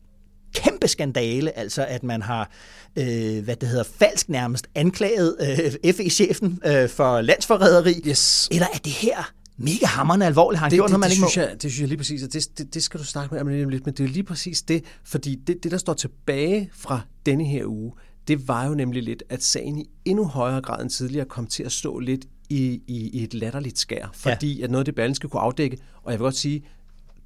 kæmpe 0.55 0.87
skandale, 0.87 1.57
altså 1.57 1.85
at 1.85 2.03
man 2.03 2.21
har, 2.21 2.51
øh, 2.95 3.43
hvad 3.43 3.55
det 3.55 3.69
hedder, 3.69 3.83
falsk 3.99 4.29
nærmest 4.29 4.67
anklaget 4.75 5.35
øh, 5.83 5.93
FE-chefen 5.93 6.59
øh, 6.65 6.89
for 6.89 7.21
landsforræderi? 7.21 8.01
Yes. 8.07 8.47
Eller 8.51 8.67
er 8.73 8.77
det 8.77 8.91
her 8.91 9.31
mega 9.57 9.85
hammerne 9.85 10.25
alvorligt? 10.25 10.59
Har 10.59 10.65
han 10.65 10.71
det, 10.71 10.77
gjort 10.77 10.87
det, 10.87 10.91
noget, 10.91 10.99
man 10.99 11.09
det, 11.09 11.15
ikke 11.15 11.27
synes 11.27 11.37
må? 11.37 11.41
Jeg, 11.41 11.61
det 11.61 11.71
synes 11.71 11.79
jeg 11.79 11.87
lige 11.87 11.97
præcis, 11.97 12.23
og 12.23 12.33
det, 12.33 12.57
det, 12.57 12.73
det 12.73 12.83
skal 12.83 12.99
du 12.99 13.05
snakke 13.05 13.35
med 13.35 13.61
om 13.61 13.69
lidt, 13.69 13.85
men 13.85 13.93
det 13.95 14.03
er 14.03 14.07
lige 14.07 14.23
præcis 14.23 14.61
det, 14.61 14.83
fordi 15.03 15.35
det, 15.35 15.63
det, 15.63 15.71
der 15.71 15.77
står 15.77 15.93
tilbage 15.93 16.69
fra 16.73 17.01
denne 17.25 17.45
her 17.45 17.65
uge, 17.65 17.91
det 18.27 18.47
var 18.47 18.67
jo 18.67 18.73
nemlig 18.73 19.03
lidt, 19.03 19.23
at 19.29 19.43
sagen 19.43 19.77
i 19.77 19.89
endnu 20.05 20.25
højere 20.25 20.61
grad 20.61 20.81
end 20.81 20.89
tidligere 20.89 21.25
kom 21.25 21.47
til 21.47 21.63
at 21.63 21.71
stå 21.71 21.99
lidt 21.99 22.25
i, 22.49 22.81
i, 22.87 23.09
i 23.09 23.23
et 23.23 23.33
latterligt 23.33 23.79
skær, 23.79 24.09
fordi 24.13 24.57
ja. 24.57 24.63
at 24.63 24.71
noget 24.71 24.81
af 24.81 24.85
det 24.85 24.95
Berlingske 24.95 25.27
kunne 25.27 25.41
afdække, 25.41 25.77
og 26.03 26.11
jeg 26.11 26.19
vil 26.19 26.23
godt 26.23 26.35
sige, 26.35 26.63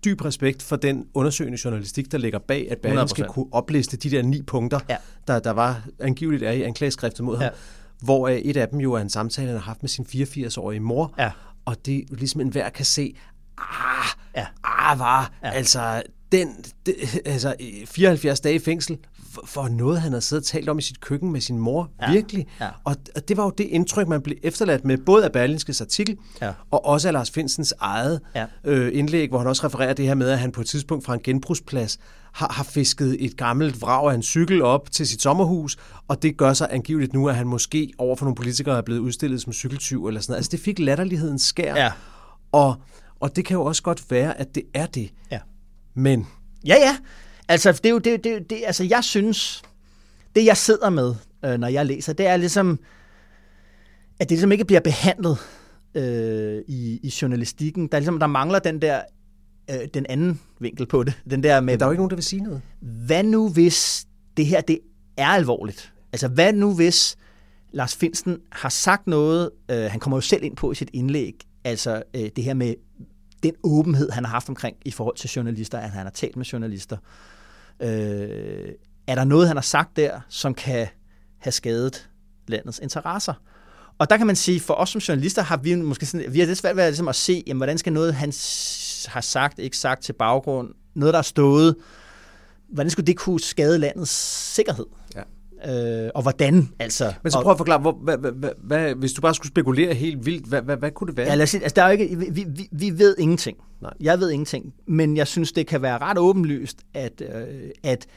dyb 0.05 0.25
respekt 0.25 0.61
for 0.61 0.75
den 0.75 1.05
undersøgende 1.13 1.59
journalistik, 1.65 2.11
der 2.11 2.17
ligger 2.17 2.39
bag, 2.39 2.71
at 2.71 2.77
Berlingske 2.77 3.25
kunne 3.29 3.45
opliste 3.51 3.97
de 3.97 4.11
der 4.11 4.21
ni 4.21 4.41
punkter, 4.41 4.79
ja. 4.89 4.97
der, 5.27 5.39
der 5.39 5.51
var 5.51 5.87
angiveligt 5.99 6.43
er 6.43 6.51
i 6.51 6.61
anklageskriftet 6.61 7.25
mod 7.25 7.37
ja. 7.37 7.43
ham, 7.43 7.53
hvor 7.99 8.29
et 8.29 8.57
af 8.57 8.67
dem 8.67 8.79
jo 8.79 8.93
er 8.93 8.99
en 8.99 9.09
samtale, 9.09 9.47
han 9.47 9.57
har 9.57 9.63
haft 9.63 9.83
med 9.83 9.89
sin 9.89 10.05
84-årige 10.09 10.79
mor, 10.79 11.13
ja. 11.17 11.31
Og 11.65 11.85
det 11.85 12.03
ligesom 12.09 12.41
enhver 12.41 12.69
kan 12.69 12.85
se, 12.85 13.15
ah, 13.57 14.05
ja. 14.35 14.45
ah, 14.63 14.99
var, 14.99 15.31
ja. 15.43 15.49
altså, 15.49 16.03
den, 16.31 16.65
det, 16.85 16.95
altså 17.25 17.55
74 17.85 18.39
dage 18.39 18.55
i 18.55 18.59
fængsel, 18.59 18.97
for 19.45 19.67
noget, 19.67 20.01
han 20.01 20.11
havde 20.11 20.21
siddet 20.21 20.43
og 20.43 20.47
talt 20.47 20.69
om 20.69 20.79
i 20.79 20.81
sit 20.81 21.01
køkken 21.01 21.31
med 21.31 21.41
sin 21.41 21.57
mor. 21.57 21.89
Ja. 22.01 22.11
Virkelig. 22.11 22.47
Ja. 22.59 22.67
Og, 22.83 22.95
og 23.15 23.27
det 23.27 23.37
var 23.37 23.43
jo 23.43 23.49
det 23.49 23.63
indtryk, 23.63 24.07
man 24.07 24.21
blev 24.21 24.37
efterladt 24.43 24.85
med, 24.85 24.97
både 24.97 25.25
af 25.25 25.31
Berlinskes 25.31 25.81
artikel, 25.81 26.17
ja. 26.41 26.51
og 26.71 26.85
også 26.85 27.07
af 27.07 27.13
Lars 27.13 27.31
Finsens 27.31 27.73
eget 27.79 28.21
ja. 28.35 28.45
øh, 28.63 28.97
indlæg, 28.97 29.29
hvor 29.29 29.37
han 29.37 29.47
også 29.47 29.65
refererer 29.65 29.93
det 29.93 30.05
her 30.05 30.15
med, 30.15 30.29
at 30.29 30.39
han 30.39 30.51
på 30.51 30.61
et 30.61 30.67
tidspunkt 30.67 31.05
fra 31.05 31.13
en 31.13 31.19
genbrugsplads 31.23 31.99
har, 32.31 32.53
har 32.53 32.63
fisket 32.63 33.25
et 33.25 33.37
gammelt 33.37 33.81
vrag 33.81 34.11
af 34.11 34.15
en 34.15 34.23
cykel 34.23 34.61
op 34.61 34.91
til 34.91 35.07
sit 35.07 35.21
sommerhus, 35.21 35.77
og 36.07 36.21
det 36.21 36.37
gør 36.37 36.53
sig 36.53 36.67
angiveligt 36.71 37.13
nu, 37.13 37.29
at 37.29 37.35
han 37.35 37.47
måske 37.47 37.91
over 37.97 38.15
for 38.15 38.25
nogle 38.25 38.35
politikere 38.35 38.77
er 38.77 38.81
blevet 38.81 38.99
udstillet 38.99 39.41
som 39.41 39.53
cykeltyv 39.53 40.07
eller 40.07 40.21
sådan 40.21 40.31
noget. 40.31 40.37
Altså 40.37 40.49
det 40.51 40.59
fik 40.59 40.79
latterlighedens 40.79 41.41
skær. 41.41 41.75
Ja. 41.75 41.91
Og, 42.51 42.75
og 43.19 43.35
det 43.35 43.45
kan 43.45 43.55
jo 43.55 43.63
også 43.63 43.83
godt 43.83 44.11
være, 44.11 44.39
at 44.39 44.55
det 44.55 44.63
er 44.73 44.85
det. 44.85 45.13
Ja. 45.31 45.39
Men... 45.93 46.27
Ja, 46.65 46.75
ja. 46.75 46.97
Altså, 47.51 47.71
det 47.71 47.85
er 47.85 47.89
jo, 47.89 47.97
det, 47.97 48.23
det, 48.23 48.49
det, 48.49 48.63
altså, 48.65 48.83
jeg 48.83 49.03
synes, 49.03 49.61
det 50.35 50.45
jeg 50.45 50.57
sidder 50.57 50.89
med, 50.89 51.15
øh, 51.45 51.57
når 51.59 51.67
jeg 51.67 51.85
læser, 51.85 52.13
det 52.13 52.27
er 52.27 52.37
ligesom, 52.37 52.79
at 54.19 54.29
det 54.29 54.31
ligesom 54.31 54.51
ikke 54.51 54.65
bliver 54.65 54.79
behandlet 54.79 55.37
øh, 55.95 56.61
i, 56.67 56.99
i 57.03 57.13
journalistikken. 57.21 57.87
Der, 57.87 57.95
er 57.95 57.99
ligesom, 57.99 58.19
der 58.19 58.27
mangler 58.27 58.59
den 58.59 58.81
der, 58.81 59.01
øh, 59.71 59.87
den 59.93 60.05
anden 60.09 60.39
vinkel 60.59 60.85
på 60.85 61.03
det. 61.03 61.21
Den 61.29 61.43
der 61.43 61.61
med, 61.61 61.73
Men 61.73 61.79
der 61.79 61.85
er 61.85 61.87
jo 61.87 61.91
ikke 61.91 61.99
nogen, 61.99 62.09
der 62.09 62.15
vil 62.15 62.23
sige 62.23 62.41
noget. 62.41 62.61
Hvad 62.81 63.23
nu, 63.23 63.49
hvis 63.49 64.05
det 64.37 64.45
her 64.45 64.61
det 64.61 64.79
er 65.17 65.27
alvorligt? 65.27 65.93
Altså, 66.13 66.27
hvad 66.27 66.53
nu, 66.53 66.75
hvis 66.75 67.17
Lars 67.71 67.95
Finsen 67.95 68.37
har 68.51 68.69
sagt 68.69 69.07
noget, 69.07 69.49
øh, 69.71 69.83
han 69.91 69.99
kommer 69.99 70.17
jo 70.17 70.21
selv 70.21 70.43
ind 70.43 70.55
på 70.55 70.71
i 70.71 70.75
sit 70.75 70.89
indlæg, 70.93 71.33
altså 71.63 72.03
øh, 72.15 72.29
det 72.35 72.43
her 72.43 72.53
med 72.53 72.73
den 73.43 73.53
åbenhed, 73.63 74.09
han 74.09 74.25
har 74.25 74.31
haft 74.31 74.49
omkring 74.49 74.77
i 74.85 74.91
forhold 74.91 75.15
til 75.15 75.29
journalister, 75.29 75.77
at 75.77 75.89
han 75.89 76.03
har 76.03 76.11
talt 76.11 76.35
med 76.35 76.45
journalister. 76.45 76.97
Øh, 76.97 77.40
Øh, 77.81 78.69
er 79.07 79.15
der 79.15 79.23
noget, 79.23 79.47
han 79.47 79.57
har 79.57 79.61
sagt 79.61 79.95
der, 79.95 80.19
som 80.29 80.53
kan 80.53 80.87
have 81.37 81.51
skadet 81.51 82.09
landets 82.47 82.79
interesser? 82.79 83.33
Og 83.97 84.09
der 84.09 84.17
kan 84.17 84.27
man 84.27 84.35
sige, 84.35 84.59
for 84.59 84.73
os 84.73 84.89
som 84.89 84.99
journalister 84.99 85.41
har 85.41 85.57
vi 85.57 85.75
måske 85.75 86.05
sådan, 86.05 86.33
vi 86.33 86.39
har 86.39 86.47
lidt 86.47 86.57
svært 86.57 86.75
ved 86.75 86.85
ligesom 86.85 87.07
at 87.07 87.15
se, 87.15 87.43
jamen, 87.47 87.59
hvordan 87.59 87.77
skal 87.77 87.93
noget, 87.93 88.13
han 88.13 88.33
har 89.07 89.21
sagt, 89.21 89.59
ikke 89.59 89.77
sagt 89.77 90.03
til 90.03 90.13
baggrund, 90.13 90.69
noget, 90.95 91.13
der 91.13 91.17
er 91.17 91.23
stået, 91.23 91.75
hvordan 92.69 92.89
skulle 92.89 93.07
det 93.07 93.17
kunne 93.17 93.39
skade 93.39 93.77
landets 93.77 94.11
sikkerhed? 94.55 94.85
Øh, 95.65 96.09
og 96.15 96.21
hvordan, 96.21 96.69
altså... 96.79 97.13
Men 97.23 97.31
så 97.31 97.41
prøv 97.41 97.51
at 97.51 97.57
forklare, 97.57 97.79
hvor, 97.79 97.91
hvad, 97.91 98.17
hvad, 98.17 98.51
hvad, 98.63 98.95
hvis 98.95 99.13
du 99.13 99.21
bare 99.21 99.35
skulle 99.35 99.47
spekulere 99.47 99.93
helt 99.93 100.25
vildt, 100.25 100.47
hvad, 100.47 100.61
hvad, 100.61 100.77
hvad 100.77 100.91
kunne 100.91 101.07
det 101.07 101.17
være? 101.17 101.27
Ja, 101.27 101.35
lad 101.35 101.43
os 101.43 101.49
sige, 101.49 101.63
altså, 101.63 101.75
der 101.75 101.83
er 101.83 101.87
jo 101.87 101.91
ikke, 101.91 102.17
vi, 102.17 102.45
vi, 102.47 102.69
vi 102.71 102.99
ved 102.99 103.15
ingenting. 103.19 103.57
Nej. 103.81 103.93
Jeg 103.99 104.19
ved 104.19 104.29
ingenting, 104.29 104.73
men 104.87 105.17
jeg 105.17 105.27
synes, 105.27 105.51
det 105.51 105.67
kan 105.67 105.81
være 105.81 105.97
ret 105.97 106.17
åbenlyst, 106.17 106.77
at, 106.93 107.21
øh, 107.21 107.69
at 107.83 108.07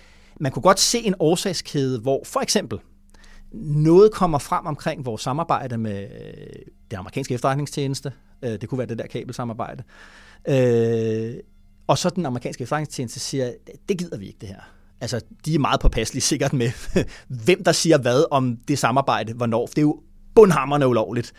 man 0.41 0.53
kunne 0.53 0.63
godt 0.63 0.81
se 0.81 0.99
en 0.99 1.15
årsagskæde, 1.19 2.01
hvor 2.01 2.23
for 2.25 2.41
eksempel 2.41 2.79
noget 3.53 4.13
kommer 4.13 4.39
frem 4.39 4.67
omkring 4.67 5.07
vores 5.07 5.23
samarbejde 5.23 5.79
med 5.79 6.03
øh, 6.03 6.63
det 6.91 6.97
amerikanske 6.97 7.35
efterretningstjeneste. 7.35 8.13
Øh, 8.43 8.51
det 8.51 8.69
kunne 8.69 8.79
være 8.79 8.89
det 8.89 8.99
der 8.99 9.07
kabelsamarbejde. 9.07 9.83
Øh, 10.49 11.35
og 11.87 11.99
så 11.99 12.11
den 12.11 12.27
amerikanske 12.27 12.63
efterretningstjeneste 12.63 13.21
siger, 13.21 13.53
det 13.89 13.99
gider 13.99 14.17
vi 14.17 14.27
ikke 14.27 14.39
det 14.41 14.49
her. 14.49 14.61
Altså, 15.01 15.21
de 15.45 15.55
er 15.55 15.59
meget 15.59 15.81
påpasselige 15.81 16.23
sikkert 16.33 16.53
med, 16.53 16.71
hvem 17.29 17.65
der 17.65 17.73
siger 17.73 17.99
hvad 17.99 18.25
om 18.31 18.57
det 18.69 18.79
samarbejde, 18.79 19.33
hvornår. 19.33 19.67
Det 19.67 19.79
er 19.79 19.83
jo 19.83 20.01
bundhammerne 20.35 20.89
ulovligt. 20.89 21.33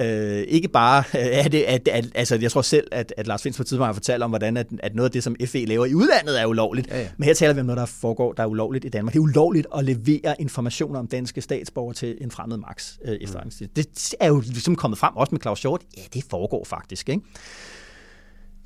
Øh, 0.00 0.42
ikke 0.48 0.68
bare 0.68 1.04
er 1.42 1.48
det, 1.48 1.62
at, 1.62 1.88
at, 1.88 2.06
altså 2.14 2.36
jeg 2.36 2.50
tror 2.50 2.62
selv, 2.62 2.88
at, 2.92 3.14
at 3.16 3.26
Lars 3.26 3.42
Finds 3.42 3.56
på 3.56 3.64
tidspunkt 3.64 3.86
har 3.86 3.92
fortalt 3.92 4.22
om, 4.22 4.30
hvordan 4.30 4.56
at, 4.56 4.66
at 4.82 4.94
noget 4.94 5.08
af 5.08 5.12
det, 5.12 5.22
som 5.22 5.36
FE 5.46 5.64
laver 5.64 5.86
i 5.86 5.94
udlandet, 5.94 6.40
er 6.40 6.46
ulovligt. 6.46 6.88
Ja, 6.88 7.00
ja. 7.00 7.08
Men 7.16 7.24
her 7.24 7.34
taler 7.34 7.54
vi 7.54 7.60
om 7.60 7.66
noget, 7.66 7.78
der 7.78 7.86
foregår, 7.86 8.32
der 8.32 8.42
er 8.42 8.46
ulovligt 8.46 8.84
i 8.84 8.88
Danmark. 8.88 9.12
Det 9.12 9.18
er 9.18 9.22
ulovligt 9.22 9.66
at 9.76 9.84
levere 9.84 10.34
informationer 10.38 10.98
om 10.98 11.06
danske 11.06 11.40
statsborgere 11.40 11.94
til 11.94 12.18
en 12.20 12.30
fremmed 12.30 12.56
max 12.56 12.92
øh, 13.04 13.16
efterretningstjeneste. 13.20 13.80
Mm. 13.80 13.94
Det 13.94 14.14
er 14.20 14.28
jo 14.28 14.40
ligesom 14.40 14.76
kommet 14.76 14.98
frem, 14.98 15.16
også 15.16 15.34
med 15.34 15.40
Claus 15.40 15.58
Short. 15.58 15.82
Ja, 15.96 16.02
det 16.14 16.24
foregår 16.30 16.64
faktisk, 16.64 17.08
ikke? 17.08 17.22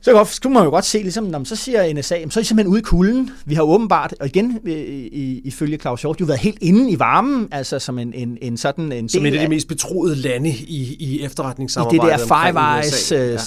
Så 0.05 0.39
kunne 0.43 0.55
man 0.55 0.65
jo 0.65 0.71
godt 0.71 0.85
se, 0.85 0.99
ligesom, 0.99 1.25
når 1.25 1.45
så 1.45 1.57
siger 1.57 1.95
NSA, 1.95 2.03
så 2.03 2.15
er 2.15 2.41
I 2.41 2.45
simpelthen 2.45 2.67
ude 2.67 2.79
i 2.79 2.83
kulden. 2.83 3.31
Vi 3.45 3.55
har 3.55 3.63
åbenbart, 3.63 4.15
og 4.21 4.27
igen 4.27 4.61
ifølge 5.45 5.77
Claus 5.77 6.01
Hjort, 6.03 6.21
jo 6.21 6.25
været 6.25 6.41
helt 6.41 6.59
inde 6.61 6.91
i 6.91 6.99
varmen, 6.99 7.49
altså 7.51 7.79
som 7.79 7.99
en, 7.99 8.13
en, 8.15 8.39
en 8.43 8.57
sådan 8.57 8.93
en 8.93 9.09
Som 9.09 9.27
et 9.27 9.35
af 9.35 9.41
de 9.41 9.49
mest 9.49 9.69
betroede 9.69 10.17
lande 10.17 10.51
i, 10.51 10.97
i 11.01 11.23
efterretningssamarbejdet. 11.23 12.09
I 12.09 12.11
det 12.11 12.29
der 12.29 12.43
Five 12.47 12.77
Eyes 12.77 13.13
øh, 13.13 13.39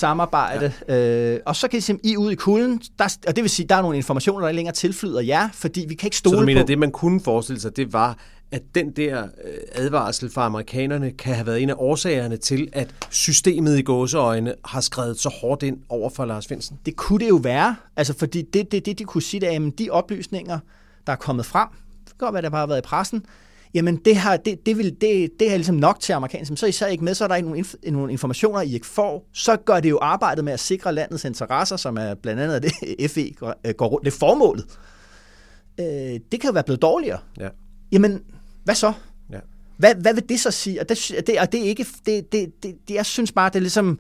ja. 0.90 1.34
Øh, 1.34 1.40
og 1.46 1.56
så 1.56 1.68
kan 1.68 1.78
I 1.78 1.82
sige, 1.82 2.00
I 2.04 2.14
er 2.14 2.18
ude 2.18 2.32
i 2.32 2.36
kulden, 2.36 2.82
der, 3.00 3.18
og 3.28 3.36
det 3.36 3.42
vil 3.44 3.50
sige, 3.50 3.68
der 3.68 3.76
er 3.76 3.82
nogle 3.82 3.98
informationer, 3.98 4.40
der 4.40 4.48
ikke 4.48 4.56
længere 4.56 4.76
tilflyder 4.76 5.22
jer, 5.22 5.50
fordi 5.54 5.86
vi 5.90 5.96
kan 5.96 6.08
ikke 6.08 6.18
stole 6.18 6.34
på... 6.34 6.38
Så 6.38 6.42
du 6.42 6.46
mener, 6.46 6.62
på, 6.62 6.68
det 6.68 6.80
man 6.80 6.92
kunne 6.92 7.22
forestille 7.22 7.62
sig, 7.62 7.78
det 7.78 7.94
var, 7.94 8.18
at 8.52 8.62
den 8.76 8.92
der 8.92 9.24
øh, 9.24 9.58
advarsel 9.72 10.30
fra 10.30 10.46
amerikanerne 10.46 11.12
kan 11.12 11.36
have 11.36 11.48
været 11.48 11.64
en 11.64 11.70
af 11.70 11.76
årsagerne 11.78 12.38
til, 12.38 12.70
at 12.74 12.96
systemet 13.10 13.80
i 13.80 13.82
gåseøjne 13.82 14.54
har 14.66 14.82
skrevet 14.82 15.20
så 15.20 15.30
hårdt 15.30 15.64
ind 15.64 15.78
over 15.90 16.10
for 16.10 16.26
Lars 16.26 16.48
Finsen? 16.48 16.80
Det 16.86 16.96
kunne 16.96 17.20
det 17.20 17.30
jo 17.30 17.36
være, 17.36 17.76
altså 17.96 18.18
fordi 18.18 18.42
det, 18.42 18.72
det, 18.72 18.86
det 18.86 19.00
de 19.00 19.04
kunne 19.04 19.22
sige, 19.22 19.42
det 19.42 19.56
er, 19.56 19.68
at 19.68 19.80
de 19.80 19.90
oplysninger, 19.90 20.60
der 21.08 21.14
er 21.14 21.18
kommet 21.18 21.46
frem, 21.46 21.68
det 22.00 22.08
kan 22.08 22.18
godt 22.18 22.34
være, 22.34 22.42
der 22.42 22.50
bare 22.50 22.60
har 22.60 22.68
været 22.68 22.80
i 22.80 22.88
pressen, 22.88 23.26
jamen 23.74 23.96
det, 23.96 24.16
har, 24.16 24.38
det, 24.38 24.66
det, 24.66 24.78
vil, 24.78 24.86
det, 25.02 25.32
det 25.40 25.52
er 25.52 25.56
ligesom 25.56 25.76
nok 25.76 26.00
til 26.00 26.14
amerikanerne. 26.14 26.58
Så 26.58 26.66
er 26.66 26.70
I 26.70 26.72
så 26.72 26.88
ikke 26.88 27.04
med, 27.04 27.14
så 27.14 27.24
er 27.24 27.28
der 27.28 27.36
ikke 27.36 27.50
nogen, 27.50 27.66
inf- 27.66 27.92
nogle 27.92 28.12
informationer, 28.12 28.62
I 28.62 28.74
ikke 28.74 28.86
får. 28.86 29.30
Så 29.34 29.58
gør 29.58 29.80
det 29.80 29.90
jo 29.90 30.00
arbejdet 30.02 30.44
med 30.46 30.54
at 30.54 30.60
sikre 30.60 30.94
landets 30.94 31.26
interesser, 31.26 31.78
som 31.78 31.98
er 31.98 32.14
blandt 32.14 32.42
andet 32.42 32.64
det 32.64 33.12
FE 33.12 33.32
går 33.74 33.88
rundt. 33.88 34.06
Det 34.06 34.14
er 34.14 34.18
formålet. 34.18 34.66
Øh, 35.80 35.86
det 36.32 36.42
kan 36.42 36.44
jo 36.46 36.52
være 36.52 36.64
blevet 36.64 36.82
dårligere. 36.82 37.20
Ja. 37.40 37.50
Jamen, 37.92 38.24
hvad 38.68 38.76
så? 38.76 38.94
Ja. 39.32 39.40
Hvad, 39.78 39.96
hvad 39.96 40.14
vil 40.14 40.30
det 40.30 40.40
så 40.40 40.52
sige? 40.52 40.82
Og 40.82 40.90
det, 40.90 41.12
det, 41.28 41.40
og 41.40 41.52
det 41.52 41.60
er 41.60 41.66
ikke, 41.66 41.86
det, 42.06 42.32
det, 42.32 42.64
det, 42.64 42.76
det, 42.88 42.96
jeg 42.96 43.06
synes 43.06 43.32
bare, 43.32 43.50
det 43.50 43.56
er 43.56 43.60
ligesom, 43.60 44.00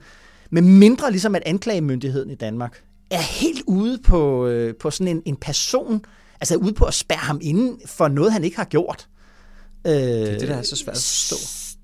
med 0.49 0.61
mindre 0.61 1.11
ligesom, 1.11 1.35
at 1.35 1.43
anklagemyndigheden 1.45 2.29
i 2.29 2.35
Danmark 2.35 2.83
er 3.11 3.21
helt 3.21 3.63
ude 3.67 3.97
på, 4.03 4.47
øh, 4.47 4.75
på 4.75 4.91
sådan 4.91 5.15
en, 5.15 5.21
en 5.25 5.35
person, 5.35 6.01
altså 6.41 6.55
ude 6.55 6.73
på 6.73 6.85
at 6.85 6.93
spærre 6.93 7.19
ham 7.19 7.39
inden 7.41 7.79
for 7.85 8.07
noget, 8.07 8.33
han 8.33 8.43
ikke 8.43 8.57
har 8.57 8.65
gjort. 8.65 9.07
Øh, 9.87 9.93
det 9.93 10.33
er 10.33 10.39
det, 10.39 10.47
der 10.47 10.55
er 10.55 10.61
så 10.61 10.75
svært 10.75 10.95
at 10.95 11.01
forstå. 11.01 11.35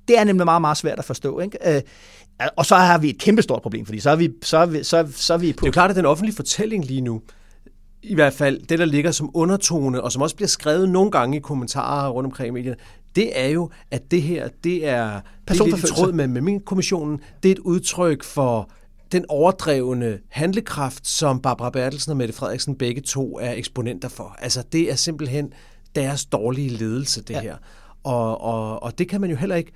Det 0.08 0.20
er 0.20 0.24
nemlig 0.24 0.46
meget, 0.46 0.62
meget 0.62 0.78
svært 0.78 1.00
at 1.00 1.06
forstå. 1.06 1.40
Ikke? 1.40 1.76
Øh, 1.76 1.82
og 2.56 2.66
så 2.66 2.76
har 2.76 2.98
vi 2.98 3.10
et 3.10 3.20
kæmpestort 3.20 3.62
problem, 3.62 3.86
fordi 3.86 4.00
så 4.00 4.10
er 4.10 4.16
vi, 4.16 4.30
så 4.44 4.58
er 4.58 4.66
vi, 4.66 4.84
så, 4.84 5.08
så 5.16 5.34
er 5.34 5.38
vi 5.38 5.54
på... 5.54 5.58
Det 5.58 5.64
er 5.64 5.68
jo 5.68 5.72
klart, 5.72 5.90
at 5.90 5.96
den 5.96 6.06
offentlige 6.06 6.36
fortælling 6.36 6.86
lige 6.86 7.02
nu, 7.02 7.22
i 8.04 8.16
hvert 8.16 8.34
fald 8.34 8.60
det, 8.68 8.80
der 8.80 8.86
ligger 8.86 9.12
som 9.12 9.32
undertone, 9.34 10.02
og 10.02 10.12
som 10.12 10.22
også 10.22 10.36
bliver 10.36 10.48
skrevet 10.48 10.90
nogle 10.90 11.12
gange 11.12 11.38
i 11.38 11.40
kommentarer 11.40 12.10
rundt 12.10 12.26
omkring 12.26 12.48
i 12.48 12.52
medierne, 12.52 12.78
det 13.16 13.40
er 13.40 13.48
jo, 13.48 13.70
at 13.92 14.12
det 14.12 14.22
her, 14.22 14.50
det 14.64 14.88
er, 14.88 15.22
det 15.48 15.60
er 15.60 15.66
lidt 15.66 15.78
i 15.78 15.88
tråd 15.88 16.12
med, 16.12 16.28
med 16.28 16.42
min 16.42 16.60
kommissionen, 16.60 17.20
det 17.44 17.50
er 17.50 17.56
et 17.56 17.60
udtryk 17.60 18.24
for 18.24 18.70
den 19.12 19.26
overdrevne 19.30 20.20
handlekraft, 20.30 21.08
som 21.08 21.40
Barbara 21.40 21.70
Bertelsen 21.70 22.12
og 22.12 22.18
Mette 22.18 22.34
Frederiksen 22.34 22.76
begge 22.76 23.02
to 23.02 23.40
er 23.40 23.52
eksponenter 23.52 24.10
for. 24.10 24.36
Altså, 24.40 24.64
det 24.72 24.92
er 24.92 24.96
simpelthen 24.96 25.54
deres 25.96 26.26
dårlige 26.26 26.70
ledelse, 26.70 27.22
det 27.22 27.34
ja. 27.34 27.42
her. 27.42 27.56
Og, 28.04 28.42
og, 28.42 28.84
og 28.84 28.98
det 28.98 29.10
kan 29.10 29.22
man 29.22 29.30
jo 29.30 29.36
heller 29.36 29.56
ikke 29.56 29.72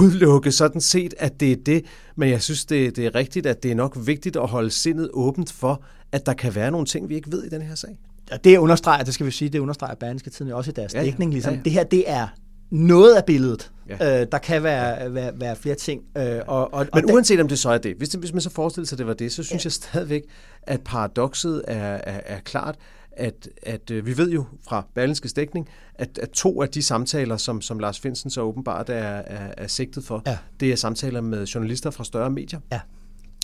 udelukke 0.00 0.52
sådan 0.52 0.80
set, 0.80 1.14
at 1.18 1.40
det 1.40 1.52
er 1.52 1.56
det. 1.56 1.84
Men 2.16 2.30
jeg 2.30 2.42
synes, 2.42 2.64
det, 2.64 2.96
det 2.96 3.06
er 3.06 3.14
rigtigt, 3.14 3.46
at 3.46 3.62
det 3.62 3.70
er 3.70 3.74
nok 3.74 3.96
vigtigt 4.06 4.36
at 4.36 4.48
holde 4.48 4.70
sindet 4.70 5.10
åbent 5.12 5.52
for, 5.52 5.82
at 6.16 6.26
der 6.26 6.32
kan 6.32 6.54
være 6.54 6.70
nogle 6.70 6.86
ting, 6.86 7.08
vi 7.08 7.14
ikke 7.14 7.32
ved 7.32 7.44
i 7.44 7.48
den 7.48 7.62
her 7.62 7.74
sag. 7.74 7.98
Og 8.32 8.44
det 8.44 8.56
understreger, 8.56 9.04
det 9.04 9.14
skal 9.14 9.26
vi 9.26 9.30
sige, 9.30 9.48
det 9.48 9.58
understreger 9.58 9.94
Berlingske 9.94 10.30
Tiden 10.30 10.52
også 10.52 10.70
i 10.70 10.74
deres 10.74 10.94
ja, 10.94 10.98
ja. 10.98 11.04
dækning. 11.04 11.32
Ligesom. 11.32 11.52
Ja, 11.52 11.58
ja. 11.58 11.62
Det 11.62 11.72
her, 11.72 11.84
det 11.84 12.10
er 12.10 12.28
noget 12.70 13.14
af 13.14 13.24
billedet. 13.24 13.72
Ja. 13.88 14.20
Øh, 14.20 14.26
der 14.32 14.38
kan 14.38 14.62
være, 14.62 15.02
ja. 15.02 15.08
være, 15.08 15.32
være 15.40 15.56
flere 15.56 15.74
ting. 15.74 16.02
Øh, 16.18 16.40
og, 16.46 16.74
og, 16.74 16.86
Men 16.94 17.04
og 17.04 17.14
uanset 17.14 17.40
om 17.40 17.48
det 17.48 17.58
så 17.58 17.70
er 17.70 17.78
det, 17.78 17.94
hvis, 17.96 18.08
det, 18.08 18.20
hvis 18.20 18.32
man 18.32 18.40
så 18.40 18.50
forestiller 18.50 18.86
sig, 18.86 18.96
at 18.96 18.98
det 18.98 19.06
var 19.06 19.14
det, 19.14 19.32
så 19.32 19.42
synes 19.42 19.64
ja. 19.64 19.66
jeg 19.66 19.72
stadigvæk, 19.72 20.22
at 20.62 20.80
paradokset 20.80 21.62
er, 21.68 22.00
er, 22.04 22.20
er 22.26 22.40
klart, 22.40 22.76
at, 23.12 23.48
at 23.62 23.90
øh, 23.90 24.06
vi 24.06 24.16
ved 24.16 24.30
jo 24.30 24.44
fra 24.68 24.86
Berlinske 24.94 25.28
dækning, 25.28 25.68
at, 25.94 26.18
at 26.22 26.30
to 26.30 26.62
af 26.62 26.68
de 26.68 26.82
samtaler, 26.82 27.36
som, 27.36 27.60
som 27.60 27.78
Lars 27.78 28.00
Finsen 28.00 28.30
så 28.30 28.40
åbenbart 28.40 28.88
er, 28.88 28.94
er, 28.94 29.54
er 29.56 29.66
sigtet 29.66 30.04
for, 30.04 30.22
ja. 30.26 30.38
det 30.60 30.72
er 30.72 30.76
samtaler 30.76 31.20
med 31.20 31.46
journalister 31.46 31.90
fra 31.90 32.04
større 32.04 32.30
medier. 32.30 32.60
Ja. 32.72 32.80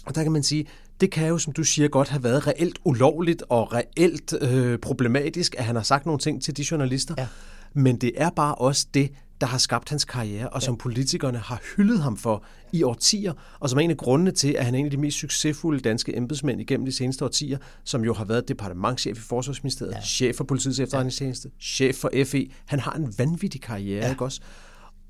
Og 0.07 0.15
der 0.15 0.23
kan 0.23 0.33
man 0.33 0.43
sige, 0.43 0.67
det 1.01 1.11
kan 1.11 1.29
jo, 1.29 1.39
som 1.39 1.53
du 1.53 1.65
siger, 1.65 1.89
godt 1.89 2.09
have 2.09 2.25
været 2.25 2.47
reelt 2.47 2.79
ulovligt 2.85 3.43
og 3.49 3.73
reelt 3.73 4.35
øh, 4.41 4.79
problematisk, 4.79 5.55
at 5.59 5.65
han 5.65 5.77
har 5.77 5.83
sagt 5.83 6.07
nogle 6.07 6.19
ting 6.19 6.43
til 6.43 6.57
de 6.57 6.65
journalister. 6.71 7.15
Ja. 7.19 7.27
Men 7.75 7.97
det 7.97 8.13
er 8.17 8.31
bare 8.31 8.55
også 8.55 8.87
det, 8.95 9.11
der 9.41 9.49
har 9.49 9.59
skabt 9.59 9.89
hans 9.89 10.05
karriere, 10.05 10.49
og 10.49 10.63
som 10.63 10.77
politikerne 10.77 11.39
har 11.39 11.63
hyldet 11.77 12.03
ham 12.03 12.17
for 12.17 12.45
i 12.73 12.83
årtier, 12.83 13.33
og 13.61 13.71
som 13.71 13.79
er 13.79 13.83
en 13.83 13.91
af 13.91 13.97
grundene 13.97 14.31
til, 14.31 14.49
at 14.59 14.65
han 14.65 14.75
er 14.75 14.79
en 14.79 14.85
af 14.85 14.91
de 14.91 14.97
mest 14.97 15.19
succesfulde 15.19 15.81
danske 15.81 16.17
embedsmænd 16.17 16.61
igennem 16.61 16.87
de 16.87 16.93
seneste 16.93 17.25
årtier, 17.25 17.59
som 17.85 18.05
jo 18.05 18.15
har 18.15 18.25
været 18.25 18.49
departementchef 18.49 19.19
i 19.19 19.21
Forsvarsministeriet, 19.21 19.93
ja. 19.93 20.01
chef 20.01 20.37
for 20.37 20.45
politiets 20.45 20.81
efterretningstjeneste, 20.81 21.49
ja. 21.49 21.63
chef 21.65 21.97
for 21.97 22.11
FE. 22.25 22.51
Han 22.67 22.81
har 22.81 22.93
en 22.93 23.15
vanvittig 23.19 23.61
karriere, 23.61 24.05
ja. 24.05 24.11
ikke 24.11 24.25
også? 24.25 24.41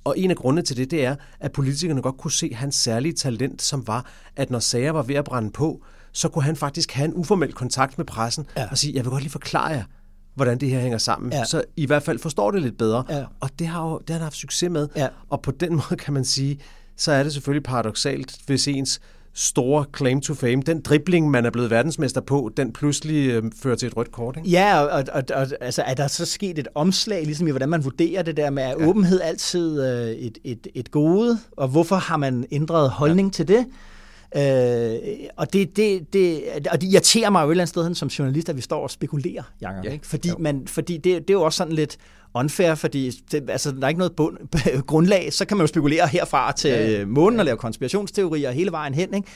Og 0.05 0.19
en 0.19 0.31
af 0.31 0.37
grundene 0.37 0.63
til 0.63 0.77
det, 0.77 0.91
det 0.91 1.05
er, 1.05 1.17
at 1.41 1.53
politikerne 1.53 2.03
godt 2.03 2.17
kunne 2.17 2.33
se 2.33 2.55
hans 2.55 2.75
særlige 2.75 3.13
talent, 3.13 3.63
som 3.63 3.87
var, 3.87 4.07
at 4.37 4.51
når 4.51 4.59
sager 4.59 4.91
var 4.91 5.03
ved 5.03 5.15
at 5.15 5.25
brænde 5.25 5.51
på, 5.51 5.85
så 6.13 6.29
kunne 6.29 6.45
han 6.45 6.57
faktisk 6.57 6.93
have 6.93 7.05
en 7.05 7.15
uformel 7.15 7.53
kontakt 7.53 7.99
med 7.99 8.07
pressen 8.07 8.47
ja. 8.57 8.69
og 8.71 8.79
sige, 8.79 8.95
jeg 8.95 9.05
vil 9.05 9.11
godt 9.11 9.23
lige 9.23 9.33
forklare 9.33 9.69
jer, 9.69 9.85
hvordan 10.35 10.59
det 10.59 10.71
her 10.71 10.81
hænger 10.81 10.99
sammen. 10.99 11.33
Ja. 11.33 11.45
Så 11.45 11.65
I 11.77 11.87
hvert 11.87 12.03
fald 12.03 12.19
forstår 12.19 12.51
det 12.51 12.63
lidt 12.63 12.79
bedre. 12.79 13.05
Ja. 13.09 13.25
Og 13.41 13.51
det 13.59 13.67
har, 13.67 13.89
jo, 13.89 13.99
det 13.99 14.11
har 14.11 14.15
han 14.15 14.23
haft 14.23 14.37
succes 14.37 14.71
med. 14.71 14.89
Ja. 14.97 15.09
Og 15.29 15.43
på 15.43 15.51
den 15.51 15.71
måde 15.91 15.97
kan 15.99 16.15
man 16.15 16.25
sige, 16.25 16.61
så 16.97 17.13
er 17.13 17.23
det 17.23 17.33
selvfølgelig 17.33 17.63
paradoxalt, 17.63 18.37
hvis 18.47 18.69
ens 18.69 19.01
store 19.35 19.85
claim 19.97 20.21
to 20.21 20.35
fame, 20.35 20.63
den 20.63 20.81
dribling, 20.81 21.31
man 21.31 21.47
er 21.47 21.51
blevet 21.51 21.71
verdensmester 21.71 22.21
på, 22.21 22.51
den 22.57 22.73
pludselig 22.73 23.31
øh, 23.31 23.43
fører 23.63 23.77
til 23.77 23.87
et 23.87 23.97
rødt 23.97 24.13
kort, 24.13 24.37
ikke? 24.37 24.49
Ja, 24.49 24.81
og, 24.81 25.05
og, 25.13 25.23
og 25.35 25.47
altså, 25.61 25.83
er 25.83 25.95
der 25.95 26.07
så 26.07 26.27
sket 26.27 26.59
et 26.59 26.69
omslag, 26.75 27.25
ligesom 27.25 27.47
i 27.47 27.51
hvordan 27.51 27.69
man 27.69 27.85
vurderer 27.85 28.23
det 28.23 28.37
der 28.37 28.51
med, 28.51 28.63
er 28.63 28.69
ja. 28.69 28.87
åbenhed 28.87 29.21
altid 29.21 29.83
øh, 29.83 30.11
et, 30.11 30.39
et, 30.45 30.67
et 30.75 30.91
gode, 30.91 31.39
og 31.57 31.69
hvorfor 31.69 31.97
har 31.97 32.17
man 32.17 32.47
ændret 32.51 32.91
holdning 32.91 33.29
ja. 33.29 33.33
til 33.33 33.49
det? 33.49 33.67
Øh, 34.37 34.99
og, 35.37 35.53
det, 35.53 35.77
det, 35.77 36.13
det, 36.13 36.43
og 36.71 36.81
det 36.81 36.93
irriterer 36.93 37.31
mig 37.31 37.43
jo 37.43 37.49
et 37.49 37.51
eller 37.51 37.63
andet 37.63 37.69
sted 37.69 37.95
som 37.95 38.09
journalist, 38.09 38.49
at 38.49 38.57
vi 38.57 38.63
står 38.63 38.83
og 38.83 38.91
spekulerer, 38.91 39.43
Jacob, 39.63 39.85
ja. 39.85 39.91
ikke? 39.91 40.07
Fordi, 40.07 40.29
man, 40.39 40.63
fordi 40.67 40.97
det, 40.97 41.05
det 41.05 41.31
er 41.31 41.35
jo 41.35 41.43
også 41.43 41.57
sådan 41.57 41.73
lidt 41.73 41.99
unfair, 42.35 42.75
fordi 42.75 43.11
det, 43.11 43.51
altså, 43.51 43.73
der 43.73 43.85
er 43.85 43.89
ikke 43.89 43.99
noget 43.99 44.17
bund, 44.17 44.39
grundlag, 44.87 45.33
så 45.33 45.45
kan 45.45 45.57
man 45.57 45.63
jo 45.63 45.67
spekulere 45.67 46.09
herfra 46.09 46.53
til 46.53 46.71
ja, 46.71 46.91
ja. 46.91 47.05
månen 47.07 47.39
og 47.39 47.45
lave 47.45 47.57
konspirationsteorier 47.57 48.51
hele 48.51 48.73
vejen 48.73 48.95
hen. 48.95 49.15
Ikke? 49.15 49.29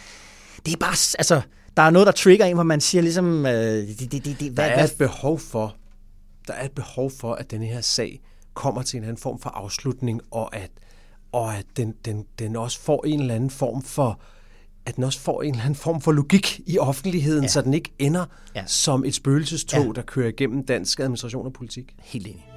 Det 0.67 0.73
er 0.73 0.79
bare, 0.79 0.97
altså, 1.19 1.41
der 1.77 1.83
er 1.83 1.91
noget, 1.91 2.07
der 2.07 2.13
trigger 2.13 2.47
en, 2.47 2.55
hvor 2.55 2.63
man 2.63 2.81
siger 2.81 3.03
ligesom... 3.03 3.47
Øh, 3.47 3.53
det, 3.53 3.99
det, 4.01 4.13
det, 4.13 4.41
det, 4.41 4.53
hvad, 4.53 4.65
der 4.65 4.71
er 4.71 4.85
et 4.85 4.95
behov 4.99 5.39
for, 5.39 5.77
der 6.47 6.53
er 6.53 6.65
et 6.65 6.73
behov 6.73 7.11
for, 7.11 7.35
at 7.35 7.51
denne 7.51 7.67
her 7.67 7.81
sag 7.81 8.21
kommer 8.55 8.83
til 8.83 8.97
en 8.97 9.03
anden 9.03 9.17
form 9.17 9.39
for 9.39 9.51
afslutning, 9.51 10.21
og 10.31 10.57
at 10.57 10.71
og 11.33 11.55
at 11.55 11.67
den, 11.77 11.95
den, 12.05 12.25
den 12.39 12.57
også 12.57 12.81
får 12.81 13.07
en 13.07 13.21
eller 13.21 13.35
anden 13.35 13.51
form 13.51 13.83
for 13.83 14.21
at 14.87 14.97
den 14.97 15.05
også 15.05 15.21
får 15.21 15.43
en 15.43 15.51
eller 15.51 15.65
anden 15.65 15.75
form 15.75 16.01
for 16.01 16.13
logik 16.13 16.61
i 16.67 16.79
offentligheden, 16.79 17.43
ja. 17.43 17.49
så 17.49 17.63
den 17.63 17.75
ikke 17.75 17.93
ender 17.99 18.25
ja. 18.55 18.65
som 18.67 19.05
et 19.05 19.15
spøgelsestog, 19.15 19.87
ja. 19.87 19.93
der 19.93 20.03
kører 20.03 20.29
igennem 20.29 20.67
dansk 20.67 21.01
administration 21.01 21.47
og 21.47 21.53
politik. 21.53 21.95
Helt 21.99 22.27
enig. 22.27 22.56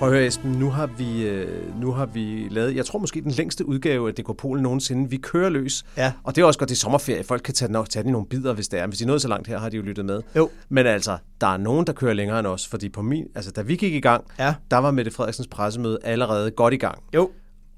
Prøv 0.00 0.08
at 0.08 0.14
høre, 0.14 0.26
Esben, 0.26 0.52
nu 0.52 0.70
har, 0.70 0.86
vi, 0.86 1.22
øh, 1.22 1.80
nu 1.80 1.92
har 1.92 2.06
vi 2.06 2.48
lavet, 2.50 2.76
jeg 2.76 2.86
tror 2.86 2.98
måske 2.98 3.20
den 3.20 3.30
længste 3.30 3.66
udgave 3.66 4.08
af 4.08 4.14
DK 4.14 4.36
Polen 4.36 4.62
nogensinde. 4.62 5.10
Vi 5.10 5.16
kører 5.16 5.48
løs, 5.48 5.84
ja. 5.96 6.12
og 6.24 6.36
det 6.36 6.42
er 6.42 6.46
også 6.46 6.58
godt, 6.58 6.68
det 6.68 6.74
er 6.74 6.78
sommerferie. 6.78 7.24
Folk 7.24 7.42
kan 7.42 7.54
tage, 7.54 7.84
tage 7.84 8.02
den 8.02 8.12
nogle 8.12 8.26
bidder, 8.26 8.52
hvis 8.52 8.68
det 8.68 8.80
er. 8.80 8.86
Hvis 8.86 8.98
de 8.98 9.04
er 9.04 9.08
nået 9.08 9.22
så 9.22 9.28
langt 9.28 9.48
her, 9.48 9.58
har 9.58 9.68
de 9.68 9.76
jo 9.76 9.82
lyttet 9.82 10.04
med. 10.04 10.22
Jo. 10.36 10.50
Men 10.68 10.86
altså, 10.86 11.18
der 11.40 11.46
er 11.46 11.56
nogen, 11.56 11.86
der 11.86 11.92
kører 11.92 12.12
længere 12.12 12.38
end 12.38 12.46
os, 12.46 12.66
fordi 12.66 12.88
på 12.88 13.02
min, 13.02 13.24
altså, 13.34 13.50
da 13.50 13.62
vi 13.62 13.76
gik 13.76 13.94
i 13.94 14.00
gang, 14.00 14.24
ja. 14.38 14.54
der 14.70 14.76
var 14.76 14.90
Mette 14.90 15.10
Frederiksens 15.10 15.46
pressemøde 15.46 15.98
allerede 16.04 16.50
godt 16.50 16.74
i 16.74 16.76
gang. 16.76 16.98
Jo 17.14 17.30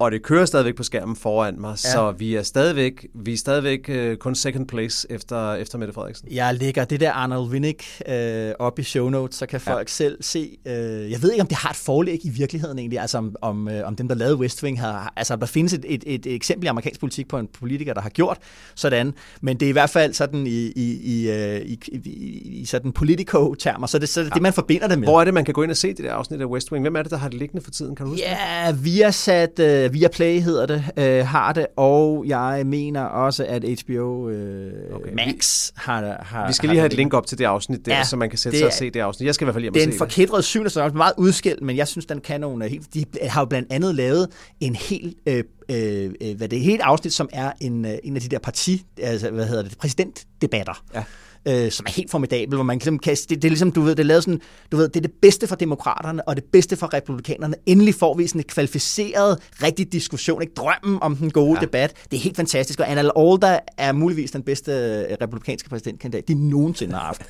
og 0.02 0.12
det 0.12 0.22
kører 0.22 0.44
stadigvæk 0.44 0.74
på 0.74 0.82
skærmen 0.82 1.16
foran 1.16 1.60
mig, 1.60 1.70
ja. 1.70 1.76
så 1.76 2.10
vi 2.10 2.34
er 2.34 2.42
stadigvæk, 2.42 3.06
vi 3.14 3.32
er 3.32 3.36
stadigvæk 3.36 3.90
uh, 3.90 4.16
kun 4.16 4.34
second 4.34 4.66
place 4.66 5.06
efter, 5.10 5.54
efter 5.54 5.78
Mette 5.78 5.94
Frederiksen. 5.94 6.28
Jeg 6.30 6.54
lægger 6.54 6.84
det 6.84 7.00
der 7.00 7.12
Arnold 7.12 7.50
Winnick 7.50 7.84
uh, 8.08 8.14
op 8.58 8.78
i 8.78 8.82
show 8.82 9.08
notes, 9.08 9.36
så 9.36 9.46
kan 9.46 9.60
folk 9.60 9.88
ja. 9.88 9.92
selv 9.92 10.22
se. 10.22 10.56
Uh, 10.66 10.72
jeg 11.10 11.22
ved 11.22 11.30
ikke, 11.32 11.42
om 11.42 11.46
det 11.46 11.56
har 11.56 11.70
et 11.70 11.76
forlæg 11.76 12.26
i 12.26 12.28
virkeligheden 12.28 12.78
egentlig, 12.78 12.98
altså 12.98 13.18
om, 13.18 13.36
om, 13.42 13.66
uh, 13.66 13.72
om 13.84 13.96
dem, 13.96 14.08
der 14.08 14.14
lavede 14.14 14.36
West 14.36 14.62
Wing, 14.62 14.80
har, 14.80 15.12
altså 15.16 15.36
der 15.36 15.46
findes 15.46 15.72
et, 15.72 15.84
et, 15.88 16.04
et, 16.06 16.26
eksempel 16.26 16.64
i 16.64 16.68
amerikansk 16.68 17.00
politik 17.00 17.28
på 17.28 17.38
en 17.38 17.48
politiker, 17.60 17.94
der 17.94 18.00
har 18.00 18.10
gjort 18.10 18.38
sådan, 18.74 19.14
men 19.40 19.60
det 19.60 19.66
er 19.66 19.70
i 19.70 19.72
hvert 19.72 19.90
fald 19.90 20.14
sådan 20.14 20.46
i, 20.46 20.50
i, 20.50 21.00
i, 21.02 21.30
i, 21.64 21.78
i, 21.92 22.60
i 22.60 22.64
sådan 22.64 22.92
politico-termer, 22.92 23.86
så 23.86 23.98
det, 23.98 24.08
så 24.08 24.20
det 24.20 24.28
ja. 24.28 24.34
det, 24.34 24.42
man 24.42 24.52
forbinder 24.52 24.88
det 24.88 24.98
med. 24.98 25.08
Hvor 25.08 25.20
er 25.20 25.24
det, 25.24 25.34
man 25.34 25.44
kan 25.44 25.54
gå 25.54 25.62
ind 25.62 25.70
og 25.70 25.76
se 25.76 25.88
det 25.88 25.98
der 26.04 26.12
afsnit 26.12 26.40
af 26.40 26.46
West 26.46 26.72
Wing? 26.72 26.84
Hvem 26.84 26.96
er 26.96 27.02
det, 27.02 27.10
der 27.10 27.16
har 27.16 27.28
det 27.28 27.38
liggende 27.38 27.64
for 27.64 27.70
tiden? 27.70 27.96
Kan 27.96 28.06
du 28.06 28.10
huske 28.10 28.24
Ja, 28.24 28.72
vi 28.72 29.00
har 29.00 29.10
sat... 29.10 29.60
Uh, 29.92 29.94
via 29.94 30.08
Play 30.08 30.40
hedder 30.40 30.66
det, 30.66 30.84
øh, 30.96 31.26
har 31.26 31.52
det, 31.52 31.66
og 31.76 32.24
jeg 32.26 32.62
mener 32.66 33.00
også, 33.00 33.44
at 33.44 33.64
HBO 33.64 34.28
øh, 34.28 34.72
okay. 34.94 35.12
Max 35.12 35.70
har 35.76 36.22
har 36.22 36.46
Vi 36.46 36.52
skal 36.52 36.68
lige 36.68 36.78
have 36.78 36.86
et 36.86 36.96
link 36.96 37.14
op 37.14 37.26
til 37.26 37.38
det 37.38 37.44
afsnit 37.44 37.86
der, 37.86 37.96
ja, 37.96 38.04
så 38.04 38.16
man 38.16 38.30
kan 38.30 38.38
sætte 38.38 38.58
sig 38.58 38.66
og 38.66 38.72
se 38.72 38.90
det 38.90 39.00
afsnit. 39.00 39.26
Jeg 39.26 39.34
skal 39.34 39.44
i 39.44 39.46
hvert 39.46 39.54
fald 39.54 39.62
hjem 39.62 39.74
og 39.74 39.80
se 39.80 39.86
det. 39.86 39.92
Den 39.92 39.98
forkædrede 39.98 40.42
syvende 40.42 40.70
så 40.70 40.82
er 40.82 40.92
meget 40.92 41.14
udskilt, 41.16 41.62
men 41.62 41.76
jeg 41.76 41.88
synes, 41.88 42.06
den 42.06 42.20
kan 42.20 42.40
nogle 42.40 42.68
helt... 42.68 42.94
De 42.94 43.04
har 43.22 43.40
jo 43.40 43.44
blandt 43.44 43.72
andet 43.72 43.94
lavet 43.94 44.28
en 44.60 44.74
helt... 44.74 45.16
Øh, 45.26 45.44
øh, 45.68 46.10
hvad 46.36 46.48
det 46.48 46.58
er, 46.58 46.62
helt 46.62 46.80
afsnit, 46.80 47.12
som 47.12 47.28
er 47.32 47.52
en, 47.60 47.84
øh, 47.84 47.94
en 48.04 48.16
af 48.16 48.22
de 48.22 48.28
der 48.28 48.38
parti, 48.38 48.84
altså, 48.98 49.30
hvad 49.30 49.46
hedder 49.46 49.62
det, 49.62 49.78
præsidentdebatter. 49.78 50.84
Ja 50.94 51.04
øh, 51.48 51.70
som 51.70 51.86
er 51.86 51.90
helt 51.90 52.10
formidabel, 52.10 52.54
hvor 52.54 52.62
man 52.62 52.78
ligesom 52.78 52.98
kan, 52.98 53.16
det, 53.16 53.28
det 53.30 53.44
er 53.44 53.48
ligesom, 53.48 53.72
du 53.72 53.80
ved, 53.80 53.96
det 53.96 54.10
er 54.10 54.20
sådan, 54.20 54.40
du 54.72 54.76
ved, 54.76 54.88
det 54.88 54.96
er 54.96 55.00
det 55.00 55.12
bedste 55.22 55.46
for 55.46 55.56
demokraterne, 55.56 56.28
og 56.28 56.36
det 56.36 56.44
bedste 56.44 56.76
for 56.76 56.94
republikanerne. 56.94 57.54
Endelig 57.66 57.94
får 57.94 58.14
vi 58.14 58.26
sådan 58.26 58.40
en 58.40 58.44
kvalificeret, 58.44 59.38
rigtig 59.62 59.92
diskussion, 59.92 60.42
ikke 60.42 60.54
drømmen 60.54 61.02
om 61.02 61.16
den 61.16 61.30
gode 61.30 61.54
ja. 61.54 61.66
debat. 61.66 61.94
Det 62.10 62.16
er 62.16 62.20
helt 62.20 62.36
fantastisk, 62.36 62.80
og 62.80 62.90
Anna 62.90 63.10
Alda 63.16 63.58
er 63.78 63.92
muligvis 63.92 64.30
den 64.30 64.42
bedste 64.42 64.72
øh, 64.72 65.16
republikanske 65.20 65.68
præsidentkandidat, 65.68 66.28
de 66.28 66.34
nogensinde 66.34 66.94
har 66.94 67.04
haft. 67.04 67.22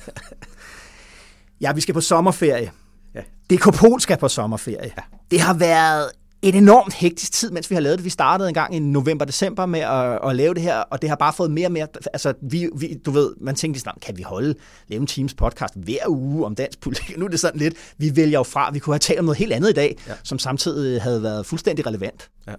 ja, 1.61 1.73
vi 1.73 1.81
skal 1.81 1.93
på 1.93 2.01
sommerferie. 2.01 2.71
Ja. 3.15 3.21
DK 3.49 3.73
Pol 3.73 4.01
skal 4.01 4.17
på 4.17 4.27
sommerferie. 4.27 4.91
Ja. 4.97 5.01
Det 5.31 5.39
har 5.39 5.53
været 5.53 6.09
en 6.43 6.55
enormt 6.55 6.93
hektisk 6.93 7.31
tid, 7.31 7.51
mens 7.51 7.69
vi 7.69 7.75
har 7.75 7.81
lavet 7.81 7.97
det. 7.97 8.05
Vi 8.05 8.09
startede 8.09 8.49
en 8.49 8.53
gang 8.53 8.75
i 8.75 8.79
november-december 8.79 9.65
med 9.65 9.79
at, 9.79 10.29
at 10.29 10.35
lave 10.35 10.53
det 10.53 10.61
her, 10.63 10.75
og 10.77 11.01
det 11.01 11.09
har 11.09 11.15
bare 11.15 11.33
fået 11.33 11.51
mere 11.51 11.67
og 11.67 11.71
mere... 11.71 11.87
Altså, 12.13 12.33
vi, 12.41 12.69
vi, 12.75 12.93
du 13.05 13.11
ved, 13.11 13.33
man 13.41 13.55
tænkte 13.55 13.79
sådan, 13.79 13.99
kan 14.01 14.17
vi 14.17 14.21
holde 14.21 14.55
lave 14.87 15.01
en 15.01 15.07
Teams 15.07 15.33
podcast 15.33 15.73
hver 15.75 16.07
uge 16.07 16.45
om 16.45 16.55
dansk 16.55 16.81
politik? 16.81 17.17
Nu 17.17 17.25
er 17.25 17.29
det 17.29 17.39
sådan 17.39 17.59
lidt, 17.59 17.75
vi 17.97 18.15
vælger 18.15 18.39
jo 18.39 18.43
fra, 18.43 18.71
vi 18.71 18.79
kunne 18.79 18.93
have 18.93 18.99
talt 18.99 19.19
om 19.19 19.25
noget 19.25 19.37
helt 19.37 19.53
andet 19.53 19.69
i 19.69 19.73
dag, 19.73 19.97
ja. 20.07 20.13
som 20.23 20.39
samtidig 20.39 21.01
havde 21.01 21.23
været 21.23 21.45
fuldstændig 21.45 21.87
relevant. 21.87 22.29
Ja. 22.47 22.53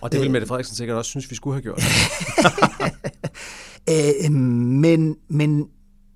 Og 0.00 0.12
det 0.12 0.20
ville 0.20 0.32
Mette 0.32 0.46
Frederiksen 0.46 0.76
sikkert 0.76 0.96
også 0.96 1.08
synes, 1.08 1.30
vi 1.30 1.36
skulle 1.36 1.54
have 1.54 1.62
gjort. 1.62 1.82
øh, 4.24 4.32
men, 4.32 5.16
men, 5.28 5.68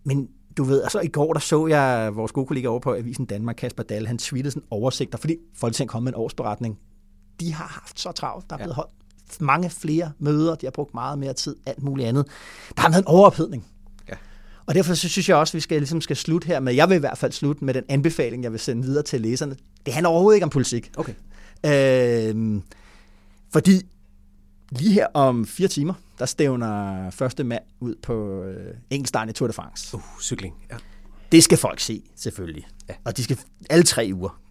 men 0.05 0.29
du 0.57 0.65
ved, 0.65 0.83
altså 0.83 1.01
i 1.01 1.09
går 1.09 1.33
der 1.33 1.41
så 1.41 1.67
jeg 1.67 2.11
vores 2.17 2.33
gode 2.33 2.47
kollega 2.47 2.69
over 2.69 2.81
på 2.81 2.95
Avisen 2.95 3.25
Danmark, 3.25 3.57
Kasper 3.57 3.83
Dahl, 3.83 4.07
han 4.07 4.19
tweetede 4.19 4.51
sådan 4.51 4.67
oversigter, 4.71 5.19
fordi 5.19 5.37
Folketinget 5.57 5.91
kom 5.91 6.03
med 6.03 6.13
en 6.13 6.17
årsberetning 6.17 6.79
de 7.43 7.53
har 7.53 7.67
haft 7.67 8.01
så 8.01 8.13
travlt. 8.13 8.51
Der 8.51 8.57
er 8.57 8.59
blevet 8.59 8.75
holdt 8.75 8.91
mange 9.41 9.71
flere 9.71 10.13
møder, 10.19 10.55
de 10.55 10.67
har 10.67 10.71
brugt 10.71 10.95
meget 10.95 11.19
mere 11.19 11.33
tid, 11.33 11.57
alt 11.67 11.83
muligt 11.83 12.09
andet. 12.09 12.27
Der 12.77 12.83
har 12.83 12.89
været 12.89 13.03
en 13.03 13.07
overophedning. 13.07 13.67
Ja. 14.09 14.15
Og 14.67 14.75
derfor 14.75 14.95
så 14.95 15.09
synes 15.09 15.29
jeg 15.29 15.37
også, 15.37 15.51
at 15.51 15.55
vi 15.55 15.61
skal, 15.61 15.79
ligesom 15.79 16.01
skal 16.01 16.17
slutte 16.17 16.47
her 16.47 16.61
med, 16.61 16.75
jeg 16.75 16.89
vil 16.89 16.97
i 16.97 16.99
hvert 16.99 17.19
fald 17.19 17.33
slutte 17.33 17.65
med 17.65 17.75
den 17.75 17.85
anbefaling, 17.89 18.45
jeg 18.45 18.53
vil 18.53 18.61
sende 18.61 18.83
videre 18.83 19.03
til 19.03 19.21
læserne. 19.21 19.57
Det 19.87 19.95
handler 19.95 20.11
overhovedet 20.11 20.37
ikke 20.37 20.45
om 20.45 20.51
politik. 20.51 20.91
Okay. 20.97 21.15
Øh, 21.67 22.61
fordi 23.53 23.81
lige 24.71 24.93
her 24.93 25.07
om 25.15 25.47
fire 25.47 25.69
timer, 25.69 25.95
der 26.19 26.27
stævner 26.27 27.11
første 27.11 27.45
mand 27.45 27.63
ud 27.81 27.95
på 28.03 28.43
øh, 28.43 28.75
enkeltstarten 28.91 29.31
i 29.31 29.33
Tour 29.33 29.47
de 29.47 29.53
France. 29.53 29.95
Uh, 29.95 30.03
cykling, 30.21 30.55
ja. 30.71 30.77
Det 31.33 31.45
skal 31.45 31.59
folk 31.59 31.81
se, 31.81 32.03
selvfølgelig. 32.17 32.67
Ja. 32.89 32.95
Og 33.05 33.17
de 33.17 33.25
skal 33.25 33.39
alle 33.71 33.85
tre 33.85 34.11
uger 34.15 34.42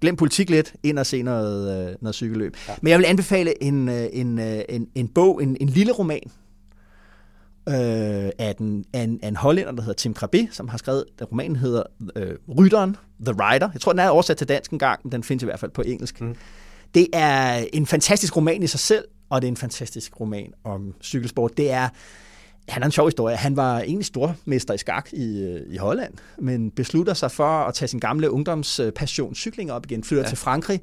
glem 0.00 0.16
politik 0.16 0.50
lidt, 0.50 0.74
ind 0.82 0.98
og 0.98 1.06
se 1.06 1.22
noget, 1.22 1.88
øh, 1.90 1.96
noget 2.00 2.14
cykelløb. 2.14 2.56
Ja. 2.68 2.74
Men 2.82 2.90
jeg 2.90 2.98
vil 2.98 3.04
anbefale 3.04 3.62
en, 3.62 3.88
øh, 3.88 4.06
en, 4.12 4.38
øh, 4.38 4.60
en, 4.68 4.88
en 4.94 5.08
bog, 5.08 5.42
en, 5.42 5.56
en 5.60 5.68
lille 5.68 5.92
roman, 5.92 6.30
øh, 7.68 8.30
af, 8.38 8.54
den, 8.58 8.84
af, 8.92 9.02
en, 9.02 9.20
af 9.22 9.28
en 9.28 9.36
hollænder, 9.36 9.72
der 9.72 9.82
hedder 9.82 9.94
Tim 9.94 10.14
Krabbe, 10.14 10.48
som 10.50 10.68
har 10.68 10.78
skrevet, 10.78 11.04
den 11.18 11.26
romanen 11.26 11.56
hedder 11.56 11.82
øh, 12.16 12.34
Rytteren, 12.58 12.96
The 13.26 13.32
Rider. 13.32 13.68
Jeg 13.72 13.80
tror, 13.80 13.92
den 13.92 13.98
er 13.98 14.08
oversat 14.08 14.36
til 14.36 14.48
dansk 14.48 14.70
en 14.70 14.78
gang, 14.78 15.00
men 15.04 15.12
den 15.12 15.22
findes 15.22 15.42
i 15.42 15.46
hvert 15.46 15.60
fald 15.60 15.70
på 15.70 15.82
engelsk. 15.82 16.20
Mm. 16.20 16.34
Det 16.94 17.06
er 17.12 17.64
en 17.72 17.86
fantastisk 17.86 18.36
roman 18.36 18.62
i 18.62 18.66
sig 18.66 18.80
selv, 18.80 19.04
og 19.30 19.42
det 19.42 19.48
er 19.48 19.52
en 19.52 19.56
fantastisk 19.56 20.20
roman 20.20 20.52
om 20.64 20.94
cykelsport. 21.02 21.56
Det 21.56 21.70
er 21.70 21.88
han 22.68 22.82
er 22.82 22.86
en 22.86 22.92
sjov 22.92 23.06
historie. 23.06 23.36
Han 23.36 23.56
var 23.56 23.80
egentlig 23.80 24.06
stormester 24.06 24.74
i 24.74 24.78
skak 24.78 25.12
i, 25.12 25.42
øh, 25.42 25.74
i 25.74 25.76
Holland, 25.76 26.14
men 26.38 26.70
beslutter 26.70 27.14
sig 27.14 27.30
for 27.30 27.44
at 27.44 27.74
tage 27.74 27.88
sin 27.88 28.00
gamle 28.00 28.30
ungdomspassion 28.30 29.34
cykling 29.34 29.72
op 29.72 29.86
igen, 29.86 30.04
flytter 30.04 30.24
ja. 30.24 30.28
til 30.28 30.38
Frankrig, 30.38 30.80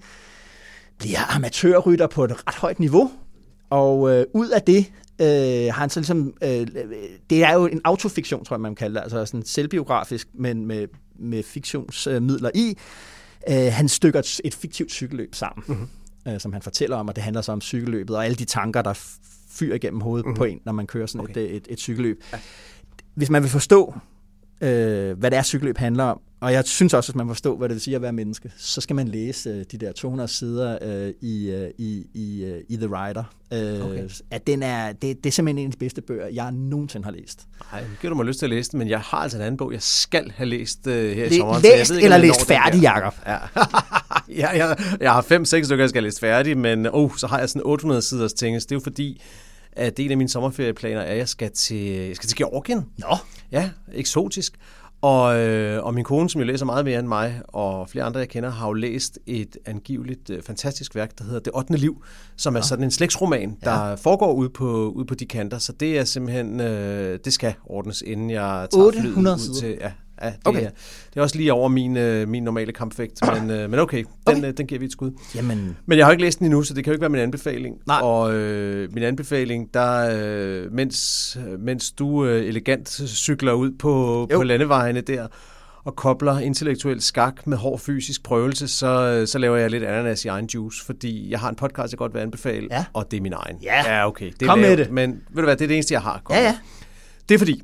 bliver 0.98 1.36
amatørrytter 1.36 2.08
på 2.08 2.24
et 2.24 2.48
ret 2.48 2.56
højt 2.56 2.80
niveau, 2.80 3.12
og 3.70 4.12
øh, 4.12 4.26
ud 4.34 4.50
af 4.50 4.62
det 4.62 4.92
øh, 5.22 5.28
har 5.66 5.72
han 5.72 5.90
så 5.90 6.00
ligesom, 6.00 6.34
øh, 6.42 6.68
det 7.30 7.44
er 7.44 7.54
jo 7.54 7.66
en 7.66 7.82
autofiktion, 7.84 8.46
tror 8.46 8.56
jeg, 8.56 8.62
man 8.62 8.76
kalder 8.76 9.02
det, 9.02 9.04
altså 9.04 9.26
sådan 9.26 9.46
selvbiografisk, 9.46 10.28
men 10.34 10.66
med, 10.66 10.88
med 11.20 11.44
fiktionsmidler 11.44 12.52
i. 12.56 12.78
Øh, 13.50 13.74
han 13.74 13.90
stykker 13.90 14.40
et 14.44 14.54
fiktivt 14.54 14.92
cykelløb 14.92 15.36
sammen, 15.36 15.64
mm-hmm. 15.68 15.88
øh, 16.28 16.40
som 16.40 16.54
han 16.54 16.62
fortæller 16.62 16.98
om, 16.98 17.08
og 17.08 17.16
det 17.16 17.24
handler 17.24 17.42
så 17.42 17.52
om 17.52 17.62
cykelløbet, 17.62 18.16
og 18.16 18.26
alle 18.26 18.36
de 18.36 18.46
tanker, 18.46 18.82
der 18.82 18.94
fyr 19.56 19.74
igennem 19.74 20.02
hovedet 20.02 20.26
mm-hmm. 20.26 20.38
på 20.38 20.44
en, 20.44 20.60
når 20.66 20.72
man 20.72 20.88
kører 20.88 21.06
sådan 21.06 21.30
okay. 21.30 21.42
et, 21.42 21.56
et, 21.56 21.68
et 21.70 21.80
cykelløb. 21.80 22.24
Ja. 22.34 22.40
Hvis 23.14 23.30
man 23.30 23.42
vil 23.42 23.50
forstå, 23.50 23.94
øh, 24.62 25.18
hvad 25.18 25.32
det 25.32 25.38
er, 25.38 25.44
cykelløb 25.44 25.78
handler 25.78 26.04
om, 26.04 26.22
og 26.46 26.54
jeg 26.54 26.66
synes 26.66 26.94
også, 26.94 27.12
at 27.12 27.16
man 27.16 27.28
forstår, 27.28 27.56
hvad 27.56 27.70
det 27.70 27.76
vil 27.76 27.82
sige 27.82 27.96
at 27.96 28.02
være 28.02 28.14
menneske, 28.14 28.52
så 28.58 28.82
skal 28.82 28.96
man 28.96 29.08
læse 29.08 29.50
øh, 29.50 29.66
de 29.72 29.78
der 29.78 29.92
200 29.92 30.28
sider 30.28 30.78
øh, 30.82 31.14
i, 31.22 31.50
øh, 31.50 31.70
i, 31.78 32.06
i, 32.14 32.44
øh, 32.44 32.62
i 32.70 32.76
The 32.78 32.88
Rider. 32.88 33.24
Øh, 33.54 33.86
okay. 33.86 34.10
At 34.32 34.48
den 34.48 34.64
er, 34.64 34.92
det, 34.92 35.24
det 35.24 35.26
er 35.26 35.32
simpelthen 35.32 35.58
en 35.58 35.66
af 35.66 35.72
de 35.72 35.78
bedste 35.78 36.02
bøger, 36.02 36.28
jeg 36.28 36.52
nogensinde 36.52 37.06
har 37.06 37.12
læst. 37.12 37.48
Nej, 37.72 37.82
det 37.82 37.90
giver 38.02 38.10
du 38.10 38.16
mig 38.16 38.26
lyst 38.26 38.40
til 38.40 38.46
at 38.46 38.50
læse 38.50 38.72
den, 38.72 38.80
men 38.80 38.90
jeg 38.90 39.00
har 39.00 39.18
altså 39.18 39.38
en 39.38 39.44
anden 39.44 39.58
bog, 39.58 39.74
jeg 39.74 39.82
skal 39.82 40.32
have 40.32 40.50
læst 40.50 40.88
øh, 40.88 41.16
her 41.16 41.26
i 41.26 41.38
sommeren. 41.38 41.62
Læst 41.62 41.92
ikke, 41.92 42.04
eller 42.04 42.18
læst 42.18 42.48
færdig, 42.48 42.82
Jacob. 42.82 43.14
Ja. 43.28 43.38
ja, 44.30 44.68
jeg, 44.68 44.78
jeg 45.02 45.12
har 45.12 45.22
fem-seks 45.22 45.68
stykker, 45.68 45.84
jeg 45.84 45.90
skal 45.90 46.04
læst 46.04 46.20
færdig, 46.20 46.58
men 46.58 46.88
oh, 46.88 47.12
så 47.18 47.28
har 47.28 47.40
jeg 47.40 47.50
sådan 47.50 47.62
800 47.66 48.02
siders 48.02 48.34
ting. 48.34 48.56
Det 48.56 48.72
er 48.72 48.76
jo 48.76 48.80
fordi, 48.80 49.22
at 49.76 50.00
en 50.00 50.12
af 50.12 50.18
mine 50.18 50.30
sommerferieplaner 50.30 51.02
er, 51.02 51.12
at 51.12 51.18
jeg 51.18 51.30
skal 51.30 51.52
til, 51.52 51.86
jeg 51.86 52.16
skal 52.16 52.28
til 52.28 52.38
Georgien. 52.38 52.86
Nå. 52.98 53.18
Ja, 53.52 53.70
eksotisk. 53.94 54.58
Og, 55.02 55.40
øh, 55.40 55.84
og 55.84 55.94
min 55.94 56.04
kone, 56.04 56.30
som 56.30 56.42
jo 56.42 56.48
læser 56.48 56.66
meget 56.66 56.86
mere 56.86 57.00
end 57.00 57.08
mig, 57.08 57.42
og 57.48 57.90
flere 57.90 58.06
andre, 58.06 58.20
jeg 58.20 58.30
kender, 58.30 58.50
har 58.50 58.68
jo 58.68 58.74
læst 58.74 59.20
et 59.26 59.58
angiveligt 59.66 60.30
øh, 60.30 60.44
fantastisk 60.44 60.96
værk, 60.96 61.18
der 61.18 61.24
hedder 61.24 61.40
Det 61.40 61.54
8. 61.56 61.78
liv, 61.78 62.04
som 62.36 62.56
er 62.56 62.62
sådan 62.62 62.84
en 62.84 62.92
slægtsroman, 62.92 63.58
der 63.64 63.88
ja. 63.88 63.94
foregår 63.94 64.34
ud 64.34 64.50
på, 64.50 64.90
ud 64.90 65.06
på 65.06 65.16
de 65.16 65.26
kanter. 65.26 65.58
Så 65.58 65.72
det 65.72 66.00
er 66.00 66.04
simpelthen, 66.04 66.60
øh, 66.60 67.20
det 67.26 67.34
skal 67.34 67.54
ordnes, 67.66 68.02
inden 68.02 68.30
jeg 68.30 68.68
tager 68.72 68.92
flyet 68.92 69.16
ud 69.18 69.60
til... 69.60 69.78
Ja, 69.82 69.92
Ja, 70.22 70.28
det, 70.28 70.36
okay. 70.46 70.66
er, 70.66 70.70
det 71.14 71.18
er 71.18 71.22
også 71.22 71.38
lige 71.38 71.54
over 71.54 71.68
min, 71.68 71.98
øh, 71.98 72.28
min 72.28 72.44
normale 72.44 72.72
kampvægt, 72.72 73.20
men, 73.34 73.50
øh, 73.50 73.70
men 73.70 73.80
okay, 73.80 73.98
den, 73.98 74.38
okay. 74.38 74.48
Øh, 74.48 74.54
den 74.58 74.68
giver 74.68 74.80
vi 74.80 74.86
et 74.86 74.92
skud. 74.92 75.12
Jamen. 75.36 75.78
Men 75.86 75.98
jeg 75.98 76.06
har 76.06 76.12
ikke 76.12 76.24
læst 76.24 76.40
den 76.40 76.46
endnu, 76.46 76.64
så 76.64 76.74
det 76.74 76.84
kan 76.84 76.92
jo 76.92 76.94
ikke 76.94 77.02
være 77.02 77.10
min 77.10 77.22
anbefaling. 77.22 77.78
Nej. 77.88 78.00
Og 78.02 78.34
øh, 78.34 78.94
min 78.94 79.04
anbefaling, 79.04 79.74
der 79.74 80.18
øh, 80.18 80.72
mens, 80.72 81.38
mens 81.60 81.92
du 81.92 82.26
øh, 82.26 82.46
elegant 82.46 82.90
cykler 83.08 83.54
ud 83.54 83.72
på, 83.72 84.28
på 84.34 84.44
landevejene 84.44 85.02
der, 85.02 85.28
og 85.86 85.96
kobler 85.96 86.40
intellektuel 86.40 87.02
skak 87.02 87.48
med 87.48 87.58
hård 87.58 87.80
fysisk 87.80 88.24
prøvelse, 88.24 88.68
så, 88.68 88.88
øh, 88.88 89.28
så 89.28 89.38
laver 89.38 89.58
jeg 89.58 89.72
lidt 89.72 89.84
ananas 89.84 90.26
i 90.26 90.28
egen 90.28 90.46
juice, 90.46 90.86
fordi 90.86 91.32
jeg 91.32 91.40
har 91.40 91.50
en 91.50 91.56
podcast, 91.56 91.94
jeg 91.94 91.98
godt 91.98 92.14
vil 92.14 92.20
anbefale, 92.20 92.68
ja. 92.72 92.86
og 92.94 93.12
det 93.12 93.18
er 93.18 93.22
min 93.22 93.34
egen. 93.34 93.58
Ja, 93.64 93.96
ja 93.96 94.08
okay. 94.08 94.32
Det 94.32 94.42
er 94.42 94.48
Kom 94.48 94.60
lavt, 94.60 94.70
med 94.70 94.86
det. 94.86 94.94
Men 94.94 95.12
ved 95.12 95.42
du 95.42 95.42
hvad, 95.42 95.56
det 95.56 95.64
er 95.64 95.68
det 95.68 95.76
eneste, 95.76 95.94
jeg 95.94 96.02
har. 96.02 96.22
Kom 96.24 96.36
ja, 96.36 96.42
ja. 96.42 96.58
Det 97.30 97.36
er 97.36 97.40
fordi, 97.40 97.64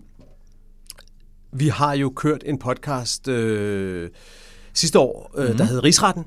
vi 1.54 1.68
har 1.68 1.94
jo 1.94 2.10
kørt 2.16 2.44
en 2.46 2.60
podcast, 2.60 3.28
øh, 3.28 4.10
sidste 4.74 5.00
år, 5.00 5.32
øh, 5.38 5.50
mm. 5.50 5.58
der 5.58 5.64
hed 5.64 5.84
Rigsretten, 5.84 6.26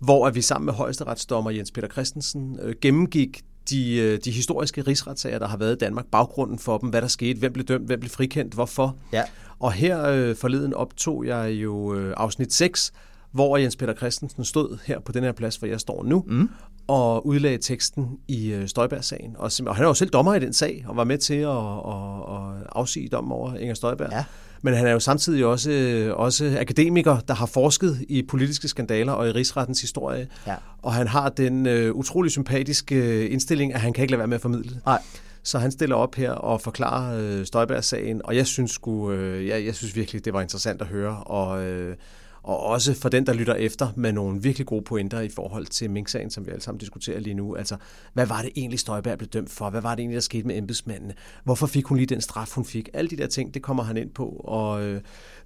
hvor 0.00 0.26
at 0.26 0.34
vi 0.34 0.42
sammen 0.42 0.66
med 0.66 0.74
højesteretsdommer 0.74 1.50
Jens 1.50 1.70
Peter 1.70 1.88
Christensen 1.88 2.58
øh, 2.62 2.74
gennemgik 2.80 3.42
de, 3.70 3.96
øh, 3.96 4.18
de 4.24 4.30
historiske 4.30 4.82
rigsretssager, 4.82 5.38
der 5.38 5.46
har 5.48 5.56
været 5.56 5.72
i 5.72 5.78
Danmark, 5.78 6.06
baggrunden 6.06 6.58
for 6.58 6.78
dem, 6.78 6.88
hvad 6.88 7.02
der 7.02 7.08
skete, 7.08 7.38
hvem 7.38 7.52
blev 7.52 7.66
dømt, 7.66 7.86
hvem 7.86 8.00
blev 8.00 8.10
frikendt, 8.10 8.54
hvorfor. 8.54 8.96
Ja. 9.12 9.22
Og 9.58 9.72
her 9.72 10.04
øh, 10.04 10.36
forleden 10.36 10.74
optog 10.74 11.26
jeg 11.26 11.50
jo 11.50 11.94
øh, 11.94 12.14
afsnit 12.16 12.52
6, 12.52 12.92
hvor 13.32 13.56
Jens 13.56 13.76
Peter 13.76 13.94
Christensen 13.94 14.44
stod 14.44 14.78
her 14.86 15.00
på 15.00 15.12
den 15.12 15.24
her 15.24 15.32
plads, 15.32 15.56
hvor 15.56 15.68
jeg 15.68 15.80
står 15.80 16.04
nu, 16.04 16.24
mm. 16.26 16.48
og 16.86 17.26
udlagde 17.26 17.58
teksten 17.58 18.18
i 18.28 18.52
øh, 18.52 18.68
Støjberg-sagen. 18.68 19.36
Og, 19.38 19.50
og 19.66 19.76
han 19.76 19.84
er 19.84 19.88
jo 19.88 19.94
selv 19.94 20.10
dommer 20.10 20.34
i 20.34 20.40
den 20.40 20.52
sag, 20.52 20.84
og 20.88 20.96
var 20.96 21.04
med 21.04 21.18
til 21.18 21.34
at, 21.34 21.48
at, 21.48 22.36
at 22.36 22.66
afsige 22.72 23.08
dommen 23.08 23.32
over 23.32 23.56
Inger 23.56 23.74
Støjberg. 23.74 24.12
Ja. 24.12 24.24
Men 24.62 24.74
han 24.74 24.86
er 24.86 24.92
jo 24.92 25.00
samtidig 25.00 25.46
også, 25.46 25.70
også 26.16 26.56
akademiker, 26.60 27.16
der 27.28 27.34
har 27.34 27.46
forsket 27.46 28.04
i 28.08 28.22
politiske 28.22 28.68
skandaler 28.68 29.12
og 29.12 29.28
i 29.28 29.30
rigsrettens 29.30 29.80
historie. 29.80 30.28
Ja. 30.46 30.54
Og 30.82 30.94
han 30.94 31.08
har 31.08 31.28
den 31.28 31.66
øh, 31.66 31.94
utrolig 31.94 32.30
sympatiske 32.30 33.28
indstilling, 33.28 33.74
at 33.74 33.80
han 33.80 33.92
kan 33.92 34.02
ikke 34.02 34.12
lade 34.12 34.18
være 34.18 34.28
med 34.28 34.34
at 34.34 34.42
formidle. 34.42 34.80
Nej. 34.86 35.02
Så 35.42 35.58
han 35.58 35.72
stiller 35.72 35.96
op 35.96 36.14
her 36.14 36.30
og 36.30 36.60
forklarer 36.60 37.18
øh, 37.20 37.46
Støjberg-sagen, 37.46 38.20
og 38.24 38.36
jeg 38.36 38.46
synes, 38.46 38.70
sgu, 38.70 39.12
øh, 39.12 39.46
jeg, 39.46 39.64
jeg 39.64 39.74
synes 39.74 39.96
virkelig, 39.96 40.24
det 40.24 40.32
var 40.32 40.40
interessant 40.40 40.80
at 40.80 40.86
høre. 40.86 41.16
Og, 41.16 41.64
øh, 41.64 41.96
og 42.42 42.60
også 42.60 42.94
for 42.94 43.08
den, 43.08 43.26
der 43.26 43.32
lytter 43.32 43.54
efter 43.54 43.88
med 43.96 44.12
nogle 44.12 44.42
virkelig 44.42 44.66
gode 44.66 44.82
pointer 44.82 45.20
i 45.20 45.28
forhold 45.28 45.66
til 45.66 45.90
Mink-sagen, 45.90 46.30
som 46.30 46.46
vi 46.46 46.50
alle 46.50 46.62
sammen 46.62 46.78
diskuterer 46.78 47.20
lige 47.20 47.34
nu. 47.34 47.56
Altså, 47.56 47.76
hvad 48.12 48.26
var 48.26 48.42
det 48.42 48.50
egentlig, 48.56 48.80
Støjberg 48.80 49.18
blev 49.18 49.28
dømt 49.28 49.50
for? 49.50 49.70
Hvad 49.70 49.80
var 49.80 49.90
det 49.90 50.00
egentlig, 50.00 50.14
der 50.14 50.20
skete 50.20 50.46
med 50.46 50.56
embedsmændene? 50.56 51.14
Hvorfor 51.44 51.66
fik 51.66 51.84
hun 51.84 51.96
lige 51.96 52.06
den 52.06 52.20
straf, 52.20 52.54
hun 52.54 52.64
fik? 52.64 52.88
Alle 52.92 53.10
de 53.10 53.16
der 53.16 53.26
ting, 53.26 53.54
det 53.54 53.62
kommer 53.62 53.82
han 53.82 53.96
ind 53.96 54.10
på. 54.10 54.26
Og 54.44 54.82
øh, 54.82 55.00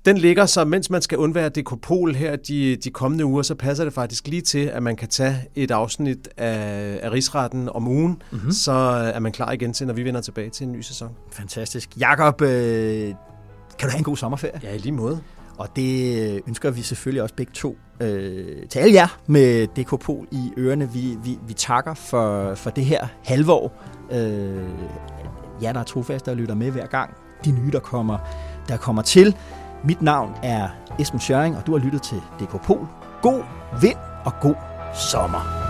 den 0.05 0.19
ligger 0.19 0.47
så, 0.47 0.65
mens 0.65 0.91
man 0.91 1.03
skal 1.03 1.19
undvære 1.19 1.49
dekopol 1.49 2.15
her 2.15 2.37
de, 2.37 2.77
de 2.77 2.91
kommende 2.91 3.25
uger, 3.25 3.43
så 3.43 3.55
passer 3.55 3.85
det 3.85 3.93
faktisk 3.93 4.27
lige 4.29 4.43
til, 4.43 4.67
at 4.67 4.83
man 4.83 4.97
kan 4.97 5.09
tage 5.09 5.37
et 5.55 5.71
afsnit 5.71 6.29
af, 6.37 6.99
af 7.03 7.13
Rigsretten 7.13 7.69
om 7.69 7.89
ugen, 7.89 8.23
mm-hmm. 8.33 8.53
så 8.53 8.73
er 9.15 9.19
man 9.19 9.33
klar 9.33 9.53
igen 9.53 9.73
til, 9.73 9.87
når 9.87 9.95
vi 9.95 10.05
vender 10.05 10.21
tilbage 10.21 10.51
til 10.51 10.67
en 10.67 10.73
ny 10.73 10.81
sæson. 10.81 11.11
Fantastisk. 11.33 11.91
Jakob, 11.99 12.43
øh, 12.43 13.15
kan 13.79 13.89
du 13.89 13.91
have 13.91 13.99
en 13.99 14.05
god 14.05 14.17
sommerferie? 14.17 14.61
Ja, 14.63 14.75
i 14.75 14.79
lige 14.79 14.93
måde. 14.93 15.21
Og 15.59 15.69
det 15.77 16.43
ønsker 16.49 16.71
vi 16.71 16.83
selvfølgelig 16.83 17.23
også 17.23 17.35
begge 17.35 17.53
to 17.53 17.77
øh, 18.01 18.69
til 18.71 18.79
alle 18.79 18.95
jer 18.95 19.19
med 19.27 19.67
Dekopol 19.77 20.27
i 20.31 20.53
ørerne. 20.59 20.93
Vi, 20.93 21.19
vi, 21.25 21.39
vi 21.47 21.53
takker 21.53 21.95
for, 21.95 22.55
for 22.55 22.71
det 22.71 22.85
her 22.85 23.07
halvår. 23.25 23.83
Øh, 24.13 24.69
jer, 25.63 25.73
der 25.73 25.81
er 25.81 25.85
trofaste 25.85 26.29
og 26.29 26.37
lytter 26.37 26.55
med 26.55 26.71
hver 26.71 26.87
gang. 26.87 27.15
De 27.45 27.51
nye, 27.51 27.71
der 27.71 27.81
kommer, 27.81 28.19
der 28.69 28.77
kommer 28.77 29.03
til. 29.03 29.37
Mit 29.85 30.03
navn 30.03 30.33
er 30.43 30.69
Esben 30.99 31.21
Schøring, 31.21 31.57
og 31.57 31.67
du 31.67 31.79
har 31.79 31.85
lyttet 31.85 32.03
til 32.03 32.23
Dekopol. 32.41 32.87
God 33.23 33.43
vind 33.81 33.99
og 34.25 34.33
god 34.41 34.55
sommer. 34.95 35.66